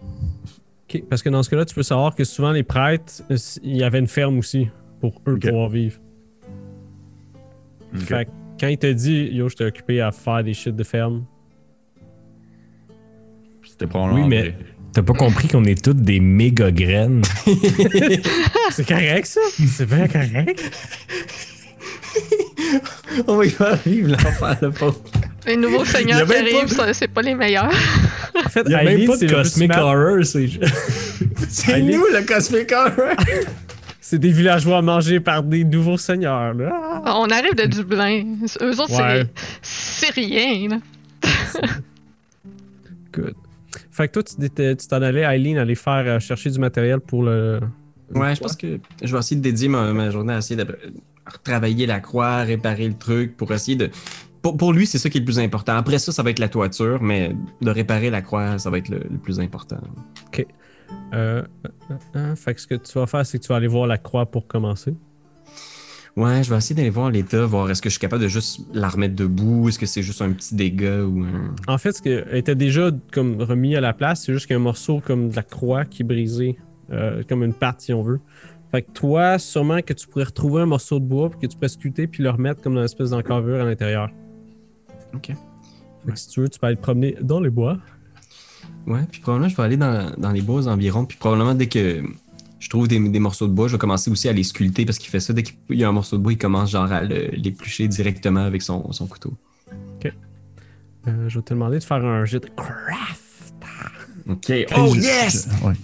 Ok, 0.88 1.02
Parce 1.08 1.22
que 1.22 1.30
dans 1.30 1.42
ce 1.42 1.50
cas-là, 1.50 1.64
tu 1.64 1.74
peux 1.74 1.82
savoir 1.82 2.14
que 2.14 2.24
souvent 2.24 2.52
les 2.52 2.62
prêtres, 2.62 3.22
il 3.62 3.76
y 3.76 3.82
avait 3.82 3.98
une 3.98 4.06
ferme 4.06 4.38
aussi 4.38 4.68
pour 5.00 5.20
eux 5.26 5.34
Ok. 5.34 5.40
pouvoir 5.48 5.68
vivre. 5.70 5.98
Fait 7.94 8.26
que 8.26 8.30
quand 8.60 8.68
il 8.68 8.78
te 8.78 8.92
dit 8.92 9.30
Yo, 9.32 9.48
je 9.48 9.56
t'ai 9.56 9.64
occupé 9.64 10.00
à 10.02 10.12
faire 10.12 10.44
des 10.44 10.52
shit 10.54 10.76
de 10.76 10.84
ferme, 10.84 11.24
C'était 13.78 13.86
probablement. 13.90 14.22
Oui, 14.22 14.28
mais 14.28 14.40
vrai. 14.40 14.56
t'as 14.92 15.02
pas 15.02 15.12
compris 15.12 15.48
qu'on 15.48 15.64
est 15.64 15.82
toutes 15.84 16.00
des 16.02 16.18
méga 16.20 16.70
graines. 16.70 17.22
c'est 18.70 18.86
correct 18.86 19.26
ça? 19.26 19.40
C'est 19.68 19.86
bien 19.86 20.08
correct? 20.08 20.62
On 23.28 23.36
va 23.36 23.44
y 23.44 23.50
faire 23.50 23.76
vivre 23.84 24.10
l'enfer, 24.12 24.56
le 24.62 24.70
pauvre. 24.70 25.00
Les 25.46 25.56
nouveaux 25.56 25.84
seigneurs 25.84 26.20
a 26.20 26.22
qui 26.22 26.28
pas 26.32 26.38
arrivent, 26.38 26.92
c'est 26.94 27.08
pas 27.08 27.22
les 27.22 27.34
meilleurs. 27.34 27.70
En 28.44 28.48
fait, 28.48 28.62
Il 28.66 28.72
y 28.72 28.74
a 28.74 28.82
même 28.82 28.94
Eileen, 28.94 29.06
pas 29.08 29.16
c'est 29.18 29.26
Cosmic 29.26 29.72
smart. 29.72 29.84
Horror, 29.84 30.24
c'est 30.24 30.48
C'est 31.48 31.82
nous, 31.82 32.04
le 32.12 32.26
Cosmic 32.26 32.72
Horror! 32.72 33.14
C'est 34.00 34.20
des 34.20 34.30
villageois 34.30 34.82
mangés 34.82 35.18
par 35.18 35.42
des 35.42 35.64
nouveaux 35.64 35.98
seigneurs. 35.98 36.54
Là. 36.54 36.70
Ah! 37.04 37.14
On 37.18 37.28
arrive 37.28 37.56
de 37.56 37.64
Dublin. 37.66 38.36
Eux 38.62 38.80
autres, 38.80 38.94
c'est- 38.94 39.26
c'est 39.62 40.10
rien. 40.10 40.68
Là. 40.68 40.78
Good. 43.12 43.34
Fait 43.96 44.08
que 44.08 44.20
toi, 44.20 44.22
tu 44.22 44.86
t'en 44.88 45.00
allais, 45.00 45.22
Eileen, 45.22 45.56
aller 45.56 45.74
faire 45.74 46.06
euh, 46.06 46.18
chercher 46.18 46.50
du 46.50 46.58
matériel 46.58 47.00
pour 47.00 47.22
le. 47.22 47.60
Ouais, 48.14 48.34
je 48.34 48.40
pense 48.40 48.54
que 48.54 48.78
je 49.02 49.10
vais 49.10 49.18
essayer 49.18 49.36
de 49.36 49.42
dédier 49.42 49.68
ma, 49.68 49.92
ma 49.94 50.10
journée 50.10 50.34
à 50.34 50.38
essayer 50.38 50.62
de 50.62 50.66
retravailler 51.26 51.86
la 51.86 52.00
croix, 52.00 52.42
réparer 52.42 52.88
le 52.88 52.94
truc 52.94 53.36
pour 53.38 53.52
essayer 53.52 53.76
de. 53.76 53.90
Pour, 54.42 54.56
pour 54.58 54.74
lui, 54.74 54.86
c'est 54.86 54.98
ça 54.98 55.08
qui 55.08 55.16
est 55.16 55.20
le 55.20 55.24
plus 55.24 55.38
important. 55.38 55.76
Après 55.76 55.98
ça, 55.98 56.12
ça 56.12 56.22
va 56.22 56.30
être 56.30 56.38
la 56.38 56.50
toiture, 56.50 57.02
mais 57.02 57.34
de 57.62 57.70
réparer 57.70 58.10
la 58.10 58.20
croix, 58.20 58.58
ça 58.58 58.68
va 58.68 58.78
être 58.78 58.90
le, 58.90 58.98
le 58.98 59.18
plus 59.18 59.40
important. 59.40 59.80
Euh, 61.14 61.42
euh, 61.90 61.94
euh, 62.16 62.36
fait 62.36 62.54
que 62.54 62.60
ce 62.60 62.66
que 62.66 62.74
tu 62.74 62.98
vas 62.98 63.06
faire, 63.06 63.24
c'est 63.24 63.38
que 63.38 63.44
tu 63.44 63.48
vas 63.48 63.56
aller 63.56 63.66
voir 63.66 63.86
la 63.86 63.98
croix 63.98 64.26
pour 64.26 64.46
commencer. 64.46 64.94
Ouais, 66.16 66.42
je 66.42 66.48
vais 66.48 66.56
essayer 66.56 66.74
d'aller 66.74 66.88
voir 66.88 67.10
l'état, 67.10 67.44
voir 67.44 67.70
est-ce 67.70 67.82
que 67.82 67.90
je 67.90 67.94
suis 67.94 68.00
capable 68.00 68.22
de 68.22 68.28
juste 68.28 68.60
la 68.72 68.88
remettre 68.88 69.14
debout, 69.14 69.68
est-ce 69.68 69.78
que 69.78 69.84
c'est 69.84 70.02
juste 70.02 70.22
un 70.22 70.32
petit 70.32 70.54
dégât 70.54 71.04
ou 71.04 71.24
un. 71.24 71.54
En 71.68 71.76
fait, 71.76 71.92
ce 71.92 72.08
elle 72.08 72.38
était 72.38 72.54
déjà 72.54 72.90
comme 73.12 73.42
remis 73.42 73.76
à 73.76 73.82
la 73.82 73.92
place, 73.92 74.24
c'est 74.24 74.32
juste 74.32 74.46
qu'il 74.46 74.54
y 74.54 74.56
a 74.56 74.60
un 74.60 74.62
morceau 74.62 75.02
comme 75.04 75.28
de 75.28 75.36
la 75.36 75.42
croix 75.42 75.84
qui 75.84 76.02
est 76.02 76.06
brisé, 76.06 76.56
euh, 76.90 77.22
comme 77.28 77.42
une 77.42 77.52
patte 77.52 77.82
si 77.82 77.92
on 77.92 78.02
veut. 78.02 78.20
Fait 78.70 78.80
que 78.80 78.90
toi, 78.92 79.38
sûrement 79.38 79.82
que 79.82 79.92
tu 79.92 80.08
pourrais 80.08 80.24
retrouver 80.24 80.62
un 80.62 80.66
morceau 80.66 80.98
de 81.00 81.04
bois 81.04 81.28
puis 81.28 81.40
que 81.40 81.46
tu 81.48 81.56
pourrais 81.56 81.68
sculpter 81.68 82.06
puis 82.06 82.22
le 82.22 82.30
remettre 82.30 82.62
comme 82.62 82.74
dans 82.74 82.80
une 82.80 82.86
espèce 82.86 83.10
d'encavure 83.10 83.60
à 83.60 83.64
l'intérieur. 83.64 84.10
Ok. 85.14 85.26
Fait 85.26 86.12
que 86.12 86.18
si 86.18 86.28
tu 86.28 86.40
veux, 86.40 86.48
tu 86.48 86.58
peux 86.58 86.66
aller 86.66 86.76
te 86.76 86.82
promener 86.82 87.16
dans 87.20 87.40
les 87.40 87.50
bois. 87.50 87.76
Ouais, 88.86 89.02
puis 89.10 89.20
probablement, 89.20 89.48
je 89.48 89.56
vais 89.56 89.62
aller 89.62 89.76
dans, 89.76 90.12
dans 90.16 90.32
les 90.32 90.42
bois 90.42 90.66
environ, 90.66 91.04
puis 91.04 91.18
probablement 91.18 91.54
dès 91.54 91.66
que 91.66 92.02
je 92.66 92.70
trouve 92.70 92.88
des, 92.88 92.98
des 92.98 93.20
morceaux 93.20 93.46
de 93.46 93.52
bois, 93.52 93.68
je 93.68 93.74
vais 93.74 93.78
commencer 93.78 94.10
aussi 94.10 94.28
à 94.28 94.32
les 94.32 94.42
sculpter 94.42 94.84
parce 94.84 94.98
qu'il 94.98 95.08
fait 95.08 95.20
ça. 95.20 95.32
Dès 95.32 95.44
qu'il 95.44 95.54
y 95.70 95.84
a 95.84 95.88
un 95.88 95.92
morceau 95.92 96.16
de 96.16 96.22
bois, 96.22 96.32
il 96.32 96.36
commence 96.36 96.72
genre 96.72 96.90
à 96.90 97.00
l'éplucher 97.04 97.86
directement 97.86 98.40
avec 98.40 98.60
son, 98.60 98.90
son 98.90 99.06
couteau. 99.06 99.34
Euh, 100.04 101.28
je 101.28 101.38
vais 101.38 101.42
te 101.44 101.54
demander 101.54 101.78
de 101.78 101.84
faire 101.84 102.04
un 102.04 102.24
jet 102.24 102.40
de 102.40 102.48
craft. 102.56 103.54
Ok. 104.28 104.52
Oh 104.76 104.92
je- 104.92 105.00
yes! 105.00 105.48
je- 105.60 105.66
ouais. 105.68 105.74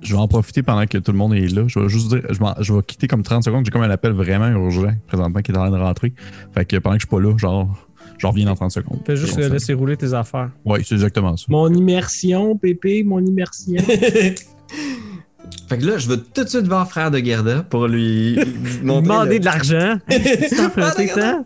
Je 0.00 0.14
vais 0.14 0.18
en 0.18 0.26
profiter 0.26 0.62
pendant 0.62 0.86
que 0.86 0.96
tout 0.96 1.12
le 1.12 1.18
monde 1.18 1.34
est 1.34 1.48
là. 1.48 1.64
Je 1.66 1.78
vais 1.78 1.90
juste 1.90 2.08
dire, 2.08 2.22
je, 2.30 2.72
vais 2.72 2.82
quitter 2.82 3.06
comme 3.06 3.22
30 3.22 3.44
secondes. 3.44 3.66
J'ai 3.66 3.70
comme 3.70 3.82
un 3.82 3.90
appel 3.90 4.12
vraiment 4.12 4.48
urgent 4.48 4.94
présentement 5.06 5.42
qui 5.42 5.52
est 5.52 5.56
en 5.58 5.68
train 5.68 5.70
de 5.70 5.76
rentrer. 5.76 6.14
Fait 6.54 6.64
que 6.64 6.78
pendant 6.78 6.96
que 6.96 7.02
je 7.02 7.06
suis 7.06 7.10
pas 7.14 7.20
là, 7.20 7.36
genre, 7.36 7.86
je 8.16 8.26
reviens 8.26 8.46
dans 8.46 8.54
30 8.54 8.70
secondes. 8.70 9.00
Fais 9.04 9.16
juste 9.16 9.38
euh, 9.38 9.50
laisser 9.50 9.74
rouler 9.74 9.98
tes 9.98 10.14
affaires. 10.14 10.50
Ouais, 10.64 10.80
c'est 10.82 10.94
exactement 10.94 11.36
ça. 11.36 11.44
Mon 11.50 11.70
immersion, 11.74 12.56
Pépé, 12.56 13.02
mon 13.04 13.22
immersion. 13.22 13.82
Fait 15.68 15.78
que 15.78 15.86
là, 15.86 15.98
je 15.98 16.08
vais 16.08 16.16
tout 16.18 16.44
de 16.44 16.48
suite 16.48 16.66
voir 16.66 16.88
frère 16.88 17.10
de 17.10 17.18
Gerda 17.18 17.62
pour 17.62 17.86
lui 17.86 18.38
montrer 18.82 19.02
Demander 19.02 19.32
le- 19.34 19.38
de 19.40 19.44
l'argent. 19.44 19.98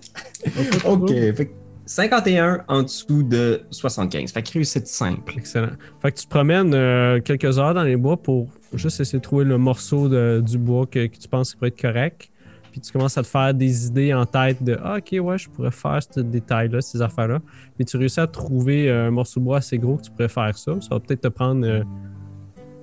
Ok, 0.85 1.09
fait 1.11 1.47
que 1.47 1.51
51 1.87 2.65
en 2.69 2.83
dessous 2.83 3.23
de 3.23 3.63
75. 3.71 4.33
Fait 4.33 4.43
que 4.43 4.53
réussite 4.53 4.87
simple. 4.87 5.35
Excellent. 5.37 5.71
Fait 6.03 6.13
que 6.13 6.19
tu 6.19 6.25
te 6.27 6.31
promènes 6.31 6.75
euh, 6.75 7.21
quelques 7.21 7.59
heures 7.59 7.75
dans 7.75 7.83
les 7.83 7.97
bois 7.97 8.17
pour 8.17 8.49
juste 8.75 9.01
essayer 9.01 9.19
de 9.19 9.23
trouver 9.23 9.45
le 9.45 9.57
morceau 9.59 10.09
de- 10.09 10.43
du 10.45 10.59
bois 10.59 10.87
que, 10.87 11.07
que 11.07 11.17
tu 11.17 11.29
penses 11.29 11.51
qui 11.53 11.57
pourrait 11.57 11.69
être 11.69 11.81
correct. 11.81 12.31
Puis 12.71 12.83
tu 12.83 12.93
commences 12.93 13.17
à 13.17 13.23
te 13.23 13.27
faire 13.27 13.55
des 13.55 13.87
idées 13.87 14.13
en 14.13 14.27
tête 14.27 14.63
de 14.63 14.79
ah, 14.85 14.99
ok, 14.99 15.17
ouais, 15.25 15.39
je 15.39 15.49
pourrais 15.49 15.71
faire 15.71 15.99
ce 16.15 16.21
détail-là, 16.21 16.83
ces 16.83 17.01
affaires-là. 17.01 17.41
Puis 17.77 17.87
tu 17.87 17.97
réussis 17.97 18.21
à 18.21 18.27
trouver 18.27 18.91
euh, 18.91 19.09
un 19.09 19.11
morceau 19.11 19.41
de 19.41 19.47
bois 19.47 19.57
assez 19.59 19.79
gros 19.79 19.97
que 19.97 20.03
tu 20.03 20.11
pourrais 20.11 20.29
faire 20.29 20.57
ça. 20.59 20.73
Ça 20.83 20.89
va 20.91 21.01
peut-être 21.01 21.23
te 21.23 21.29
prendre 21.29 21.67
euh, 21.67 21.83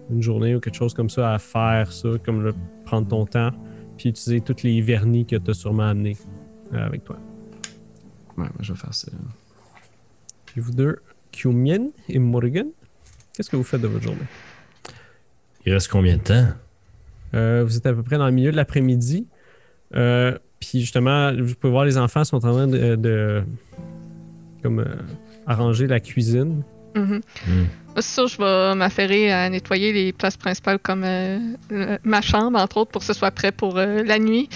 une 0.10 0.22
journée 0.22 0.56
ou 0.56 0.60
quelque 0.60 0.76
chose 0.76 0.94
comme 0.94 1.10
ça 1.10 1.34
à 1.34 1.40
faire 1.40 1.92
ça, 1.92 2.10
comme 2.24 2.44
le, 2.44 2.54
prendre 2.86 3.08
ton 3.08 3.26
temps, 3.26 3.52
puis 3.98 4.10
utiliser 4.10 4.42
tous 4.42 4.64
les 4.64 4.82
vernis 4.82 5.26
que 5.26 5.36
tu 5.36 5.52
as 5.52 5.54
sûrement 5.54 5.84
amenés 5.90 6.18
euh, 6.74 6.86
avec 6.86 7.04
toi. 7.04 7.18
Ouais, 8.38 8.48
je 8.60 8.74
vais 8.74 8.80
faire 8.80 8.94
ça. 8.94 9.12
Puis 10.46 10.62
vous 10.62 10.72
deux, 10.72 10.98
Kyumien 11.32 11.88
et 12.10 12.20
Morgan, 12.20 12.68
qu'est-ce 13.34 13.50
que 13.50 13.56
vous 13.56 13.64
faites 13.64 13.82
de 13.82 13.88
votre 13.88 14.04
journée? 14.04 14.20
Il 15.66 15.74
reste 15.74 15.88
combien 15.88 16.18
de 16.18 16.22
temps? 16.22 16.48
Euh, 17.34 17.64
vous 17.66 17.76
êtes 17.78 17.86
à 17.86 17.94
peu 17.94 18.04
près 18.04 18.18
dans 18.18 18.28
le 18.28 18.32
milieu 18.32 18.52
de 18.52 18.56
l'après-midi. 18.56 19.26
Euh, 19.96 20.38
puis 20.60 20.82
justement, 20.82 21.34
vous 21.34 21.56
pouvez 21.56 21.72
voir 21.72 21.86
les 21.86 21.98
enfants 21.98 22.24
sont 22.24 22.38
en 22.38 22.40
train 22.54 22.68
de, 22.68 22.96
de- 22.96 23.44
comme 24.62 24.80
euh, 24.80 24.86
arranger 25.48 25.88
la 25.88 26.00
cuisine. 26.00 26.62
Mhm. 26.96 27.16
Hmm. 27.16 27.22
C'est 27.50 27.85
sûr, 28.02 28.28
je 28.28 28.38
vais 28.38 28.76
m'affairer 28.76 29.32
à 29.32 29.50
nettoyer 29.50 29.94
les 29.94 30.14
places 30.14 30.38
principales 30.38 30.80
comme 30.80 31.04
euh, 31.06 31.40
ma 32.04 32.22
chambre, 32.22 32.60
entre 32.60 32.78
autres, 32.78 32.92
pour 32.92 33.02
que 33.02 33.08
ce 33.08 33.14
soit 33.14 33.32
prêt 33.32 33.52
pour 33.52 33.78
euh, 33.78 34.04
la 34.04 34.20
nuit. 34.20 34.50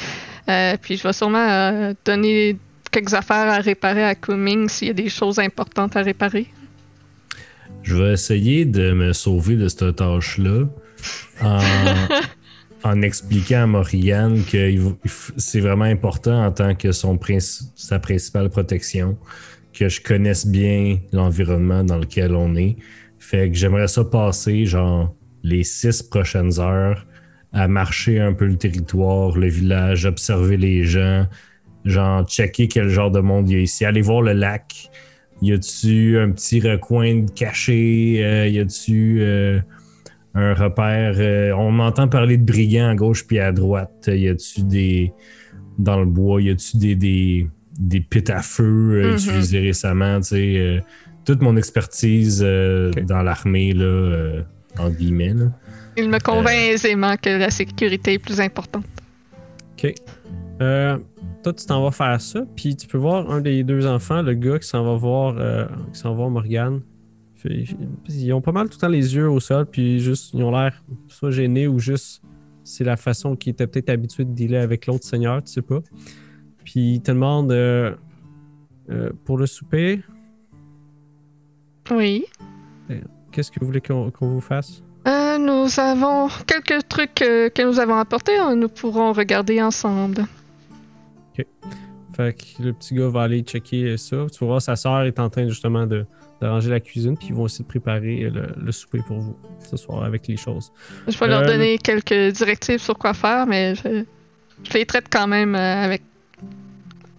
Euh, 0.49 0.75
puis 0.81 0.97
je 0.97 1.03
vais 1.03 1.13
sûrement 1.13 1.93
donner 2.05 2.57
quelques 2.91 3.13
affaires 3.13 3.47
à 3.47 3.59
réparer 3.59 4.03
à 4.03 4.15
Kuming 4.15 4.67
s'il 4.67 4.87
y 4.87 4.91
a 4.91 4.95
des 4.95 5.09
choses 5.09 5.39
importantes 5.39 5.95
à 5.95 6.01
réparer. 6.01 6.47
Je 7.83 7.95
vais 7.95 8.13
essayer 8.13 8.65
de 8.65 8.91
me 8.91 9.13
sauver 9.13 9.55
de 9.55 9.67
cette 9.67 9.95
tâche-là 9.95 10.65
en, 11.41 11.59
en 12.83 13.01
expliquant 13.01 13.63
à 13.63 13.67
Morrigan 13.67 14.35
que 14.51 14.73
c'est 15.37 15.59
vraiment 15.59 15.85
important 15.85 16.45
en 16.45 16.51
tant 16.51 16.75
que 16.75 16.91
son 16.91 17.17
sa 17.75 17.99
principale 17.99 18.49
protection 18.49 19.17
que 19.73 19.87
je 19.87 20.01
connaisse 20.01 20.45
bien 20.45 20.97
l'environnement 21.13 21.83
dans 21.83 21.97
lequel 21.97 22.35
on 22.35 22.55
est. 22.55 22.75
Fait 23.29 23.51
que 23.51 23.55
j'aimerais 23.55 23.87
ça 23.87 24.03
passer 24.03 24.65
genre 24.65 25.13
les 25.43 25.63
six 25.63 26.01
prochaines 26.01 26.59
heures 26.59 27.05
à 27.53 27.67
marcher 27.67 28.19
un 28.19 28.33
peu 28.33 28.47
le 28.47 28.57
territoire, 28.57 29.37
le 29.37 29.47
village, 29.47 30.07
observer 30.07 30.57
les 30.57 30.83
gens, 30.83 31.27
genre 31.85 32.27
checker 32.27 32.67
quel 32.67 32.89
genre 32.89 33.11
de 33.11 33.19
monde 33.19 33.47
il 33.47 33.53
y 33.53 33.59
a 33.59 33.61
ici, 33.61 33.85
aller 33.85 34.01
voir 34.01 34.23
le 34.23 34.33
lac. 34.33 34.89
Y 35.43 35.53
a-tu 35.53 36.17
un 36.17 36.31
petit 36.31 36.59
recoin 36.59 37.27
caché? 37.35 38.25
Euh, 38.25 38.47
y 38.47 38.57
a-tu 38.57 39.19
euh, 39.19 39.59
un 40.33 40.55
repère? 40.55 41.13
euh, 41.19 41.51
on 41.51 41.69
m'entend 41.69 42.07
parler 42.07 42.35
de 42.35 42.43
brigands 42.43 42.89
à 42.89 42.95
gauche 42.95 43.27
puis 43.27 43.37
à 43.37 43.51
droite. 43.51 44.09
Y 44.11 44.27
a-tu 44.27 44.63
des. 44.63 45.13
Dans 45.77 45.99
le 45.99 46.07
bois, 46.07 46.41
y 46.41 46.49
a-tu 46.49 46.77
des, 46.77 46.95
des, 46.95 47.47
des 47.79 47.99
pits 48.01 48.31
à 48.31 48.41
feu 48.41 49.13
utilisés 49.13 49.59
récemment? 49.59 50.19
Tu 50.19 50.29
sais, 50.29 50.83
toute 51.29 51.43
mon 51.43 51.57
expertise 51.57 52.41
euh, 52.43 52.89
dans 53.03 53.21
l'armée, 53.21 53.71
là, 53.71 53.85
euh, 53.85 54.41
en 54.79 54.89
guillemets. 54.89 55.35
Là. 55.35 55.51
Il 55.95 56.09
me 56.09 56.17
convainc 56.17 56.55
aisément 56.55 57.15
que 57.17 57.29
la 57.29 57.51
sécurité 57.51 58.13
est 58.13 58.19
plus 58.19 58.41
importante. 58.41 58.85
OK. 59.73 59.93
Euh, 60.59 60.97
toi, 61.43 61.53
tu 61.53 61.67
t'en 61.67 61.83
vas 61.83 61.91
faire 61.91 62.19
ça, 62.19 62.41
puis 62.55 62.75
tu 62.75 62.87
peux 62.87 62.97
voir 62.97 63.29
un 63.29 63.41
des 63.41 63.63
deux 63.63 63.85
enfants, 63.85 64.23
le 64.23 64.33
gars 64.33 64.57
qui 64.57 64.67
s'en 64.67 64.83
va 64.83 64.95
voir, 64.95 65.35
euh, 65.37 65.67
qui 65.93 65.99
s'en 65.99 66.09
va 66.09 66.15
voir 66.15 66.29
Morgane. 66.31 66.81
Ils 67.45 68.33
ont 68.33 68.41
pas 68.41 68.51
mal 68.51 68.67
tout 68.67 68.77
le 68.77 68.81
temps 68.81 68.87
les 68.87 69.15
yeux 69.15 69.29
au 69.29 69.39
sol, 69.39 69.67
puis 69.67 69.99
juste, 69.99 70.33
ils 70.33 70.41
ont 70.41 70.51
l'air 70.51 70.83
soit 71.09 71.29
gênés 71.29 71.67
ou 71.67 71.77
juste, 71.77 72.23
c'est 72.63 72.83
la 72.83 72.97
façon 72.97 73.35
qu'ils 73.35 73.51
étaient 73.51 73.67
peut-être 73.67 73.91
habitués 73.91 74.25
de 74.25 74.33
dealer 74.33 74.63
avec 74.63 74.87
l'autre 74.87 75.05
seigneur, 75.05 75.43
tu 75.43 75.53
sais 75.53 75.61
pas. 75.61 75.79
Puis 76.65 76.95
ils 76.95 77.01
te 77.01 77.11
demandent 77.11 77.51
euh, 77.51 77.93
euh, 78.89 79.11
pour 79.25 79.37
le 79.37 79.45
souper, 79.45 80.01
Oui. 81.91 82.25
qu'est-ce 83.31 83.51
que 83.51 83.59
vous 83.59 83.67
voulez 83.67 83.81
qu'on 83.81 84.11
vous 84.21 84.41
fasse? 84.41 84.81
Euh, 85.07 85.37
nous 85.37 85.79
avons 85.79 86.27
quelques 86.45 86.87
trucs 86.87 87.21
euh, 87.21 87.49
que 87.49 87.61
nous 87.61 87.79
avons 87.79 87.95
apportés. 87.95 88.37
euh, 88.39 88.55
Nous 88.55 88.67
pourrons 88.69 89.13
regarder 89.13 89.61
ensemble. 89.61 90.25
Fait 91.35 91.47
Fait 92.15 92.33
que 92.33 92.63
le 92.63 92.73
petit 92.73 92.95
gars 92.95 93.07
va 93.07 93.21
aller 93.23 93.41
checker 93.41 93.95
ça. 93.97 94.25
Tu 94.31 94.43
voir, 94.45 94.61
sa 94.61 94.75
soeur 94.75 95.03
est 95.03 95.19
en 95.19 95.29
train 95.29 95.47
justement 95.47 95.85
de, 95.87 96.05
de 96.41 96.47
ranger 96.47 96.69
la 96.69 96.79
cuisine, 96.81 97.15
puis 97.17 97.27
ils 97.29 97.33
vont 97.35 97.45
essayer 97.45 97.63
de 97.63 97.69
préparer 97.69 98.29
le, 98.29 98.47
le 98.57 98.71
souper 98.73 98.99
pour 99.07 99.19
vous 99.19 99.35
ce 99.59 99.77
soir 99.77 100.03
avec 100.03 100.27
les 100.27 100.35
choses. 100.37 100.71
Je 101.07 101.17
vais 101.17 101.27
leur 101.27 101.41
Euh, 101.43 101.47
donner 101.47 101.77
quelques 101.77 102.33
directives 102.35 102.79
sur 102.79 102.97
quoi 102.97 103.13
faire, 103.13 103.45
mais 103.47 103.75
je, 103.75 104.03
je 104.63 104.73
les 104.73 104.85
traite 104.85 105.05
quand 105.09 105.27
même 105.27 105.55
avec 105.55 106.01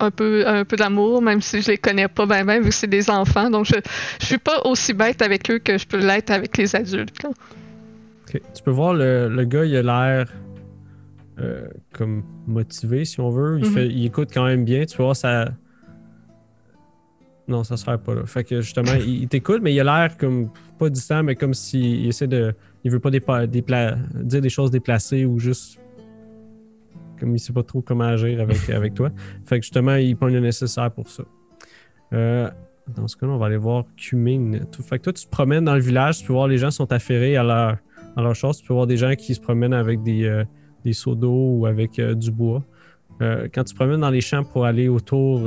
un 0.01 0.11
peu, 0.11 0.47
un 0.47 0.65
peu 0.65 0.77
d'amour, 0.77 1.23
même 1.23 1.41
si 1.41 1.63
je 1.63 1.71
les 1.73 1.79
connais 1.79 2.09
pas 2.09 2.27
bien, 2.27 2.45
ben, 2.45 2.63
vu 2.63 2.69
que 2.71 2.75
c'est 2.75 2.87
des 2.87 3.09
enfants. 3.11 3.51
Donc, 3.51 3.67
je, 3.67 3.75
je 4.21 4.27
suis 4.27 4.39
pas 4.39 4.61
aussi 4.65 4.93
bête 4.93 5.23
avec 5.23 5.51
eux 5.51 5.59
que 5.59 5.79
je 5.79 5.87
peux 5.87 5.99
l'être 5.99 6.31
avec 6.31 6.57
les 6.57 6.75
adultes. 6.75 7.23
là. 7.23 7.31
Tu 8.27 8.63
peux 8.63 8.71
voir 8.71 8.95
le, 8.95 9.29
le 9.29 9.45
gars, 9.45 9.65
il 9.65 9.77
a 9.77 9.83
l'air 9.83 10.33
euh, 11.41 11.67
comme 11.93 12.23
motivé, 12.47 13.05
si 13.05 13.19
on 13.21 13.31
veut. 13.31 13.59
Il, 13.59 13.67
Mhm. 13.67 13.73
fait, 13.73 13.87
il 13.89 14.07
écoute 14.07 14.29
quand 14.33 14.45
même 14.45 14.65
bien. 14.65 14.85
Tu 14.85 14.97
voir 14.99 15.17
ça. 15.17 15.47
Non, 17.49 17.65
ça 17.65 17.77
se 17.77 17.85
fait 17.85 17.99
pas 17.99 18.15
là. 18.15 18.27
Fait 18.27 18.45
que 18.45 18.61
justement, 18.61 18.95
il, 18.95 19.23
il 19.23 19.29
t'écoute, 19.29 19.61
mais 19.63 19.75
il 19.75 19.81
a 19.81 19.85
l'air 19.85 20.17
comme 20.17 20.51
pas 20.79 20.89
distant, 20.89 21.25
mais 21.25 21.35
comme 21.35 21.55
s'il 21.55 22.07
essaie 22.07 22.29
de. 22.29 22.55
Il 22.85 22.91
veut 22.93 23.01
pas 23.01 23.11
dépla- 23.11 23.97
dire 24.15 24.41
des 24.41 24.49
choses 24.51 24.71
déplacées 24.71 25.25
ou 25.25 25.39
juste. 25.41 25.80
Comme 27.21 27.37
il 27.37 27.39
sait 27.39 27.53
pas 27.53 27.63
trop 27.63 27.83
comment 27.83 28.05
agir 28.05 28.41
avec, 28.41 28.69
avec 28.71 28.95
toi. 28.95 29.11
Fait 29.45 29.59
que 29.59 29.65
justement, 29.65 29.95
il 29.97 30.17
prend 30.17 30.29
le 30.29 30.41
nécessaire 30.41 30.91
pour 30.91 31.09
ça. 31.09 31.23
Euh, 32.13 32.51
dans 32.97 33.07
ce 33.07 33.17
cas-là, 33.17 33.33
on 33.35 33.39
va 33.39 33.47
aller 33.47 33.57
voir. 33.57 33.85
Tout- 33.97 34.83
Fait 34.83 34.99
que 34.99 35.05
toi, 35.05 35.13
tu 35.13 35.25
te 35.25 35.31
promènes 35.31 35.65
dans 35.65 35.75
le 35.75 35.81
village, 35.81 36.19
tu 36.21 36.27
peux 36.27 36.33
voir 36.33 36.49
les 36.49 36.59
gens 36.59 36.71
sont 36.71 36.91
affairés 36.93 37.37
à 37.37 37.43
leur, 37.45 37.77
à 38.17 38.23
leur 38.23 38.35
chose. 38.35 38.59
Tu 38.59 38.67
peux 38.67 38.75
voir 38.75 38.87
des 38.87 38.97
gens 38.97 39.15
qui 39.15 39.35
se 39.35 39.41
promènent 39.41 39.75
avec 39.75 40.03
des, 40.03 40.25
euh, 40.25 40.45
des 40.85 40.93
seaux 40.93 41.15
d'eau 41.15 41.59
ou 41.59 41.67
avec 41.67 41.99
euh, 41.99 42.15
du 42.15 42.31
bois. 42.31 42.65
Quand 43.21 43.65
tu 43.65 43.73
te 43.73 43.75
promènes 43.75 44.01
dans 44.01 44.09
les 44.09 44.23
champs 44.23 44.43
pour 44.45 44.65
aller 44.65 44.89
autour, 44.89 45.41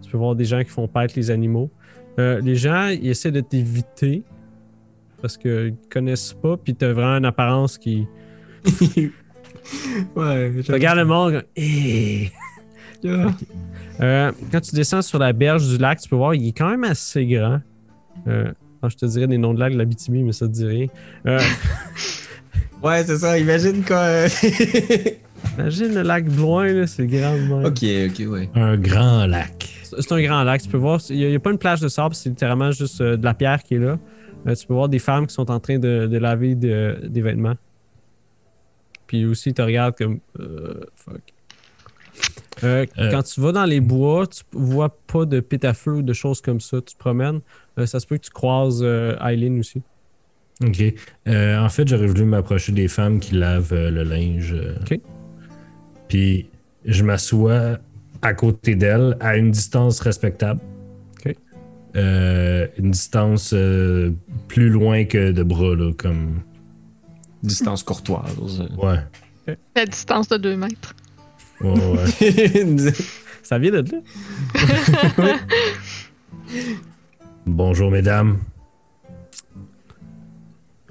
tu 0.00 0.10
peux 0.10 0.16
voir 0.16 0.34
des 0.34 0.46
gens 0.46 0.60
qui 0.64 0.70
font 0.70 0.88
paître 0.88 1.12
les 1.16 1.30
animaux. 1.30 1.70
Les 2.16 2.56
gens, 2.56 2.88
ils 2.88 3.08
essaient 3.08 3.30
de 3.30 3.42
t'éviter 3.42 4.22
parce 5.20 5.36
qu'ils 5.36 5.74
te 5.76 5.88
connaissent 5.92 6.32
pas, 6.32 6.56
puis 6.56 6.74
tu 6.74 6.82
as 6.86 6.94
vraiment 6.94 7.18
une 7.18 7.26
apparence 7.26 7.76
qui. 7.76 8.06
ouais, 10.16 10.52
Tu 10.64 10.72
regardes 10.72 10.98
le 10.98 11.04
monde. 11.04 11.44
Eh! 11.56 12.30
Euh, 14.00 14.30
quand 14.52 14.60
tu 14.60 14.74
descends 14.74 15.00
sur 15.00 15.18
la 15.18 15.32
berge 15.32 15.66
du 15.68 15.78
lac, 15.78 16.00
tu 16.00 16.08
peux 16.08 16.16
voir, 16.16 16.34
il 16.34 16.48
est 16.48 16.52
quand 16.52 16.68
même 16.68 16.84
assez 16.84 17.24
grand. 17.24 17.60
Euh, 18.26 18.52
ah, 18.82 18.88
je 18.90 18.96
te 18.96 19.06
dirais 19.06 19.26
des 19.26 19.38
noms 19.38 19.54
de 19.54 19.60
lacs 19.60 19.72
de 19.72 19.78
la 19.78 19.84
mais 19.84 20.32
ça 20.32 20.46
te 20.46 20.52
dit 20.52 20.66
rien. 20.66 20.86
Euh, 21.26 21.40
Ouais, 22.82 23.02
c'est 23.04 23.16
ça, 23.16 23.38
imagine 23.38 23.82
quoi. 23.82 24.26
imagine 25.58 25.94
le 25.94 26.02
lac 26.02 26.28
de 26.28 26.36
loin, 26.36 26.66
là, 26.72 26.86
c'est 26.86 27.06
grand. 27.06 27.32
même. 27.32 27.64
ok, 27.64 27.82
ok, 28.10 28.32
ouais. 28.32 28.50
Un 28.54 28.76
grand 28.76 29.26
lac. 29.26 29.68
C'est 29.82 30.12
un 30.12 30.22
grand 30.22 30.42
lac. 30.44 30.62
Tu 30.62 30.68
peux 30.68 30.76
voir, 30.76 31.00
il 31.08 31.16
n'y 31.28 31.34
a, 31.34 31.38
pas 31.40 31.50
une 31.50 31.58
plage 31.58 31.80
de 31.80 31.88
sable, 31.88 32.14
c'est 32.14 32.28
littéralement 32.28 32.70
juste 32.70 33.00
euh, 33.00 33.16
de 33.16 33.24
la 33.24 33.32
pierre 33.34 33.62
qui 33.62 33.74
est 33.74 33.78
là. 33.78 33.98
Euh, 34.46 34.54
tu 34.54 34.66
peux 34.66 34.74
voir 34.74 34.88
des 34.88 34.98
femmes 34.98 35.26
qui 35.26 35.34
sont 35.34 35.50
en 35.50 35.58
train 35.58 35.78
de, 35.78 36.06
de 36.06 36.18
laver 36.18 36.54
de- 36.54 37.00
des 37.08 37.22
vêtements. 37.22 37.54
Puis 39.06 39.24
aussi, 39.24 39.54
te 39.54 39.62
regardent 39.62 39.96
comme. 39.96 40.20
euh, 40.40 40.80
fuck. 40.94 41.20
Euh, 42.64 42.86
Euh. 42.98 43.10
Quand 43.10 43.22
tu 43.22 43.40
vas 43.40 43.52
dans 43.52 43.66
les 43.66 43.80
bois, 43.80 44.26
tu 44.26 44.42
vois 44.52 44.88
pas 45.06 45.26
de 45.26 45.40
pit 45.40 45.62
à 45.64 45.74
feu 45.74 45.96
ou 45.96 46.02
de 46.02 46.12
choses 46.14 46.40
comme 46.40 46.60
ça. 46.60 46.78
Tu 46.80 46.94
te 46.94 46.98
promènes. 46.98 47.40
Euh, 47.78 47.84
ça 47.84 48.00
se 48.00 48.06
peut 48.06 48.16
que 48.16 48.24
tu 48.24 48.30
croises 48.30 48.82
Eileen 48.82 49.60
aussi. 49.60 49.82
OK. 50.64 50.82
En 51.26 51.68
fait, 51.68 51.86
j'aurais 51.86 52.06
voulu 52.06 52.24
m'approcher 52.24 52.72
des 52.72 52.88
femmes 52.88 53.20
qui 53.20 53.34
lavent 53.34 53.74
le 53.74 54.02
linge. 54.02 54.56
OK. 54.80 54.98
Puis 56.08 56.48
je 56.86 57.02
m'assois 57.04 57.78
à 58.22 58.32
côté 58.32 58.74
d'elles 58.74 59.16
à 59.20 59.36
une 59.36 59.50
distance 59.50 60.00
respectable. 60.00 60.60
OK. 61.26 61.36
Une 61.94 62.90
distance 62.90 63.54
plus 64.48 64.70
loin 64.70 65.04
que 65.04 65.30
de 65.32 65.42
bras, 65.42 65.76
là, 65.76 65.92
comme. 65.92 66.40
Distance 67.42 67.82
courtoise. 67.82 68.68
Ouais. 68.78 69.56
La 69.74 69.86
distance 69.86 70.28
de 70.28 70.36
2 70.36 70.56
mètres. 70.56 70.94
Ouais, 71.60 71.70
ouais. 71.70 72.92
Ça 73.42 73.58
vient 73.58 73.70
de 73.70 73.84
là. 75.22 75.36
Bonjour, 77.46 77.90
mesdames. 77.92 78.38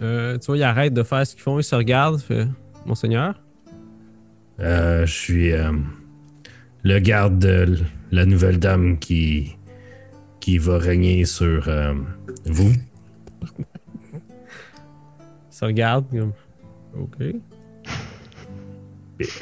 Euh, 0.01 0.37
tu 0.37 0.45
vois, 0.47 0.57
ils 0.57 0.63
arrêtent 0.63 0.93
de 0.93 1.03
faire 1.03 1.27
ce 1.27 1.33
qu'ils 1.33 1.43
font. 1.43 1.59
Ils 1.59 1.63
se 1.63 1.75
regardent. 1.75 2.21
Fait, 2.21 2.47
Monseigneur? 2.85 3.35
Euh, 4.59 5.05
je 5.05 5.13
suis 5.13 5.51
euh, 5.51 5.71
le 6.83 6.99
garde 6.99 7.39
de 7.39 7.77
la 8.11 8.25
nouvelle 8.25 8.59
dame 8.59 8.99
qui, 8.99 9.57
qui 10.39 10.57
va 10.57 10.77
régner 10.77 11.25
sur 11.25 11.67
euh, 11.67 11.93
vous. 12.45 12.71
Se 15.55 15.63
regardent. 15.63 16.09
Comme, 16.09 16.33
OK. 16.99 17.15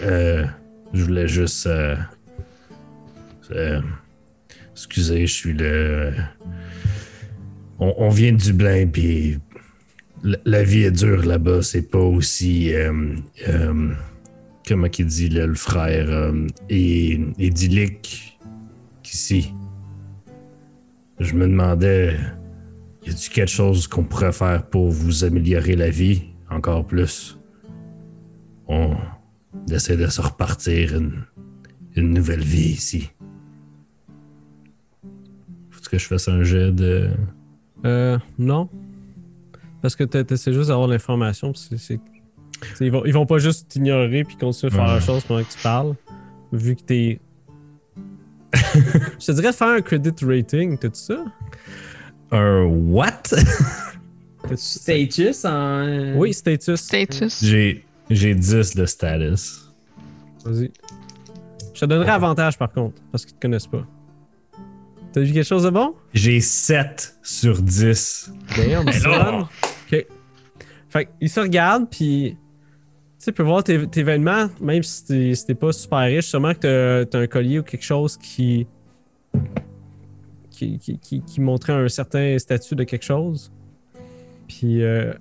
Euh, 0.04 0.46
je 0.94 1.04
voulais 1.04 1.28
juste. 1.28 1.66
euh, 1.66 1.96
euh, 3.50 3.82
excusez, 4.74 5.26
je 5.26 5.34
suis 5.34 5.54
le. 5.54 6.14
On, 7.80 8.10
vient 8.10 8.32
de 8.32 8.38
Dublin, 8.38 8.86
puis 8.86 9.40
la, 10.46 10.62
vie 10.62 10.84
est 10.84 10.92
dure 10.92 11.26
là-bas. 11.26 11.64
C'est 11.64 11.90
pas 11.90 11.98
aussi. 11.98 12.72
comment 14.68 14.90
qu'il 14.90 15.08
dit, 15.08 15.30
le 15.30 15.56
frère 15.56 16.32
et, 16.70 17.20
idyllique 17.40 18.40
qu'ici. 19.02 19.52
Je 21.20 21.34
me 21.34 21.48
demandais. 21.48 22.16
Y 23.06 23.10
a-t-il 23.10 23.30
quelque 23.34 23.50
chose 23.52 23.88
qu'on 23.88 24.04
pourrait 24.04 24.32
faire 24.32 24.66
pour 24.68 24.90
vous 24.90 25.24
améliorer 25.24 25.76
la 25.76 25.90
vie 25.90 26.24
encore 26.50 26.86
plus? 26.86 27.38
On, 28.68 28.96
d'essayer 29.68 29.98
de 29.98 30.08
se 30.08 30.22
repartir 30.22 30.96
une, 30.96 31.24
une 31.96 32.14
nouvelle 32.14 32.42
vie 32.44 32.70
ici. 32.72 33.10
Faut 35.70 35.82
que 35.90 35.98
je 35.98 36.08
fasse 36.08 36.28
un 36.28 36.44
jet 36.44 36.72
de. 36.72 37.10
Euh, 37.86 38.18
non. 38.40 38.70
Parce 39.82 39.96
que 39.98 40.04
tu 40.06 40.34
essaies 40.34 40.54
juste 40.54 40.70
d'avoir 40.70 40.88
l'information. 40.88 41.52
Ils 42.80 42.90
vont, 42.92 43.04
ils 43.06 43.14
vont 43.14 43.26
pas 43.26 43.38
juste 43.40 43.68
t'ignorer 43.68 44.24
puis 44.24 44.38
continuer 44.38 44.72
à 44.72 44.76
faire 44.76 44.86
Ouais. 44.88 44.94
la 44.94 45.00
chose 45.02 45.24
pendant 45.26 45.44
que 45.44 45.52
tu 45.52 45.60
parles. 45.62 45.94
Vu 46.54 46.76
que 46.78 46.82
t'es. 46.84 47.20
Je 49.20 49.26
te 49.26 49.32
dirais 49.34 49.50
de 49.52 49.56
faire 49.56 49.68
un 49.68 49.82
credit 49.82 50.14
rating. 50.26 50.78
T'as-tu 50.78 51.00
ça? 51.02 51.26
Un 52.34 52.66
what? 52.66 53.24
Status 54.56 55.46
en. 55.46 56.16
Oui, 56.18 56.34
status. 56.34 56.82
Status. 56.82 57.44
J'ai 57.46 57.86
j'ai 58.10 58.36
10 58.36 58.76
de 58.76 58.86
status. 58.86 59.72
Vas-y. 60.44 60.72
Je 61.74 61.80
te 61.80 61.86
donnerai 61.86 62.10
avantage 62.12 62.58
par 62.58 62.72
contre, 62.72 63.02
parce 63.12 63.26
qu'ils 63.26 63.36
te 63.36 63.40
connaissent 63.42 63.68
pas. 63.68 63.86
T'as 65.14 65.22
vu 65.22 65.32
quelque 65.32 65.46
chose 65.48 65.64
de 65.64 65.70
bon? 65.70 65.96
J'ai 66.14 66.42
7 66.42 67.16
sur 67.24 67.62
10. 67.62 68.32
Damn, 68.58 68.86
là- 68.86 69.48
Ok. 69.92 70.06
Fait 70.90 71.08
qu'ils 71.20 71.30
se 71.30 71.40
regardent, 71.40 71.90
puis. 71.90 72.38
Tu 73.24 73.32
peux 73.32 73.44
voir 73.44 73.64
tes, 73.64 73.88
tes 73.88 74.04
vêtements, 74.04 74.50
même 74.60 74.84
si 74.84 75.06
t'es 75.06 75.34
si 75.36 75.46
t'es 75.46 75.56
pas 75.56 75.72
super 75.72 76.00
riche, 76.00 76.26
sûrement 76.26 76.54
que 76.54 77.04
t'as- 77.04 77.06
t'as 77.06 77.20
un 77.20 77.28
collier 77.28 77.60
ou 77.60 77.64
quelque 77.64 77.86
chose 77.86 78.18
qui. 78.18 78.68
Qui, 80.54 80.78
qui, 80.80 80.98
qui- 81.00 81.22
qui 81.22 81.42
montrait 81.42 81.74
un 81.74 81.88
certain 81.90 82.38
statut 82.40 82.76
de 82.76 82.84
quelque 82.86 83.04
chose. 83.04 83.52
Puis. 84.48 84.82
Euh, 84.84 85.12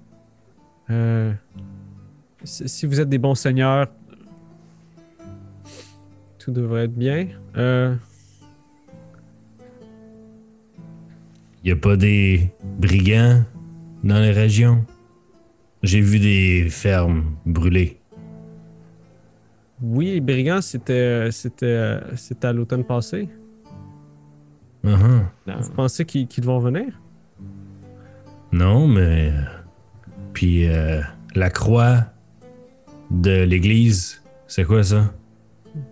euh, 0.90 1.32
si 2.44 2.86
vous 2.86 3.00
êtes 3.00 3.08
des 3.08 3.18
bons 3.18 3.34
seigneurs, 3.36 3.86
tout 6.38 6.50
devrait 6.52 6.84
être 6.84 6.94
bien. 6.94 7.28
Euh, 7.56 7.94
Y 11.64 11.70
a 11.70 11.76
pas 11.76 11.96
des 11.96 12.48
brigands 12.78 13.42
dans 14.02 14.18
les 14.20 14.32
régions? 14.32 14.84
J'ai 15.84 16.00
vu 16.00 16.18
des 16.18 16.68
fermes 16.70 17.24
brûlées. 17.46 17.98
oui, 19.80 20.12
les 20.14 20.20
brigands, 20.20 20.60
c'était 20.60 21.30
c'était 21.30 21.98
c'était 22.16 22.48
à 22.48 22.52
l'automne 22.52 22.84
passé. 22.84 23.28
Uh-huh. 24.84 25.22
Vous 25.60 25.70
pensez 25.72 26.04
qu'ils 26.04 26.44
vont 26.44 26.58
venir? 26.58 26.86
Non, 28.52 28.86
mais. 28.88 29.30
euh, 29.30 29.42
Puis 30.32 30.66
euh, 30.68 31.00
la 31.34 31.50
croix 31.50 32.04
de 33.10 33.42
l'église, 33.44 34.22
c'est 34.46 34.64
quoi 34.64 34.82
ça? 34.82 35.12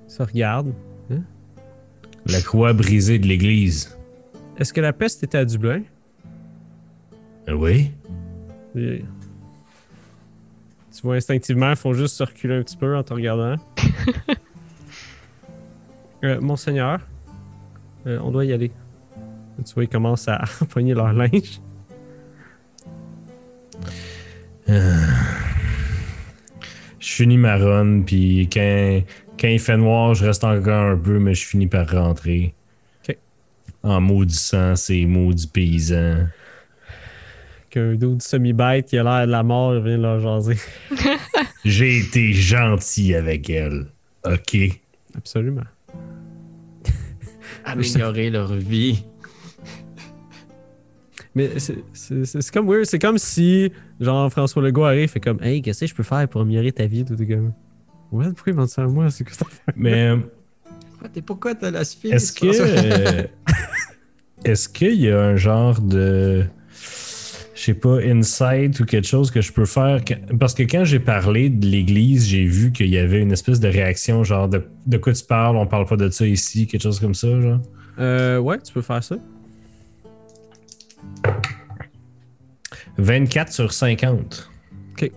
Ça 0.08 0.24
regarde. 0.24 0.72
La 2.26 2.42
croix 2.42 2.72
brisée 2.74 3.18
de 3.18 3.26
l'église. 3.26 3.96
Est-ce 4.58 4.72
que 4.74 4.80
la 4.82 4.92
peste 4.92 5.22
était 5.22 5.38
à 5.38 5.44
Dublin? 5.46 5.82
Euh, 7.48 7.54
Oui. 7.54 7.92
Et- 8.76 9.04
Tu 10.94 11.02
vois 11.02 11.14
instinctivement, 11.16 11.70
il 11.70 11.76
faut 11.76 11.94
juste 11.94 12.16
se 12.16 12.22
reculer 12.22 12.56
un 12.56 12.62
petit 12.62 12.76
peu 12.76 12.94
en 12.96 13.02
te 13.02 13.14
regardant. 13.14 13.54
Euh, 16.22 16.38
Monseigneur, 16.38 17.00
euh, 18.06 18.18
on 18.22 18.30
doit 18.30 18.44
y 18.44 18.52
aller. 18.52 18.70
Tu 19.66 19.74
vois, 19.74 19.84
ils 19.84 19.88
commencent 19.88 20.28
à 20.28 20.42
empoigner 20.60 20.94
leur 20.94 21.12
linge. 21.12 21.60
Je 27.00 27.14
finis 27.14 27.38
ma 27.38 27.56
run, 27.56 28.02
puis 28.02 28.48
quand, 28.52 29.02
quand 29.38 29.48
il 29.48 29.58
fait 29.58 29.76
noir, 29.78 30.14
je 30.14 30.26
reste 30.26 30.44
encore 30.44 30.90
un 30.90 30.96
peu, 30.96 31.18
mais 31.18 31.34
je 31.34 31.46
finis 31.46 31.66
par 31.66 31.90
rentrer. 31.90 32.54
Ok. 33.08 33.16
En 33.82 34.00
maudissant 34.00 34.76
ces 34.76 35.06
maudits 35.06 35.46
paysans. 35.46 36.26
Qu'un 37.70 37.94
dude 37.94 38.20
semi-bête 38.20 38.86
qui 38.86 38.98
a 38.98 39.02
l'air 39.02 39.26
de 39.26 39.32
la 39.32 39.42
mort 39.42 39.76
il 39.76 39.82
vient 39.82 39.96
leur 39.96 40.20
jaser. 40.20 40.58
J'ai 41.64 42.00
été 42.00 42.32
gentil 42.32 43.14
avec 43.14 43.48
elle. 43.48 43.86
OK. 44.26 44.56
Absolument. 45.16 45.64
Améliorer 47.64 48.30
leur 48.30 48.52
vie. 48.54 49.04
Mais 51.34 51.58
c'est- 51.60 51.84
c'est 51.92 52.24
c'est- 52.24 52.40
c'est 52.42 52.52
comme 52.52 52.66
weird. 52.68 52.84
C'est 52.86 52.98
comme 52.98 53.18
si, 53.18 53.70
genre, 54.00 54.30
François 54.30 54.62
Legault 54.62 54.84
arrive 54.84 55.08
fait 55.08 55.20
comme 55.20 55.40
Hey, 55.42 55.62
qu'est-ce 55.62 55.80
que 55.80 55.86
je 55.86 55.94
peux 55.94 56.02
faire 56.02 56.26
pour 56.28 56.40
améliorer 56.40 56.72
ta 56.72 56.86
vie? 56.86 57.04
Tout 57.04 57.16
comme 57.16 57.52
Ouais, 58.10 58.26
pourquoi 58.32 58.52
ils 58.52 58.56
vendent 58.56 58.68
ça 58.68 58.82
à 58.82 58.86
moi? 58.88 59.10
C'est 59.10 59.22
quoi 59.24 59.34
ça? 59.34 59.46
Mais 59.76 60.08
euh, 60.08 60.16
Pourquoi 61.24 61.54
t'as 61.54 61.70
la 61.70 61.82
est-ce 61.82 62.32
que. 62.32 62.46
euh, 62.46 63.22
est-ce 64.44 64.68
qu'il 64.68 64.94
y 65.00 65.08
a 65.08 65.20
un 65.22 65.36
genre 65.36 65.80
de. 65.80 66.44
Je 67.60 67.66
sais 67.66 67.74
pas, 67.74 67.98
insight 68.00 68.80
ou 68.80 68.86
quelque 68.86 69.06
chose 69.06 69.30
que 69.30 69.42
je 69.42 69.52
peux 69.52 69.66
faire? 69.66 70.00
Parce 70.38 70.54
que 70.54 70.62
quand 70.62 70.84
j'ai 70.84 70.98
parlé 70.98 71.50
de 71.50 71.66
l'église, 71.66 72.26
j'ai 72.26 72.46
vu 72.46 72.72
qu'il 72.72 72.88
y 72.88 72.96
avait 72.96 73.20
une 73.20 73.32
espèce 73.32 73.60
de 73.60 73.68
réaction, 73.68 74.24
genre 74.24 74.48
de, 74.48 74.64
de 74.86 74.96
quoi 74.96 75.12
tu 75.12 75.22
parles, 75.26 75.58
on 75.58 75.66
parle 75.66 75.84
pas 75.84 75.98
de 75.98 76.08
ça 76.08 76.26
ici, 76.26 76.66
quelque 76.66 76.80
chose 76.80 76.98
comme 76.98 77.12
ça, 77.12 77.28
genre. 77.38 77.60
Euh, 77.98 78.38
ouais, 78.38 78.56
tu 78.62 78.72
peux 78.72 78.80
faire 78.80 79.04
ça. 79.04 79.16
24 82.96 83.52
sur 83.52 83.72
50. 83.74 84.50
Fait 84.98 85.10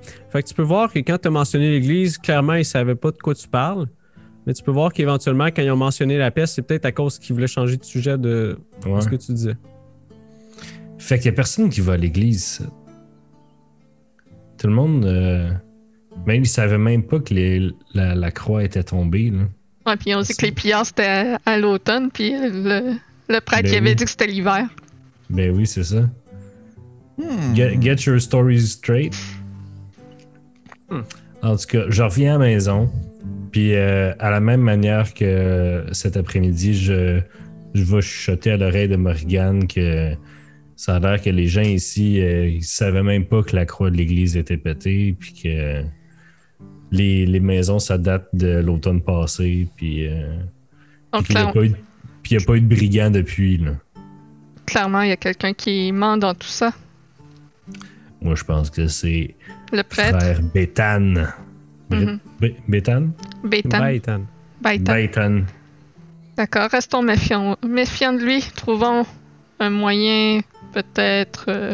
que 0.44 0.48
tu 0.48 0.54
peux 0.54 0.64
voir 0.64 0.92
que 0.92 1.00
quand 1.00 1.18
tu 1.18 1.28
as 1.30 1.32
mentionné 1.32 1.72
l'église, 1.72 2.18
clairement, 2.18 2.56
ils 2.56 2.66
savaient 2.66 2.96
pas 2.96 3.12
de 3.12 3.18
quoi 3.20 3.36
tu 3.36 3.48
parles. 3.48 3.88
Mais 4.46 4.54
tu 4.54 4.64
peux 4.64 4.72
voir 4.72 4.92
qu'éventuellement, 4.92 5.46
quand 5.48 5.62
ils 5.62 5.72
ont 5.72 5.78
mentionné 5.78 6.18
la 6.18 6.30
peste, 6.32 6.56
c'est 6.56 6.62
peut-être 6.62 6.86
à 6.86 6.92
cause 6.92 7.20
qu'ils 7.20 7.34
voulaient 7.36 7.48
changer 7.48 7.78
de 7.78 7.86
sujet 7.86 8.18
de 8.18 8.58
Ouais. 8.86 9.00
ce 9.00 9.08
que 9.08 9.16
tu 9.16 9.32
disais. 9.32 9.56
Fait 11.04 11.18
qu'il 11.18 11.26
y 11.26 11.30
a 11.30 11.34
personne 11.34 11.70
qui 11.70 11.82
va 11.82 11.94
à 11.94 11.98
l'église. 11.98 12.66
Tout 14.58 14.68
le 14.68 14.74
monde. 14.74 15.04
euh, 15.06 15.52
même 16.26 16.44
ils 16.44 16.48
savaient 16.48 16.78
même 16.78 17.04
pas 17.04 17.20
que 17.20 17.34
les- 17.34 17.72
la, 17.94 18.16
la 18.16 18.32
croix 18.32 18.64
était 18.64 18.84
tombée. 18.84 19.30
Là. 19.32 19.44
Ouais, 19.86 19.98
puis 19.98 20.16
on 20.16 20.22
dit 20.22 20.34
que 20.34 20.46
les 20.46 20.52
pillards 20.54 20.86
c'était 20.86 21.04
à, 21.06 21.40
à 21.46 21.58
l'automne, 21.58 22.10
puis 22.12 22.32
le, 22.32 22.94
le 23.28 23.40
prêtre 23.42 23.64
Ben 23.64 23.74
il 23.74 23.78
avait 23.78 23.90
oui. 23.90 23.96
dit 23.96 24.04
que 24.06 24.10
c'était 24.10 24.28
l'hiver. 24.28 24.68
Ben 25.30 25.52
oui, 25.54 25.66
c'est 25.68 25.84
ça. 25.84 26.10
Hmm. 27.18 27.54
Get, 27.56 27.78
get 27.82 27.96
your 28.06 28.22
stories 28.22 28.62
straight. 28.68 29.14
En 31.42 31.56
tout 31.58 31.66
cas, 31.68 31.84
je 31.90 32.04
reviens 32.04 32.36
à 32.36 32.38
la 32.38 32.46
maison. 32.46 32.90
Puis 33.52 33.76
euh, 33.76 34.14
à 34.20 34.30
la 34.32 34.40
même 34.40 34.62
manière 34.62 35.14
que 35.14 35.86
cet 35.92 36.16
après-midi, 36.18 36.74
je, 36.76 37.20
je 37.74 37.84
vais 37.84 38.02
chuchoter 38.02 38.52
à 38.52 38.58
l'oreille 38.58 38.88
de 38.88 38.96
Morgane 38.96 39.68
que 39.68 40.14
ça 40.76 40.96
a 40.96 41.00
l'air 41.00 41.22
que 41.22 41.30
les 41.30 41.48
gens 41.48 41.62
ici, 41.62 42.20
euh, 42.22 42.48
ils 42.48 42.64
savaient 42.64 43.04
même 43.04 43.26
pas 43.26 43.44
que 43.44 43.56
la 43.56 43.66
croix 43.66 43.90
de 43.92 43.98
l'église 43.98 44.36
était 44.38 44.58
pétée. 44.58 45.16
Puis 45.20 45.34
que 45.44 45.84
les, 46.92 47.26
les 47.26 47.40
maisons, 47.40 47.80
ça 47.80 47.98
date 47.98 48.28
de 48.34 48.58
l'automne 48.60 49.02
passé. 49.02 49.68
Puis 49.76 50.08
euh, 50.08 50.38
Donc 51.12 51.24
puis 51.26 51.34
qu'il 51.34 51.36
y 51.36 51.40
a 51.40 51.52
clair- 51.52 51.54
pas 51.54 51.66
eu- 51.66 51.76
puis 52.22 52.32
il 52.36 52.38
n'y 52.38 52.44
a 52.44 52.46
pas 52.48 52.56
eu 52.56 52.62
de 52.62 52.68
brigands 52.76 53.12
depuis. 53.12 53.58
Là. 53.58 53.72
clairement, 54.66 55.02
il 55.02 55.10
y 55.10 55.12
a 55.12 55.18
quelqu'un 55.18 55.54
qui 55.54 55.92
ment 55.92 56.18
dans 56.18 56.34
tout 56.34 56.48
ça. 56.48 56.72
Moi, 58.22 58.36
je 58.36 58.44
pense 58.46 58.70
que 58.70 58.88
c'est 58.88 59.36
Le 59.74 59.84
prêtre, 59.84 60.18
frère 60.20 60.42
Béthane. 60.54 61.34
Ethan. 61.92 63.10
Baitan. 63.44 64.26
Béthane. 64.64 65.46
D'accord, 66.38 66.70
restons 66.72 67.02
méfiants, 67.04 67.58
méfiants 67.68 68.14
de 68.14 68.24
lui. 68.24 68.42
Trouvons 68.56 69.06
un 69.60 69.70
moyen, 69.70 70.40
peut-être. 70.74 71.46
euh, 71.50 71.74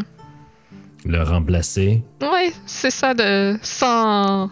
Le 1.06 1.24
remplacer. 1.24 2.04
Ouais, 2.22 2.52
c'est 2.66 2.92
ça 2.92 3.14
de 3.14 3.58
sans 3.62 4.50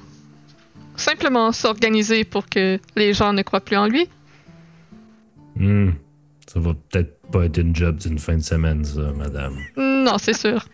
simplement 0.96 1.52
s'organiser 1.52 2.24
pour 2.24 2.48
que 2.50 2.80
les 2.96 3.14
gens 3.14 3.34
ne 3.34 3.42
croient 3.44 3.62
plus 3.62 3.78
en 3.78 3.88
lui. 3.88 4.08
Hmm. 5.56 5.92
Ça 6.52 6.60
va 6.60 6.74
peut-être 6.74 7.20
pas 7.32 7.46
être 7.46 7.58
une 7.58 7.76
job 7.76 7.98
d'une 7.98 8.18
fin 8.20 8.38
de 8.38 8.42
semaine, 8.42 8.84
ça, 8.86 9.12
madame. 9.16 9.58
Non, 9.76 10.18
c'est 10.18 10.34
sûr. 10.38 10.66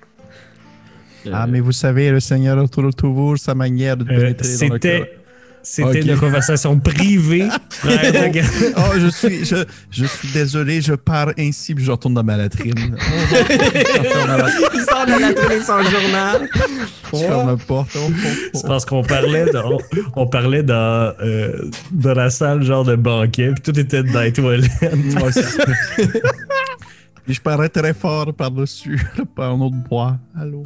Ah, 1.32 1.48
mais 1.48 1.62
vous 1.62 1.72
savez, 1.72 2.12
le 2.12 2.20
Seigneur 2.20 2.70
trouve 2.70 2.94
toujours 2.94 3.38
sa 3.38 3.56
manière 3.56 3.95
de 3.98 4.04
Euh, 4.04 4.08
pénétrer 4.34 4.68
dans 4.68 4.74
le 4.74 4.80
cœur. 4.80 5.08
C'était. 5.64 6.02
Une 6.02 6.18
conversation 6.18 6.77
privée. 6.77 7.48
Oh, 8.76 8.94
je 8.99 9.07
suis, 9.07 9.45
je, 9.45 9.56
je 9.91 10.06
suis 10.06 10.27
désolé, 10.34 10.81
je 10.81 10.94
pars 10.94 11.30
ainsi 11.38 11.73
puis 11.73 11.84
je 11.84 11.91
retourne 11.91 12.14
dans 12.14 12.23
ma 12.23 12.38
latrine. 12.38 12.73
Oh, 13.06 14.48
Il 14.73 14.81
sort 14.81 15.06
de 15.06 15.11
la 15.11 15.19
latrine 15.19 15.61
son 15.64 15.81
journal. 15.84 16.49
je 17.14 17.18
ferme 17.18 17.48
la 17.48 17.57
porte. 17.57 17.90
Oh, 17.95 17.99
oh, 18.07 18.11
oh. 18.11 18.49
C'est 18.53 18.68
parce 18.68 18.85
qu'on 18.85 19.03
parlait, 19.03 19.45
de- 19.45 19.57
on, 19.57 19.77
on 20.15 20.27
parlait 20.27 20.64
dans, 20.64 21.14
euh, 21.22 21.69
dans 21.91 22.14
la 22.14 22.30
salle 22.30 22.64
genre 22.64 22.84
de 22.84 22.95
banquet, 22.95 23.52
puis 23.53 23.61
tout 23.73 23.80
était 23.80 24.03
dans 24.03 24.22
les 24.22 24.34
toilettes. 24.34 24.69
Puis 27.26 27.35
je 27.35 27.41
parlais 27.41 27.69
très 27.69 27.94
fort 27.94 28.34
par-dessus, 28.34 28.99
par 29.35 29.52
un 29.53 29.61
autre 29.61 29.76
bois. 29.90 30.18
Allô? 30.38 30.64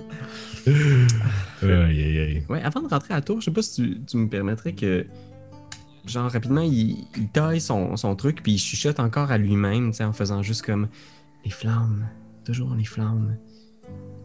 Aïe. 1.64 2.44
Ouais, 2.49 2.61
avant 2.61 2.81
de 2.81 2.88
rentrer 2.88 3.14
à 3.14 3.22
tour, 3.22 3.39
je 3.39 3.45
sais 3.45 3.52
pas 3.52 3.61
si 3.61 4.02
tu, 4.06 4.18
me 4.18 4.27
permettrais 4.27 4.73
que. 4.73 5.06
Genre, 6.06 6.31
rapidement, 6.31 6.61
il, 6.61 7.06
il 7.18 7.27
taille 7.34 7.60
son, 7.60 7.98
son 7.98 8.15
truc, 8.15 8.41
puis 8.41 8.53
il 8.53 8.57
chuchote 8.57 8.99
encore 8.99 9.31
à 9.31 9.38
lui-même, 9.38 9.91
tu 9.91 9.98
sais, 9.98 10.03
en 10.03 10.14
faisant 10.14 10.41
juste 10.41 10.61
comme. 10.61 10.88
Les 11.44 11.52
flammes, 11.52 12.07
toujours 12.45 12.76
les 12.76 12.85
flammes, 12.85 13.38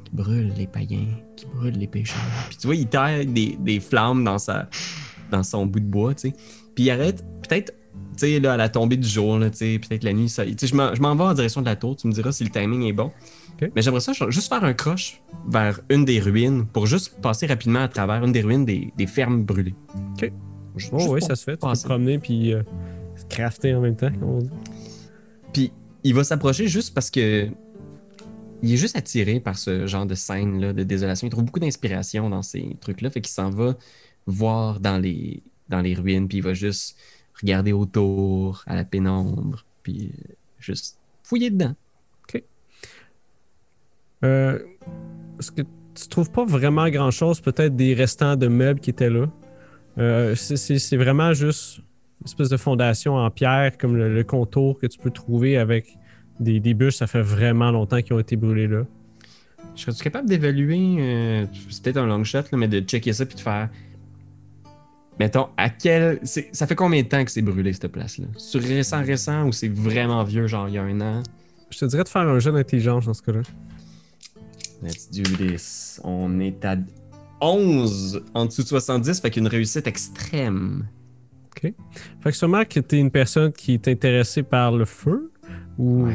qui 0.05 0.11
brûlent 0.13 0.55
les 0.57 0.67
païens, 0.67 1.09
qui 1.37 1.47
brûlent 1.47 1.79
les 1.79 1.87
pécheurs. 1.87 2.21
Puis 2.49 2.59
tu 2.59 2.67
vois, 2.67 2.77
il 2.77 2.87
taille 2.87 3.27
des, 3.27 3.57
des 3.61 3.81
flammes 3.81 4.25
dans, 4.25 4.39
sa, 4.39 4.69
dans 5.31 5.43
son 5.43 5.67
bout 5.67 5.81
de 5.81 5.87
bois, 5.87 6.15
tu 6.15 6.29
sais. 6.29 6.35
Puis 6.75 6.85
il 6.85 6.91
arrête, 6.91 7.25
peut-être, 7.43 7.75
sais, 8.17 8.41
là, 8.41 8.55
à 8.55 8.57
la 8.57 8.69
tombée 8.69 8.97
du 8.97 9.09
jour, 9.09 9.39
là, 9.39 9.51
tu 9.51 9.59
sais, 9.59 9.79
peut-être 9.79 10.05
la 10.05 10.13
nuit, 10.13 10.29
ça. 10.29 10.45
Tu 10.47 10.67
je 10.67 10.75
m'en 10.75 10.95
je 10.95 11.01
m'en 11.03 11.15
vais 11.17 11.25
en 11.25 11.35
direction 11.35 11.61
de 11.61 11.67
la 11.67 11.77
tour, 11.77 11.97
tu 11.97 12.07
me 12.07 12.13
diras 12.13 12.33
si 12.33 12.45
le 12.45 12.51
timing 12.51 12.83
est 12.85 12.93
bon. 12.93 13.11
Mais 13.77 13.83
j'aimerais 13.83 14.01
ça 14.01 14.13
juste 14.29 14.49
faire 14.49 14.65
un 14.65 14.73
croche 14.75 15.23
vers 15.49 15.81
une 15.89 16.05
des 16.05 16.19
ruines 16.19 16.67
pour 16.67 16.87
juste 16.87 17.21
passer 17.23 17.47
rapidement 17.47 17.83
à 17.85 17.89
travers 17.89 18.25
une 18.25 18.33
des 18.33 18.41
ruines 18.43 18.65
des, 18.65 18.93
des 18.97 19.07
fermes 19.07 19.45
brûlées. 19.45 19.75
Ok. 20.15 20.33
Ju- 20.77 20.89
Oh, 20.91 20.99
juste 20.99 21.11
oui, 21.13 21.23
ça 21.23 21.37
se 21.37 21.45
fait. 21.45 21.57
Tu 21.57 21.67
peux 21.67 21.73
te 21.75 21.85
promener 21.85 22.19
puis 22.19 22.53
euh, 22.55 22.63
se 23.15 23.25
crafter 23.27 23.73
en 23.75 23.81
même 23.81 23.95
temps, 23.95 24.11
comme 24.11 24.29
on 24.31 24.39
dit. 24.39 24.51
Puis 25.53 25.73
il 26.03 26.15
va 26.15 26.25
s'approcher 26.25 26.67
juste 26.67 26.93
parce 26.93 27.11
que 27.11 27.49
il 28.63 28.73
est 28.73 28.77
juste 28.77 28.97
attiré 28.97 29.39
par 29.39 29.59
ce 29.59 29.87
genre 29.87 30.07
de 30.07 30.15
scène 30.15 30.61
là 30.61 30.73
de 30.73 30.83
désolation. 30.83 31.27
Il 31.27 31.31
trouve 31.31 31.45
beaucoup 31.45 31.61
d'inspiration 31.61 32.31
dans 32.31 32.43
ces 32.43 32.77
trucs-là, 32.81 33.11
fait 33.11 33.21
qu'il 33.21 33.33
s'en 33.33 33.51
va 33.51 33.77
voir 34.27 34.81
dans 34.81 34.99
les 34.99 35.43
dans 35.69 35.81
les 35.81 35.95
ruines, 35.95 36.27
puis 36.29 36.39
il 36.39 36.43
va 36.45 36.55
juste 36.55 36.97
regarder 37.43 37.73
autour 37.73 38.63
à 38.67 38.75
la 38.75 38.85
pénombre, 38.85 39.65
puis 39.83 40.13
euh, 40.13 40.33
juste 40.59 40.99
fouiller 41.23 41.51
dedans. 41.51 41.75
Euh, 44.25 44.59
Est-ce 45.39 45.51
que 45.51 45.63
tu 45.63 46.09
trouves 46.09 46.31
pas 46.31 46.45
vraiment 46.45 46.89
grand-chose, 46.89 47.41
peut-être 47.41 47.75
des 47.75 47.93
restants 47.95 48.37
de 48.37 48.47
meubles 48.47 48.81
qui 48.81 48.91
étaient 48.91 49.11
là? 49.11 49.27
Euh, 49.99 50.35
c'est- 50.37 50.97
vraiment 50.97 51.33
juste 51.35 51.79
une 51.79 52.27
espèce 52.27 52.49
de 52.49 52.57
fondation 52.57 53.17
en 53.17 53.31
pierre, 53.31 53.77
comme 53.77 53.97
le, 53.97 54.15
le 54.15 54.25
contour 54.25 54.79
que 54.79 54.87
tu 54.87 54.99
peux 54.99 55.11
trouver 55.11 55.59
avec 55.59 55.99
des, 56.39 56.61
des 56.61 56.73
bûches. 56.73 56.97
Ça 56.97 57.07
fait 57.09 57.21
vraiment 57.21 57.71
longtemps 57.73 58.01
qu'ils 58.01 58.13
ont 58.15 58.21
été 58.21 58.37
brûlés 58.37 58.69
là. 58.69 58.85
Serais-tu 59.75 60.03
capable 60.05 60.29
d'évaluer, 60.29 60.97
euh, 61.01 61.47
c'est 61.69 61.83
peut-être 61.83 61.97
un 61.97 62.07
long 62.07 62.23
shot, 62.25 62.43
là, 62.53 62.59
mais 62.59 62.69
de 62.69 62.81
checker 62.81 63.13
ça 63.13 63.27
puis 63.27 63.35
de 63.37 63.41
faire. 63.41 63.71
Mettons, 65.21 65.49
à 65.57 65.71
quel. 65.71 66.21
Ça 66.25 66.67
fait 66.67 66.75
combien 66.75 67.03
de 67.03 67.09
temps 67.09 67.25
que 67.25 67.31
c'est 67.31 67.43
brûlé 67.43 67.73
cette 67.73 67.89
place-là? 67.89 68.27
C'est 68.39 68.59
récent, 68.59 69.03
récent 69.03 69.47
ou 69.47 69.53
c'est 69.53 69.69
vraiment 69.69 70.25
vieux, 70.25 70.47
genre 70.47 70.69
il 70.69 70.75
y 70.75 70.79
a 70.79 70.83
un 70.83 71.01
an? 71.01 71.23
Je 71.71 71.79
te 71.79 71.85
dirais 71.85 72.05
de 72.05 72.09
faire 72.09 72.23
un 72.23 72.39
jeu 72.39 72.53
d'intelligence 72.53 73.07
dans 73.07 73.15
ce 73.15 73.23
cas-là. 73.23 73.43
Let's 74.83 75.11
do 75.11 75.23
this. 75.23 76.01
On 76.03 76.41
est 76.41 76.65
à 76.65 76.77
11 77.41 78.25
en 78.35 78.47
dessous 78.47 78.63
de 78.63 78.69
70, 78.69 79.21
fait 79.21 79.31
qu'une 79.31 79.47
réussite 79.47 79.87
extrême. 79.87 80.89
Fait 81.61 81.75
que 82.25 82.33
sûrement 82.33 82.65
que 82.65 82.81
tu 82.81 82.97
es 82.97 82.99
une 82.99 83.13
personne 83.13 83.53
qui 83.53 83.75
est 83.75 83.87
intéressée 83.87 84.43
par 84.43 84.73
le 84.73 84.85
feu 84.85 85.31
ou 85.79 86.09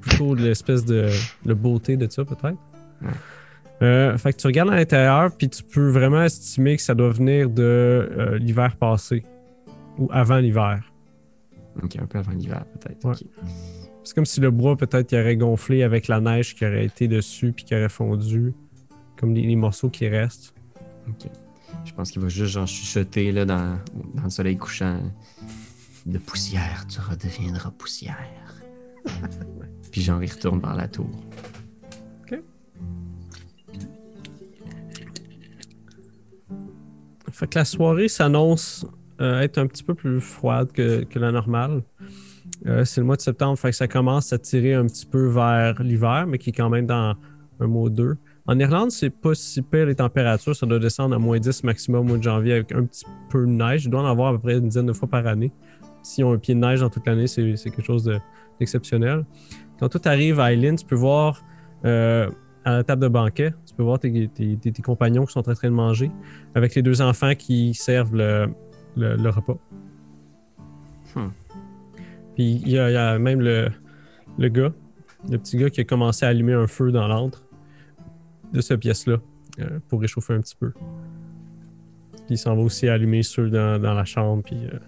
plutôt 0.00 0.36
l'espèce 0.36 0.84
de 0.84 1.08
le 1.44 1.54
beauté 1.56 1.96
de 1.96 2.08
ça, 2.08 2.24
peut-être. 2.24 2.56
Ouais. 3.02 3.08
Euh, 3.82 4.18
fait 4.18 4.32
que 4.32 4.38
tu 4.38 4.46
regardes 4.46 4.70
à 4.70 4.76
l'intérieur, 4.76 5.30
puis 5.36 5.48
tu 5.48 5.62
peux 5.62 5.88
vraiment 5.88 6.22
estimer 6.22 6.76
que 6.76 6.82
ça 6.82 6.94
doit 6.94 7.10
venir 7.10 7.48
de 7.48 7.62
euh, 7.62 8.38
l'hiver 8.38 8.76
passé 8.76 9.22
ou 9.98 10.08
avant 10.12 10.38
l'hiver. 10.38 10.82
Ok, 11.82 11.96
un 11.96 12.06
peu 12.06 12.18
avant 12.18 12.32
l'hiver, 12.32 12.64
peut-être. 12.72 13.04
Ouais. 13.04 13.14
C'est 14.02 14.14
comme 14.14 14.26
si 14.26 14.40
le 14.40 14.50
bois, 14.50 14.76
peut-être, 14.76 15.08
qui 15.08 15.16
aurait 15.16 15.36
gonflé 15.36 15.82
avec 15.82 16.08
la 16.08 16.20
neige 16.20 16.54
qui 16.54 16.64
aurait 16.66 16.86
été 16.86 17.06
dessus 17.06 17.52
puis 17.52 17.64
qui 17.64 17.74
aurait 17.74 17.88
fondu. 17.88 18.52
Comme 19.16 19.34
les, 19.34 19.42
les 19.42 19.56
morceaux 19.56 19.90
qui 19.90 20.08
restent. 20.08 20.54
Ok. 21.08 21.30
Je 21.84 21.92
pense 21.92 22.10
qu'il 22.10 22.22
va 22.22 22.28
juste 22.28 22.52
genre 22.52 22.66
chuchoter 22.66 23.32
là, 23.32 23.44
dans, 23.44 23.78
dans 24.14 24.24
le 24.24 24.30
soleil 24.30 24.56
couchant. 24.56 25.00
De 26.06 26.18
poussière, 26.18 26.86
tu 26.88 27.00
redeviendras 27.00 27.70
poussière. 27.72 28.16
Puis 29.92 30.02
genre, 30.02 30.22
il 30.22 30.30
retourne 30.30 30.60
vers 30.60 30.74
la 30.74 30.88
tour. 30.88 31.10
Fait 37.32 37.46
que 37.46 37.58
la 37.58 37.64
soirée 37.64 38.08
s'annonce 38.08 38.86
euh, 39.20 39.40
être 39.40 39.58
un 39.58 39.66
petit 39.66 39.82
peu 39.82 39.94
plus 39.94 40.20
froide 40.20 40.70
que, 40.72 41.04
que 41.04 41.18
la 41.18 41.32
normale. 41.32 41.82
Euh, 42.66 42.84
c'est 42.84 43.00
le 43.00 43.06
mois 43.06 43.16
de 43.16 43.20
septembre, 43.20 43.58
fait 43.58 43.70
que 43.70 43.76
ça 43.76 43.88
commence 43.88 44.32
à 44.32 44.38
tirer 44.38 44.74
un 44.74 44.86
petit 44.86 45.06
peu 45.06 45.26
vers 45.26 45.82
l'hiver, 45.82 46.26
mais 46.26 46.38
qui 46.38 46.50
est 46.50 46.52
quand 46.52 46.70
même 46.70 46.86
dans 46.86 47.14
un 47.60 47.66
mois 47.66 47.82
ou 47.84 47.90
deux. 47.90 48.16
En 48.46 48.58
Irlande, 48.58 48.90
c'est 48.90 49.10
pas 49.10 49.34
si 49.34 49.60
pire 49.60 49.84
les 49.86 49.94
températures, 49.96 50.56
ça 50.56 50.64
doit 50.64 50.78
descendre 50.78 51.14
à 51.14 51.18
moins 51.18 51.38
10 51.38 51.64
maximum 51.64 52.00
au 52.00 52.04
mois 52.04 52.18
de 52.18 52.22
janvier 52.22 52.54
avec 52.54 52.72
un 52.72 52.84
petit 52.84 53.04
peu 53.28 53.40
de 53.42 53.50
neige. 53.50 53.84
Il 53.84 53.90
doit 53.90 54.00
en 54.00 54.06
avoir 54.06 54.28
à 54.28 54.32
peu 54.32 54.38
près 54.38 54.54
une 54.56 54.68
dizaine 54.68 54.86
de 54.86 54.92
fois 54.94 55.08
par 55.08 55.26
année. 55.26 55.52
S'ils 56.02 56.24
ont 56.24 56.32
un 56.32 56.38
pied 56.38 56.54
de 56.54 56.60
neige 56.60 56.80
dans 56.80 56.88
toute 56.88 57.06
l'année, 57.06 57.26
c'est 57.26 57.42
quelque 57.64 57.82
chose 57.84 58.04
de- 58.04 58.18
d'exceptionnel. 58.58 59.26
Quand 59.78 59.90
tout 59.90 60.00
arrive 60.06 60.40
à 60.40 60.52
Eileen, 60.52 60.76
tu 60.76 60.86
peux 60.86 60.94
voir 60.96 61.42
euh, 61.84 62.30
à 62.64 62.72
la 62.78 62.84
table 62.84 63.02
de 63.02 63.08
banquet, 63.08 63.52
tu 63.66 63.74
peux 63.74 63.82
voir 63.82 63.98
tes, 63.98 64.28
tes- 64.28 64.56
tes- 64.56 64.72
tes 64.72 64.82
compagnons 64.82 65.24
qui 65.24 65.32
sont 65.32 65.48
en 65.48 65.54
train 65.54 65.68
de 65.68 65.74
manger 65.74 66.10
avec 66.54 66.74
les 66.74 66.82
deux 66.82 67.00
enfants 67.00 67.34
qui 67.34 67.74
servent 67.74 68.14
le, 68.16 68.48
le- 68.96 69.16
le 69.16 69.30
repas. 69.30 69.56
Hmm. 71.14 71.28
Puis 72.34 72.60
il 72.64 72.68
y, 72.68 72.78
a, 72.78 72.90
il 72.90 72.94
y 72.94 72.96
a 72.96 73.18
même 73.18 73.40
le, 73.40 73.70
le 74.38 74.48
gars, 74.48 74.72
le 75.30 75.38
petit 75.38 75.56
gars 75.56 75.70
qui 75.70 75.80
a 75.80 75.84
commencé 75.84 76.26
à 76.26 76.28
allumer 76.28 76.52
un 76.54 76.66
feu 76.66 76.92
dans 76.92 77.08
l'antre 77.08 77.44
de 78.52 78.60
cette 78.60 78.80
pièce-là 78.80 79.16
euh, 79.60 79.78
pour 79.88 80.00
réchauffer 80.00 80.34
un 80.34 80.40
petit 80.40 80.56
peu. 80.56 80.70
Puis 82.12 82.34
il 82.34 82.38
s'en 82.38 82.54
va 82.54 82.62
aussi 82.62 82.88
allumer 82.88 83.22
ceux 83.22 83.48
dans, 83.50 83.80
dans 83.80 83.94
la 83.94 84.04
chambre. 84.04 84.42
Puis, 84.44 84.56
euh, 84.66 84.78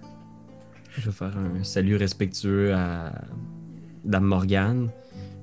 Je 0.98 1.06
vais 1.06 1.12
faire 1.12 1.32
un 1.36 1.64
salut 1.64 1.96
respectueux 1.96 2.74
à 2.74 3.12
Dame 4.04 4.24
Morgane. 4.24 4.90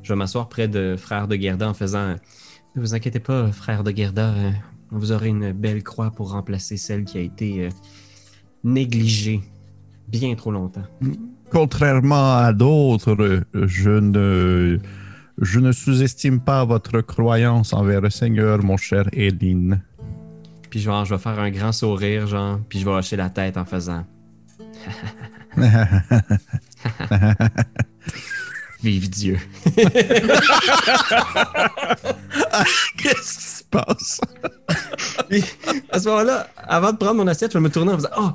Je 0.07 0.13
vais 0.13 0.17
m'asseoir 0.17 0.47
près 0.47 0.69
de 0.69 0.95
Frère 0.97 1.27
de 1.27 1.35
Gerda 1.35 1.67
en 1.67 1.73
faisant 1.73 2.15
Ne 2.77 2.81
vous 2.81 2.95
inquiétez 2.95 3.19
pas, 3.19 3.51
Frère 3.51 3.83
de 3.83 3.91
Gerda, 3.91 4.29
euh, 4.29 4.51
vous 4.89 5.11
aurez 5.11 5.27
une 5.27 5.51
belle 5.51 5.83
croix 5.83 6.11
pour 6.11 6.31
remplacer 6.31 6.77
celle 6.77 7.03
qui 7.03 7.17
a 7.17 7.21
été 7.21 7.65
euh, 7.65 7.69
négligée 8.63 9.41
bien 10.07 10.33
trop 10.35 10.51
longtemps. 10.51 10.85
Contrairement 11.51 12.37
à 12.37 12.53
d'autres, 12.53 13.43
je 13.53 13.89
ne, 13.89 14.79
je 15.41 15.59
ne 15.59 15.73
sous-estime 15.73 16.39
pas 16.39 16.63
votre 16.63 17.01
croyance 17.01 17.73
envers 17.73 17.99
le 17.99 18.09
Seigneur, 18.09 18.63
mon 18.63 18.77
cher 18.77 19.09
Edine. 19.11 19.81
Puis 20.69 20.79
genre, 20.79 21.03
je 21.03 21.15
vais 21.15 21.21
faire 21.21 21.37
un 21.37 21.51
grand 21.51 21.73
sourire, 21.73 22.27
genre, 22.27 22.61
puis 22.69 22.79
je 22.79 22.85
vais 22.85 22.91
hocher 22.91 23.17
la 23.17 23.29
tête 23.29 23.57
en 23.57 23.65
faisant 23.65 24.05
Vive 28.83 29.09
Dieu. 29.09 29.37
Qu'est-ce 32.97 33.37
qui 33.37 33.43
se 33.43 33.63
passe? 33.69 34.21
Puis, 35.29 35.43
à 35.91 35.99
ce 35.99 36.07
moment-là, 36.09 36.47
avant 36.67 36.91
de 36.91 36.97
prendre 36.97 37.15
mon 37.15 37.27
assiette, 37.27 37.51
je 37.53 37.57
vais 37.57 37.63
me 37.63 37.69
tourner 37.69 37.93
en 37.93 37.97
faisant 37.97 38.09
Oh, 38.17 38.29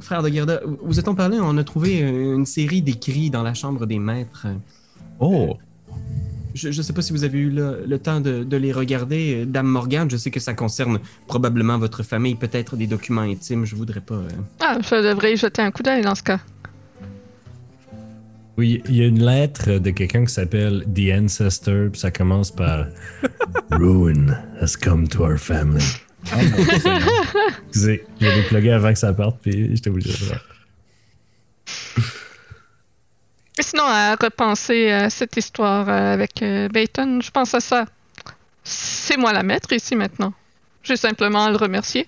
frère 0.00 0.22
de 0.22 0.28
Gerda, 0.30 0.60
vous 0.82 0.98
êtes-on 0.98 1.14
parlé? 1.14 1.38
On 1.40 1.56
a 1.58 1.64
trouvé 1.64 1.98
une 1.98 2.46
série 2.46 2.82
d'écrits 2.82 3.30
dans 3.30 3.42
la 3.42 3.54
chambre 3.54 3.86
des 3.86 3.98
maîtres. 3.98 4.46
Oh, 5.20 5.56
Je 6.54 6.68
ne 6.68 6.82
sais 6.82 6.92
pas 6.92 7.02
si 7.02 7.12
vous 7.12 7.24
avez 7.24 7.38
eu 7.38 7.50
le, 7.50 7.84
le 7.86 7.98
temps 7.98 8.20
de, 8.20 8.44
de 8.44 8.56
les 8.56 8.72
regarder. 8.72 9.44
Dame 9.46 9.66
Morgane, 9.66 10.10
je 10.10 10.16
sais 10.16 10.30
que 10.30 10.40
ça 10.40 10.54
concerne 10.54 10.98
probablement 11.26 11.78
votre 11.78 12.02
famille, 12.02 12.34
peut-être 12.36 12.76
des 12.76 12.86
documents 12.86 13.22
intimes. 13.22 13.64
Je 13.64 13.74
voudrais 13.76 14.00
pas. 14.00 14.14
euh, 14.14 14.28
Ah, 14.60 14.78
je 14.80 14.94
devrais 15.08 15.34
y 15.34 15.36
jeter 15.36 15.62
un 15.62 15.70
coup 15.70 15.82
d'œil 15.82 16.02
dans 16.02 16.14
ce 16.14 16.22
cas. 16.22 16.40
Oui, 18.56 18.82
il 18.88 18.96
y 18.96 19.02
a 19.02 19.06
une 19.06 19.24
lettre 19.24 19.78
de 19.78 19.90
quelqu'un 19.90 20.24
qui 20.24 20.32
s'appelle 20.32 20.84
The 20.94 21.12
Ancestor, 21.12 21.90
puis 21.90 22.00
ça 22.00 22.10
commence 22.12 22.52
par 22.52 22.86
Ruin 23.70 24.28
has 24.60 24.76
come 24.76 25.08
to 25.08 25.24
our 25.24 25.38
family. 25.38 25.84
Excusez, 27.66 28.04
je 28.20 28.26
l'ai 28.26 28.42
plugué 28.44 28.70
avant 28.70 28.92
que 28.92 28.98
ça 28.98 29.12
parte, 29.12 29.38
puis 29.42 29.74
j'étais 29.74 29.90
obligé 29.90 30.12
de 30.12 30.18
le 30.18 30.26
faire. 30.26 30.44
Sinon, 33.60 33.84
à 33.86 34.14
repenser 34.16 34.90
à 34.90 35.10
cette 35.10 35.36
histoire 35.36 35.88
euh, 35.88 36.14
avec 36.14 36.42
euh, 36.42 36.68
Bayton, 36.68 37.20
je 37.20 37.30
pense 37.30 37.54
à 37.54 37.60
ça. 37.60 37.86
C'est 38.64 39.16
moi 39.16 39.32
la 39.32 39.42
maître 39.42 39.72
ici 39.72 39.94
maintenant. 39.94 40.32
J'ai 40.82 40.96
simplement 40.96 41.44
à 41.44 41.50
le 41.50 41.56
remercier. 41.56 42.06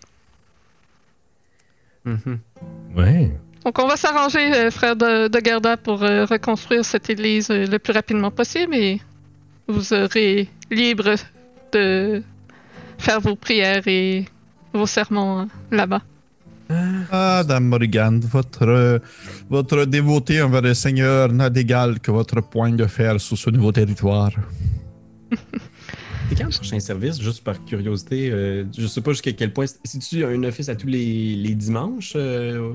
mhm. 2.04 2.38
Ouais. 2.96 3.36
Donc, 3.66 3.80
on 3.80 3.88
va 3.88 3.96
s'arranger, 3.96 4.54
euh, 4.54 4.70
frère 4.70 4.94
de, 4.94 5.26
de 5.26 5.40
Gerda, 5.44 5.76
pour 5.76 6.04
euh, 6.04 6.24
reconstruire 6.24 6.84
cette 6.84 7.10
église 7.10 7.50
euh, 7.50 7.66
le 7.66 7.80
plus 7.80 7.92
rapidement 7.92 8.30
possible 8.30 8.76
et 8.76 9.00
vous 9.66 9.82
serez 9.82 10.48
libre 10.70 11.16
de 11.72 12.22
faire 12.96 13.20
vos 13.20 13.34
prières 13.34 13.82
et 13.88 14.24
vos 14.72 14.86
sermons 14.86 15.40
hein, 15.40 15.48
là-bas. 15.72 16.02
ah, 17.10 17.42
Dame 17.42 17.64
Morgane, 17.64 18.20
votre, 18.20 19.00
votre 19.50 19.84
dévoté 19.84 20.40
envers 20.40 20.62
le 20.62 20.74
Seigneur 20.74 21.32
n'a 21.32 21.50
d'égal 21.50 21.98
que 21.98 22.12
votre 22.12 22.40
point 22.42 22.70
de 22.70 22.86
fer 22.86 23.20
sous 23.20 23.36
ce 23.36 23.50
nouveau 23.50 23.72
territoire. 23.72 24.30
C'est 26.28 26.36
quand 26.38 26.44
le 26.44 26.50
prochain 26.50 26.78
service, 26.78 27.20
juste 27.20 27.42
par 27.42 27.64
curiosité? 27.64 28.30
euh, 28.30 28.64
je 28.76 28.86
sais 28.86 29.00
pas 29.00 29.10
jusqu'à 29.10 29.32
quel 29.32 29.52
point. 29.52 29.66
Si 29.66 29.98
tu 29.98 30.24
un 30.24 30.42
office 30.44 30.68
à 30.68 30.76
tous 30.76 30.86
les, 30.86 31.34
les 31.34 31.54
dimanches 31.56 32.12
euh, 32.14 32.74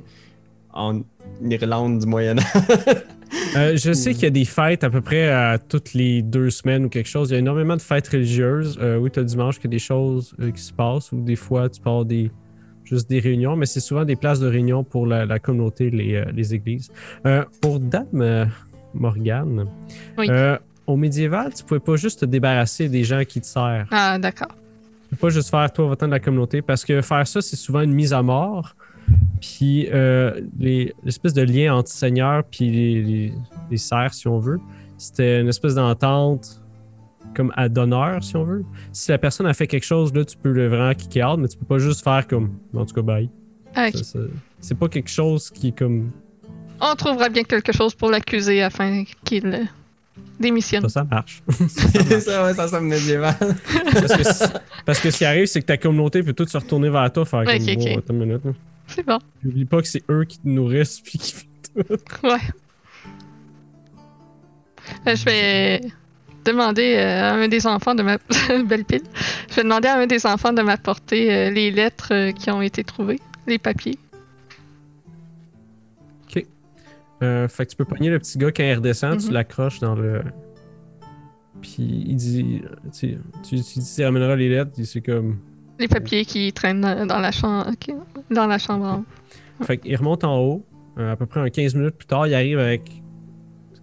en 0.73 1.01
Irlande 1.43 1.99
du 1.99 2.05
Moyen-Âge? 2.05 2.45
euh, 3.55 3.77
je 3.77 3.91
sais 3.93 4.13
qu'il 4.13 4.23
y 4.23 4.27
a 4.27 4.31
des 4.31 4.45
fêtes 4.45 4.83
à 4.83 4.89
peu 4.89 5.01
près 5.01 5.29
à 5.29 5.57
toutes 5.57 5.93
les 5.93 6.21
deux 6.21 6.49
semaines 6.49 6.85
ou 6.85 6.89
quelque 6.89 7.09
chose. 7.09 7.29
Il 7.29 7.33
y 7.33 7.35
a 7.35 7.39
énormément 7.39 7.75
de 7.75 7.81
fêtes 7.81 8.07
religieuses. 8.09 8.77
Euh, 8.81 8.97
oui, 8.97 9.09
tu 9.11 9.19
as 9.19 9.23
dimanche 9.23 9.55
qu'il 9.55 9.65
y 9.65 9.73
a 9.73 9.77
des 9.77 9.79
choses 9.79 10.33
euh, 10.39 10.51
qui 10.51 10.61
se 10.61 10.73
passent 10.73 11.11
ou 11.11 11.21
des 11.21 11.35
fois 11.35 11.69
tu 11.69 11.79
avoir 11.85 12.05
des, 12.05 12.31
juste 12.83 13.09
des 13.09 13.19
réunions, 13.19 13.55
mais 13.55 13.65
c'est 13.65 13.79
souvent 13.79 14.05
des 14.05 14.15
places 14.15 14.39
de 14.39 14.47
réunion 14.47 14.83
pour 14.83 15.05
la, 15.07 15.25
la 15.25 15.39
communauté, 15.39 15.89
les, 15.89 16.15
euh, 16.15 16.25
les 16.33 16.53
églises. 16.53 16.91
Euh, 17.25 17.43
pour 17.61 17.79
Dame 17.79 18.05
euh, 18.15 18.45
Morgane, 18.93 19.65
Oui. 20.17 20.27
euh, 20.29 20.57
au 20.87 20.97
médiéval, 20.97 21.53
tu 21.53 21.63
pouvais 21.63 21.79
pas 21.79 21.95
juste 21.95 22.21
te 22.21 22.25
débarrasser 22.25 22.89
des 22.89 23.03
gens 23.03 23.23
qui 23.23 23.39
te 23.39 23.45
servent. 23.45 23.87
Ah, 23.91 24.17
d'accord. 24.19 24.49
Tu 25.09 25.15
peux 25.15 25.27
pas 25.27 25.29
juste 25.29 25.49
faire 25.49 25.71
toi 25.71 25.85
votant 25.87 26.07
de 26.07 26.11
la 26.11 26.19
communauté 26.19 26.61
parce 26.61 26.83
que 26.85 27.01
faire 27.01 27.25
ça, 27.27 27.41
c'est 27.41 27.55
souvent 27.55 27.81
une 27.81 27.93
mise 27.93 28.13
à 28.13 28.21
mort. 28.21 28.75
Puis 29.41 29.87
euh, 29.91 30.39
les- 30.59 30.93
l'espèce 31.03 31.33
de 31.33 31.41
lien 31.41 31.75
entre 31.75 31.89
seigneur 31.89 32.43
puis 32.43 32.69
les, 32.69 33.01
les, 33.01 33.33
les 33.71 33.77
serfs, 33.77 34.13
si 34.13 34.27
on 34.27 34.37
veut, 34.39 34.59
c'était 34.97 35.41
une 35.41 35.47
espèce 35.49 35.75
d'entente 35.75 36.61
comme 37.35 37.51
à 37.55 37.67
d'honneur, 37.69 38.23
si 38.23 38.35
on 38.35 38.43
veut. 38.43 38.63
Si 38.91 39.09
la 39.11 39.17
personne 39.17 39.47
a 39.47 39.53
fait 39.53 39.65
quelque 39.67 39.85
chose, 39.85 40.13
là, 40.13 40.23
tu 40.25 40.37
peux 40.37 40.51
le 40.51 40.67
vraiment 40.67 40.93
kicker 40.93 41.23
out, 41.31 41.39
mais 41.39 41.47
tu 41.47 41.57
peux 41.57 41.65
pas 41.65 41.79
juste 41.79 42.03
faire 42.03 42.27
comme, 42.27 42.51
en 42.75 42.85
tout 42.85 42.93
cas, 42.93 43.01
bye. 43.01 43.29
Ah, 43.73 43.87
ok. 43.87 43.97
Ça, 43.97 44.03
ça- 44.03 44.19
C'est 44.59 44.77
pas 44.77 44.89
quelque 44.89 45.09
chose 45.09 45.49
qui 45.49 45.69
est 45.69 45.77
comme, 45.77 46.11
On 46.79 46.93
trouvera 46.95 47.29
bien 47.29 47.43
quelque 47.43 47.71
chose 47.71 47.95
pour 47.95 48.09
l'accuser 48.11 48.61
afin 48.61 49.03
qu'il 49.23 49.45
euh, 49.47 49.63
démissionne. 50.39 50.81
ça, 50.83 50.89
ça 50.89 51.03
marche. 51.05 51.41
ça, 52.19 52.43
ouais, 52.45 52.53
ça 52.53 52.67
semble 52.67 52.87
médiéval. 52.87 53.33
parce, 53.93 54.17
que 54.17 54.23
si- 54.23 54.43
parce 54.85 54.99
que 54.99 55.09
ce 55.09 55.17
qui 55.19 55.25
arrive, 55.25 55.45
c'est 55.45 55.61
que 55.61 55.67
ta 55.67 55.77
communauté 55.77 56.21
peut 56.21 56.33
tout 56.33 56.45
se 56.47 56.57
retourner 56.57 56.89
vers 56.89 57.11
toi, 57.13 57.23
faire 57.25 57.43
comme, 57.45 57.55
ok, 57.55 57.69
ok. 57.77 57.87
Oh, 57.95 57.97
attends 57.99 58.13
une 58.13 58.19
minute. 58.19 58.41
C'est 58.93 59.05
bon. 59.05 59.19
N'oublie 59.43 59.65
pas 59.65 59.81
que 59.81 59.87
c'est 59.87 60.03
eux 60.09 60.23
qui 60.25 60.37
te 60.39 60.47
nourrissent 60.47 60.99
puis 61.01 61.17
qui 61.17 61.33
Ouais. 62.23 62.37
Euh, 65.07 65.15
je 65.15 65.25
vais 65.25 65.81
demander 66.43 66.95
euh, 66.97 67.21
à 67.29 67.33
un 67.33 67.47
des 67.47 67.65
enfants 67.67 67.95
de 67.95 68.03
ma 68.03 68.17
belle 68.65 68.83
pile. 68.85 69.03
Je 69.49 69.55
vais 69.55 69.63
demander 69.63 69.87
à 69.87 69.97
un 69.99 70.07
des 70.07 70.25
enfants 70.25 70.53
de 70.53 70.61
m'apporter 70.61 71.33
euh, 71.33 71.49
les 71.49 71.71
lettres 71.71 72.09
euh, 72.13 72.31
qui 72.31 72.49
ont 72.51 72.61
été 72.61 72.83
trouvées, 72.83 73.19
les 73.47 73.57
papiers. 73.59 73.97
Euh, 77.23 77.47
fait 77.47 77.65
que 77.67 77.69
tu 77.69 77.77
peux 77.77 77.85
pogner 77.85 78.09
le 78.09 78.17
petit 78.17 78.39
gars 78.39 78.51
quand 78.51 78.63
il 78.63 78.73
redescend, 78.73 79.19
tu 79.19 79.27
Mhm. 79.27 79.33
l'accroches 79.33 79.79
dans 79.79 79.93
le. 79.93 80.23
Puis 81.61 82.03
il 82.07 82.15
dit. 82.15 82.63
Tu, 82.91 83.15
tu, 83.43 83.61
tu 83.61 83.79
dis, 83.79 83.93
tu 83.95 84.03
ramèneras 84.03 84.35
les 84.35 84.49
lettres, 84.49 84.71
il- 84.79 84.87
c'est 84.87 85.01
comme. 85.01 85.37
Les 85.81 85.87
papiers 85.87 86.25
qui 86.25 86.53
traînent 86.53 86.81
dans 86.81 87.19
la 87.19 87.31
chambre. 87.31 87.67
ok, 87.71 87.95
Dans 88.29 88.45
la 88.47 88.57
chambre. 88.59 88.85
en 88.85 88.97
haut. 88.99 89.65
Fait 89.65 89.77
qu'il 89.77 89.95
remonte 89.97 90.23
en 90.23 90.37
haut. 90.39 90.65
euh, 90.97 91.11
à 91.13 91.15
peu 91.15 91.25
près 91.25 91.39
un 91.39 91.49
15 91.49 91.75
minutes 91.75 91.95
plus 91.95 92.05
tard, 92.07 92.27
il 92.27 92.33
arrive 92.35 92.59
avec. 92.59 92.83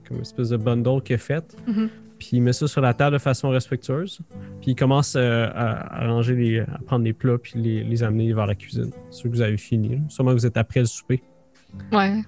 comme 0.07 0.19
une 0.19 0.23
espèce 0.23 0.49
de 0.51 0.57
bundle 0.57 1.03
qu'il 1.03 1.17
a 1.17 1.19
fait. 1.19 1.57
Mhm. 1.67 1.89
Puis 2.19 2.29
il 2.33 2.41
met 2.43 2.53
ça 2.53 2.67
sur 2.67 2.81
la 2.81 2.95
table 2.95 3.15
de 3.15 3.19
façon 3.19 3.49
respectueuse. 3.51 4.21
Puis 4.61 4.73
il 4.73 4.75
commence 4.75 5.15
euh, 5.17 5.49
à, 5.55 6.03
à 6.05 6.09
ranger 6.09 6.35
les. 6.35 6.61
à 6.61 6.79
prendre 6.87 7.05
les 7.05 7.13
plats, 7.13 7.39
puis 7.39 7.53
les, 7.57 7.83
les 7.85 8.03
amener 8.03 8.33
vers 8.33 8.47
la 8.47 8.55
cuisine. 8.55 8.91
Ceux 9.11 9.29
que 9.29 9.35
vous 9.35 9.43
avez 9.43 9.57
fini. 9.57 9.91
là. 9.91 9.99
Sûrement 10.09 10.31
que 10.33 10.37
vous 10.39 10.47
êtes 10.47 10.57
après 10.57 10.81
le 10.81 10.87
souper. 10.87 11.23
Ouais. 11.93 12.23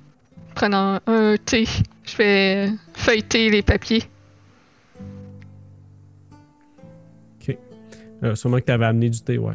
prenant 0.55 0.99
un 1.07 1.37
thé, 1.45 1.65
je 2.05 2.17
vais 2.19 2.69
feuilleter 2.95 3.51
les 3.51 3.63
papiers. 3.63 4.03
Euh, 8.23 8.35
sûrement 8.35 8.59
que 8.59 8.65
tu 8.65 8.73
avais 8.73 8.87
amené 8.87 9.09
du 9.11 9.21
thé, 9.21 9.39
ouais. 9.39 9.55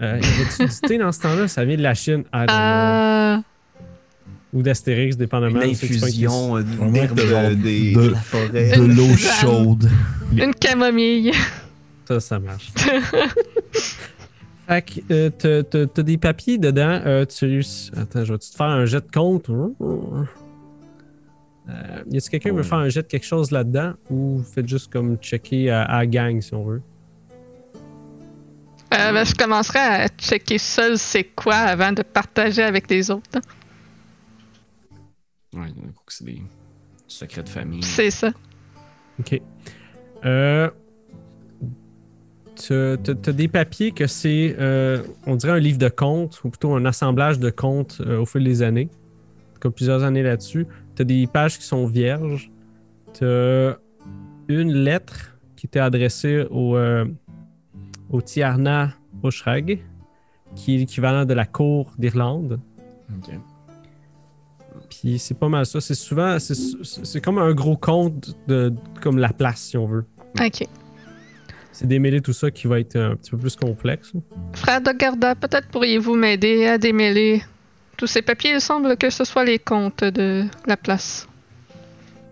Euh, 0.00 0.18
y 0.20 0.24
avait-tu 0.24 0.64
du 0.66 0.88
thé 0.88 0.98
dans 0.98 1.12
ce 1.12 1.20
temps-là? 1.22 1.48
Ça 1.48 1.64
vient 1.64 1.76
de 1.76 1.82
la 1.82 1.94
Chine. 1.94 2.24
Ah, 2.32 3.40
Ou 4.52 4.62
d'Astérix, 4.62 5.16
dépendamment. 5.16 5.60
Une 5.60 5.70
infusion 5.70 6.56
euh, 6.56 6.62
de 6.62 6.68
euh, 7.34 7.54
des- 7.54 7.92
de- 7.94 8.00
de 8.02 8.08
la 8.10 8.18
forêt. 8.20 8.76
De 8.76 8.82
l'eau 8.84 9.16
chaude. 9.16 9.88
une 10.36 10.54
camomille. 10.54 11.32
Ça, 12.06 12.20
ça 12.20 12.38
marche. 12.38 12.70
fait 14.68 14.82
que 14.82 15.00
euh, 15.46 15.62
t'as- 15.62 16.02
des 16.02 16.16
papiers 16.18 16.58
dedans. 16.58 17.00
euh, 17.04 17.24
tu 17.26 17.62
Attends, 17.96 18.24
je 18.24 18.32
vais 18.32 18.38
te 18.38 18.44
faire 18.56 18.66
un 18.66 18.86
jet 18.86 19.00
de 19.04 19.10
compte. 19.12 19.50
Euh, 19.50 20.24
y 22.10 22.16
a-t-il 22.16 22.30
quelqu'un 22.30 22.50
qui 22.50 22.56
veut 22.56 22.62
faire 22.62 22.78
un 22.78 22.88
jet 22.88 23.02
de 23.02 23.08
quelque 23.08 23.26
chose 23.26 23.50
là-dedans? 23.50 23.92
Ou 24.10 24.42
faites 24.42 24.66
juste 24.68 24.90
comme 24.92 25.16
checker 25.18 25.70
à, 25.70 25.82
à 25.82 25.98
la 25.98 26.06
gang 26.06 26.40
si 26.40 26.54
on 26.54 26.64
veut? 26.64 26.82
Euh, 28.94 29.12
ben, 29.12 29.24
je 29.24 29.34
commencerai 29.34 29.78
à 29.78 30.08
checker 30.08 30.58
seul 30.58 30.96
c'est 30.98 31.24
quoi 31.24 31.56
avant 31.56 31.92
de 31.92 32.02
partager 32.02 32.62
avec 32.62 32.88
les 32.90 33.10
autres. 33.10 33.28
hein. 33.36 33.40
Ouais, 35.54 35.66
d'un 35.68 35.88
coup, 35.92 36.04
c'est 36.08 36.24
des 36.24 36.42
secrets 37.06 37.42
de 37.42 37.48
famille. 37.48 37.82
C'est 37.82 38.10
ça. 38.10 38.30
Ok. 39.20 39.40
Euh, 40.24 40.70
T'as 42.66 42.96
t'as- 42.96 43.14
t'as 43.14 43.32
des 43.32 43.46
papiers 43.46 43.92
que 43.92 44.08
c'est, 44.08 44.56
euh, 44.58 45.00
on 45.26 45.36
dirait 45.36 45.52
un 45.52 45.58
livre 45.60 45.78
de 45.78 45.88
comptes, 45.88 46.42
ou 46.42 46.48
plutôt 46.50 46.74
un 46.74 46.84
assemblage 46.86 47.38
de 47.38 47.50
comptes 47.50 47.98
euh, 48.00 48.18
au 48.18 48.26
fil 48.26 48.42
des 48.42 48.62
années. 48.62 48.88
Comme 49.60 49.72
plusieurs 49.72 50.02
années 50.02 50.24
là-dessus. 50.24 50.66
T'as 50.96 51.04
des 51.04 51.26
pages 51.28 51.56
qui 51.58 51.64
sont 51.64 51.86
vierges. 51.86 52.50
T'as 53.14 53.76
une 54.48 54.72
lettre 54.72 55.36
qui 55.56 55.66
était 55.66 55.78
adressée 55.78 56.46
au, 56.50 56.76
euh, 56.76 57.04
au 58.10 58.22
Tiarna 58.22 58.92
Oshrag, 59.22 59.80
qui 60.54 60.74
est 60.74 60.78
l'équivalent 60.78 61.24
de 61.24 61.34
la 61.34 61.46
cour 61.46 61.92
d'Irlande. 61.98 62.60
Ok. 63.16 63.34
Puis 64.88 65.18
c'est 65.18 65.34
pas 65.38 65.48
mal 65.48 65.66
ça. 65.66 65.80
C'est 65.80 65.94
souvent, 65.94 66.38
c'est 66.38 66.54
c'est 66.82 67.20
comme 67.20 67.38
un 67.38 67.52
gros 67.52 67.76
compte 67.76 68.36
de, 68.46 68.72
comme 69.02 69.18
la 69.18 69.32
place, 69.32 69.60
si 69.60 69.76
on 69.76 69.86
veut. 69.86 70.04
Ok. 70.40 70.66
C'est 71.72 71.86
démêler 71.86 72.20
tout 72.20 72.32
ça 72.32 72.50
qui 72.50 72.66
va 72.66 72.80
être 72.80 72.96
un 72.96 73.14
petit 73.14 73.30
peu 73.30 73.38
plus 73.38 73.54
complexe. 73.54 74.12
Frère 74.54 74.80
de 74.80 74.90
Garda, 74.90 75.34
peut-être 75.34 75.68
pourriez-vous 75.68 76.14
m'aider 76.14 76.66
à 76.66 76.78
démêler 76.78 77.42
tous 77.96 78.06
ces 78.06 78.22
papiers. 78.22 78.52
Il 78.52 78.60
semble 78.60 78.96
que 78.96 79.10
ce 79.10 79.24
soit 79.24 79.44
les 79.44 79.58
comptes 79.58 80.02
de 80.02 80.44
la 80.66 80.76
place. 80.76 81.27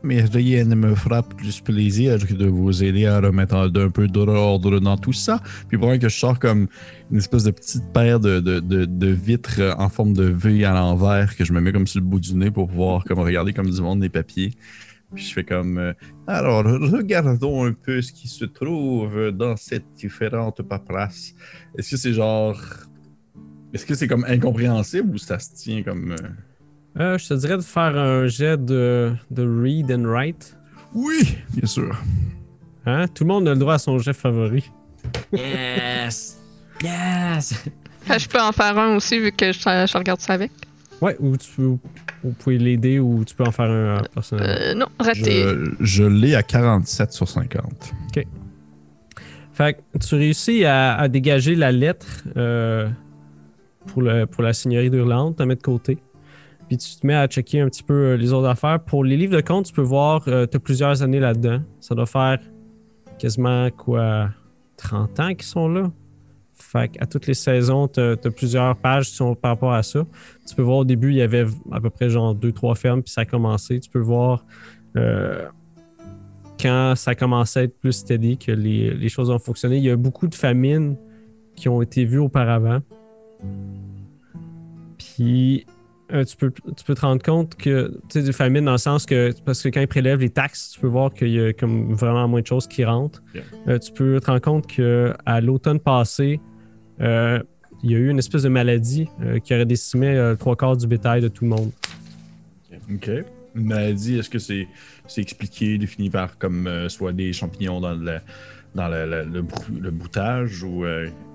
Mais 0.06 0.22
rien 0.22 0.64
ne 0.64 0.76
me 0.76 0.94
fera 0.94 1.24
plus 1.24 1.60
plaisir 1.60 2.24
que 2.24 2.32
de 2.32 2.46
vous 2.46 2.84
aider 2.84 3.06
à 3.06 3.18
remettre 3.18 3.56
un, 3.56 3.90
peu 3.90 4.06
d'ordre 4.06 4.78
dans 4.78 4.96
tout 4.96 5.12
ça. 5.12 5.40
Puis 5.68 5.78
pour 5.78 5.90
que 5.98 6.08
je 6.08 6.16
sors 6.16 6.38
comme 6.38 6.68
une 7.10 7.18
espèce 7.18 7.42
de 7.42 7.50
petite 7.50 7.92
paire 7.92 8.20
de, 8.20 8.38
de, 8.38 8.60
de, 8.60 9.06
vitres 9.08 9.74
en 9.76 9.88
forme 9.88 10.12
de 10.12 10.22
V 10.22 10.64
à 10.64 10.74
l'envers 10.74 11.36
que 11.36 11.44
je 11.44 11.52
me 11.52 11.60
mets 11.60 11.72
comme 11.72 11.88
sur 11.88 12.00
le 12.00 12.06
bout 12.06 12.20
du 12.20 12.34
nez 12.34 12.52
pour 12.52 12.68
pouvoir 12.68 13.02
comme 13.02 13.18
regarder 13.18 13.52
comme 13.52 13.68
du 13.68 13.80
monde 13.80 14.00
les 14.00 14.08
papiers. 14.08 14.52
Puis 15.12 15.24
je 15.24 15.32
fais 15.32 15.44
comme 15.44 15.78
euh, 15.78 15.92
alors 16.28 16.64
regardons 16.64 17.64
un 17.64 17.72
peu 17.72 18.00
ce 18.00 18.12
qui 18.12 18.28
se 18.28 18.44
trouve 18.44 19.32
dans 19.32 19.56
cette 19.56 19.86
différente 19.96 20.62
paperasse. 20.62 21.34
Est-ce 21.76 21.90
que 21.90 21.96
c'est 21.96 22.12
genre 22.12 22.60
est-ce 23.72 23.84
que 23.84 23.96
c'est 23.96 24.06
comme 24.06 24.24
incompréhensible 24.28 25.12
ou 25.14 25.18
ça 25.18 25.40
se 25.40 25.52
tient 25.52 25.82
comme 25.82 26.12
euh, 26.12 26.28
Euh, 26.98 27.18
je 27.18 27.28
te 27.28 27.34
dirais 27.34 27.56
de 27.56 27.62
faire 27.62 27.96
un 27.96 28.26
jet 28.26 28.62
de, 28.64 29.12
de 29.30 29.42
read 29.62 29.90
and 29.92 30.04
write. 30.04 30.56
Oui, 30.94 31.36
bien 31.54 31.66
sûr. 31.66 31.94
Hein? 32.86 33.06
Tout 33.08 33.24
le 33.24 33.28
monde 33.28 33.48
a 33.48 33.52
le 33.52 33.58
droit 33.58 33.74
à 33.74 33.78
son 33.78 33.98
jet 33.98 34.14
favori. 34.14 34.70
Yes! 35.32 36.38
Yes! 36.82 37.64
Ah, 38.08 38.18
je 38.18 38.28
peux 38.28 38.40
en 38.40 38.52
faire 38.52 38.78
un 38.78 38.94
aussi 38.94 39.18
vu 39.18 39.32
que 39.32 39.50
je, 39.50 39.58
je 39.58 39.98
regarde 39.98 40.20
ça 40.20 40.34
avec. 40.34 40.52
Ouais, 41.00 41.16
ou 41.18 41.36
tu 41.36 41.50
peux, 41.56 41.62
vous 42.22 42.30
pouvez 42.38 42.56
l'aider 42.56 43.00
ou 43.00 43.24
tu 43.24 43.34
peux 43.34 43.42
en 43.42 43.50
faire 43.50 43.64
un 43.68 43.96
euh, 43.96 44.00
personnellement. 44.14 44.54
Euh, 44.60 44.74
non, 44.74 44.86
raté. 45.00 45.42
Je, 45.42 45.70
je 45.80 46.04
l'ai 46.04 46.36
à 46.36 46.44
47 46.44 47.12
sur 47.12 47.28
50. 47.28 47.64
Fait 49.54 49.74
que 49.92 49.98
tu 49.98 50.14
réussis 50.14 50.64
à, 50.64 50.94
à 50.94 51.08
dégager 51.08 51.56
la 51.56 51.72
lettre 51.72 52.22
euh, 52.36 52.88
pour, 53.86 54.02
le, 54.02 54.26
pour 54.26 54.44
la 54.44 54.52
seigneurie 54.52 54.88
d'Irlande, 54.90 55.34
t'as 55.36 55.44
mettre 55.46 55.62
de 55.62 55.66
côté. 55.66 55.98
Puis 56.68 56.76
tu 56.78 56.96
te 56.96 57.06
mets 57.06 57.14
à 57.14 57.26
checker 57.26 57.60
un 57.60 57.68
petit 57.68 57.82
peu 57.82 57.94
euh, 57.94 58.16
les 58.16 58.32
autres 58.32 58.48
affaires. 58.48 58.80
Pour 58.80 59.04
les 59.04 59.16
livres 59.16 59.36
de 59.36 59.40
compte, 59.40 59.66
tu 59.66 59.72
peux 59.72 59.82
voir, 59.82 60.24
tu 60.24 60.32
as 60.32 60.60
plusieurs 60.60 61.02
années 61.02 61.20
là-dedans. 61.20 61.60
Ça 61.80 61.94
doit 61.94 62.06
faire 62.06 62.38
quasiment 63.18 63.70
quoi 63.70 64.30
30 64.76 65.20
ans 65.20 65.34
qu'ils 65.34 65.42
sont 65.42 65.68
là. 65.68 65.90
Fait 66.54 66.90
à 67.00 67.06
toutes 67.06 67.26
les 67.26 67.34
saisons, 67.34 67.86
tu 67.86 68.00
as, 68.00 68.16
plusieurs 68.16 68.76
pages 68.76 69.10
qui 69.10 69.16
sont 69.16 69.34
par 69.34 69.52
rapport 69.52 69.74
à 69.74 69.82
ça. 69.82 70.06
Tu 70.48 70.54
peux 70.54 70.62
voir 70.62 70.78
au 70.78 70.84
début, 70.84 71.10
il 71.10 71.16
y 71.16 71.22
avait 71.22 71.44
à 71.70 71.80
peu 71.80 71.90
près 71.90 72.08
genre 72.08 72.34
deux, 72.34 72.52
trois 72.52 72.74
fermes, 72.74 73.02
puis 73.02 73.12
ça 73.12 73.22
a 73.22 73.24
commencé. 73.24 73.78
Tu 73.78 73.90
peux 73.90 74.00
voir 74.00 74.44
euh, 74.96 75.46
quand 76.60 76.94
ça 76.96 77.14
commençait 77.14 77.60
à 77.60 77.62
être 77.64 77.78
plus 77.78 77.92
steady, 77.92 78.38
que 78.38 78.52
les, 78.52 78.94
les, 78.94 79.08
choses 79.10 79.28
ont 79.28 79.38
fonctionné. 79.38 79.76
Il 79.76 79.84
y 79.84 79.90
a 79.90 79.96
beaucoup 79.96 80.28
de 80.28 80.34
famines 80.34 80.96
qui 81.54 81.68
ont 81.68 81.82
été 81.82 82.06
vues 82.06 82.18
auparavant. 82.18 82.80
Puis 84.96 85.66
euh, 86.12 86.24
tu, 86.24 86.36
peux, 86.36 86.50
tu 86.50 86.84
peux 86.84 86.94
te 86.94 87.00
rendre 87.00 87.22
compte 87.22 87.56
que, 87.56 87.88
tu 88.08 88.20
sais, 88.20 88.22
des 88.22 88.32
famines 88.32 88.64
dans 88.64 88.72
le 88.72 88.78
sens 88.78 89.06
que, 89.06 89.32
parce 89.44 89.62
que 89.62 89.68
quand 89.68 89.80
ils 89.80 89.88
prélèvent 89.88 90.20
les 90.20 90.30
taxes, 90.30 90.70
tu 90.72 90.80
peux 90.80 90.86
voir 90.86 91.12
qu'il 91.12 91.28
y 91.28 91.40
a 91.40 91.52
comme 91.52 91.92
vraiment 91.92 92.28
moins 92.28 92.40
de 92.40 92.46
choses 92.46 92.66
qui 92.66 92.84
rentrent. 92.84 93.22
Yeah. 93.34 93.44
Euh, 93.68 93.78
tu 93.78 93.92
peux 93.92 94.20
te 94.20 94.26
rendre 94.26 94.40
compte 94.40 94.66
qu'à 94.66 95.40
l'automne 95.40 95.80
passé, 95.80 96.40
euh, 97.00 97.42
il 97.82 97.90
y 97.90 97.94
a 97.94 97.98
eu 97.98 98.08
une 98.08 98.18
espèce 98.18 98.42
de 98.42 98.48
maladie 98.48 99.06
qui 99.44 99.54
aurait 99.54 99.66
décimé 99.66 100.34
trois 100.38 100.56
quarts 100.56 100.76
du 100.78 100.86
bétail 100.86 101.20
de 101.20 101.28
tout 101.28 101.44
le 101.44 101.50
monde. 101.50 101.70
OK. 102.90 103.10
Une 103.54 103.66
maladie, 103.66 104.18
est-ce 104.18 104.30
que 104.30 104.38
c'est 104.38 104.66
c'est 105.06 105.20
expliqué, 105.20 105.76
défini 105.76 106.08
par 106.08 106.38
comme 106.38 106.88
soit 106.88 107.12
des 107.12 107.32
champignons 107.32 107.80
dans 107.80 107.94
le, 107.94 108.18
dans 108.74 108.88
le, 108.88 109.04
le, 109.04 109.24
le, 109.24 109.42
brou- 109.42 109.78
le 109.78 109.90
boutage 109.90 110.62
ou 110.62 110.84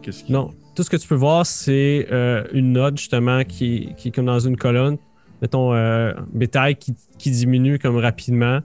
qu'est-ce 0.02 0.23
qui... 0.23 0.31
Non, 0.34 0.53
tout 0.76 0.84
ce 0.84 0.89
que 0.89 0.98
tu 0.98 1.07
peux 1.07 1.15
voir, 1.15 1.45
c'est 1.45 2.07
euh, 2.11 2.43
une 2.53 2.73
note 2.73 2.98
justement 2.98 3.43
qui, 3.43 3.93
qui 3.98 4.10
est 4.10 4.11
comme 4.11 4.26
dans 4.26 4.39
une 4.39 4.57
colonne. 4.57 4.98
Mettons, 5.41 5.73
euh, 5.73 6.14
bétail 6.34 6.76
qui, 6.76 6.95
qui 7.18 7.31
diminue 7.31 7.80
comme 7.80 7.98
rapidement. 7.98 8.60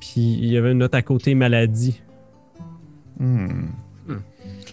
Puis 0.00 0.20
il 0.20 0.46
y 0.46 0.56
avait 0.56 0.72
une 0.72 0.78
note 0.78 0.94
à 0.94 1.02
côté 1.02 1.34
maladie. 1.34 2.00
Hmm. 3.18 3.66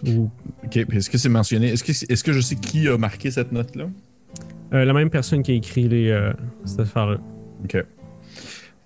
Ou 0.07 0.29
OK. 0.63 0.77
Est-ce 0.77 1.09
que 1.09 1.17
c'est 1.17 1.29
mentionné? 1.29 1.67
Est-ce 1.67 1.83
que, 1.83 1.91
est-ce 1.91 2.23
que 2.23 2.33
je 2.33 2.41
sais 2.41 2.55
qui 2.55 2.87
a 2.87 2.97
marqué 2.97 3.29
cette 3.29 3.51
note-là? 3.51 3.85
euh, 4.73 4.85
la 4.85 4.93
même 4.93 5.09
personne 5.09 5.43
qui 5.43 5.51
a 5.51 5.55
écrit 5.55 5.87
les, 5.87 6.09
euh, 6.09 6.31
cette 6.65 6.81
affaire-là. 6.81 7.17
OK. 7.63 7.77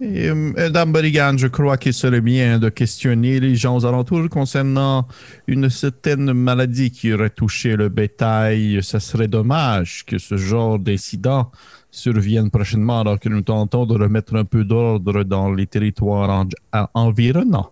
Et, 0.02 0.28
euh, 0.30 0.36
Madame 0.58 0.92
Boligan, 0.92 1.38
je 1.38 1.48
crois 1.48 1.78
qu'il 1.78 1.94
serait 1.94 2.20
bien 2.22 2.60
de 2.60 2.68
questionner 2.70 3.40
les 3.40 3.56
gens 3.56 3.78
aux 3.78 3.86
alentours 3.86 4.28
concernant 4.30 5.08
une 5.48 5.70
certaine 5.70 6.34
maladie 6.34 6.92
qui 6.92 7.14
aurait 7.14 7.30
touché 7.30 7.76
le 7.78 7.88
bétail. 7.90 8.80
Ce 8.82 9.00
serait 9.00 9.30
dommage 9.30 10.04
que 10.06 10.18
ce 10.18 10.36
genre 10.36 10.78
d'incident 10.80 11.50
survienne 11.92 12.50
prochainement 12.50 13.00
alors 13.00 13.20
que 13.20 13.30
nous 13.30 13.42
tentons 13.42 13.86
de 13.86 13.94
remettre 13.94 14.36
un 14.36 14.44
peu 14.44 14.66
d'ordre 14.66 15.24
dans 15.24 15.54
les 15.54 15.66
territoires 15.66 16.46
en- 16.74 16.88
environnants. 16.94 17.72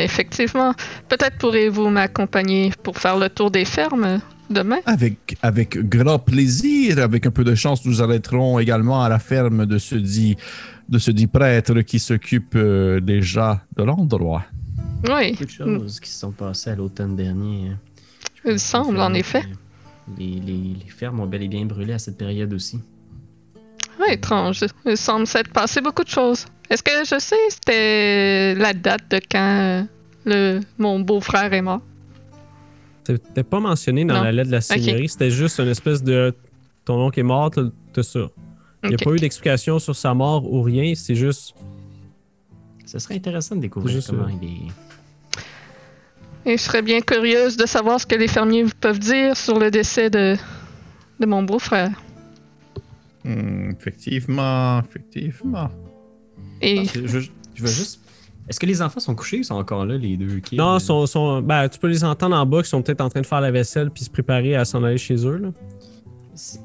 Effectivement. 0.00 0.72
Peut-être 1.08 1.36
pourrez-vous 1.38 1.90
m'accompagner 1.90 2.72
pour 2.82 2.96
faire 2.98 3.18
le 3.18 3.28
tour 3.28 3.50
des 3.50 3.66
fermes 3.66 4.20
demain? 4.50 4.78
Avec, 4.86 5.36
avec 5.42 5.78
grand 5.88 6.18
plaisir, 6.18 6.98
avec 6.98 7.26
un 7.26 7.30
peu 7.30 7.44
de 7.44 7.54
chance, 7.54 7.84
nous 7.84 8.02
arrêterons 8.02 8.58
également 8.58 9.04
à 9.04 9.08
la 9.08 9.18
ferme 9.18 9.66
de 9.66 9.76
ce 9.78 9.94
dit, 9.94 10.36
de 10.88 10.98
ce 10.98 11.10
dit 11.10 11.26
prêtre 11.26 11.80
qui 11.82 11.98
s'occupe 11.98 12.54
euh, 12.54 13.00
déjà 13.00 13.62
de 13.76 13.82
l'endroit. 13.82 14.44
Oui, 15.08 15.32
Beaucoup 15.32 15.44
de 15.44 15.50
choses 15.50 16.00
qui 16.00 16.08
se 16.10 16.20
sont 16.20 16.32
passées 16.32 16.70
à 16.70 16.74
l'automne 16.76 17.16
dernier. 17.16 17.70
hein. 17.70 17.78
il 18.44 18.58
semble 18.58 18.98
en 19.00 19.12
effet. 19.14 19.42
Les, 20.18 20.40
les- 20.40 20.76
les 20.84 20.88
fermes 20.90 21.20
ont 21.20 21.26
bel 21.26 21.42
et 21.42 21.48
bien 21.48 21.64
brûlé 21.66 21.92
à 21.92 21.98
cette 21.98 22.16
période 22.16 22.52
aussi. 22.54 22.80
Oui, 24.00 24.12
étrange. 24.12 24.64
Il 24.84 24.96
semble 24.96 25.26
s'être 25.26 25.50
passé 25.52 25.80
beaucoup 25.80 26.04
de 26.04 26.08
choses. 26.08 26.46
Est-ce 26.70 26.82
que 26.82 26.90
je 27.04 27.18
sais 27.18 27.36
c'était 27.48 28.54
la 28.54 28.72
date 28.72 29.10
de 29.10 29.20
quand 29.30 29.38
euh, 29.60 29.82
le, 30.24 30.60
mon 30.78 31.00
beau-frère 31.00 31.52
est 31.52 31.62
mort? 31.62 31.80
C'était 33.06 33.44
pas 33.44 33.60
mentionné 33.60 34.04
dans 34.04 34.14
Non. 34.14 34.22
la 34.24 34.32
lettre 34.32 34.48
de 34.48 34.54
la 34.54 34.60
seigneurie. 34.60 35.08
C'était 35.08 35.30
juste 35.30 35.58
une 35.60 35.68
espèce 35.68 36.02
de 36.02 36.34
ton 36.84 37.00
oncle 37.06 37.20
est 37.20 37.24
mort, 37.24 37.50
t'as 37.92 38.02
ça. 38.02 38.20
Il 38.86 38.96
n'y 38.96 39.02
a 39.02 39.04
pas 39.04 39.12
eu 39.12 39.18
d'explication 39.18 39.78
sur 39.78 39.94
sa 39.94 40.14
mort 40.14 40.50
ou 40.50 40.62
rien. 40.62 40.94
C'est 40.94 41.14
juste. 41.14 41.54
Ce 42.84 42.98
serait 42.98 43.16
intéressant 43.16 43.56
de 43.56 43.60
découvrir 43.60 43.94
Juste, 43.94 44.10
comment 44.10 44.28
il 44.28 44.48
est. 44.48 46.50
Et 46.50 46.56
je 46.56 46.62
serais 46.62 46.82
bien 46.82 47.00
curieuse 47.00 47.56
de 47.56 47.66
savoir 47.66 48.00
ce 48.00 48.06
que 48.06 48.14
les 48.14 48.28
fermiers 48.28 48.64
peuvent 48.80 49.00
dire 49.00 49.36
sur 49.36 49.58
le 49.58 49.70
décès 49.70 50.10
de, 50.10 50.36
de 51.18 51.26
mon 51.26 51.42
beau-frère. 51.42 51.90
Hmm, 53.24 53.70
effectivement, 53.70 54.80
effectivement. 54.80 55.70
Et 56.62 56.84
je 56.84 57.00
veux 57.00 57.68
juste. 57.68 58.00
Est-ce 58.48 58.60
que 58.60 58.66
les 58.66 58.80
enfants 58.80 59.00
sont 59.00 59.16
couchés 59.16 59.40
ou 59.40 59.42
sont 59.42 59.56
encore 59.56 59.84
là, 59.84 59.96
les 59.96 60.16
deux 60.16 60.38
kids? 60.38 60.56
Non, 60.56 60.78
sont, 60.78 61.04
sont, 61.06 61.42
ben, 61.42 61.68
tu 61.68 61.80
peux 61.80 61.88
les 61.88 62.04
entendre 62.04 62.36
en 62.36 62.46
bas 62.46 62.62
qui 62.62 62.68
sont 62.68 62.80
peut-être 62.80 63.00
en 63.00 63.08
train 63.08 63.20
de 63.20 63.26
faire 63.26 63.40
la 63.40 63.50
vaisselle 63.50 63.90
puis 63.90 64.04
se 64.04 64.10
préparer 64.10 64.54
à 64.54 64.64
s'en 64.64 64.84
aller 64.84 64.98
chez 64.98 65.26
eux. 65.26 65.38
Là. 65.38 65.48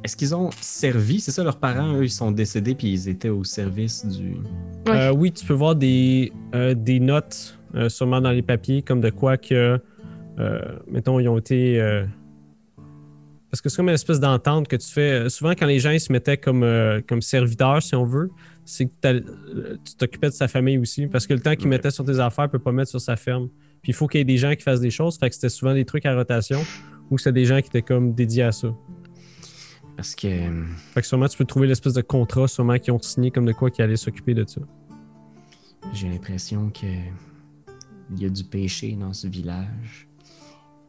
Est-ce 0.04 0.16
qu'ils 0.18 0.36
ont 0.36 0.50
servi? 0.60 1.20
C'est 1.22 1.32
ça, 1.32 1.44
leurs 1.44 1.58
parents, 1.60 1.96
eux, 1.98 2.04
ils 2.04 2.10
sont 2.12 2.32
décédés 2.32 2.76
puis 2.76 2.92
ils 2.92 3.08
étaient 3.10 3.30
au 3.30 3.44
service 3.44 4.06
du. 4.06 4.36
Euh, 4.90 5.12
oui, 5.14 5.32
tu 5.32 5.46
peux 5.46 5.54
voir 5.54 5.76
des, 5.76 6.32
euh, 6.54 6.74
des 6.74 7.00
notes 7.00 7.58
euh, 7.76 7.88
sûrement 7.88 8.20
dans 8.22 8.32
les 8.32 8.42
papiers, 8.42 8.82
comme 8.82 9.00
de 9.00 9.10
quoi 9.10 9.38
que, 9.38 9.80
euh, 10.40 10.60
mettons, 10.90 11.20
ils 11.20 11.28
ont 11.30 11.38
été. 11.38 11.80
euh, 11.80 12.06
Parce 13.50 13.62
que 13.62 13.70
c'est 13.70 13.78
comme 13.78 13.88
une 13.90 13.96
espèce 13.96 14.20
d'entente 14.20 14.68
que 14.68 14.76
tu 14.76 14.88
fais. 14.88 15.30
Souvent, 15.30 15.52
quand 15.52 15.66
les 15.68 15.80
gens 15.80 15.92
ils 15.92 16.00
se 16.02 16.12
mettaient 16.12 16.38
comme, 16.38 16.64
euh, 16.64 17.00
comme 17.08 17.22
serviteurs, 17.22 17.82
si 17.82 17.96
on 17.96 18.06
veut, 18.06 18.30
c'est 18.66 18.86
que 18.88 18.92
euh, 19.06 19.78
tu 19.86 19.96
t'occupais 19.96 20.28
de 20.28 20.34
sa 20.34 20.48
famille 20.50 20.78
aussi. 20.78 21.08
Parce 21.08 21.28
que 21.28 21.34
le 21.34 21.40
temps 21.40 21.56
qu'il 21.56 21.68
Ok. 21.68 21.72
mettait 21.72 21.92
sur 21.92 22.04
tes 22.06 22.20
affaires, 22.20 22.46
il 22.46 22.50
peut 22.50 22.60
pas 22.60 22.72
mettre 22.74 22.90
sur 22.92 23.02
sa 23.02 23.16
ferme. 23.16 23.48
Puis 23.82 23.92
il 23.92 23.96
faut 23.96 24.08
qu'il 24.08 24.20
y 24.20 24.22
ait 24.22 24.26
des 24.26 24.38
gens 24.38 24.54
qui 24.54 24.64
fassent 24.64 24.80
des 24.82 24.92
choses. 24.92 25.18
Fait 25.18 25.30
que 25.30 25.36
c'était 25.36 25.50
souvent 25.50 25.74
des 25.74 25.86
trucs 25.86 26.06
à 26.06 26.14
rotation 26.16 26.60
ou 27.10 27.18
c'était 27.18 27.32
des 27.34 27.46
gens 27.46 27.60
qui 27.62 27.68
étaient 27.68 27.82
comme 27.82 28.14
dédiés 28.14 28.44
à 28.44 28.52
ça. 28.52 28.68
Parce 30.02 30.16
que. 30.16 30.28
euh, 30.28 30.66
Fait 30.94 31.02
que 31.02 31.08
sûrement, 31.08 31.28
tu 31.28 31.38
peux 31.38 31.46
trouver 31.46 31.68
l'espèce 31.68 31.94
de 31.94 32.02
contrat, 32.02 32.48
sûrement, 32.48 32.76
qu'ils 32.80 32.92
ont 32.92 33.00
signé 33.02 33.30
comme 33.30 33.46
de 33.46 33.52
quoi 33.54 33.70
qui 33.70 33.84
allait 33.84 33.96
s'occuper 33.98 34.34
de 34.34 34.44
ça. 34.48 34.62
J'ai 35.94 36.10
l'impression 36.10 36.70
que. 36.72 36.88
Il 38.14 38.22
y 38.22 38.26
a 38.26 38.30
du 38.30 38.44
péché 38.44 38.94
dans 39.00 39.14
ce 39.14 39.28
village. 39.28 40.08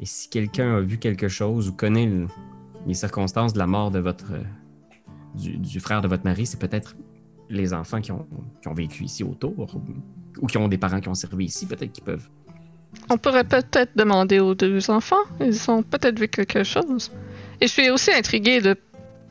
Et 0.00 0.06
si 0.06 0.28
quelqu'un 0.30 0.76
a 0.78 0.80
vu 0.80 0.98
quelque 0.98 1.28
chose 1.28 1.68
ou 1.68 1.72
connaît 1.74 2.06
le- 2.06 2.26
les 2.86 2.94
circonstances 2.94 3.52
de 3.52 3.58
la 3.58 3.66
mort 3.66 3.90
de 3.90 3.98
votre. 4.00 4.32
euh, 4.32 4.42
du, 5.34 5.58
du 5.58 5.78
frère 5.78 6.00
de 6.00 6.08
votre 6.08 6.24
mari, 6.24 6.46
c'est 6.46 6.58
peut-être 6.58 6.96
les 7.50 7.74
enfants 7.74 8.00
qui 8.00 8.12
ont, 8.12 8.26
qui 8.62 8.68
ont 8.68 8.74
vécu 8.74 9.04
ici 9.04 9.22
autour 9.24 9.52
ou, 9.76 9.82
ou 10.40 10.46
qui 10.46 10.56
ont 10.58 10.68
des 10.68 10.78
parents 10.78 11.00
qui 11.00 11.08
ont 11.10 11.14
servi 11.14 11.44
ici, 11.44 11.66
peut-être 11.66 11.92
qu'ils 11.92 12.04
peuvent. 12.04 12.28
on 13.10 13.18
pourrait 13.18 13.44
peut-être 13.44 13.92
demander 13.96 14.40
aux 14.40 14.54
deux 14.54 14.90
enfants. 14.90 15.22
Ils 15.40 15.70
ont 15.70 15.82
peut-être 15.82 16.18
vu 16.18 16.28
quelque 16.28 16.64
chose. 16.64 17.12
Et 17.60 17.66
je 17.66 17.72
suis 17.72 17.90
aussi 17.90 18.10
intriguée 18.10 18.60
de 18.62 18.74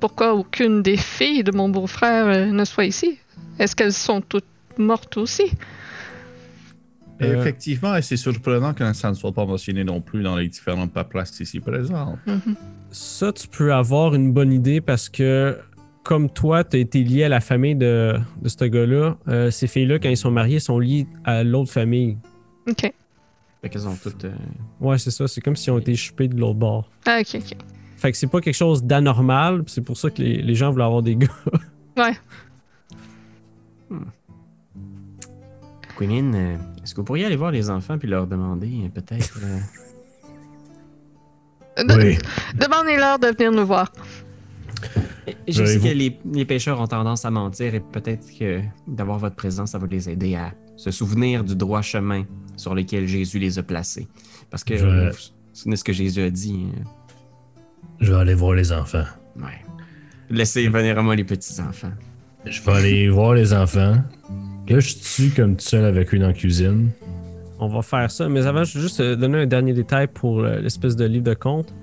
pourquoi 0.01 0.33
aucune 0.33 0.81
des 0.81 0.97
filles 0.97 1.43
de 1.45 1.51
mon 1.53 1.69
beau-frère 1.69 2.25
euh, 2.27 2.45
ne 2.47 2.65
soit 2.65 2.85
ici? 2.85 3.17
Est-ce 3.59 3.75
qu'elles 3.75 3.93
sont 3.93 4.19
toutes 4.19 4.43
mortes 4.77 5.15
aussi? 5.17 5.43
Euh, 7.21 7.39
Effectivement, 7.39 7.95
et 7.95 8.01
c'est 8.01 8.17
surprenant 8.17 8.73
que 8.73 8.91
ça 8.93 9.09
ne 9.09 9.13
soit 9.15 9.31
pas 9.31 9.45
mentionné 9.45 9.83
non 9.83 10.01
plus 10.01 10.23
dans 10.23 10.35
les 10.35 10.47
différentes 10.47 10.91
paperasses 10.91 11.39
ici 11.39 11.59
présentes. 11.59 12.17
Mhm. 12.25 12.55
Ça, 12.91 13.31
tu 13.31 13.47
peux 13.47 13.71
avoir 13.73 14.15
une 14.15 14.33
bonne 14.33 14.51
idée 14.51 14.81
parce 14.81 15.07
que, 15.07 15.57
comme 16.03 16.29
toi, 16.29 16.63
tu 16.63 16.77
as 16.77 16.79
été 16.79 17.03
lié 17.03 17.25
à 17.25 17.29
la 17.29 17.39
famille 17.39 17.75
de, 17.75 18.15
de 18.41 18.49
ce 18.49 18.65
gars-là, 18.65 19.17
euh, 19.27 19.51
ces 19.51 19.67
filles-là, 19.67 19.99
quand 19.99 20.09
ils 20.09 20.17
sont 20.17 20.31
mariés, 20.31 20.59
sont 20.59 20.79
liées 20.79 21.05
à 21.23 21.43
l'autre 21.43 21.71
famille. 21.71 22.17
Ok. 22.67 22.91
Fait 23.61 23.69
qu'elles 23.69 23.87
ont 23.87 23.95
toutes. 24.01 24.25
euh, 24.25 24.31
Ouais, 24.79 24.97
c'est 24.97 25.11
ça. 25.11 25.27
C'est 25.27 25.41
comme 25.41 25.55
s'ils 25.55 25.71
ont 25.71 25.77
été 25.77 25.95
chupés 25.95 26.27
de 26.27 26.35
l'autre 26.39 26.55
bord. 26.57 26.89
Ah, 27.05 27.19
ok, 27.21 27.35
ok. 27.35 27.55
Fait 28.01 28.11
que 28.11 28.17
c'est 28.17 28.27
pas 28.27 28.41
quelque 28.41 28.55
chose 28.55 28.83
d'anormal. 28.83 29.63
C'est 29.67 29.81
pour 29.81 29.95
ça 29.95 30.09
que 30.09 30.21
les, 30.21 30.41
les 30.41 30.55
gens 30.55 30.71
voulaient 30.71 30.83
avoir 30.85 31.03
des 31.03 31.15
gars. 31.17 31.27
Ouais. 31.97 32.17
Queen, 35.97 36.33
euh, 36.33 36.55
est-ce 36.83 36.93
que 36.95 37.01
vous 37.01 37.05
pourriez 37.05 37.25
aller 37.25 37.35
voir 37.35 37.51
les 37.51 37.69
enfants 37.69 37.97
puis 37.97 38.07
leur 38.07 38.25
demander 38.27 38.85
euh, 38.85 38.89
peut-être. 38.89 39.39
euh, 41.77 41.83
De- 41.83 41.93
Oui. 41.95 42.17
Demandez-leur 42.55 43.19
de 43.19 43.27
venir 43.27 43.51
nous 43.51 43.65
voir. 43.65 43.91
Je 45.47 45.63
sais 45.63 45.79
que 45.79 45.87
les, 45.93 46.17
les 46.25 46.45
pêcheurs 46.45 46.79
ont 46.81 46.87
tendance 46.87 47.23
à 47.25 47.29
mentir 47.31 47.75
et 47.75 47.79
peut-être 47.81 48.25
que 48.37 48.61
d'avoir 48.87 49.19
votre 49.19 49.35
présence, 49.35 49.71
ça 49.71 49.77
va 49.77 49.85
les 49.87 50.09
aider 50.09 50.33
à 50.35 50.53
se 50.75 50.89
souvenir 50.89 51.43
du 51.43 51.55
droit 51.55 51.81
chemin 51.83 52.23
sur 52.57 52.73
lequel 52.73 53.05
Jésus 53.07 53.37
les 53.37 53.59
a 53.59 53.63
placés. 53.63 54.07
Parce 54.49 54.63
que 54.63 54.75
Je- 54.77 54.85
vous 54.85 55.11
vous 55.11 55.17
souvenez 55.53 55.75
ce 55.75 55.83
que 55.83 55.93
Jésus 55.93 56.21
a 56.23 56.29
dit. 56.31 56.65
Je 57.99 58.11
vais 58.11 58.19
aller 58.19 58.33
voir 58.33 58.53
les 58.53 58.71
enfants. 58.71 59.05
ouais. 59.37 59.43
Laissez 60.29 60.67
venir 60.69 60.97
à 60.97 61.01
moi 61.01 61.15
les 61.15 61.25
petits-enfants. 61.25 61.91
Je 62.45 62.61
vais 62.61 62.71
aller 62.71 63.09
voir 63.17 63.33
les 63.33 63.53
enfants. 63.53 63.97
Là, 64.69 64.79
je 64.79 64.95
suis 64.95 65.29
comme 65.31 65.57
tout 65.57 65.65
seul 65.65 65.83
avec 65.83 66.13
eux 66.13 66.19
dans 66.19 66.27
la 66.27 66.33
cuisine. 66.33 66.91
On 67.59 67.67
va 67.67 67.81
faire 67.81 68.09
ça. 68.09 68.29
Mais 68.29 68.45
avant, 68.47 68.63
je 68.63 68.77
veux 68.77 68.81
juste 68.83 69.01
euh, 69.01 69.15
donner 69.17 69.39
un 69.39 69.45
dernier 69.45 69.73
détail 69.73 70.07
pour 70.07 70.39
euh, 70.39 70.59
l'espèce 70.61 70.95
de 70.95 71.03
livre 71.05 71.25
de 71.25 71.33
compte. 71.33 71.73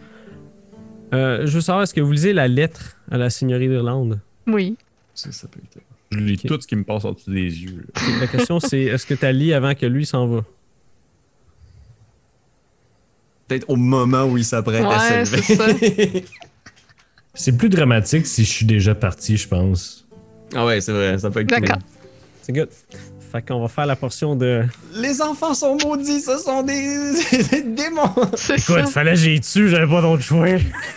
Euh, 1.12 1.46
je 1.46 1.52
veux 1.52 1.60
savoir, 1.60 1.82
est-ce 1.82 1.92
que 1.94 2.00
vous 2.00 2.12
lisez 2.12 2.32
la 2.32 2.48
lettre 2.48 2.96
à 3.10 3.18
la 3.18 3.28
Seigneurie 3.30 3.68
d'Irlande? 3.68 4.18
Oui. 4.46 4.76
Ça, 5.14 5.30
ça 5.30 5.46
peut 5.48 5.60
être. 5.62 5.82
Je 6.10 6.18
lis 6.18 6.38
tout 6.38 6.58
ce 6.58 6.66
qui 6.66 6.74
me 6.76 6.84
passe 6.84 7.04
au-dessus 7.04 7.30
des 7.30 7.62
yeux. 7.62 7.86
La 8.20 8.26
question, 8.26 8.60
c'est 8.60 8.80
est-ce 8.80 9.04
que 9.06 9.12
tu 9.14 9.26
as 9.26 9.32
lu 9.32 9.52
avant 9.52 9.74
que 9.74 9.84
lui 9.84 10.06
s'en 10.06 10.26
va? 10.26 10.40
Peut-être 13.48 13.64
au 13.68 13.76
moment 13.76 14.24
où 14.26 14.36
il 14.36 14.44
s'apprête 14.44 14.84
à 14.84 14.88
Ouais, 14.88 15.24
se 15.24 15.36
c'est 15.42 15.56
lever. 15.56 16.24
C'est 17.34 17.56
plus 17.56 17.68
dramatique 17.68 18.26
si 18.26 18.44
je 18.44 18.50
suis 18.50 18.66
déjà 18.66 18.94
parti, 18.94 19.36
je 19.36 19.48
pense. 19.48 20.06
ah 20.54 20.66
ouais, 20.66 20.80
c'est 20.80 20.92
vrai, 20.92 21.18
ça 21.18 21.30
peut 21.30 21.40
être 21.40 21.48
D'accord. 21.48 21.76
cool. 21.76 21.82
C'est 22.42 22.52
good. 22.52 22.68
Fait 23.32 23.42
qu'on 23.46 23.60
va 23.60 23.68
faire 23.68 23.86
la 23.86 23.94
portion 23.96 24.34
de. 24.36 24.62
Les 24.94 25.20
enfants 25.22 25.52
sont 25.54 25.76
maudits, 25.84 26.20
ce 26.20 26.38
sont 26.38 26.62
des, 26.62 27.12
des 27.50 27.62
démons. 27.62 28.10
C'est 28.36 28.58
ça. 28.58 28.80
Écoute, 28.80 28.90
fallait 28.90 29.12
que 29.12 29.18
j'y 29.18 29.40
tue, 29.40 29.68
j'avais 29.68 29.86
pas 29.90 30.02
d'autre 30.02 30.22
choix. 30.22 30.46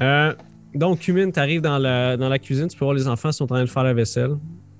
Euh, 0.00 0.32
donc, 0.74 1.00
Cumin, 1.00 1.30
t'arrives 1.30 1.60
dans 1.60 1.78
la, 1.78 2.16
dans 2.16 2.30
la 2.30 2.38
cuisine, 2.38 2.66
tu 2.66 2.78
peux 2.78 2.84
voir 2.86 2.94
les 2.96 3.06
enfants 3.08 3.30
sont 3.30 3.44
en 3.44 3.46
train 3.46 3.60
de 3.62 3.68
faire 3.68 3.84
la 3.84 3.92
vaisselle. 3.92 4.36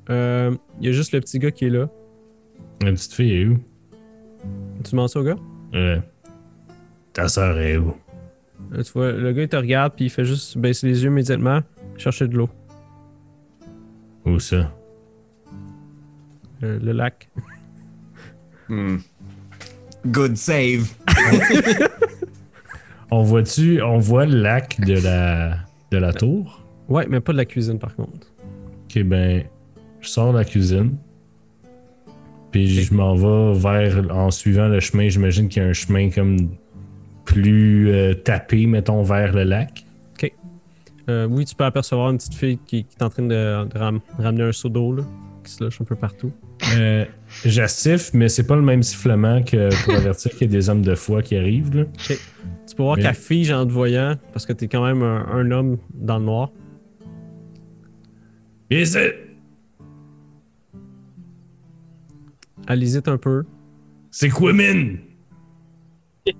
Euh, 0.08 0.50
Il 0.80 0.86
y 0.86 0.88
a 0.88 0.92
juste 0.92 1.12
le 1.12 1.20
petit 1.20 1.38
gars 1.38 1.50
qui 1.50 1.66
est 1.66 1.70
là. 1.70 1.88
La 2.82 2.92
petite 2.92 3.12
fille 3.12 3.32
est 3.42 3.44
où? 3.44 3.58
Tu 4.82 4.90
demandes 4.92 5.10
ça 5.10 5.20
au 5.20 5.22
gars? 5.22 5.36
Euh, 5.74 5.98
ta 7.12 7.28
soeur 7.28 7.58
est 7.58 7.76
où? 7.76 7.94
Tu 8.74 8.92
vois, 8.94 9.12
le 9.12 9.32
gars, 9.32 9.42
il 9.42 9.48
te 9.48 9.56
regarde, 9.56 9.94
puis 9.94 10.06
il 10.06 10.10
fait 10.10 10.24
juste 10.24 10.56
baisser 10.56 10.86
les 10.86 11.02
yeux 11.02 11.10
immédiatement, 11.10 11.60
chercher 11.98 12.28
de 12.28 12.36
l'eau. 12.36 12.48
Où 14.24 14.38
ça? 14.38 14.72
Euh, 16.62 16.78
le 16.80 16.92
lac. 16.92 17.28
Hmm. 18.68 18.98
Good 20.06 20.36
save. 20.36 20.88
On 23.10 23.22
voit-tu, 23.22 23.82
on 23.82 23.98
voit 23.98 24.24
le 24.24 24.40
lac 24.40 24.80
de 24.80 24.94
la, 24.94 25.58
de 25.90 25.98
la 25.98 26.14
tour? 26.14 26.64
Ouais, 26.88 27.06
mais 27.10 27.20
pas 27.20 27.32
de 27.32 27.36
la 27.36 27.44
cuisine, 27.44 27.78
par 27.78 27.94
contre. 27.94 28.28
Ok, 28.84 29.02
ben, 29.02 29.44
je 30.00 30.08
sors 30.08 30.32
de 30.32 30.38
la 30.38 30.44
cuisine. 30.46 30.96
Puis 32.52 32.68
je 32.68 32.94
m'en 32.94 33.14
vais 33.14 33.58
vers, 33.58 34.16
en 34.16 34.30
suivant 34.30 34.68
le 34.68 34.80
chemin, 34.80 35.10
j'imagine 35.10 35.48
qu'il 35.50 35.62
y 35.62 35.66
a 35.66 35.68
un 35.68 35.74
chemin 35.74 36.08
comme 36.08 36.56
plus 37.24 37.88
euh, 37.90 38.14
tapé, 38.14 38.66
mettons, 38.66 39.02
vers 39.02 39.32
le 39.32 39.44
lac. 39.44 39.84
Euh, 41.08 41.26
oui, 41.28 41.44
tu 41.44 41.56
peux 41.56 41.64
apercevoir 41.64 42.10
une 42.10 42.16
petite 42.16 42.34
fille 42.34 42.58
qui, 42.64 42.84
qui 42.84 42.96
est 42.96 43.02
en 43.02 43.10
train 43.10 43.24
de, 43.24 43.28
de 43.68 43.76
ram- 43.78 43.98
ramener 44.20 44.44
un 44.44 44.52
seau 44.52 44.68
d'eau, 44.68 44.98
qui 45.42 45.50
se 45.50 45.64
lâche 45.64 45.80
un 45.80 45.84
peu 45.84 45.96
partout. 45.96 46.30
Euh, 46.76 47.04
J'assifle, 47.44 48.16
mais 48.16 48.28
c'est 48.28 48.46
pas 48.46 48.54
le 48.54 48.62
même 48.62 48.84
sifflement 48.84 49.42
que 49.42 49.68
pour 49.84 49.94
avertir 49.96 50.30
qu'il 50.30 50.42
y 50.42 50.44
a 50.44 50.46
des 50.46 50.70
hommes 50.70 50.82
de 50.82 50.94
foi 50.94 51.20
qui 51.22 51.36
arrivent. 51.36 51.74
Là. 51.76 51.84
Tu 52.06 52.14
peux 52.76 52.84
voir 52.84 52.96
Oui. 52.98 53.02
qu'elle 53.02 53.14
fige 53.16 53.50
en 53.50 53.66
te 53.66 53.72
voyant, 53.72 54.14
parce 54.32 54.46
que 54.46 54.52
t'es 54.52 54.68
quand 54.68 54.84
même 54.86 55.02
un, 55.02 55.26
un 55.26 55.50
homme 55.50 55.78
dans 55.92 56.18
le 56.20 56.24
noir. 56.24 56.52
C'est, 58.70 59.18
Elle 62.68 62.82
hésite 62.82 63.08
un 63.08 63.18
peu. 63.18 63.42
c'est 64.12 64.28
quoi, 64.28 64.52
mine? 64.52 64.98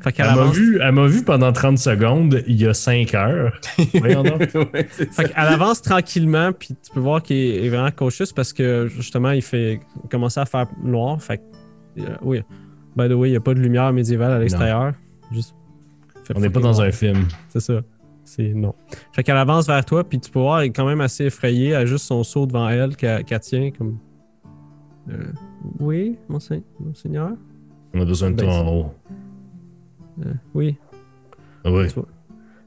Fait 0.00 0.14
Elle 0.18 0.34
m'a 0.34 0.44
vu, 0.50 0.78
elle 0.80 0.92
m'a 0.92 1.06
vu 1.06 1.24
pendant 1.24 1.52
30 1.52 1.78
secondes, 1.78 2.42
il 2.46 2.60
y 2.60 2.66
a 2.66 2.74
5 2.74 3.14
heures. 3.14 3.52
Voyons 3.94 4.22
donc. 4.22 4.48
Ouais, 4.72 4.86
c'est 4.90 5.12
ça. 5.12 5.22
fait 5.22 5.28
qu'elle 5.32 5.44
avance 5.46 5.82
tranquillement, 5.82 6.52
puis 6.52 6.68
tu 6.82 6.90
peux 6.92 7.00
voir 7.00 7.22
qu'il 7.22 7.36
est 7.36 7.68
vraiment 7.68 7.90
cautious 7.90 8.32
parce 8.34 8.52
que 8.52 8.86
justement, 8.88 9.30
il 9.32 9.42
fait 9.42 9.80
commencer 10.10 10.40
à 10.40 10.46
faire 10.46 10.66
noir. 10.82 11.20
Fait 11.22 11.38
que, 11.38 12.02
euh, 12.02 12.16
oui. 12.22 12.42
By 12.96 13.08
the 13.08 13.12
way, 13.12 13.28
il 13.28 13.32
n'y 13.32 13.36
a 13.36 13.40
pas 13.40 13.54
de 13.54 13.60
lumière 13.60 13.92
médiévale 13.92 14.32
à 14.32 14.38
l'extérieur. 14.38 14.92
Juste. 15.32 15.54
On 16.34 16.40
n'est 16.40 16.50
pas 16.50 16.60
dans 16.60 16.72
noir. 16.72 16.86
un 16.86 16.90
film. 16.92 17.26
C'est 17.48 17.60
ça. 17.60 17.80
C'est 18.24 18.52
non. 18.54 18.74
Fait 19.12 19.22
qu'elle 19.22 19.36
avance 19.38 19.66
vers 19.66 19.84
toi, 19.84 20.04
puis 20.04 20.20
tu 20.20 20.30
peux 20.30 20.40
voir, 20.40 20.60
elle 20.60 20.66
est 20.66 20.70
quand 20.72 20.86
même 20.86 21.00
assez 21.00 21.24
effrayée. 21.24 21.68
Elle 21.70 21.76
a 21.76 21.86
juste 21.86 22.04
son 22.06 22.22
seau 22.24 22.46
devant 22.46 22.68
elle 22.68 22.94
qu'elle 22.96 23.24
tient 23.40 23.70
comme. 23.70 23.98
Euh, 25.10 25.32
oui, 25.80 26.18
monse- 26.28 26.52
monseigneur? 26.78 27.30
On 27.94 28.00
a 28.00 28.04
besoin 28.04 28.30
de 28.30 28.36
toi 28.36 28.46
Ben, 28.46 28.66
en 28.66 28.72
haut. 28.74 28.94
Euh, 30.24 30.32
oui. 30.54 30.76
Ah 31.64 31.70
vois. 31.70 31.86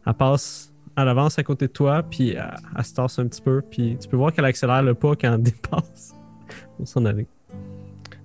Elle 0.05 0.13
passe, 0.13 0.73
elle 0.97 1.07
avance 1.07 1.37
à 1.37 1.43
côté 1.43 1.67
de 1.67 1.71
toi, 1.71 2.03
puis 2.03 2.31
elle, 2.31 2.53
elle 2.77 2.83
se 2.83 2.93
tasse 2.93 3.19
un 3.19 3.27
petit 3.27 3.41
peu, 3.41 3.61
puis 3.61 3.97
tu 3.99 4.07
peux 4.07 4.17
voir 4.17 4.33
qu'elle 4.33 4.45
accélère 4.45 4.81
le 4.83 4.93
pas 4.93 5.15
quand 5.15 5.33
elle 5.33 5.43
dépasse. 5.43 6.15
On 6.79 6.85
s'en 6.85 7.05
aller. 7.05 7.27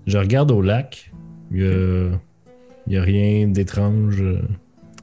Je 0.07 0.19
regarde 0.19 0.51
au 0.51 0.63
lac. 0.63 1.13
Il 1.51 1.61
y 2.89 2.97
a, 2.97 3.03
rien 3.03 3.49
d'étrange. 3.49 4.21
euh, 4.23 4.41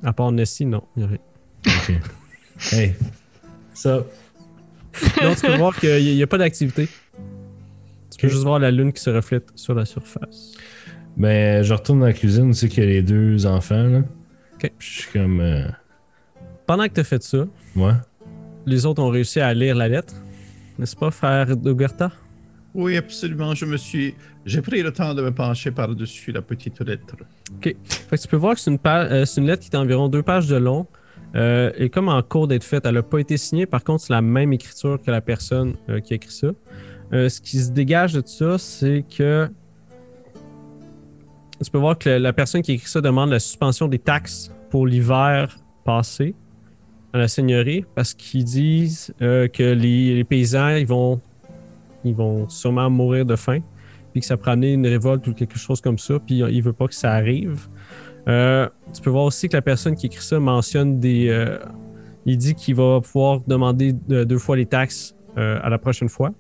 À 0.04 0.14
part 0.14 0.32
Nessie, 0.32 0.66
non. 0.66 0.84
il 0.96 1.02
y 1.04 1.06
a 1.06 1.08
rien. 1.08 1.20
Ok. 1.68 1.94
Hey, 2.72 2.94
Ça. 3.74 4.06
Non, 5.22 5.34
tu 5.36 5.42
peux 5.48 5.58
voir 5.58 5.76
qu'il 5.76 6.16
n'y 6.16 6.22
a 6.24 6.28
pas 6.28 6.38
d'activité. 6.38 6.88
Tu 8.12 8.18
peux 8.22 8.28
juste 8.30 8.44
voir 8.44 8.60
la 8.60 8.72
lune 8.72 8.94
qui 8.94 9.02
se 9.02 9.10
reflète 9.10 9.52
sur 9.56 9.74
la 9.74 9.84
surface. 9.86 10.54
Ben, 11.18 11.64
je 11.64 11.74
retourne 11.74 12.00
dans 12.00 12.06
la 12.08 12.14
cuisine, 12.14 12.48
tu 12.52 12.58
sais 12.58 12.70
qu'il 12.70 12.84
y 12.84 12.88
a 12.88 12.90
les 12.90 13.02
deux 13.04 13.46
enfants, 13.46 13.84
là. 13.88 14.00
Ok. 14.56 14.72
Je 14.80 14.86
suis 15.02 15.12
comme. 15.12 15.40
euh, 15.42 15.68
Pendant 16.66 16.88
que 16.88 16.94
tu 16.94 17.00
as 17.02 17.04
fait 17.04 17.22
ça, 17.22 17.46
Ouais. 17.76 17.92
les 18.66 18.86
autres 18.86 19.02
ont 19.02 19.10
réussi 19.10 19.40
à 19.40 19.54
lire 19.54 19.76
la 19.76 19.88
lettre. 19.88 20.16
N'est-ce 20.80 20.96
pas, 20.96 21.12
frère 21.12 21.56
Dogerta? 21.56 22.12
Oui, 22.74 22.98
absolument. 22.98 23.54
Je 23.54 23.66
me 23.66 23.78
suis. 23.78 24.16
J'ai 24.46 24.62
pris 24.62 24.82
le 24.82 24.92
temps 24.92 25.14
de 25.14 25.22
me 25.22 25.32
pencher 25.32 25.70
par-dessus 25.72 26.32
la 26.32 26.42
petite 26.42 26.82
lettre. 26.82 27.16
Fait 27.62 27.76
que 28.10 28.16
tu 28.22 28.28
peux 28.28 28.36
voir 28.38 28.56
que 28.56 28.60
c'est 28.62 28.72
une, 28.72 28.80
pa- 28.80 29.04
euh, 29.06 29.26
c'est 29.26 29.40
une 29.40 29.48
lettre 29.48 29.62
qui 29.62 29.70
est 29.70 29.76
environ 29.78 30.08
deux 30.10 30.24
pages 30.24 30.48
de 30.48 30.56
long. 30.56 30.88
Euh, 31.36 31.72
et 31.78 31.90
comme 31.90 32.10
en 32.10 32.22
cours 32.24 32.48
d'être 32.48 32.64
faite, 32.64 32.86
elle 32.86 32.96
n'a 32.96 33.04
pas 33.04 33.20
été 33.20 33.38
signée. 33.38 33.66
Par 33.68 33.84
contre, 33.84 34.04
c'est 34.04 34.14
la 34.14 34.22
même 34.22 34.52
écriture 34.54 35.00
que 35.02 35.12
la 35.12 35.22
personne 35.22 35.76
euh, 35.90 36.00
qui 36.00 36.14
a 36.14 36.16
écrit 36.16 36.32
ça. 36.32 36.48
Euh, 37.14 37.30
ce 37.30 37.40
qui 37.42 37.60
se 37.60 37.72
dégage 37.72 38.14
de 38.14 38.22
tout 38.22 38.28
ça, 38.28 38.58
c'est 38.58 39.06
que 39.16 39.48
tu 41.64 41.72
peux 41.72 41.78
voir 41.78 41.98
que 41.98 42.10
la, 42.10 42.34
personne 42.34 42.62
qui 42.62 42.74
écrit 42.74 42.88
ça 42.88 43.02
demande 43.02 43.30
la 43.30 43.40
suspension 43.40 43.88
des 43.88 44.00
taxes 44.00 44.52
pour 44.70 44.88
l'hiver 44.88 45.58
passé 45.84 46.36
à 47.14 47.18
la 47.18 47.28
seigneurie 47.28 47.86
parce 47.96 48.14
qu'ils 48.14 48.44
disent 48.44 49.14
euh, 49.22 49.48
que 49.48 49.64
les, 49.64 50.24
paysans 50.24 50.76
ils 50.76 50.88
vont, 50.88 51.22
ils 52.04 52.16
vont 52.16 52.50
sûrement 52.50 52.90
mourir 52.90 53.26
de 53.26 53.36
faim 53.36 53.60
puis 54.12 54.22
que 54.22 54.28
ça 54.28 54.38
pourrait 54.38 54.52
amener 54.52 54.74
une 54.74 54.86
révolte 54.86 55.28
ou 55.28 55.34
quelque 55.34 55.58
chose 55.58 55.82
comme 55.82 55.98
ça, 55.98 56.20
puis 56.20 56.38
il 56.38 56.62
veut 56.62 56.74
pas 56.74 56.88
que 56.88 56.94
ça 56.94 57.14
arrive. 57.14 57.68
Euh, 58.28 58.70
tu 58.94 59.02
peux 59.02 59.10
voir 59.10 59.24
aussi 59.24 59.50
que 59.50 59.58
la 59.58 59.64
personne 59.64 59.96
qui 59.96 60.06
écrit 60.06 60.22
ça 60.22 60.40
mentionne 60.40 61.00
des. 61.00 61.30
euh, 61.30 61.58
il 62.28 62.38
dit 62.38 62.54
qu'il 62.54 62.76
va 62.76 63.02
pouvoir 63.02 63.42
demander 63.48 63.92
de- 63.92 64.24
deux 64.24 64.38
fois 64.38 64.56
les 64.56 64.68
taxes 64.68 65.16
à 65.36 65.68
la 65.68 65.80
prochaine 65.80 66.10
fois, 66.10 66.32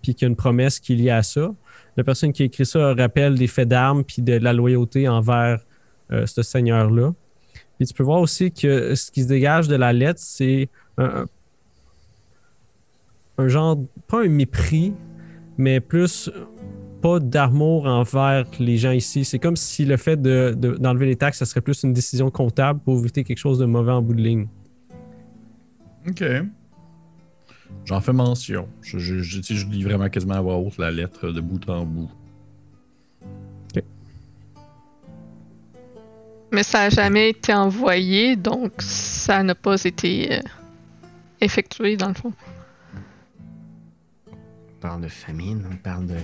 puis 0.00 0.14
qu'il 0.14 0.24
y 0.24 0.24
a 0.24 0.28
une 0.28 0.36
promesse 0.36 0.80
qui 0.80 0.94
est 0.94 0.96
liée 0.96 1.10
à 1.10 1.22
ça. 1.22 1.50
La 1.96 2.04
personne 2.04 2.32
qui 2.32 2.42
a 2.42 2.46
écrit 2.46 2.66
ça 2.66 2.94
rappelle 2.94 3.36
des 3.36 3.46
faits 3.46 3.68
d'armes 3.68 4.04
puis 4.04 4.22
de 4.22 4.34
la 4.34 4.52
loyauté 4.52 5.08
envers 5.08 5.60
euh, 6.12 6.26
ce 6.26 6.42
seigneur-là. 6.42 7.12
Puis 7.78 7.86
tu 7.86 7.94
peux 7.94 8.02
voir 8.04 8.20
aussi 8.20 8.52
que 8.52 8.94
ce 8.94 9.10
qui 9.10 9.22
se 9.22 9.28
dégage 9.28 9.68
de 9.68 9.76
la 9.76 9.92
lettre, 9.92 10.20
c'est 10.22 10.68
un, 10.98 11.26
genre, 13.48 13.78
pas 14.08 14.22
un 14.24 14.28
mépris, 14.28 14.94
mais 15.58 15.80
plus 15.80 16.30
pas 17.02 17.18
d'amour 17.20 17.86
envers 17.86 18.46
les 18.58 18.78
gens 18.78 18.92
ici. 18.92 19.24
C'est 19.24 19.38
comme 19.38 19.56
si 19.56 19.84
le 19.84 19.96
fait 19.98 20.20
de- 20.20 20.54
de- 20.56 20.76
d'enlever 20.76 21.06
les 21.06 21.16
taxes, 21.16 21.38
ça 21.38 21.44
serait 21.44 21.60
plus 21.60 21.82
une 21.82 21.92
décision 21.92 22.30
comptable 22.30 22.80
pour 22.80 22.98
éviter 22.98 23.24
quelque 23.24 23.38
chose 23.38 23.58
de 23.58 23.66
mauvais 23.66 23.92
en 23.92 24.00
bout 24.02 24.14
de 24.14 24.22
ligne. 24.22 24.48
Ok. 26.08 26.24
J'en 27.84 28.00
fais 28.00 28.12
mention. 28.12 28.68
Je, 28.82 28.98
je, 28.98 29.66
lis 29.66 29.84
vraiment 29.84 30.08
quasiment 30.08 30.34
à 30.34 30.40
voix 30.40 30.56
haute 30.56 30.78
la 30.78 30.90
lettre 30.90 31.30
de 31.30 31.40
bout 31.40 31.68
en 31.68 31.84
bout. 31.84 32.10
Mais 36.52 36.62
ça 36.62 36.78
n'a 36.78 36.90
jamais 36.90 37.30
été 37.30 37.52
envoyé, 37.52 38.36
donc 38.36 38.72
ça 38.78 39.42
n'a 39.42 39.54
pas 39.54 39.82
été 39.84 40.32
euh, 40.32 40.40
effectué 41.40 41.96
dans 41.96 42.08
le 42.08 42.14
fond. 42.14 42.32
On 44.32 44.80
parle 44.80 45.02
de 45.02 45.08
famine, 45.08 45.66
on 45.70 45.76
parle 45.76 46.06
de. 46.06 46.16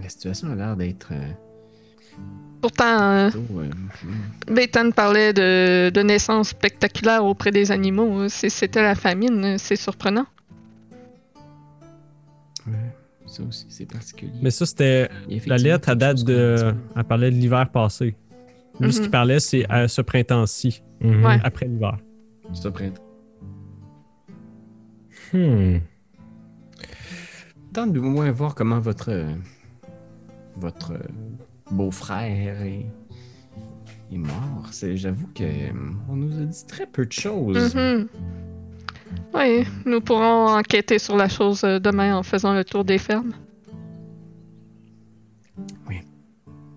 La 0.00 0.08
situation 0.08 0.50
a 0.52 0.54
l'air 0.54 0.76
d'être. 0.76 1.08
euh, 1.12 1.32
Pourtant, 2.60 3.00
euh, 3.00 3.30
parlait 4.92 5.32
de, 5.32 5.90
de 5.90 6.00
naissances 6.02 6.48
spectaculaires 6.48 7.24
auprès 7.24 7.50
des 7.52 7.70
animaux. 7.70 8.28
Si 8.28 8.50
c'était 8.50 8.82
la 8.82 8.94
famine, 8.96 9.56
c'est 9.58 9.76
surprenant. 9.76 10.26
Ouais, 12.66 12.74
ça 13.26 13.42
aussi, 13.44 13.66
c'est 13.68 13.86
particulier. 13.86 14.32
Mais 14.42 14.50
ça, 14.50 14.66
c'était. 14.66 15.08
La 15.46 15.56
lettre, 15.56 15.88
elle 15.88 15.94
quelque 15.94 15.98
date 15.98 16.24
de. 16.24 16.74
Elle 16.96 17.04
parlait 17.04 17.30
de 17.30 17.36
l'hiver 17.36 17.68
passé. 17.70 18.16
Lui, 18.80 18.92
ce 18.92 19.00
qu'il 19.02 19.10
parlait, 19.10 19.40
c'est 19.40 19.64
à 19.68 19.86
ce 19.88 20.02
printemps-ci, 20.02 20.82
Mhm. 21.00 21.24
Ouais. 21.24 21.38
après 21.44 21.66
l'hiver. 21.66 21.96
Au 22.64 22.70
printemps. 22.70 23.02
Hmm. 25.32 25.78
Tente 27.72 27.92
de 27.92 28.00
moins 28.00 28.30
voir 28.32 28.54
comment 28.54 28.80
votre. 28.80 29.10
euh, 29.10 29.30
votre 30.56 30.92
euh, 30.92 30.98
beau-frère 31.70 32.62
est, 32.62 32.86
est 34.12 34.18
mort. 34.18 34.68
C'est- 34.70 34.96
J'avoue 34.96 35.28
que 35.34 35.44
on 36.08 36.16
nous 36.16 36.40
a 36.42 36.44
dit 36.44 36.66
très 36.66 36.86
peu 36.86 37.06
de 37.06 37.12
choses. 37.12 37.74
Mhm. 37.74 38.08
Oui, 39.34 39.64
nous 39.84 40.00
pourrons 40.00 40.48
enquêter 40.48 40.98
sur 40.98 41.16
la 41.16 41.28
chose 41.28 41.64
euh, 41.64 41.78
demain 41.78 42.16
en 42.16 42.22
faisant 42.22 42.54
le 42.54 42.64
tour 42.64 42.84
des 42.84 42.98
fermes. 42.98 43.32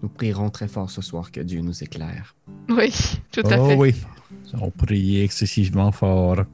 Nous 0.01 0.09
prierons 0.09 0.49
très 0.49 0.67
fort 0.67 0.89
ce 0.89 1.01
soir 1.01 1.31
que 1.31 1.41
Dieu 1.41 1.61
nous 1.61 1.83
éclaire. 1.83 2.35
Oui, 2.69 2.91
tout 3.31 3.41
à 3.45 3.59
oh 3.59 3.67
fait. 3.69 3.75
oui. 3.75 3.95
On 4.59 4.71
priait 4.71 5.23
excessivement 5.23 5.91
fort. 5.91 6.45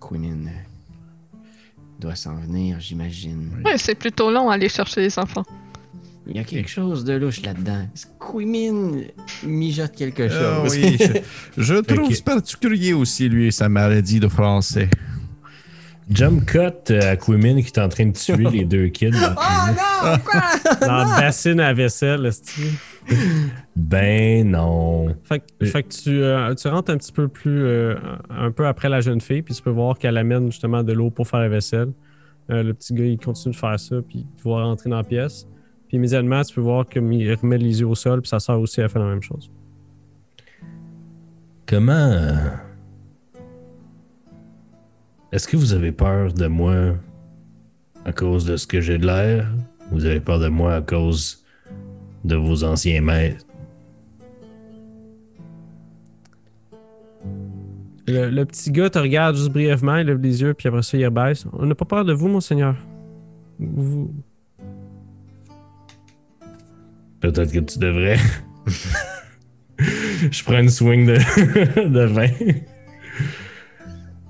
Quinin 0.00 0.46
euh, 0.46 0.63
doit 2.04 2.14
s'en 2.16 2.34
venir, 2.36 2.76
j'imagine. 2.80 3.50
Ouais, 3.64 3.78
c'est 3.78 3.94
plutôt 3.94 4.30
long 4.30 4.50
aller 4.50 4.68
chercher 4.68 5.00
les 5.00 5.18
enfants. 5.18 5.44
Il 6.26 6.36
y 6.36 6.38
a 6.38 6.44
quelque 6.44 6.70
chose 6.70 7.04
de 7.04 7.14
louche 7.14 7.42
là-dedans. 7.42 7.86
Quimin 8.20 9.02
mijote 9.42 9.92
quelque 9.94 10.28
chose. 10.28 10.38
Ah 10.42 10.62
oui, 10.70 10.96
je, 10.98 11.62
je 11.62 11.74
trouve 11.74 12.08
Ok. 12.08 12.22
particulier 12.24 12.92
aussi, 12.94 13.28
lui, 13.28 13.52
sa 13.52 13.68
maladie 13.68 14.20
de 14.20 14.28
français. 14.28 14.88
Jump 16.10 16.44
cut 16.44 16.58
euh, 16.90 17.12
à 17.12 17.16
Quimin 17.16 17.62
qui 17.62 17.68
est 17.68 17.78
en 17.78 17.88
train 17.88 18.06
de 18.06 18.12
tuer 18.12 18.36
les 18.52 18.64
deux 18.66 18.88
kids. 18.88 19.10
dans 19.10 19.34
la 19.34 20.18
cuisine. 20.18 20.78
Dans 20.80 21.04
le 21.04 21.20
bassine 21.20 21.60
à 21.60 21.72
vaisselle, 21.72 22.26
esti. 22.26 22.62
Ben 23.76 24.48
non. 24.50 25.14
Fait, 25.24 25.40
que- 25.40 25.44
Oui. 25.60 25.66
fait 25.68 25.82
que 25.82 25.88
tu, 25.88 26.22
euh, 26.22 26.54
tu 26.54 26.68
rentres 26.68 26.90
un 26.90 26.96
petit 26.96 27.12
peu 27.12 27.28
plus. 27.28 27.62
euh, 27.64 27.94
un 28.30 28.50
peu 28.50 28.66
après 28.66 28.88
la 28.88 29.00
jeune 29.00 29.20
fille, 29.20 29.42
puis 29.42 29.54
tu 29.54 29.62
peux 29.62 29.70
voir 29.70 29.98
qu'elle 29.98 30.16
amène 30.16 30.46
justement 30.50 30.82
de 30.82 30.92
l'eau 30.92 31.10
pour 31.10 31.26
faire 31.28 31.40
la 31.40 31.48
vaisselle. 31.48 31.92
Euh, 32.50 32.62
le 32.62 32.74
petit 32.74 32.94
gars, 32.94 33.04
il 33.04 33.18
continue 33.18 33.52
de 33.54 33.58
faire 33.58 33.78
ça, 33.80 33.96
puis 34.06 34.26
tu 34.36 34.42
vois 34.42 34.62
rentrer 34.64 34.90
dans 34.90 34.96
la 34.98 35.04
pièce. 35.04 35.46
Puis 35.88 35.96
immédiatement, 35.96 36.42
tu 36.42 36.54
peux 36.54 36.60
voir 36.60 36.86
qu'il 36.86 37.02
remet 37.34 37.58
les 37.58 37.80
yeux 37.80 37.86
au 37.86 37.94
sol, 37.94 38.20
puis 38.20 38.28
sa 38.28 38.38
soeur 38.40 38.60
aussi 38.60 38.80
a 38.80 38.88
fait 38.88 38.98
la 38.98 39.06
même 39.06 39.22
chose. 39.22 39.50
Comment. 41.66 41.92
euh, 41.92 42.32
Est-ce 45.32 45.48
que 45.48 45.56
vous 45.56 45.72
avez 45.72 45.90
peur 45.92 46.32
de 46.32 46.46
moi 46.46 46.94
à 48.04 48.12
cause 48.12 48.44
de 48.44 48.56
ce 48.56 48.66
que 48.66 48.80
j'ai 48.80 48.98
de 48.98 49.06
l'air? 49.06 49.50
Vous 49.90 50.04
avez 50.04 50.20
peur 50.20 50.38
de 50.38 50.48
moi 50.48 50.74
à 50.76 50.80
cause 50.80 51.43
de 52.24 52.36
vos 52.36 52.64
anciens 52.64 53.00
maîtres? 53.00 53.44
Le, 58.06 58.28
le 58.30 58.44
petit 58.44 58.70
gars 58.70 58.90
te 58.90 58.98
regarde 58.98 59.36
juste 59.36 59.50
brièvement, 59.50 59.96
il 59.96 60.06
lève 60.06 60.20
les 60.20 60.42
yeux, 60.42 60.52
puis 60.54 60.68
après 60.68 60.82
ça, 60.82 60.96
il 60.98 61.04
rebaisse. 61.06 61.46
On 61.54 61.64
n'a 61.66 61.74
pas 61.74 61.86
peur 61.86 62.04
de 62.04 62.12
vous, 62.12 62.28
monseigneur. 62.28 62.76
Vous, 63.58 64.12
Peut-être 67.20 67.52
que 67.52 67.60
tu 67.60 67.78
devrais. 67.78 68.18
Je 69.78 70.44
prends 70.44 70.58
une 70.58 70.68
swing 70.68 71.06
de, 71.06 71.14
de 71.88 72.04
vin. 72.04 72.28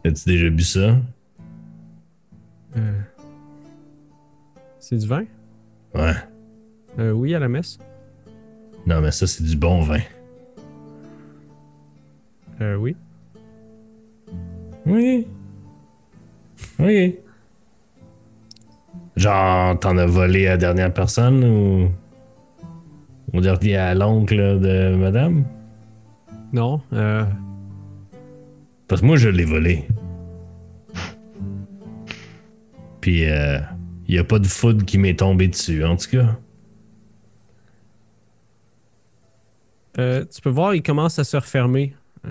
As-tu 0.05 0.25
déjà 0.27 0.51
bu 0.51 0.63
ça? 0.63 0.97
euh, 2.77 3.01
c'est 4.79 4.99
du 4.99 5.07
vin? 5.09 5.25
Ouais. 5.95 6.15
Euh, 6.99 7.13
oui, 7.13 7.35
à 7.35 7.39
la 7.39 7.49
messe. 7.49 7.79
Non, 8.87 9.01
mais 9.01 9.11
ça, 9.11 9.27
c'est 9.27 9.45
du 9.45 9.57
bon 9.57 9.81
vin. 9.83 10.01
Euh, 12.61 12.77
oui. 12.77 12.97
Oui. 14.87 15.27
Oui. 16.79 17.17
Genre, 19.17 19.79
t'en 19.79 19.97
as 19.97 20.07
volé 20.07 20.47
à 20.47 20.51
la 20.51 20.57
dernière 20.57 20.93
personne 20.93 21.45
ou. 21.45 21.91
Au 23.33 23.41
dernier 23.41 23.77
à 23.77 23.95
l'oncle 23.95 24.37
de 24.37 24.95
madame? 24.95 25.45
Non. 26.53 26.81
Euh, 26.93 27.25
Parce 28.87 29.01
que 29.01 29.07
moi, 29.07 29.17
je 29.17 29.29
l'ai 29.29 29.45
volé. 29.45 29.89
Puis, 33.01 33.23
il 33.23 33.29
euh, 33.29 33.59
y 34.07 34.19
a 34.19 34.25
pas 34.25 34.39
de 34.39 34.47
foudre 34.47 34.85
qui 34.85 34.99
m'est 34.99 35.19
tombé 35.19 35.49
dessus, 35.49 35.85
en 35.85 35.97
tout 35.97 36.11
cas. 36.11 36.37
Euh, 39.99 40.25
tu 40.25 40.41
peux 40.41 40.51
voir, 40.51 40.75
il 40.75 40.83
commence 40.83 41.19
à 41.19 41.25
se 41.25 41.37
refermer. 41.37 41.95
Euh, 42.27 42.31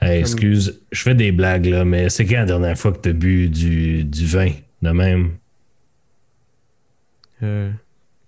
Hey, 0.00 0.20
excuse, 0.20 0.80
je 0.92 1.02
fais 1.02 1.14
des 1.14 1.30
blagues, 1.30 1.66
là, 1.66 1.84
mais 1.84 2.08
c'est 2.08 2.24
quand 2.24 2.36
la 2.36 2.46
dernière 2.46 2.78
fois 2.78 2.92
que 2.92 2.98
t'as 2.98 3.12
bu 3.12 3.50
du, 3.50 4.02
du 4.04 4.24
vin, 4.24 4.50
de 4.80 4.90
même? 4.90 5.32
euh, 7.42 7.70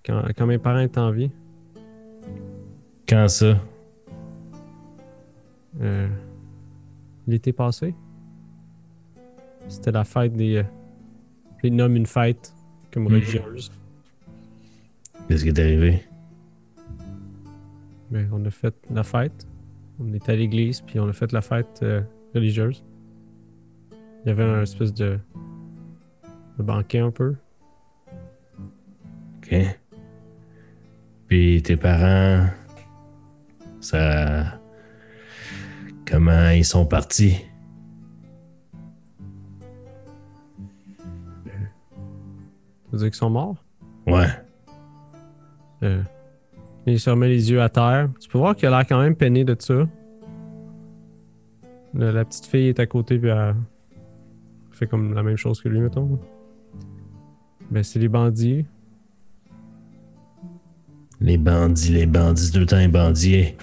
quand, 0.04 0.22
quand 0.36 0.46
mes 0.46 0.58
parents 0.58 0.80
étaient 0.80 0.98
en 0.98 1.12
vie. 1.12 1.30
Quand 3.08 3.26
ça? 3.28 3.58
L'été 7.26 7.52
passé, 7.52 7.94
c'était 9.68 9.92
la 9.92 10.04
fête 10.04 10.34
des. 10.34 10.64
je 11.58 11.62
les 11.62 11.70
nomme 11.70 11.96
une 11.96 12.06
fête 12.06 12.52
comme 12.92 13.04
Mhm. 13.04 13.12
religieuse. 13.12 13.70
Qu'est-ce 15.28 15.42
qui 15.44 15.50
est 15.50 15.58
arrivé? 15.58 16.02
Mais 18.10 18.26
on 18.32 18.44
a 18.44 18.50
fait 18.50 18.74
la 18.90 19.02
fête. 19.02 19.46
On 19.98 20.12
est 20.12 20.28
à 20.28 20.34
l'église, 20.34 20.80
puis 20.80 20.98
on 20.98 21.08
a 21.08 21.12
fait 21.12 21.32
la 21.32 21.42
fête 21.42 21.80
euh, 21.82 22.02
religieuse. 22.34 22.84
Il 24.24 24.28
y 24.28 24.30
avait 24.30 24.44
un 24.44 24.62
espèce 24.62 24.92
de, 24.92 25.18
de 26.58 26.62
banquet 26.62 26.98
un 26.98 27.10
peu. 27.10 27.36
OK. 29.38 29.54
Puis 31.28 31.62
tes 31.62 31.76
parents, 31.76 32.46
ça. 33.80 34.58
Comment 36.06 36.50
ils 36.50 36.64
sont 36.64 36.86
partis? 36.86 37.36
Ça 41.46 42.96
veut 42.96 42.98
dire 42.98 43.06
qu'ils 43.10 43.14
sont 43.14 43.30
morts? 43.30 43.64
Ouais. 44.08 44.26
Euh, 45.84 46.02
il 46.86 46.98
se 46.98 47.10
remet 47.10 47.28
les 47.28 47.50
yeux 47.50 47.60
à 47.60 47.68
terre. 47.68 48.08
Tu 48.20 48.28
peux 48.28 48.38
voir 48.38 48.56
qu'il 48.56 48.68
a 48.68 48.70
l'air 48.70 48.86
quand 48.86 49.00
même 49.00 49.14
peiné 49.14 49.44
de 49.44 49.56
ça. 49.58 49.86
La 51.94 52.24
petite 52.24 52.46
fille 52.46 52.68
est 52.68 52.80
à 52.80 52.86
côté, 52.86 53.18
puis 53.18 53.30
elle 53.30 53.54
fait 54.70 54.86
comme 54.86 55.14
la 55.14 55.22
même 55.22 55.36
chose 55.36 55.60
que 55.60 55.68
lui, 55.68 55.80
mettons. 55.80 56.18
Ben, 57.70 57.82
c'est 57.82 57.98
les 57.98 58.08
bandits. 58.08 58.64
Les 61.20 61.36
bandits, 61.36 61.92
les 61.92 62.06
bandits, 62.06 62.50
le 62.58 62.66
temps 62.66 62.78
les 62.78 62.88
bandits. 62.88 63.54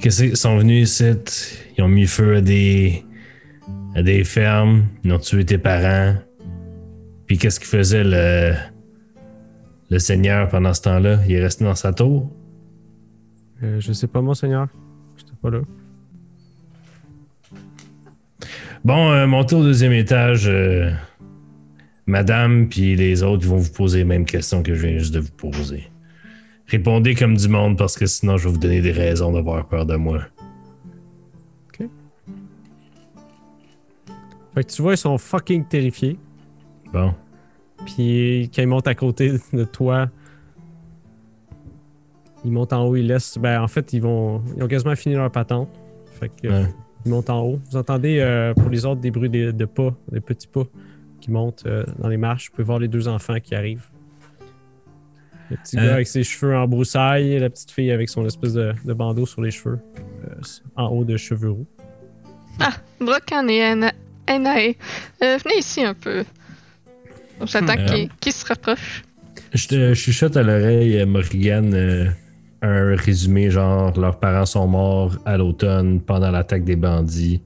Qu'est-ce 0.00 0.24
qu'ils 0.24 0.36
sont 0.36 0.58
venus 0.58 0.90
ici? 0.90 1.58
Ils 1.76 1.82
ont 1.82 1.88
mis 1.88 2.06
feu 2.06 2.36
à 2.36 2.40
des. 2.40 3.04
à 3.94 4.02
des 4.02 4.22
fermes. 4.24 4.86
Ils 5.02 5.12
ont 5.12 5.18
tué 5.18 5.44
tes 5.44 5.58
parents. 5.58 6.14
Puis 7.26 7.38
qu'est-ce 7.38 7.58
qu'il 7.58 7.68
faisait 7.68 8.04
le. 8.04 8.54
Le 9.94 10.00
Seigneur 10.00 10.48
pendant 10.48 10.74
ce 10.74 10.82
temps-là? 10.82 11.20
Il 11.26 11.34
est 11.34 11.40
resté 11.40 11.64
dans 11.64 11.76
sa 11.76 11.92
tour? 11.92 12.28
Euh, 13.62 13.78
je 13.78 13.92
sais 13.92 14.08
pas, 14.08 14.20
monseigneur. 14.20 14.66
J'étais 15.16 15.36
pas 15.40 15.50
là. 15.50 15.60
Bon, 18.84 19.12
euh, 19.12 19.26
montez 19.28 19.54
au 19.54 19.62
deuxième 19.62 19.92
étage. 19.92 20.48
euh, 20.48 20.90
madame, 22.06 22.68
puis 22.68 22.96
les 22.96 23.22
autres 23.22 23.46
vont 23.46 23.56
vous 23.56 23.72
poser 23.72 23.98
les 23.98 24.04
mêmes 24.04 24.26
questions 24.26 24.64
que 24.64 24.74
je 24.74 24.84
viens 24.84 24.98
juste 24.98 25.14
de 25.14 25.20
vous 25.20 25.30
poser. 25.30 25.84
Répondez 26.66 27.14
comme 27.14 27.36
du 27.36 27.48
monde 27.48 27.78
parce 27.78 27.96
que 27.96 28.06
sinon 28.06 28.36
je 28.36 28.48
vais 28.48 28.52
vous 28.52 28.58
donner 28.58 28.80
des 28.80 28.90
raisons 28.90 29.32
d'avoir 29.32 29.66
peur 29.68 29.86
de 29.86 29.94
moi. 29.94 30.22
Fait 34.54 34.62
que 34.62 34.70
tu 34.70 34.82
vois, 34.82 34.94
ils 34.94 34.98
sont 34.98 35.18
fucking 35.18 35.64
terrifiés. 35.66 36.16
Bon. 36.92 37.12
Puis 37.86 38.50
quand 38.54 38.62
ils 38.62 38.68
montent 38.68 38.86
à 38.88 38.94
côté 38.94 39.32
de 39.52 39.64
toi, 39.64 40.08
ils 42.44 42.52
montent 42.52 42.72
en 42.72 42.84
haut, 42.86 42.96
ils 42.96 43.06
laissent. 43.06 43.38
Ben, 43.38 43.60
en 43.62 43.68
fait, 43.68 43.92
ils 43.92 44.00
vont. 44.02 44.42
Ils 44.56 44.62
ont 44.62 44.68
quasiment 44.68 44.94
fini 44.96 45.14
leur 45.14 45.30
patente. 45.30 45.68
Fait 46.20 46.28
que. 46.30 46.48
Ouais. 46.48 46.74
Ils 47.06 47.10
montent 47.10 47.28
en 47.30 47.42
haut. 47.42 47.60
Vous 47.70 47.76
entendez 47.76 48.18
euh, 48.20 48.54
pour 48.54 48.70
les 48.70 48.86
autres 48.86 49.00
des 49.00 49.10
bruits 49.10 49.28
de, 49.28 49.50
de 49.50 49.64
pas, 49.66 49.94
des 50.10 50.20
petits 50.20 50.46
pas 50.46 50.64
qui 51.20 51.30
montent 51.30 51.64
euh, 51.66 51.84
dans 51.98 52.08
les 52.08 52.16
marches. 52.16 52.46
Vous 52.48 52.52
pouvez 52.56 52.64
voir 52.64 52.78
les 52.78 52.88
deux 52.88 53.08
enfants 53.08 53.38
qui 53.42 53.54
arrivent. 53.54 53.88
Le 55.50 55.56
petit 55.58 55.78
Euh. 55.78 55.84
gars 55.86 55.94
avec 55.94 56.06
ses 56.06 56.24
cheveux 56.24 56.56
en 56.56 56.66
broussailles 56.66 57.32
et 57.32 57.38
la 57.38 57.50
petite 57.50 57.70
fille 57.70 57.90
avec 57.90 58.08
son 58.08 58.24
espèce 58.24 58.54
de, 58.54 58.72
de 58.86 58.92
bandeau 58.94 59.26
sur 59.26 59.42
les 59.42 59.50
cheveux, 59.50 59.78
euh, 60.26 60.34
en 60.76 60.86
haut 60.88 61.04
de 61.04 61.18
cheveux 61.18 61.50
roux. 61.50 61.66
Brocan 63.00 63.46
et 63.48 63.60
Ana- 63.62 63.92
Anae, 64.26 64.74
euh, 65.22 65.36
venez 65.44 65.58
ici 65.58 65.84
un 65.84 65.92
peu. 65.92 66.24
J'attends 67.42 67.74
Hmm. 67.74 67.86
qu'ils 67.86 68.08
qu'ils 68.20 68.32
se 68.32 68.46
rapprochent. 68.46 69.02
Je 69.52 69.68
te 69.68 69.94
chuchote 69.94 70.36
à 70.36 70.42
l'oreille, 70.42 71.00
euh, 71.00 71.06
Morrigan, 71.06 71.72
euh, 71.74 72.06
un 72.62 72.96
résumé 72.96 73.50
genre 73.50 73.98
leurs 73.98 74.18
parents 74.18 74.46
sont 74.46 74.66
morts 74.66 75.16
à 75.24 75.36
l'automne 75.36 76.00
pendant 76.00 76.30
l'attaque 76.30 76.64
des 76.64 76.76
bandits. 76.76 77.42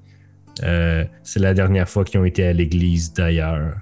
Euh, 0.62 1.04
c'est 1.22 1.40
la 1.40 1.54
dernière 1.54 1.88
fois 1.88 2.04
qu'ils 2.04 2.20
ont 2.20 2.24
été 2.24 2.44
à 2.46 2.52
l'église 2.52 3.12
d'ailleurs. 3.12 3.74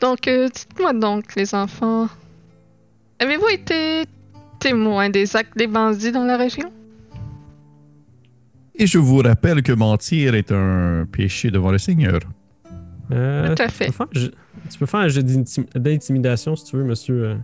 Donc, 0.00 0.28
euh, 0.28 0.48
dites-moi 0.48 0.92
donc, 0.92 1.34
les 1.34 1.54
enfants, 1.54 2.08
avez-vous 3.18 3.48
été 3.48 4.04
témoin 4.60 5.10
des 5.10 5.34
actes 5.36 5.56
des 5.56 5.66
bandits 5.66 6.12
dans 6.12 6.24
la 6.24 6.36
région? 6.36 6.70
Et 8.78 8.86
je 8.86 8.98
vous 8.98 9.18
rappelle 9.18 9.62
que 9.62 9.72
mentir 9.72 10.34
est 10.34 10.52
un 10.52 11.06
péché 11.10 11.50
devant 11.50 11.72
le 11.72 11.78
Seigneur. 11.78 12.20
Euh, 13.10 13.54
Tout 13.54 13.62
à 13.62 13.66
tu, 13.66 13.72
fait. 13.74 13.86
peux 13.86 13.92
faire, 13.92 14.06
un 14.14 14.18
jeu- 14.20 14.32
tu 14.70 14.78
peux 14.78 14.86
faire 14.86 15.00
un 15.00 15.08
jeu 15.08 15.22
d'intim- 15.22 15.66
d'intimidation 15.78 16.54
si 16.56 16.64
tu 16.66 16.76
veux, 16.76 16.84
monsieur 16.84 17.24
euh, 17.24 17.34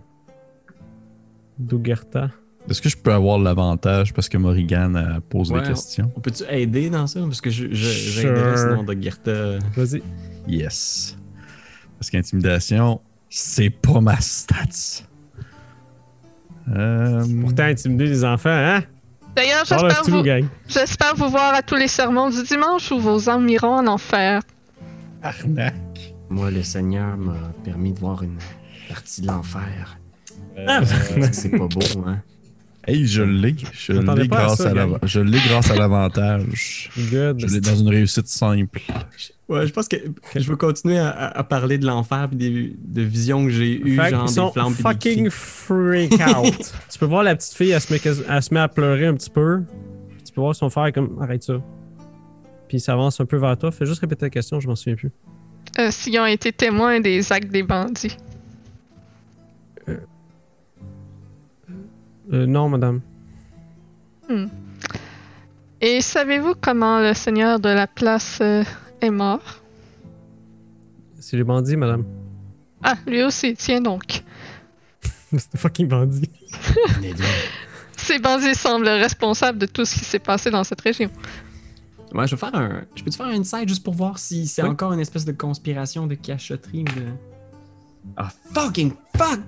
Dougerta. 1.59 2.29
Est-ce 2.69 2.81
que 2.81 2.89
je 2.89 2.97
peux 2.97 3.13
avoir 3.13 3.37
l'avantage 3.37 4.13
parce 4.13 4.27
que 4.29 4.37
Morrigan 4.37 4.95
euh, 4.95 5.19
pose 5.29 5.51
Ouais, 5.51 5.61
des 5.61 5.67
questions? 5.69 6.11
On 6.15 6.19
peut-tu 6.19 6.43
aider 6.49 6.89
dans 6.89 7.05
ça? 7.07 7.19
Parce 7.21 7.41
que 7.41 7.49
je, 7.49 7.67
je, 7.71 7.85
Sure. 7.89 8.21
j'aiderais 8.35 8.57
sinon. 8.57 8.85
Vas-y. 9.75 10.01
Yes. 10.47 11.17
Parce 11.99 12.09
qu'intimidation, 12.09 13.01
c'est 13.29 13.69
pas 13.69 14.01
ma 14.01 14.19
stats. 14.19 15.03
Euh, 16.75 17.23
Pourtant, 17.41 17.63
intimider 17.63 18.05
les 18.07 18.23
enfants, 18.25 18.49
hein? 18.49 18.83
D'ailleurs, 19.35 19.65
j'espère 19.65 20.03
vous, 20.07 20.23
gang. 20.23 20.45
j'espère 20.67 21.15
vous 21.15 21.29
voir 21.29 21.53
à 21.53 21.61
tous 21.61 21.75
les 21.75 21.87
sermons 21.87 22.29
du 22.29 22.41
dimanche 22.43 22.91
où 22.91 22.99
vos 22.99 23.29
âmes 23.29 23.47
iront 23.49 23.75
en 23.75 23.87
enfer. 23.87 24.41
arnaque. 25.21 26.13
Moi, 26.29 26.51
le 26.51 26.63
Seigneur 26.63 27.17
m'a 27.17 27.51
permis 27.63 27.93
de 27.93 27.99
voir 27.99 28.23
une 28.23 28.37
partie 28.89 29.21
de 29.21 29.27
l'enfer. 29.27 29.97
Ah, 30.67 30.79
Euh, 30.81 31.27
c'est 31.31 31.49
pas 31.49 31.67
beau, 31.67 31.79
hein? 32.05 32.21
Hey, 32.87 33.05
je 33.07 33.23
l'ai. 33.23 33.55
Je 33.73 33.93
l'ai 33.93 34.27
grâce, 34.27 34.61
grâce 34.61 35.71
à 35.71 35.75
l'avantage. 35.75 36.89
Good. 37.11 37.39
Je 37.39 37.47
l'ai 37.47 37.59
dans 37.61 37.75
une 37.75 37.89
réussite 37.89 38.27
simple. 38.27 38.79
Ouais, 39.47 39.67
je 39.67 39.73
pense 39.73 39.87
que 39.87 39.97
je 40.35 40.49
veux 40.49 40.55
continuer 40.55 40.97
à, 40.97 41.43
parler 41.43 41.77
de 41.77 41.85
l'enfer 41.85 42.29
et 42.31 42.35
des 42.35 42.75
de 42.77 43.01
visions 43.03 43.45
que 43.45 43.51
j'ai 43.51 43.79
eues, 43.79 43.95
Fait 43.95 44.09
genre 44.09 44.27
sont 44.27 44.47
des 44.47 44.53
flammes 44.53 44.73
des 44.73 44.81
fucking 44.81 45.29
freak 45.29 46.13
out. 46.13 46.73
tu 46.91 46.97
peux 46.97 47.05
voir 47.05 47.23
la 47.23 47.35
petite 47.35 47.53
fille, 47.53 47.69
elle 47.69 47.79
se, 47.79 47.93
met, 47.93 48.01
elle 48.27 48.41
se 48.41 48.53
met 48.53 48.59
à 48.59 48.67
pleurer 48.67 49.05
un 49.05 49.13
petit 49.13 49.29
peu. 49.29 49.61
Tu 50.25 50.33
peux 50.33 50.41
voir 50.41 50.55
son 50.55 50.71
frère 50.71 50.91
comme 50.91 51.19
arrête 51.21 51.43
ça. 51.43 51.61
Puis 52.67 52.77
il 52.77 52.81
s'avance 52.81 53.19
un 53.19 53.25
peu 53.25 53.37
vers 53.37 53.55
toi. 53.55 53.71
Fais 53.71 53.85
juste 53.85 54.01
répéter 54.01 54.25
la 54.25 54.29
question, 54.31 54.59
je 54.59 54.67
m'en 54.67 54.75
souviens 54.75 54.95
plus. 54.95 55.11
Euh, 55.77 55.91
S'ils 55.91 56.19
ont 56.19 56.25
été 56.25 56.51
témoins 56.51 56.99
des 56.99 57.31
actes 57.31 57.51
des 57.51 57.61
bandits. 57.61 58.17
Euh, 62.33 62.45
non, 62.47 62.69
madame. 62.69 63.01
Et 65.81 66.01
savez-vous 66.01 66.55
comment 66.59 66.99
le 66.99 67.13
seigneur 67.13 67.59
de 67.59 67.69
la 67.69 67.85
place 67.85 68.39
euh, 68.41 68.63
est 69.05 69.11
mort? 69.11 69.41
C'est 71.19 71.37
les 71.37 71.43
bandits, 71.43 71.75
madame. 71.77 72.03
Ah, 72.83 72.95
lui 73.07 73.23
aussi, 73.23 73.55
tiens 73.55 73.81
donc. 73.81 74.23
C'est 75.37 75.51
des 75.53 75.57
fucking 75.57 75.87
bandits. 75.87 76.29
Ces 77.97 78.19
bandits 78.19 78.53
semblent 78.55 78.87
responsables 78.87 79.57
de 79.57 79.65
tout 79.65 79.85
ce 79.85 79.95
qui 79.95 80.05
s'est 80.05 80.19
passé 80.19 80.51
dans 80.51 80.63
cette 80.63 80.81
région. 80.81 81.09
Ouais, 82.13 82.27
je 82.27 82.35
vais 82.35 82.39
faire 82.39 82.53
un. 82.55 82.83
Je 82.95 83.03
peux 83.03 83.09
te 83.09 83.15
faire 83.15 83.25
un 83.25 83.39
insight 83.39 83.67
juste 83.67 83.83
pour 83.83 83.93
voir 83.95 84.19
si 84.19 84.47
c'est 84.47 84.61
Oui. 84.61 84.69
encore 84.69 84.93
une 84.93 84.99
espèce 84.99 85.25
de 85.25 85.31
conspiration 85.31 86.05
de 86.07 86.15
cachotterie 86.15 86.81
ou 86.81 86.99
de. 86.99 87.05
Ah, 88.17 88.29
fucking 88.53 88.93
fuck! 89.17 89.39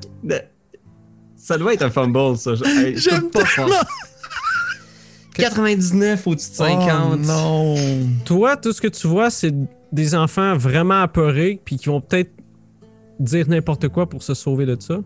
Ça 1.35 1.57
doit 1.57 1.73
être 1.75 1.83
un 1.83 1.89
fumble, 1.91 2.35
ça. 2.37 2.55
Je- 2.55 2.63
hey, 2.85 2.97
J'aime 2.97 3.29
pas 3.29 3.43
croire. 3.43 3.85
99 5.37 6.27
au-dessus 6.27 6.51
de 6.51 6.55
50. 6.55 6.89
Oh 7.13 7.15
non. 7.17 7.75
Toi, 8.25 8.57
tout 8.57 8.73
ce 8.73 8.81
que 8.81 8.87
tu 8.87 9.07
vois, 9.07 9.29
c'est 9.29 9.53
des 9.91 10.15
enfants 10.15 10.55
vraiment 10.57 11.01
apeurés, 11.01 11.61
puis 11.63 11.77
qui 11.77 11.89
vont 11.89 12.01
peut-être 12.01 12.31
dire 13.19 13.47
n'importe 13.47 13.87
quoi 13.87 14.07
pour 14.07 14.23
se 14.23 14.33
sauver 14.33 14.65
de 14.65 14.77
ça. 14.79 14.99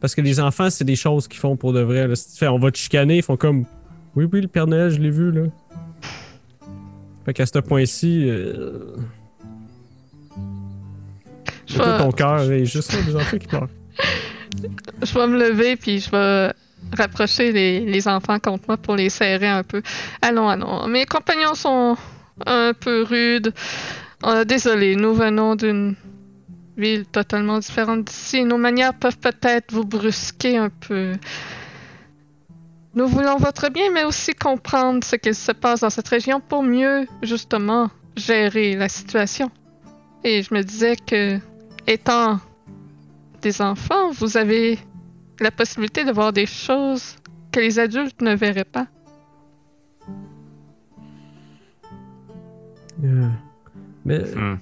Parce 0.00 0.14
que 0.14 0.20
les 0.20 0.40
enfants, 0.40 0.68
c'est 0.68 0.84
des 0.84 0.96
choses 0.96 1.28
qu'ils 1.28 1.38
font 1.38 1.56
pour 1.56 1.72
de 1.72 1.80
vrai. 1.80 2.08
là. 2.08 2.14
On 2.52 2.58
va 2.58 2.70
te 2.70 2.78
chicaner, 2.78 3.18
ils 3.18 3.22
font 3.22 3.36
comme 3.36 3.64
Oui, 4.16 4.26
oui, 4.32 4.40
le 4.40 4.48
Père 4.48 4.66
Noël, 4.66 4.90
je 4.90 5.00
l'ai 5.00 5.10
vu, 5.10 5.30
là. 5.30 5.42
Fait 7.24 7.32
qu'à 7.32 7.46
ce 7.46 7.58
point-ci, 7.60 8.28
euh, 8.28 8.96
Je 11.66 11.78
vais, 11.78 11.98
ton 11.98 12.10
cœur 12.10 12.50
est 12.50 12.64
juste 12.64 12.90
ça, 12.90 13.00
des 13.00 13.14
enfants 13.14 13.38
qui 13.38 13.46
pleurent. 13.46 13.68
je 15.02 15.14
vais 15.14 15.26
me 15.26 15.38
lever 15.38 15.76
puis 15.76 16.00
je 16.00 16.10
vais 16.10 16.52
rapprocher 16.96 17.52
les, 17.52 18.08
enfants 18.08 18.38
contre 18.38 18.64
moi 18.68 18.76
pour 18.76 18.96
les 18.96 19.08
serrer 19.08 19.48
un 19.48 19.62
peu. 19.62 19.82
Allons, 20.20 20.48
allons. 20.48 20.86
Mes 20.88 21.06
compagnons 21.06 21.54
sont 21.54 21.96
un 22.46 22.72
peu 22.74 23.02
rudes. 23.02 23.52
Euh, 24.24 24.44
désolé, 24.44 24.96
nous 24.96 25.14
venons 25.14 25.56
d'une 25.56 25.96
ville 26.76 27.06
totalement 27.06 27.58
différente 27.58 28.04
d'ici 28.04 28.44
nos 28.44 28.56
manières 28.56 28.94
peuvent 28.94 29.18
peut-être 29.18 29.72
vous 29.72 29.84
brusquer 29.84 30.56
un 30.56 30.70
peu. 30.70 31.12
Nous 32.94 33.06
voulons 33.06 33.36
votre 33.36 33.70
bien, 33.70 33.90
mais 33.92 34.04
aussi 34.04 34.34
comprendre 34.34 35.02
ce 35.02 35.16
qu'il 35.16 35.34
se 35.34 35.52
passe 35.52 35.80
dans 35.80 35.90
cette 35.90 36.08
région 36.08 36.40
pour 36.40 36.62
mieux, 36.62 37.06
justement, 37.22 37.90
gérer 38.16 38.76
la 38.76 38.88
situation. 38.88 39.50
Et 40.24 40.42
je 40.42 40.54
me 40.54 40.62
disais 40.62 40.96
que, 40.96 41.38
étant 41.86 42.38
des 43.40 43.62
enfants, 43.62 44.10
vous 44.12 44.36
avez 44.36 44.78
la 45.42 45.50
possibilité 45.50 46.04
de 46.04 46.12
voir 46.12 46.32
des 46.32 46.46
choses 46.46 47.16
que 47.50 47.60
les 47.60 47.78
adultes 47.78 48.20
ne 48.22 48.34
verraient 48.34 48.64
pas. 48.64 48.86
Euh, 53.04 53.28
Mais 54.04 54.18
Hmm. 54.20 54.56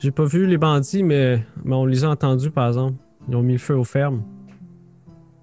j'ai 0.00 0.10
pas 0.10 0.24
vu 0.24 0.46
les 0.46 0.58
bandits, 0.58 1.02
mais, 1.02 1.42
mais 1.64 1.74
on 1.74 1.86
les 1.86 2.04
a 2.04 2.10
entendus, 2.10 2.50
par 2.50 2.68
exemple. 2.68 2.96
Ils 3.28 3.36
ont 3.36 3.42
mis 3.42 3.52
le 3.54 3.58
feu 3.58 3.74
aux 3.76 3.84
fermes. 3.84 4.22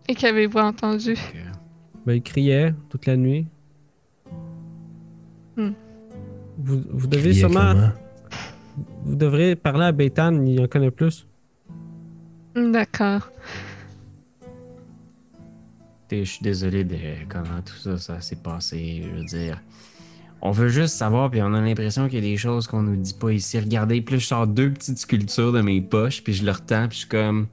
Et 0.07 0.15
qu'avez-vous 0.15 0.59
entendu? 0.59 1.15
Ben, 2.05 2.13
ils 2.13 2.21
criaient 2.21 2.73
toute 2.89 3.05
la 3.05 3.15
nuit. 3.17 3.47
Hmm. 5.55 5.71
Vous, 6.57 6.81
vous 6.91 7.07
devez 7.07 7.33
sûrement. 7.33 7.73
comment? 7.73 7.89
Vous 9.03 9.15
devrez 9.15 9.55
parler 9.55 9.85
à 9.85 9.91
Beitan, 9.91 10.33
il 10.45 10.61
en 10.61 10.67
connaît 10.67 10.91
plus. 10.91 11.27
D'accord. 12.55 13.29
Écoutez, 16.11 16.25
Je 16.25 16.31
suis 16.31 16.43
désolé 16.43 16.83
de 16.83 16.97
comment 17.29 17.61
tout 17.63 17.75
ça, 17.75 17.99
ça 17.99 18.19
s'est 18.19 18.37
passé. 18.37 19.03
Je 19.03 19.15
veux 19.15 19.25
dire, 19.25 19.61
on 20.41 20.49
veut 20.49 20.69
juste 20.69 20.95
savoir, 20.95 21.29
puis 21.29 21.39
on 21.43 21.53
a 21.53 21.61
l'impression 21.61 22.07
qu'il 22.07 22.15
y 22.15 22.27
a 22.27 22.31
des 22.31 22.35
choses 22.35 22.65
qu'on 22.65 22.81
nous 22.81 22.95
dit 22.95 23.13
pas 23.13 23.31
ici. 23.31 23.59
Regardez, 23.59 24.01
puis 24.01 24.15
là, 24.15 24.19
je 24.19 24.25
sors 24.25 24.47
deux 24.47 24.71
petites 24.71 24.97
sculptures 24.97 25.51
de 25.51 25.61
mes 25.61 25.81
poches, 25.81 26.23
puis 26.23 26.33
je 26.33 26.43
leur 26.43 26.65
tends, 26.65 26.87
puis 26.87 26.95
je 26.95 26.99
suis 27.01 27.09
comme, 27.09 27.45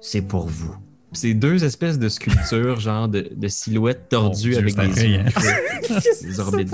c'est 0.00 0.22
pour 0.22 0.46
vous. 0.46 0.76
Puis 1.10 1.20
c'est 1.20 1.34
deux 1.34 1.64
espèces 1.64 1.98
de 1.98 2.08
sculptures, 2.08 2.78
genre 2.80 3.08
de, 3.08 3.32
de 3.34 3.48
silhouettes 3.48 4.08
tordues 4.08 4.50
Dieu, 4.50 4.58
avec 4.58 4.76
des 4.76 5.04
yeux, 5.04 5.24
des 6.22 6.38
orbites 6.38 6.72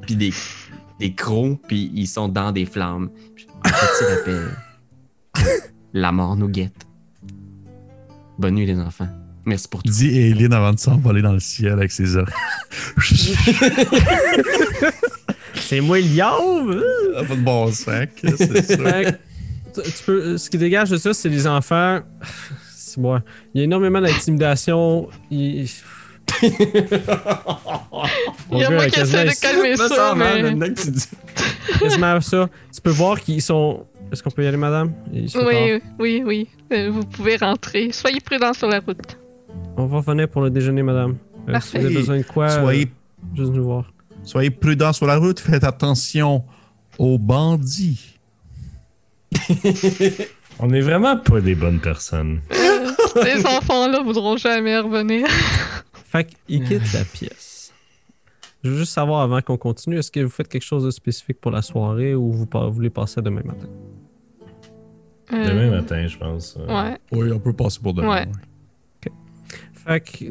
puis 0.00 0.16
des, 0.16 0.32
des 1.00 1.12
crocs, 1.12 1.60
puis 1.68 1.92
ils 1.94 2.06
sont 2.06 2.28
dans 2.28 2.50
des 2.50 2.64
flammes. 2.64 3.10
Puis, 3.34 3.46
Un 3.62 3.68
petit 3.68 4.04
rappel. 4.04 4.50
La 5.92 6.12
mort 6.12 6.34
nous 6.34 6.48
guette. 6.48 6.86
Bonne 8.38 8.54
nuit, 8.54 8.64
les 8.64 8.80
enfants. 8.80 9.08
Merci 9.46 9.68
pour 9.68 9.82
tout. 9.82 9.90
Dit 9.90 10.18
Aileen 10.18 10.52
avant 10.52 10.72
de 10.72 10.78
s'envoler 10.78 11.22
dans 11.22 11.32
le 11.32 11.40
ciel 11.40 11.72
avec 11.72 11.90
ses 11.92 12.16
oreilles. 12.16 12.34
C'est 15.54 15.80
moi 15.80 15.98
le! 15.98 17.24
Pas 17.26 17.34
de 17.34 17.40
bon 17.40 17.70
sac, 17.72 18.10
c'est 18.22 18.62
ça. 18.62 19.12
Tu- 19.74 20.04
peux, 20.04 20.36
ce 20.38 20.50
qui 20.50 20.58
dégage 20.58 20.90
de 20.90 20.96
ça, 20.96 21.14
c'est 21.14 21.28
les 21.28 21.46
enfants. 21.46 22.00
C'est 22.76 23.00
moi. 23.00 23.22
Il 23.54 23.58
y 23.58 23.60
a 23.62 23.64
énormément 23.64 24.00
d'intimidation. 24.00 25.08
Il... 25.30 25.64
Il 26.42 26.50
y 28.58 28.64
a 28.64 28.70
moi 28.70 28.86
qui 28.86 29.00
essaie 29.00 29.24
de 29.24 29.40
calmer 29.40 29.72
Me 29.72 29.88
ça, 29.88 30.14
mal, 30.14 30.42
mais... 30.42 30.54
maintenant 30.54 30.74
que 30.74 30.80
tu 30.80 30.90
dis- 30.90 31.08
quasiment 31.80 32.20
ça. 32.20 32.48
Tu 32.72 32.80
peux 32.80 32.90
voir 32.90 33.20
qu'ils 33.20 33.42
sont. 33.42 33.86
Est-ce 34.12 34.22
qu'on 34.22 34.30
peut 34.30 34.44
y 34.44 34.46
aller, 34.46 34.56
madame? 34.56 34.92
Oui, 35.12 35.80
oui, 35.98 36.22
oui. 36.24 36.48
Euh, 36.72 36.90
vous 36.90 37.04
pouvez 37.04 37.36
rentrer. 37.36 37.90
Soyez 37.92 38.20
prudents 38.20 38.52
sur 38.52 38.68
la 38.68 38.80
route. 38.80 39.16
On 39.76 39.86
va 39.86 39.96
revenir 39.98 40.28
pour 40.28 40.42
le 40.42 40.50
déjeuner, 40.50 40.82
madame. 40.82 41.16
Euh, 41.48 41.60
si 41.60 41.78
vous 41.78 41.84
avez 41.86 41.94
besoin 41.94 42.18
de 42.18 42.22
quoi, 42.22 42.48
Soyez, 42.48 42.84
euh, 42.86 43.36
juste 43.36 43.52
nous 43.52 43.64
voir. 43.64 43.92
soyez 44.22 44.50
prudents 44.50 44.92
sur 44.92 45.06
la 45.06 45.16
route, 45.16 45.40
faites 45.40 45.64
attention 45.64 46.44
aux 46.98 47.18
bandits. 47.18 48.18
On 50.60 50.70
est 50.72 50.80
vraiment 50.80 51.16
pas 51.16 51.40
des 51.40 51.54
bonnes 51.54 51.80
personnes. 51.80 52.40
Euh, 53.16 53.22
ces 53.22 53.46
enfants-là 53.46 54.02
voudront 54.02 54.36
jamais 54.36 54.76
revenir. 54.76 55.28
Fait 55.92 56.24
qu'il 56.46 56.64
quitte 56.64 56.92
la 56.92 57.04
pièce. 57.04 57.72
Je 58.64 58.70
veux 58.70 58.78
juste 58.78 58.92
savoir 58.92 59.20
avant 59.20 59.40
qu'on 59.40 59.56
continue, 59.56 59.98
est-ce 59.98 60.10
que 60.10 60.18
vous 60.18 60.30
faites 60.30 60.48
quelque 60.48 60.64
chose 60.64 60.84
de 60.84 60.90
spécifique 60.90 61.40
pour 61.40 61.52
la 61.52 61.62
soirée 61.62 62.16
ou 62.16 62.32
vous 62.32 62.48
voulez 62.72 62.90
passer 62.90 63.20
à 63.20 63.22
demain 63.22 63.42
matin? 63.44 63.68
Euh, 65.32 65.48
Demain 65.48 65.70
matin, 65.70 66.06
je 66.08 66.18
pense. 66.18 66.58
Ouais. 66.68 66.98
Oui, 67.12 67.30
on 67.32 67.38
peut 67.38 67.52
passer 67.52 67.78
pour 67.80 67.94
demain. 67.94 68.10
Ouais. 68.10 68.26
Fait 69.86 70.00
que. 70.00 70.24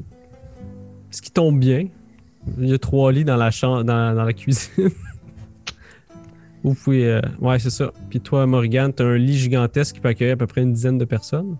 Ce 1.11 1.21
qui 1.21 1.31
tombe 1.31 1.59
bien, 1.59 1.87
il 2.59 2.69
y 2.69 2.73
a 2.73 2.77
trois 2.79 3.11
lits 3.11 3.23
dans 3.25 3.35
la 3.37 3.51
chambre, 3.51 3.83
dans, 3.83 4.15
dans 4.15 4.23
la 4.23 4.33
cuisine. 4.33 4.89
Vous 6.63 6.73
pouvez. 6.75 7.05
euh, 7.07 7.21
ouais, 7.39 7.59
c'est 7.59 7.69
ça. 7.69 7.91
Puis 8.09 8.19
toi, 8.21 8.45
Morgane, 8.47 8.93
t'as 8.93 9.03
un 9.05 9.17
lit 9.17 9.37
gigantesque 9.37 9.95
qui 9.95 10.01
peut 10.01 10.09
accueillir 10.09 10.33
à 10.33 10.37
peu 10.37 10.47
près 10.47 10.61
une 10.61 10.73
dizaine 10.73 10.97
de 10.97 11.05
personnes. 11.05 11.57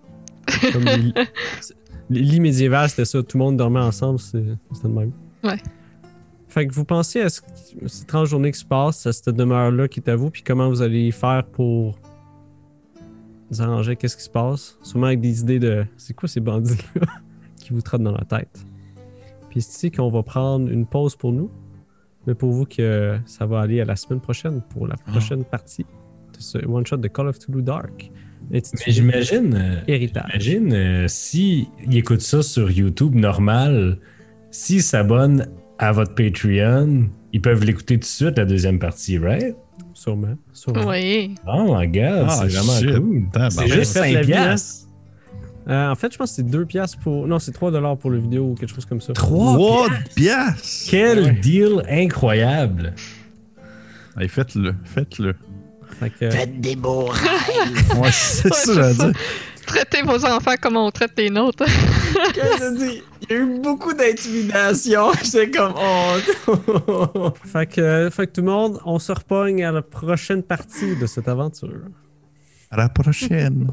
Comme 0.71 0.83
les, 0.85 0.97
lits- 0.97 1.13
les 2.09 2.21
lits 2.21 2.39
médiévaux, 2.39 2.87
c'était 2.87 3.05
ça. 3.05 3.21
Tout 3.21 3.37
le 3.37 3.43
monde 3.43 3.57
dormait 3.57 3.79
ensemble. 3.81 4.19
c'est- 4.19 4.43
C'était 4.73 4.87
le 4.87 4.93
même. 4.93 5.11
Ouais. 5.43 5.57
Fait 6.47 6.67
que 6.67 6.73
vous 6.73 6.85
pensez 6.85 7.19
à 7.21 7.29
ce, 7.29 7.41
ces 7.87 8.05
30 8.05 8.27
journées 8.27 8.51
qui 8.51 8.59
se 8.59 8.65
passent, 8.65 9.05
à 9.07 9.11
cette 9.11 9.29
demeure-là 9.29 9.87
qui 9.87 9.99
est 9.99 10.09
à 10.09 10.15
vous, 10.15 10.29
puis 10.29 10.43
comment 10.43 10.69
vous 10.69 10.81
allez 10.83 11.09
faire 11.11 11.43
pour 11.45 11.97
vous 13.49 13.61
arranger, 13.61 13.95
qu'est-ce 13.95 14.15
qui 14.15 14.23
se 14.23 14.29
passe? 14.29 14.77
Sûrement 14.83 15.07
avec 15.07 15.19
des 15.19 15.41
idées 15.41 15.59
de 15.59 15.85
c'est 15.97 16.13
quoi 16.13 16.29
ces 16.29 16.39
bandits-là? 16.39 17.01
Qui 17.63 17.73
vous 17.73 17.81
trottent 17.81 18.03
dans 18.03 18.11
la 18.17 18.25
tête. 18.25 18.65
Puis 19.49 19.61
c'est 19.61 19.71
ici 19.71 19.91
qu'on 19.91 20.09
va 20.09 20.23
prendre 20.23 20.69
une 20.69 20.85
pause 20.85 21.15
pour 21.15 21.31
nous, 21.31 21.49
mais 22.27 22.33
pour 22.35 22.51
vous 22.51 22.65
que 22.65 23.17
ça 23.25 23.45
va 23.45 23.61
aller 23.61 23.81
à 23.81 23.85
la 23.85 23.95
semaine 23.95 24.19
prochaine 24.21 24.61
pour 24.69 24.87
la 24.87 24.95
prochaine 24.95 25.43
partie 25.43 25.83
de 25.83 26.39
ce 26.39 26.57
one-shot 26.65 26.97
de 26.97 27.07
Call 27.07 27.27
of 27.27 27.37
Cthulhu 27.39 27.61
Dark. 27.61 28.11
Mais 28.49 28.61
j'imagine. 28.87 29.53
euh, 29.55 29.79
Héritage. 29.87 30.23
J'imagine 30.39 30.73
euh, 30.73 31.05
si 31.07 31.69
ils 31.85 31.97
écoutent 31.97 32.21
ça 32.21 32.41
sur 32.43 32.69
YouTube 32.71 33.15
normal, 33.15 33.99
s'ils 34.51 34.83
s'abonnent 34.83 35.47
à 35.79 35.91
votre 35.91 36.13
Patreon, 36.15 37.07
ils 37.31 37.41
peuvent 37.41 37.63
l'écouter 37.63 37.95
tout 37.95 38.01
de 38.01 38.05
suite 38.05 38.37
la 38.37 38.45
deuxième 38.45 38.79
partie, 38.79 39.17
right? 39.17 39.55
Sûrement. 39.93 40.35
sûrement. 40.51 40.87
Oui. 40.87 41.35
Oh 41.47 41.75
my 41.77 41.87
god, 41.87 42.25
Ah, 42.27 42.39
c'est 42.41 42.47
vraiment 42.57 42.73
shit. 42.79 42.95
cool. 42.99 43.23
C'est 43.49 43.67
juste 43.67 43.93
Faites 43.93 44.13
la 44.13 44.19
5 44.21 44.25
vie, 44.25 44.33
hein. 44.33 44.43
piastres. 44.45 44.87
Euh, 45.67 45.89
en 45.89 45.95
fait, 45.95 46.11
je 46.11 46.17
pense 46.17 46.31
que 46.31 46.35
c'est 46.37 46.43
2 46.49 46.65
piastres 46.65 46.97
pour. 46.99 47.25
Non, 47.27 47.39
c'est 47.39 47.51
3 47.53 47.71
dollars 47.71 47.97
pour 47.97 48.09
le 48.09 48.19
vidéo 48.19 48.51
ou 48.51 48.55
quelque 48.55 48.73
chose 48.73 48.85
comme 48.85 48.99
ça. 49.01 49.13
3 49.13 49.53
Trois 49.53 49.89
piastres! 50.15 50.89
Quel 50.89 51.19
Ouais. 51.23 51.31
deal 51.31 51.83
incroyable! 51.89 52.93
Allez, 54.15 54.27
faites-le, 54.27 54.75
faites-le. 54.83 55.35
Fait 55.99 56.09
que, 56.09 56.29
Faites 56.29 56.59
des 56.59 56.75
beaux 56.75 57.07
Ouais, 57.97 58.09
c'est 58.11 58.49
Ouais, 58.51 58.51
ça, 58.57 58.73
j'allais 58.73 58.93
ça. 58.93 59.05
dire. 59.11 59.19
Traitez 59.65 60.01
vos 60.01 60.25
enfants 60.25 60.55
comme 60.61 60.75
on 60.75 60.91
traite 60.91 61.13
les 61.17 61.29
nôtres. 61.29 61.63
Qu'est-ce 62.33 62.59
que? 62.77 63.01
Il 63.29 63.31
y 63.31 63.33
a 63.33 63.37
eu 63.37 63.59
beaucoup 63.61 63.93
d'intimidation. 63.93 65.13
J'étais 65.23 65.49
comme, 65.51 65.73
oh. 65.77 67.31
fait, 67.45 67.67
que, 67.67 68.09
fait 68.11 68.27
que 68.27 68.31
tout 68.33 68.41
le 68.41 68.47
monde, 68.51 68.79
on 68.85 68.99
se 68.99 69.11
repogne 69.13 69.63
à 69.63 69.71
la 69.71 69.81
prochaine 69.81 70.43
partie 70.43 70.95
de 70.97 71.05
cette 71.05 71.27
aventure. 71.29 71.79
À 72.69 72.75
la 72.77 72.89
prochaine. 72.89 73.67